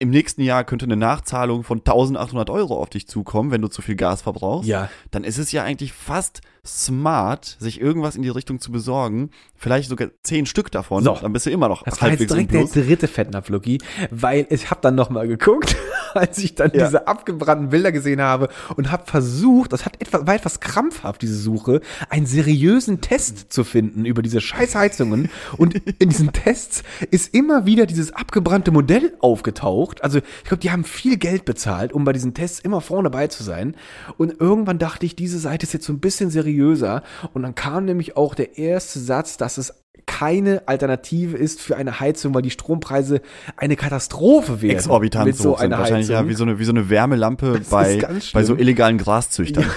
im 0.00 0.10
nächsten 0.10 0.42
Jahr 0.42 0.64
könnte 0.64 0.84
eine 0.86 0.96
Nachzahlung 0.96 1.62
von 1.62 1.78
1800 1.78 2.50
Euro 2.50 2.80
auf 2.80 2.90
dich 2.90 3.06
zukommen, 3.08 3.50
wenn 3.50 3.62
du 3.62 3.68
zu 3.68 3.80
viel 3.80 3.94
Gas 3.96 4.22
verbrauchst, 4.22 4.68
Ja. 4.68 4.90
dann 5.12 5.24
ist 5.24 5.38
es 5.38 5.52
ja 5.52 5.62
eigentlich 5.62 5.92
fast 5.92 6.40
smart, 6.66 7.56
sich 7.60 7.80
irgendwas 7.80 8.16
in 8.16 8.22
die 8.22 8.28
Richtung 8.28 8.60
zu 8.60 8.72
besorgen. 8.72 9.30
Vielleicht 9.54 9.88
sogar 9.88 10.08
zehn 10.22 10.46
Stück 10.46 10.70
davon. 10.70 11.04
So. 11.04 11.16
Dann 11.20 11.32
bist 11.32 11.46
du 11.46 11.50
immer 11.50 11.68
noch 11.68 11.82
Das 11.82 12.00
war 12.00 12.10
jetzt 12.10 12.28
direkt 12.30 12.52
der 12.52 12.64
dritte 12.64 13.08
Fettnapf-Logi, 13.08 13.78
weil 14.10 14.46
ich 14.50 14.70
habe 14.70 14.80
dann 14.80 14.94
nochmal 14.94 15.28
geguckt, 15.28 15.76
als 16.14 16.38
ich 16.38 16.54
dann 16.54 16.70
Ja. 16.74 16.86
diese 16.86 17.06
abgebrannten 17.06 17.68
Bilder 17.70 17.92
gesehen 17.92 18.20
habe 18.20 18.48
und 18.76 18.90
habe 18.90 19.04
versucht, 19.06 19.72
das 19.72 19.84
hat 19.84 20.00
etwas, 20.00 20.26
war 20.26 20.34
etwas 20.34 20.60
krampfhaft, 20.60 21.22
diese 21.22 21.36
Suche, 21.36 21.80
einen 22.08 22.26
seriösen 22.26 23.00
Test 23.00 23.52
zu 23.52 23.64
finden 23.64 24.04
über 24.04 24.22
diese 24.22 24.40
Scheißheizungen. 24.40 25.30
Und 25.56 25.74
in 25.74 26.08
diesen 26.08 26.32
Tests 26.32 26.82
ist 27.10 27.34
immer 27.34 27.66
wieder 27.66 27.86
dieses 27.86 28.12
abgebrannte 28.12 28.70
Modell 28.70 29.12
aufgetaucht. 29.20 30.02
Also 30.02 30.18
ich 30.18 30.44
glaube, 30.48 30.60
die 30.60 30.70
haben 30.70 30.84
viel 30.84 31.16
Geld 31.16 31.44
bezahlt, 31.44 31.92
um 31.92 32.04
bei 32.04 32.12
diesen 32.12 32.34
Tests 32.34 32.60
immer 32.60 32.80
vorne 32.80 33.10
bei 33.10 33.26
zu 33.26 33.42
sein. 33.42 33.76
Und 34.16 34.40
irgendwann 34.40 34.78
dachte 34.78 35.04
ich, 35.06 35.14
diese 35.16 35.38
Seite 35.38 35.66
ist 35.66 35.72
jetzt 35.72 35.86
so 35.86 35.92
ein 35.92 36.00
bisschen 36.00 36.30
seriöser. 36.54 37.02
Und 37.32 37.42
dann 37.42 37.54
kam 37.54 37.84
nämlich 37.84 38.16
auch 38.16 38.34
der 38.34 38.58
erste 38.58 38.98
Satz, 38.98 39.36
dass 39.36 39.58
es 39.58 39.74
keine 40.06 40.62
Alternative 40.66 41.36
ist 41.36 41.62
für 41.62 41.76
eine 41.76 41.98
Heizung, 41.98 42.34
weil 42.34 42.42
die 42.42 42.50
Strompreise 42.50 43.22
eine 43.56 43.74
Katastrophe 43.74 44.60
wären. 44.60 44.76
Exorbitant 44.76 45.26
mit 45.26 45.36
so 45.36 45.54
sind. 45.56 45.64
einer 45.64 45.78
Wahrscheinlich 45.78 46.08
ja 46.08 46.16
Heizung. 46.18 46.28
wie 46.28 46.34
so 46.34 46.44
eine, 46.44 46.58
wie 46.58 46.64
so 46.64 46.72
eine 46.72 46.90
Wärmelampe 46.90 47.58
Das 47.58 47.68
bei, 47.70 48.06
bei 48.34 48.44
so 48.44 48.54
illegalen 48.54 48.98
Graszüchtern. 48.98 49.64
Ja, 49.64 49.70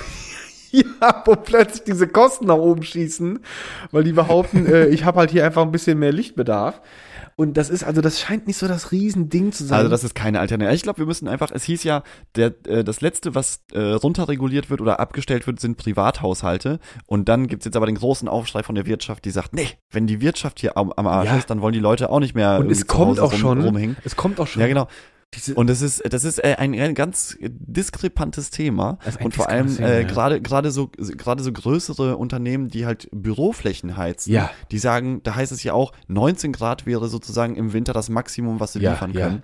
wo 1.25 1.35
plötzlich 1.35 1.83
diese 1.83 2.07
Kosten 2.07 2.47
nach 2.47 2.55
oben 2.55 2.83
schießen, 2.83 3.39
weil 3.91 4.03
die 4.03 4.13
behaupten, 4.13 4.65
äh, 4.65 4.87
ich 4.87 5.05
habe 5.05 5.19
halt 5.19 5.31
hier 5.31 5.45
einfach 5.45 5.61
ein 5.63 5.71
bisschen 5.71 5.99
mehr 5.99 6.11
Lichtbedarf. 6.11 6.81
Und 7.39 7.55
das 7.55 7.69
ist, 7.69 7.83
also 7.83 8.01
das 8.01 8.19
scheint 8.19 8.47
nicht 8.47 8.57
so 8.57 8.67
das 8.67 8.91
Riesending 8.91 9.51
zu 9.51 9.63
sein. 9.63 9.77
Also 9.77 9.91
das 9.91 10.03
ist 10.03 10.15
keine 10.15 10.39
Alternative. 10.39 10.73
Ich 10.73 10.81
glaube, 10.81 10.97
wir 10.97 11.05
müssen 11.05 11.27
einfach, 11.27 11.51
es 11.53 11.63
hieß 11.65 11.83
ja, 11.83 12.01
der, 12.35 12.55
äh, 12.65 12.83
das 12.83 13.01
letzte, 13.01 13.35
was 13.35 13.61
äh, 13.73 13.79
runterreguliert 13.79 14.71
wird 14.71 14.81
oder 14.81 14.99
abgestellt 14.99 15.45
wird, 15.45 15.59
sind 15.59 15.77
Privathaushalte. 15.77 16.79
Und 17.05 17.29
dann 17.29 17.45
gibt's 17.45 17.65
jetzt 17.65 17.77
aber 17.77 17.85
den 17.85 17.93
großen 17.93 18.27
Aufschrei 18.27 18.63
von 18.63 18.73
der 18.73 18.87
Wirtschaft, 18.87 19.23
die 19.25 19.29
sagt, 19.29 19.53
nee, 19.53 19.67
wenn 19.91 20.07
die 20.07 20.19
Wirtschaft 20.19 20.59
hier 20.59 20.77
am, 20.77 20.91
am 20.91 21.05
Arsch 21.05 21.27
Ja. 21.29 21.37
ist, 21.37 21.51
dann 21.51 21.61
wollen 21.61 21.73
die 21.73 21.79
Leute 21.79 22.09
auch 22.09 22.19
nicht 22.19 22.33
mehr 22.33 22.57
und 22.57 22.71
es 22.71 22.87
kommt 22.87 23.19
Hause 23.19 23.23
auch 23.23 23.31
rum, 23.33 23.39
schon, 23.39 23.61
rumhängen. 23.61 23.97
es 24.03 24.15
kommt 24.15 24.39
auch 24.39 24.47
schon. 24.47 24.61
Ja, 24.61 24.67
genau. 24.67 24.87
Und 25.55 25.67
das 25.69 25.81
ist, 25.81 26.01
das 26.11 26.23
ist 26.23 26.43
äh, 26.43 26.55
ein, 26.57 26.73
ganz 26.95 27.37
diskrepantes 27.41 28.49
Thema. 28.49 28.97
Und 29.21 29.35
vor 29.35 29.49
allem 29.49 29.67
äh, 29.79 30.05
gerade 30.05 30.41
gerade 30.41 30.71
so 30.71 30.87
gerade 30.89 31.43
so 31.43 31.51
größere 31.51 32.17
Unternehmen, 32.17 32.69
die 32.69 32.85
halt 32.85 33.09
Büroflächen 33.11 33.97
heizen, 33.97 34.31
Ja. 34.31 34.49
die 34.71 34.79
sagen, 34.79 35.21
da 35.23 35.35
heißt 35.35 35.51
es 35.51 35.63
ja 35.63 35.73
auch, 35.73 35.91
19 36.07 36.53
Grad 36.53 36.85
wäre 36.85 37.09
sozusagen 37.09 37.55
im 37.55 37.73
Winter 37.73 37.93
das 37.93 38.09
Maximum, 38.09 38.59
was 38.59 38.73
sie 38.73 38.79
Ja, 38.79 38.91
liefern 38.93 39.11
ja. 39.13 39.39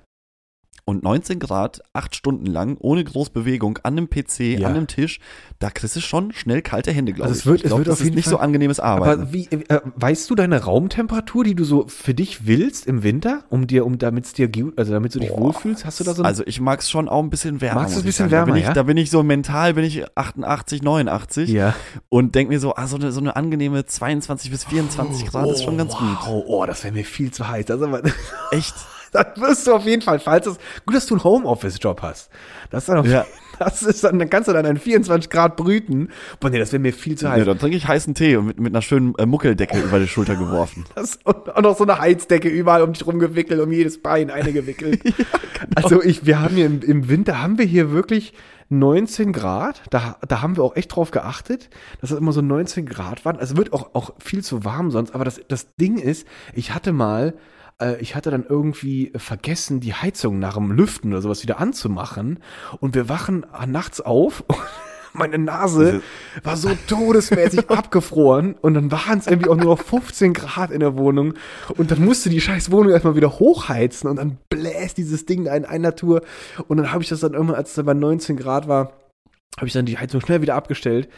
Und 0.86 1.02
19 1.02 1.40
Grad, 1.40 1.82
acht 1.94 2.14
Stunden 2.14 2.46
lang, 2.46 2.76
ohne 2.78 3.04
groß 3.06 3.30
Bewegung, 3.30 3.80
an 3.84 3.94
einem 3.98 4.10
PC, 4.10 4.60
Ja. 4.60 4.68
an 4.68 4.76
einem 4.76 4.88
Tisch, 4.88 5.20
da 5.60 5.70
kriegst 5.70 5.96
du 5.96 6.02
schon 6.02 6.34
schnell 6.34 6.62
kalte 6.62 6.92
Hände, 6.92 7.14
glaube 7.14 7.30
Also 7.30 7.36
es 7.36 7.40
ich. 7.40 7.46
wird- 7.46 7.60
ich 7.60 7.64
es 7.64 7.70
glaub, 7.70 7.78
wird 7.80 7.88
das 7.88 7.94
auf 7.94 8.00
ist 8.02 8.04
jeden 8.06 8.16
nicht 8.18 8.26
Fall- 8.26 8.32
so 8.32 8.38
angenehmes 8.40 8.82
Arbeiten. 8.82 9.22
aber 9.22 9.32
wie, 9.34 9.46
äh, 9.50 9.80
weißt 9.96 10.30
du 10.30 10.36
deine 10.36 10.62
Raumtemperatur, 10.64 11.46
die 11.46 11.56
du 11.56 11.64
so 11.64 11.88
für 11.88 12.14
dich 12.14 12.48
willst 12.48 12.86
im 12.86 13.02
Winter, 13.02 13.46
um 13.50 13.66
dir, 13.66 13.86
um 13.86 13.98
damit 13.98 14.26
es 14.26 14.34
dir 14.34 14.50
gut, 14.52 14.78
also 14.78 14.92
damit 14.92 15.16
du 15.16 15.20
dich 15.20 15.30
Boah. 15.30 15.40
wohlfühlst? 15.40 15.86
Hast 15.86 16.02
du 16.02 16.04
da 16.04 16.14
so 16.14 16.22
also 16.24 16.44
ich 16.46 16.60
mag's 16.60 16.90
schon 16.90 17.08
auch 17.08 17.24
ein 17.24 17.30
bisschen 17.30 17.62
wärmer. 17.62 17.82
Magst 17.82 17.96
du 17.96 18.00
ein 18.00 18.02
ich 18.02 18.06
bisschen 18.08 18.30
sagen. 18.30 18.32
da 18.32 18.38
wärmer, 18.40 18.52
bin 18.54 18.62
ich, 18.62 18.68
ja? 18.68 18.74
Da 18.74 18.84
bin 18.84 18.98
ich 18.98 19.10
so 19.10 19.24
mental, 19.24 19.74
bin 19.76 19.86
ich 19.86 20.04
88, 20.18 20.82
89 20.82 21.50
ja. 21.50 21.74
und 22.10 22.36
denk 22.36 22.50
mir 22.50 22.60
so, 22.60 22.76
ah, 22.76 22.88
so 22.88 22.98
eine, 22.98 23.14
so 23.14 23.22
eine 23.22 23.38
angenehme 23.38 23.86
22 23.86 24.52
bis 24.52 24.66
24 24.66 25.28
Grad 25.28 25.50
ist 25.50 25.64
schon 25.64 25.78
ganz 25.78 25.94
gut. 25.96 26.10
Wow, 26.26 26.44
oh, 26.46 26.66
das 26.66 26.84
wäre 26.84 26.94
mir 26.94 27.06
viel 27.06 27.32
zu 27.32 27.48
heiß. 27.48 27.68
Das 27.68 27.78
ist 27.78 27.84
aber, 27.84 28.02
Echt? 28.52 28.76
dann 29.14 29.26
wirst 29.38 29.68
du 29.68 29.74
auf 29.74 29.86
jeden 29.86 30.01
Fall, 30.01 30.20
falls 30.20 30.47
es, 30.47 30.57
gut, 30.86 30.95
dass 30.95 31.05
du 31.05 31.16
einen 31.16 31.24
Homeoffice-Job 31.24 32.01
hast. 32.01 32.30
Das 32.70 32.84
ist 32.84 32.89
dann, 32.89 32.97
auf, 32.99 33.05
Ja. 33.05 33.26
das 33.59 33.84
ist 33.84 34.03
dann, 34.03 34.20
dann 34.20 34.30
kannst 34.30 34.49
du 34.49 34.53
dann 34.53 34.66
einen 34.66 34.80
24 34.80 35.30
Grad 35.30 35.55
brüten. 35.55 36.09
Boah, 36.39 36.49
nee, 36.49 36.59
das 36.59 36.72
wäre 36.72 36.82
mir 36.82 36.91
viel 36.93 37.18
zu 37.18 37.26
Ja, 37.26 37.32
heiß. 37.34 37.45
dann 37.45 37.59
trinke 37.59 37.78
ich 37.78 37.88
heißen 37.88 38.14
Tee 38.16 38.36
und 38.36 38.45
mit, 38.47 38.59
mit 38.59 38.74
einer 38.74 38.82
schönen 38.82 39.14
äh, 39.18 39.26
Muckeldecke 39.26 39.80
über 39.80 39.99
die 39.99 40.07
Schulter 40.07 40.36
geworfen. 40.36 40.86
Das, 40.95 41.20
und 41.24 41.55
auch 41.55 41.61
noch 41.61 41.78
so 41.78 41.84
eine 41.84 41.99
Heizdecke 41.99 42.49
überall 42.49 42.82
um 42.82 42.93
dich 42.93 43.05
rumgewickelt, 43.05 43.59
um 43.59 43.72
jedes 43.72 44.01
Bein 44.01 44.30
eine 44.30 44.53
gewickelt. 44.53 45.03
genau. 45.03 45.16
Also 45.76 46.01
ich, 46.03 46.26
wir 46.26 46.39
haben 46.41 46.55
hier 46.55 46.66
im, 46.66 46.82
im 46.82 47.09
Winter, 47.09 47.41
haben 47.41 47.57
wir 47.57 47.66
hier 47.66 47.91
wirklich 47.91 48.34
19 48.70 49.34
Grad. 49.34 49.82
Da, 49.89 50.18
da 50.28 50.41
haben 50.41 50.57
wir 50.57 50.64
auch 50.64 50.76
echt 50.76 50.95
drauf 50.95 51.11
geachtet, 51.11 51.70
dass 52.01 52.11
es 52.11 52.18
immer 52.18 52.32
so 52.32 52.41
19 52.41 52.86
Grad 52.86 53.26
waren. 53.26 53.38
Also 53.38 53.57
wird 53.57 53.74
auch, 53.74 53.93
auch 53.93 54.14
viel 54.20 54.43
zu 54.43 54.66
warm 54.66 54.91
sonst. 54.91 55.14
Aber 55.14 55.26
das, 55.26 55.41
das 55.47 55.76
Ding 55.76 55.97
ist, 55.97 56.28
ich 56.53 56.74
hatte 56.74 56.91
mal, 56.93 57.34
äh, 57.84 57.98
ich 58.00 58.16
hatte 58.16 58.32
dann 58.32 58.46
irgendwie 58.48 59.12
vergessen, 59.16 59.80
die 59.80 59.94
Heizung 59.94 60.40
nach 60.40 60.56
dem 60.56 60.72
Lüften 60.72 61.12
oder 61.12 61.22
sowas 61.22 61.44
wieder 61.44 61.60
anzumachen. 61.60 62.40
Und 62.80 62.96
wir 62.96 63.10
wachen 63.10 63.46
nachts 63.68 64.02
auf 64.02 64.44
meine 65.14 65.38
Nase 65.38 66.02
war 66.44 66.58
so 66.58 66.72
todesmäßig 66.88 67.70
abgefroren. 67.70 68.56
Und 68.56 68.74
dann 68.74 68.92
waren 68.92 69.20
es 69.20 69.28
irgendwie 69.28 69.50
auch 69.50 69.56
nur 69.56 69.76
noch 69.76 69.82
15 69.82 70.34
Grad 70.34 70.72
in 70.72 70.80
der 70.80 70.98
Wohnung. 70.98 71.36
Und 71.78 71.92
dann 71.92 72.04
musste 72.04 72.30
die 72.30 72.42
scheiß 72.42 72.72
Wohnung 72.72 72.92
erstmal 72.92 73.16
wieder 73.16 73.40
hochheizen. 73.40 74.10
Und 74.10 74.18
dann 74.18 74.38
bläst 74.50 74.98
dieses 74.98 75.26
Ding 75.26 75.46
da 75.46 75.56
in 75.56 75.66
einer 75.66 75.96
Tour 75.96 76.22
und 76.68 76.78
dann 76.78 76.92
habe 76.92 77.04
ich 77.04 77.10
das 77.10 77.20
dann 77.20 77.34
irgendwann, 77.34 77.56
als 77.56 77.70
es 77.70 77.76
dann 77.76 77.86
bei 77.86 77.94
19 77.94 78.38
Grad 78.38 78.68
war, 78.68 78.94
habe 79.58 79.68
ich 79.68 79.74
dann 79.74 79.86
die 79.86 79.98
Heizung 79.98 80.20
schnell 80.22 80.42
wieder 80.42 80.56
abgestellt. 80.56 81.10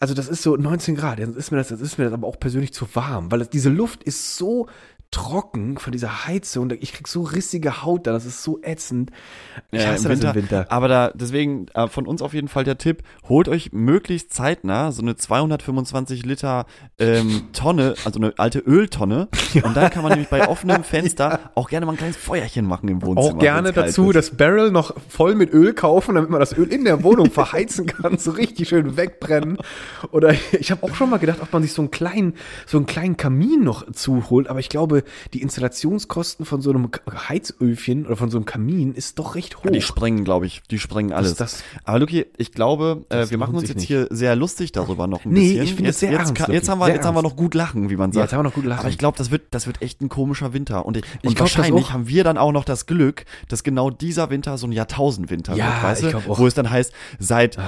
Also 0.00 0.14
das 0.14 0.28
ist 0.28 0.42
so 0.42 0.56
19 0.56 0.96
Grad, 0.96 1.18
jetzt 1.18 1.36
ist 1.36 1.50
mir 1.50 1.58
das, 1.58 1.68
jetzt 1.68 1.82
ist 1.82 1.98
mir 1.98 2.04
das 2.04 2.14
aber 2.14 2.26
auch 2.26 2.40
persönlich 2.40 2.72
zu 2.72 2.86
warm, 2.94 3.30
weil 3.30 3.40
das, 3.40 3.50
diese 3.50 3.68
Luft 3.68 4.02
ist 4.02 4.36
so 4.36 4.68
trocken 5.14 5.78
von 5.78 5.92
dieser 5.92 6.26
Heizung. 6.26 6.72
Ich 6.80 6.92
krieg 6.92 7.06
so 7.06 7.22
rissige 7.22 7.84
Haut 7.84 8.08
da, 8.08 8.12
das 8.12 8.26
ist 8.26 8.42
so 8.42 8.58
ätzend. 8.62 9.12
Ich 9.70 9.80
Ja, 9.80 9.90
hasse 9.90 10.08
im 10.08 10.08
das 10.08 10.10
Winter, 10.10 10.30
im 10.30 10.34
Winter. 10.34 10.66
Aber 10.70 10.88
da, 10.88 11.12
deswegen 11.14 11.68
äh, 11.74 11.86
von 11.86 12.06
uns 12.06 12.20
auf 12.20 12.34
jeden 12.34 12.48
Fall 12.48 12.64
der 12.64 12.78
Tipp, 12.78 13.04
holt 13.28 13.48
euch 13.48 13.72
möglichst 13.72 14.32
zeitnah 14.32 14.90
so 14.90 15.02
eine 15.02 15.14
225 15.14 16.26
Liter 16.26 16.66
ähm, 16.98 17.44
Tonne, 17.52 17.94
also 18.04 18.18
eine 18.18 18.34
alte 18.38 18.58
Öltonne. 18.58 19.28
Und 19.62 19.76
dann 19.76 19.90
kann 19.90 20.02
man 20.02 20.10
nämlich 20.10 20.28
bei 20.28 20.48
offenem 20.48 20.82
Fenster 20.82 21.38
auch 21.54 21.68
gerne 21.68 21.86
mal 21.86 21.92
ein 21.92 21.98
kleines 21.98 22.16
Feuerchen 22.16 22.66
machen 22.66 22.88
im 22.88 23.00
Wohnzimmer. 23.00 23.36
Auch 23.36 23.38
gerne 23.38 23.72
dazu 23.72 24.10
ist. 24.10 24.16
das 24.16 24.36
Barrel 24.36 24.72
noch 24.72 24.96
voll 25.08 25.36
mit 25.36 25.52
Öl 25.52 25.74
kaufen, 25.74 26.16
damit 26.16 26.30
man 26.30 26.40
das 26.40 26.58
Öl 26.58 26.72
in 26.72 26.84
der 26.84 27.04
Wohnung 27.04 27.30
verheizen 27.30 27.86
kann, 27.86 28.18
so 28.18 28.32
richtig 28.32 28.68
schön 28.68 28.96
wegbrennen. 28.96 29.58
Oder 30.10 30.34
ich 30.58 30.72
habe 30.72 30.82
auch 30.82 30.94
schon 30.96 31.08
mal 31.08 31.18
gedacht, 31.18 31.38
ob 31.40 31.52
man 31.52 31.62
sich 31.62 31.72
so 31.72 31.82
einen 31.82 31.92
kleinen, 31.92 32.34
so 32.66 32.78
einen 32.78 32.86
kleinen 32.86 33.16
Kamin 33.16 33.62
noch 33.62 33.92
zuholt, 33.92 34.48
aber 34.48 34.58
ich 34.58 34.68
glaube, 34.68 35.03
die 35.32 35.42
Installationskosten 35.42 36.44
von 36.46 36.60
so 36.60 36.70
einem 36.70 36.88
Heizöfchen 37.28 38.06
oder 38.06 38.16
von 38.16 38.30
so 38.30 38.38
einem 38.38 38.44
Kamin 38.46 38.94
ist 38.94 39.18
doch 39.18 39.34
recht 39.34 39.58
hoch. 39.58 39.70
Die 39.70 39.80
sprengen, 39.80 40.24
glaube 40.24 40.46
ich, 40.46 40.62
die 40.70 40.78
sprengen 40.78 41.12
alles. 41.12 41.34
das- 41.34 41.62
Aber 41.84 41.98
Luki, 41.98 42.26
ich 42.36 42.52
glaube, 42.52 43.04
äh, 43.08 43.28
wir 43.30 43.38
machen 43.38 43.54
uns 43.54 43.68
jetzt 43.68 43.78
nicht. 43.78 43.86
hier 43.88 44.06
sehr 44.10 44.36
lustig 44.36 44.72
darüber 44.72 45.06
noch 45.06 45.24
ein 45.24 45.32
Nee, 45.32 45.48
bisschen. 45.48 45.62
ich 45.62 45.74
finde 45.74 45.90
es 45.90 45.94
jetzt, 45.96 46.00
sehr 46.00 46.10
jetzt, 46.12 46.18
ernst, 46.20 46.34
kann- 46.34 46.52
jetzt 46.52 46.68
haben 46.68 46.78
wir, 46.78 46.88
jetzt 46.88 47.04
haben 47.04 47.14
wir 47.14 47.20
ernst. 47.20 47.30
noch 47.32 47.36
gut 47.36 47.54
lachen, 47.54 47.90
wie 47.90 47.96
man 47.96 48.10
Ja, 48.10 48.14
sagt. 48.14 48.24
jetzt 48.26 48.32
haben 48.32 48.40
wir 48.40 48.44
noch 48.44 48.54
gut 48.54 48.64
lachen. 48.64 48.80
Aber 48.80 48.88
ich 48.88 48.98
glaube, 48.98 49.18
das 49.18 49.30
wird, 49.30 49.42
das 49.50 49.66
wird 49.66 49.82
echt 49.82 50.00
ein 50.00 50.08
komischer 50.08 50.52
Winter. 50.52 50.84
Und, 50.86 50.96
und 50.96 51.04
glaub, 51.22 51.34
das 51.34 51.40
wahrscheinlich 51.56 51.92
haben 51.92 52.08
wir 52.08 52.24
dann 52.24 52.38
auch 52.38 52.52
noch 52.52 52.64
das 52.64 52.86
Glück, 52.86 53.24
dass 53.48 53.62
genau 53.62 53.90
dieser 53.90 54.30
Winter 54.30 54.58
so 54.58 54.66
ein 54.66 54.72
Jahrtausendwinter 54.72 55.54
Ja, 55.56 55.66
wird, 55.66 55.82
weißt 55.82 56.02
ich 56.02 56.06
du? 56.12 56.18
glaub 56.20 56.30
auch. 56.30 56.38
Wo 56.38 56.46
es 56.46 56.54
dann 56.54 56.70
heißt, 56.70 56.92
seit 57.18 57.58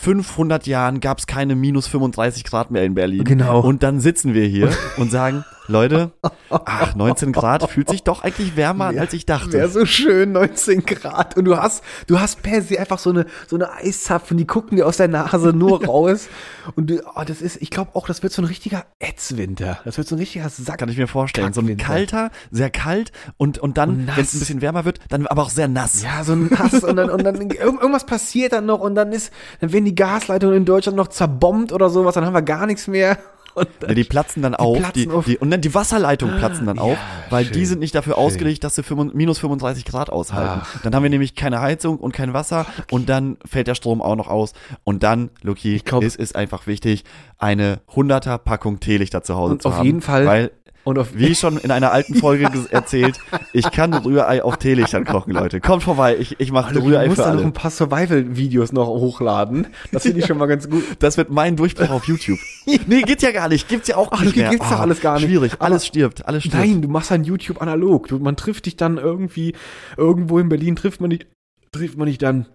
500 0.00 0.66
Jahren 0.66 1.00
gab 1.00 1.18
es 1.18 1.26
keine 1.26 1.54
minus 1.54 1.86
35 1.86 2.44
Grad 2.44 2.70
mehr 2.70 2.84
in 2.84 2.94
Berlin. 2.94 3.24
Genau. 3.24 3.60
Und 3.60 3.82
dann 3.82 4.00
sitzen 4.00 4.34
wir 4.34 4.46
hier 4.46 4.70
und 4.96 5.10
sagen, 5.10 5.44
Leute, 5.66 6.12
ach, 6.50 6.94
19 6.94 7.32
Grad 7.32 7.70
fühlt 7.70 7.88
sich 7.88 8.02
doch 8.02 8.22
eigentlich 8.22 8.54
wärmer 8.56 8.86
an, 8.86 8.98
als 8.98 9.12
ich 9.14 9.24
dachte. 9.24 9.52
Wäre 9.52 9.68
so 9.68 9.86
schön, 9.86 10.32
19 10.32 10.84
Grad. 10.84 11.36
Und 11.36 11.46
du 11.46 11.56
hast, 11.56 11.82
du 12.06 12.20
hast 12.20 12.42
per 12.42 12.60
se 12.62 12.78
einfach 12.78 12.98
so 12.98 13.10
eine, 13.10 13.26
so 13.46 13.56
eine 13.56 13.72
Eiszapfen, 13.72 14.36
die 14.36 14.46
gucken 14.46 14.76
dir 14.76 14.86
aus 14.86 14.98
der 14.98 15.08
Nase 15.08 15.52
nur 15.54 15.84
raus. 15.86 16.28
Und 16.76 16.90
du, 16.90 17.02
oh, 17.16 17.22
das 17.26 17.40
ist, 17.40 17.62
ich 17.62 17.70
glaube 17.70 17.92
auch, 17.94 18.06
das 18.06 18.22
wird 18.22 18.32
so 18.32 18.42
ein 18.42 18.46
richtiger 18.46 18.84
Ätzwinter. 18.98 19.78
Das 19.84 19.96
wird 19.96 20.06
so 20.06 20.16
ein 20.16 20.18
richtiger 20.18 20.48
Sack. 20.50 20.78
Kann 20.78 20.88
ich 20.88 20.98
mir 20.98 21.08
vorstellen. 21.08 21.52
So 21.54 21.60
ein 21.62 21.76
kalter, 21.76 22.30
sehr 22.50 22.70
kalt 22.70 23.12
und, 23.38 23.58
und 23.58 23.78
dann, 23.78 24.04
nass. 24.04 24.16
wenn 24.16 24.24
es 24.24 24.34
ein 24.34 24.40
bisschen 24.40 24.60
wärmer 24.60 24.84
wird, 24.84 24.98
dann 25.08 25.26
aber 25.26 25.42
auch 25.42 25.50
sehr 25.50 25.68
nass. 25.68 26.02
Ja, 26.02 26.24
so 26.24 26.34
ein 26.34 26.50
Hass 26.58 26.84
und 26.84 26.96
dann, 26.96 27.08
und 27.08 27.24
dann 27.24 27.36
irg- 27.40 27.54
irgendwas 27.58 28.04
passiert 28.04 28.52
dann 28.52 28.66
noch 28.66 28.80
und 28.80 28.94
dann 28.94 29.12
ist, 29.12 29.32
dann 29.60 29.72
werden 29.72 29.84
die 29.86 29.94
Gasleitungen 29.94 30.56
in 30.56 30.64
Deutschland 30.66 30.96
noch 30.96 31.08
zerbombt 31.08 31.72
oder 31.72 31.88
sowas, 31.88 32.14
dann 32.14 32.26
haben 32.26 32.34
wir 32.34 32.42
gar 32.42 32.66
nichts 32.66 32.86
mehr. 32.86 33.16
Ja, 33.56 33.94
die 33.94 34.04
platzen 34.04 34.42
dann 34.42 34.54
auf, 34.54 34.78
platzen 34.78 35.02
die, 35.02 35.10
auf. 35.10 35.24
Die, 35.24 35.38
und 35.38 35.50
dann 35.50 35.60
die 35.60 35.74
Wasserleitungen 35.74 36.38
platzen 36.38 36.66
dann 36.66 36.78
auf, 36.78 36.98
weil 37.30 37.44
die 37.44 37.54
schön, 37.60 37.66
sind 37.66 37.78
nicht 37.80 37.94
dafür 37.94 38.18
ausgelegt, 38.18 38.64
dass 38.64 38.74
sie 38.74 38.82
5 38.82 39.14
minus 39.14 39.38
35 39.38 39.84
Grad 39.84 40.10
aushalten. 40.10 40.62
Dann 40.82 40.94
haben 40.94 41.02
wir 41.02 41.10
nämlich 41.10 41.34
keine 41.34 41.60
Heizung 41.60 41.98
und 41.98 42.12
kein 42.12 42.32
Wasser 42.32 42.66
und 42.90 43.08
dann 43.08 43.36
fällt 43.44 43.66
der 43.68 43.74
Strom 43.74 44.00
auch 44.02 44.16
noch 44.16 44.28
aus. 44.28 44.52
Und 44.84 45.02
dann, 45.02 45.30
Luki, 45.42 45.80
es 46.02 46.16
ist 46.16 46.34
einfach 46.36 46.66
wichtig, 46.66 47.04
eine 47.38 47.80
100er 47.94 48.38
Packung 48.38 48.80
Teelichter 48.80 49.22
zu 49.22 49.34
Hause 49.36 49.52
Und 49.54 49.62
zu 49.62 49.68
auf 49.68 49.76
haben. 49.76 49.86
jeden 49.86 50.00
Fall- 50.00 50.26
Weil, 50.26 50.50
und 50.84 50.98
auf, 50.98 51.08
wie 51.14 51.34
schon 51.34 51.56
in 51.58 51.70
einer 51.70 51.90
alten 51.92 52.14
Folge 52.14 52.48
erzählt, 52.70 53.18
ich 53.52 53.70
kann 53.70 53.92
Rührei 53.94 54.42
auf 54.44 54.58
Teelichtern 54.58 55.04
kochen, 55.04 55.32
Leute. 55.32 55.60
Kommt 55.60 55.82
vorbei, 55.82 56.16
ich, 56.18 56.38
ich 56.38 56.52
mache 56.52 56.74
du 56.74 56.82
Rührei 56.84 57.06
musst 57.06 57.16
für 57.16 57.22
dann 57.24 57.32
noch 57.36 57.40
alle. 57.42 57.48
ein 57.50 57.52
paar 57.52 57.70
Survival-Videos 57.70 58.72
noch 58.72 58.86
hochladen. 58.86 59.66
Das 59.92 60.02
finde 60.02 60.20
ich 60.20 60.26
schon 60.26 60.38
mal 60.38 60.46
ganz 60.46 60.68
gut. 60.68 60.84
Das 60.98 61.16
wird 61.16 61.30
mein 61.30 61.56
Durchbruch 61.56 61.90
auf 61.90 62.06
YouTube. 62.06 62.38
Nee, 62.86 63.02
geht 63.02 63.22
ja 63.22 63.30
gar 63.30 63.48
nicht. 63.48 63.68
Gibt's 63.68 63.88
ja 63.88 63.96
auch 63.96 64.08
Ach, 64.10 64.22
nicht 64.22 64.36
mehr. 64.36 64.50
gibt's 64.50 64.68
doch 64.68 64.78
Ah, 64.78 64.82
alles 64.82 65.00
gar 65.00 65.14
nicht. 65.16 65.24
Schwierig. 65.26 65.52
Aber- 65.54 65.64
Alles 65.66 65.86
stirbt. 65.86 66.26
Alles 66.26 66.44
stirbt. 66.44 66.56
Nein, 66.58 66.80
du 66.82 66.88
machst 66.88 67.12
ein 67.12 67.24
YouTube 67.24 67.60
analog. 67.60 68.08
Du, 68.08 68.18
man 68.18 68.36
trifft 68.36 68.66
dich 68.66 68.76
dann 68.76 68.96
irgendwie, 68.98 69.54
irgendwo 69.96 70.38
in 70.38 70.48
Berlin 70.48 70.74
trifft 70.76 71.00
man 71.00 71.10
dich, 71.10 71.26
trifft 71.72 71.96
man 71.98 72.06
dich 72.06 72.18
dann. 72.18 72.46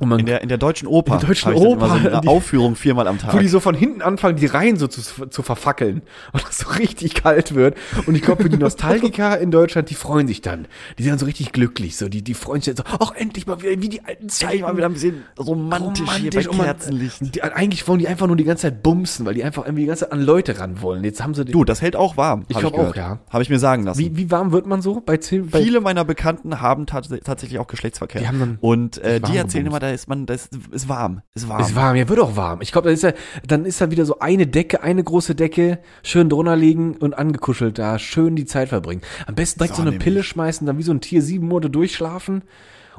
In 0.00 0.26
der, 0.26 0.42
in 0.42 0.48
der 0.48 0.58
deutschen 0.58 0.88
Oper. 0.88 1.14
In 1.14 1.20
der 1.20 1.28
deutschen 1.28 1.52
Oper, 1.54 1.86
so 1.86 1.94
eine 1.94 2.20
die- 2.20 2.26
Aufführung 2.28 2.74
viermal 2.74 3.06
am 3.06 3.16
Tag. 3.18 3.32
wo 3.32 3.38
die 3.38 3.46
so 3.46 3.60
von 3.60 3.76
hinten 3.76 4.02
anfangen, 4.02 4.36
die 4.36 4.46
Reihen 4.46 4.76
so 4.76 4.88
zu, 4.88 5.28
zu 5.28 5.42
verfackeln 5.42 6.02
und 6.32 6.44
es 6.50 6.58
so 6.58 6.68
richtig 6.70 7.14
kalt 7.14 7.54
wird. 7.54 7.76
Und 8.06 8.16
ich 8.16 8.22
glaube, 8.22 8.42
für 8.42 8.48
die 8.50 8.56
Nostalgiker 8.56 9.38
in 9.38 9.52
Deutschland, 9.52 9.90
die 9.90 9.94
freuen 9.94 10.26
sich 10.26 10.40
dann. 10.42 10.66
Die 10.98 11.04
sind 11.04 11.10
dann 11.12 11.18
so 11.20 11.26
richtig 11.26 11.52
glücklich. 11.52 11.96
So, 11.96 12.08
die, 12.08 12.22
die 12.22 12.34
freuen 12.34 12.60
sich 12.60 12.74
dann 12.74 12.84
so, 12.84 12.96
ach, 13.04 13.12
endlich 13.14 13.46
mal 13.46 13.62
wieder 13.62 13.80
wie 13.80 13.88
die 13.88 14.04
alten 14.04 14.28
Zeiten. 14.28 14.62
Mal 14.62 14.76
wieder 14.76 14.86
ein 14.86 14.94
bisschen 14.94 15.22
romantisch, 15.38 16.10
hier 16.16 16.30
bei 16.32 16.48
und 16.48 16.56
man- 16.56 16.66
Kerzenlicht. 16.66 17.18
Die, 17.34 17.42
eigentlich 17.42 17.86
wollen 17.86 18.00
die 18.00 18.08
einfach 18.08 18.26
nur 18.26 18.36
die 18.36 18.44
ganze 18.44 18.62
Zeit 18.62 18.82
bumsen, 18.82 19.24
weil 19.26 19.34
die 19.34 19.44
einfach 19.44 19.64
irgendwie 19.64 19.82
die 19.82 19.88
ganze 19.88 20.04
Zeit 20.06 20.12
an 20.12 20.22
Leute 20.22 20.58
ran 20.58 20.82
wollen. 20.82 21.04
Jetzt 21.04 21.22
haben 21.22 21.34
sie 21.34 21.44
Du, 21.44 21.64
das 21.64 21.80
hält 21.82 21.94
auch 21.94 22.16
warm. 22.16 22.44
Ich 22.48 22.56
hab 22.56 22.62
glaub 22.62 22.72
gehört. 22.74 22.90
auch, 22.90 22.96
ja. 22.96 23.18
Habe 23.30 23.42
ich 23.44 23.48
mir 23.50 23.60
sagen 23.60 23.84
lassen. 23.84 24.00
wie, 24.00 24.16
wie 24.16 24.30
warm 24.32 24.50
wird 24.50 24.66
man 24.66 24.82
so 24.82 25.00
bei 25.04 25.14
bei 25.14 25.62
Viele 25.62 25.80
meiner 25.80 26.04
Bekannten 26.04 26.60
haben 26.60 26.86
tats 26.86 27.08
tatsächlich 27.24 27.60
auch 27.60 27.68
Geschlechtsverkehr. 27.68 28.20
Die 28.22 28.26
haben 28.28 28.40
dann 28.40 28.58
und 28.60 28.98
äh, 28.98 29.20
die 29.20 29.36
erzählen 29.36 29.64
immer, 29.66 29.78
da 29.84 29.90
ist 29.90 30.08
man, 30.08 30.26
das 30.26 30.48
ist 30.72 30.88
warm. 30.88 31.22
Ist 31.34 31.48
warm. 31.48 31.60
Ist 31.60 31.74
warm, 31.74 31.96
ja, 31.96 32.08
wird 32.08 32.18
auch 32.20 32.36
warm. 32.36 32.60
Ich 32.62 32.72
glaube, 32.72 32.86
dann 32.86 32.94
ist 32.94 33.02
ja, 33.02 33.12
dann 33.46 33.64
ist 33.66 33.80
da 33.80 33.90
wieder 33.90 34.06
so 34.06 34.18
eine 34.18 34.46
Decke, 34.46 34.82
eine 34.82 35.04
große 35.04 35.34
Decke, 35.34 35.78
schön 36.02 36.28
drunter 36.28 36.56
liegen 36.56 36.96
und 36.96 37.14
angekuschelt 37.14 37.78
da, 37.78 37.98
schön 37.98 38.34
die 38.36 38.46
Zeit 38.46 38.70
verbringen. 38.70 39.02
Am 39.26 39.34
besten 39.34 39.58
direkt 39.58 39.76
So 39.76 39.82
so 39.82 39.88
eine. 39.88 39.98
Pille 39.98 40.22
schmeißen, 40.22 40.66
dann 40.66 40.78
wie 40.78 40.82
so 40.82 40.92
ein 40.92 41.00
Tier 41.00 41.22
sieben 41.22 41.46
Monate 41.48 41.70
durchschlafen 41.70 42.42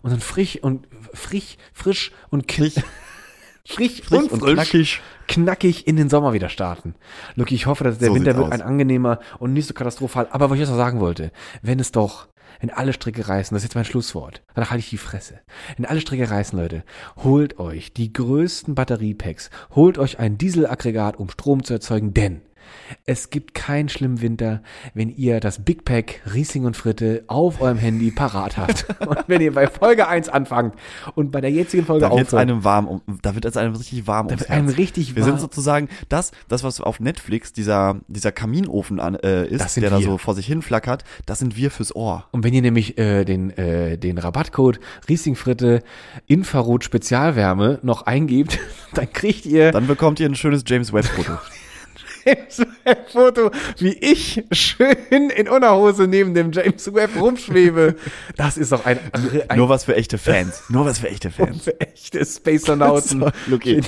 und 0.01 0.11
dann 0.11 0.19
frisch 0.19 0.57
und 0.61 0.87
frisch, 1.13 1.57
frisch 1.73 2.11
und 2.29 2.51
frisch, 2.51 2.75
frisch, 3.65 4.01
Frisch 4.03 4.19
und, 4.19 4.31
und 4.31 4.41
frisch, 4.41 4.53
knackig. 4.55 5.01
knackig 5.27 5.87
in 5.87 5.95
den 5.95 6.09
Sommer 6.09 6.33
wieder 6.33 6.49
starten. 6.49 6.93
Lucky, 7.35 7.55
ich 7.55 7.65
hoffe, 7.65 7.83
dass 7.83 7.97
der 7.97 8.09
So 8.09 8.15
Winter 8.15 8.35
wird 8.35 8.45
aus. 8.47 8.51
ein 8.51 8.61
angenehmer 8.61 9.19
und 9.39 9.53
nicht 9.53 9.67
so 9.67 9.73
katastrophal. 9.73 10.27
Aber 10.29 10.49
was 10.49 10.55
ich 10.55 10.61
jetzt 10.61 10.69
noch 10.69 10.77
sagen 10.77 10.99
wollte, 10.99 11.31
wenn 11.63 11.79
es 11.79 11.91
doch, 11.91 12.27
wenn 12.59 12.69
alle 12.69 12.93
Stricke 12.93 13.27
reißen, 13.27 13.55
das 13.55 13.63
ist 13.63 13.69
jetzt 13.69 13.75
mein 13.75 13.85
Schlusswort, 13.85 14.43
dann 14.53 14.69
halte 14.69 14.79
ich 14.79 14.89
die 14.89 14.97
Fresse. 14.97 15.39
Wenn 15.77 15.85
alle 15.85 16.01
Stricke 16.01 16.29
reißen, 16.29 16.57
Leute, 16.57 16.83
holt 17.17 17.59
euch 17.59 17.93
die 17.93 18.11
größten 18.11 18.75
Batteriepacks, 18.75 19.49
holt 19.71 19.97
euch 19.97 20.19
ein 20.19 20.37
Dieselaggregat, 20.37 21.17
um 21.17 21.29
Strom 21.29 21.63
zu 21.63 21.73
erzeugen, 21.73 22.13
denn 22.13 22.41
es 23.05 23.29
gibt 23.29 23.53
keinen 23.53 23.89
schlimmen 23.89 24.21
Winter, 24.21 24.61
wenn 24.93 25.09
ihr 25.09 25.39
das 25.39 25.63
Big 25.63 25.85
Pack 25.85 26.21
Riesling 26.33 26.65
und 26.65 26.77
Fritte 26.77 27.23
auf 27.27 27.61
eurem 27.61 27.77
Handy 27.77 28.11
parat 28.11 28.57
habt. 28.57 28.85
Und 29.05 29.23
wenn 29.27 29.41
ihr 29.41 29.53
bei 29.53 29.67
Folge 29.67 30.07
1 30.07 30.29
anfangt 30.29 30.75
und 31.15 31.31
bei 31.31 31.41
der 31.41 31.51
jetzigen 31.51 31.85
Folge 31.85 32.01
Da 32.01 32.11
wird 32.11 32.27
aufhört, 32.27 32.41
einem 32.41 32.63
warm, 32.63 32.87
um, 32.87 33.01
da 33.21 33.35
wird 33.35 33.45
es 33.45 33.57
einem 33.57 33.75
richtig 33.75 34.07
warm 34.07 34.27
da 34.27 34.39
wird 34.39 34.49
einem 34.49 34.69
richtig 34.69 35.15
Wir 35.15 35.23
warm. 35.23 35.31
sind 35.31 35.41
sozusagen 35.41 35.89
das, 36.09 36.31
das 36.47 36.63
was 36.63 36.81
auf 36.81 36.99
Netflix 36.99 37.53
dieser 37.53 37.97
dieser 38.07 38.31
Kaminofen 38.31 38.99
an, 38.99 39.15
äh, 39.15 39.45
ist, 39.47 39.77
der 39.77 39.89
da 39.89 39.99
wir. 39.99 40.05
so 40.05 40.17
vor 40.17 40.33
sich 40.35 40.45
hin 40.45 40.61
flackert. 40.61 41.03
Das 41.25 41.39
sind 41.39 41.55
wir 41.55 41.71
fürs 41.71 41.95
Ohr. 41.95 42.25
Und 42.31 42.43
wenn 42.43 42.53
ihr 42.53 42.61
nämlich 42.61 42.97
äh, 42.97 43.25
den, 43.25 43.51
äh, 43.51 43.97
den 43.97 44.17
Rabattcode 44.17 44.79
Rieslingfritte 45.07 45.83
Infrarot 46.27 46.83
Spezialwärme 46.83 47.79
noch 47.83 48.03
eingebt, 48.03 48.59
dann 48.93 49.11
kriegt 49.11 49.45
ihr 49.45 49.71
Dann 49.71 49.87
bekommt 49.87 50.19
ihr 50.19 50.27
ein 50.27 50.35
schönes 50.35 50.63
James 50.65 50.93
Webb 50.93 51.05
Foto. 51.05 51.37
James 52.25 52.59
Webb 52.83 53.09
Foto, 53.11 53.51
wie 53.77 53.93
ich 53.93 54.43
schön 54.51 55.29
in 55.29 55.47
Unterhose 55.47 56.07
neben 56.07 56.33
dem 56.33 56.51
James 56.51 56.93
Webb 56.93 57.11
rumschwebe. 57.19 57.95
Das 58.35 58.57
ist 58.57 58.71
doch 58.71 58.85
ein, 58.85 58.99
ein 59.47 59.57
Nur 59.57 59.69
was 59.69 59.85
für 59.85 59.95
echte 59.95 60.17
Fans. 60.17 60.63
Nur 60.69 60.85
was 60.85 60.99
für 60.99 61.09
echte 61.09 61.29
Fans. 61.29 61.63
für 61.63 61.79
echte 61.79 62.25
Spaceonauten. 62.25 63.05
So, 63.25 63.31
Luki, 63.47 63.81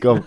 komm. 0.00 0.24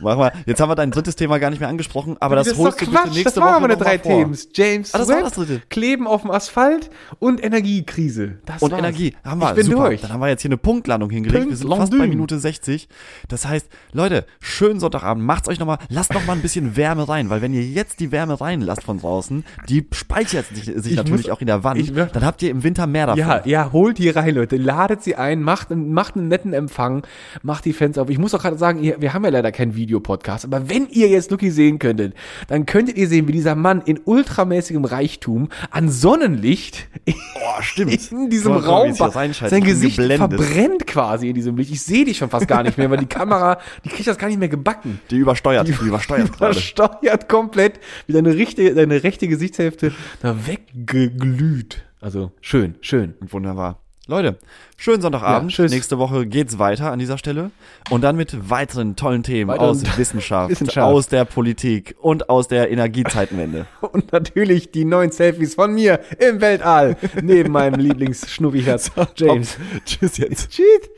Mach 0.00 0.16
mal. 0.16 0.32
Jetzt 0.46 0.60
haben 0.60 0.68
wir 0.70 0.74
dein 0.74 0.90
drittes 0.90 1.16
Thema 1.16 1.38
gar 1.38 1.50
nicht 1.50 1.60
mehr 1.60 1.68
angesprochen, 1.68 2.16
aber 2.20 2.36
das, 2.36 2.48
ist 2.48 2.58
holst 2.58 2.80
du 2.80 2.86
bitte 2.86 3.08
nächste 3.08 3.24
das 3.24 3.36
waren 3.36 3.54
Woche 3.54 3.60
meine 3.62 3.76
drei 3.76 3.98
vor. 3.98 4.10
Themen. 4.12 4.36
James 4.54 4.94
Ah, 4.94 4.98
das 4.98 5.08
war 5.08 5.16
Webb, 5.16 5.24
das 5.24 5.32
dritte. 5.34 5.62
Kleben 5.70 6.06
auf 6.06 6.22
dem 6.22 6.30
Asphalt 6.30 6.90
und 7.18 7.42
Energiekrise. 7.42 8.38
Das 8.46 8.62
Und 8.62 8.70
war's. 8.72 8.78
Energie, 8.80 9.14
haben 9.24 9.40
wir. 9.40 9.50
Ich 9.50 9.56
bin 9.56 9.66
Super. 9.66 9.86
durch. 9.88 10.00
Dann 10.00 10.12
haben 10.12 10.20
wir 10.20 10.28
jetzt 10.28 10.42
hier 10.42 10.48
eine 10.50 10.56
Punktlandung 10.56 11.10
hingelegt. 11.10 11.38
Punkt 11.44 11.50
wir 11.50 11.56
sind 11.56 11.68
fast 11.68 11.90
bei 11.90 11.96
Landung. 11.98 12.10
Minute 12.10 12.38
60. 12.38 12.88
Das 13.28 13.46
heißt, 13.46 13.68
Leute, 13.92 14.26
schönen 14.40 14.80
Sonntagabend. 14.80 15.24
Macht's 15.24 15.48
euch 15.48 15.58
nochmal, 15.58 15.78
lasst 15.88 16.12
noch 16.14 16.24
mal 16.26 16.32
ein 16.34 16.42
bisschen 16.42 16.76
Wärme 16.76 17.08
rein, 17.08 17.30
weil 17.30 17.42
wenn 17.42 17.52
ihr 17.54 17.62
jetzt 17.62 18.00
die 18.00 18.12
Wärme 18.12 18.40
reinlasst 18.40 18.84
von 18.84 19.00
draußen, 19.00 19.44
die 19.68 19.86
speichert 19.92 20.46
sich, 20.48 20.64
sich 20.64 20.92
Ich 20.92 20.96
natürlich 20.96 21.26
muss- 21.26 21.30
auch 21.30 21.40
in 21.40 21.46
der 21.46 21.64
Wand. 21.64 21.80
ich 21.80 21.92
dann 21.92 22.24
habt 22.24 22.42
ihr 22.42 22.50
im 22.50 22.62
Winter 22.62 22.86
mehr 22.86 23.06
davon. 23.06 23.18
Ja, 23.20 23.42
ja, 23.44 23.72
holt 23.72 23.98
die 23.98 24.08
rein, 24.10 24.34
Leute. 24.34 24.56
Ladet 24.56 25.02
sie 25.02 25.16
ein, 25.16 25.42
macht, 25.42 25.70
einen- 25.72 25.92
macht 25.92 26.16
einen 26.16 26.28
netten 26.28 26.52
Empfang, 26.52 27.02
macht 27.42 27.64
die 27.64 27.72
Fans 27.72 27.98
auf. 27.98 28.10
Ich 28.10 28.18
muss 28.18 28.34
auch 28.34 28.42
gerade 28.42 28.58
sagen, 28.58 28.82
wir 28.82 29.14
haben 29.14 29.24
ja 29.24 29.30
leider 29.30 29.52
kein 29.52 29.74
Video. 29.74 29.85
Videopodcast. 29.86 30.44
Aber 30.44 30.68
wenn 30.68 30.88
ihr 30.88 31.08
jetzt 31.08 31.30
Lucky 31.30 31.50
sehen 31.50 31.78
könntet, 31.78 32.14
dann 32.48 32.66
könntet 32.66 32.96
ihr 32.96 33.08
sehen, 33.08 33.28
wie 33.28 33.32
dieser 33.32 33.54
Mann 33.54 33.82
in 33.82 34.00
ultramäßigem 34.04 34.84
Reichtum 34.84 35.48
an 35.70 35.88
Sonnenlicht 35.88 36.88
Boah, 37.06 37.62
stimmt. 37.62 37.92
in 38.12 38.30
diesem 38.30 38.54
wie 38.54 38.66
Raum 38.66 38.92
sein 38.94 39.62
Gesicht 39.62 39.96
geblendet. 39.98 40.38
verbrennt 40.38 40.86
quasi 40.86 41.28
in 41.28 41.34
diesem 41.34 41.56
Licht. 41.56 41.70
Ich 41.70 41.82
sehe 41.82 42.04
dich 42.04 42.18
schon 42.18 42.30
fast 42.30 42.48
gar 42.48 42.62
nicht 42.62 42.78
mehr, 42.78 42.90
weil 42.90 42.98
die 42.98 43.06
Kamera, 43.06 43.58
die 43.84 43.88
kriegt 43.88 44.08
das 44.08 44.18
gar 44.18 44.28
nicht 44.28 44.38
mehr 44.38 44.48
gebacken. 44.48 45.00
Die 45.10 45.16
übersteuert, 45.16 45.68
die, 45.68 45.72
übersteuert 45.72 46.32
gerade. 46.36 47.26
Komplett, 47.28 47.80
wie 48.06 48.12
deine, 48.12 48.34
rechte, 48.36 48.74
deine 48.74 49.02
rechte 49.02 49.28
Gesichtshälfte 49.28 49.92
da 50.20 50.46
weggeglüht. 50.46 51.84
Also 52.00 52.32
schön, 52.40 52.76
schön. 52.80 53.14
Wunderbar. 53.20 53.85
Leute, 54.08 54.38
schönen 54.76 55.02
Sonntagabend. 55.02 55.56
Ja. 55.58 55.66
Nächste 55.66 55.98
Woche 55.98 56.26
geht's 56.26 56.60
weiter 56.60 56.92
an 56.92 57.00
dieser 57.00 57.18
Stelle. 57.18 57.50
Und 57.90 58.02
dann 58.02 58.14
mit 58.14 58.48
weiteren 58.50 58.94
tollen 58.94 59.24
Themen 59.24 59.50
Weiteren 59.50 59.70
aus 59.70 59.82
Wissenschaft, 59.98 60.50
Wissenschaft. 60.50 60.86
aus 60.86 61.08
der 61.08 61.24
Politik 61.24 61.96
und 62.00 62.28
aus 62.30 62.46
der 62.46 62.70
Energiezeitenwende. 62.70 63.66
Und 63.80 64.12
natürlich 64.12 64.70
die 64.70 64.84
neuen 64.84 65.10
Selfies 65.10 65.56
von 65.56 65.74
mir 65.74 66.00
im 66.20 66.40
Weltall 66.40 66.96
neben 67.20 67.50
meinem 67.50 67.80
Lieblingsschnuffiherz 67.80 68.92
James. 69.16 69.56
Tschüss 69.84 70.18
jetzt. 70.18 70.50
Tschüss. 70.50 70.90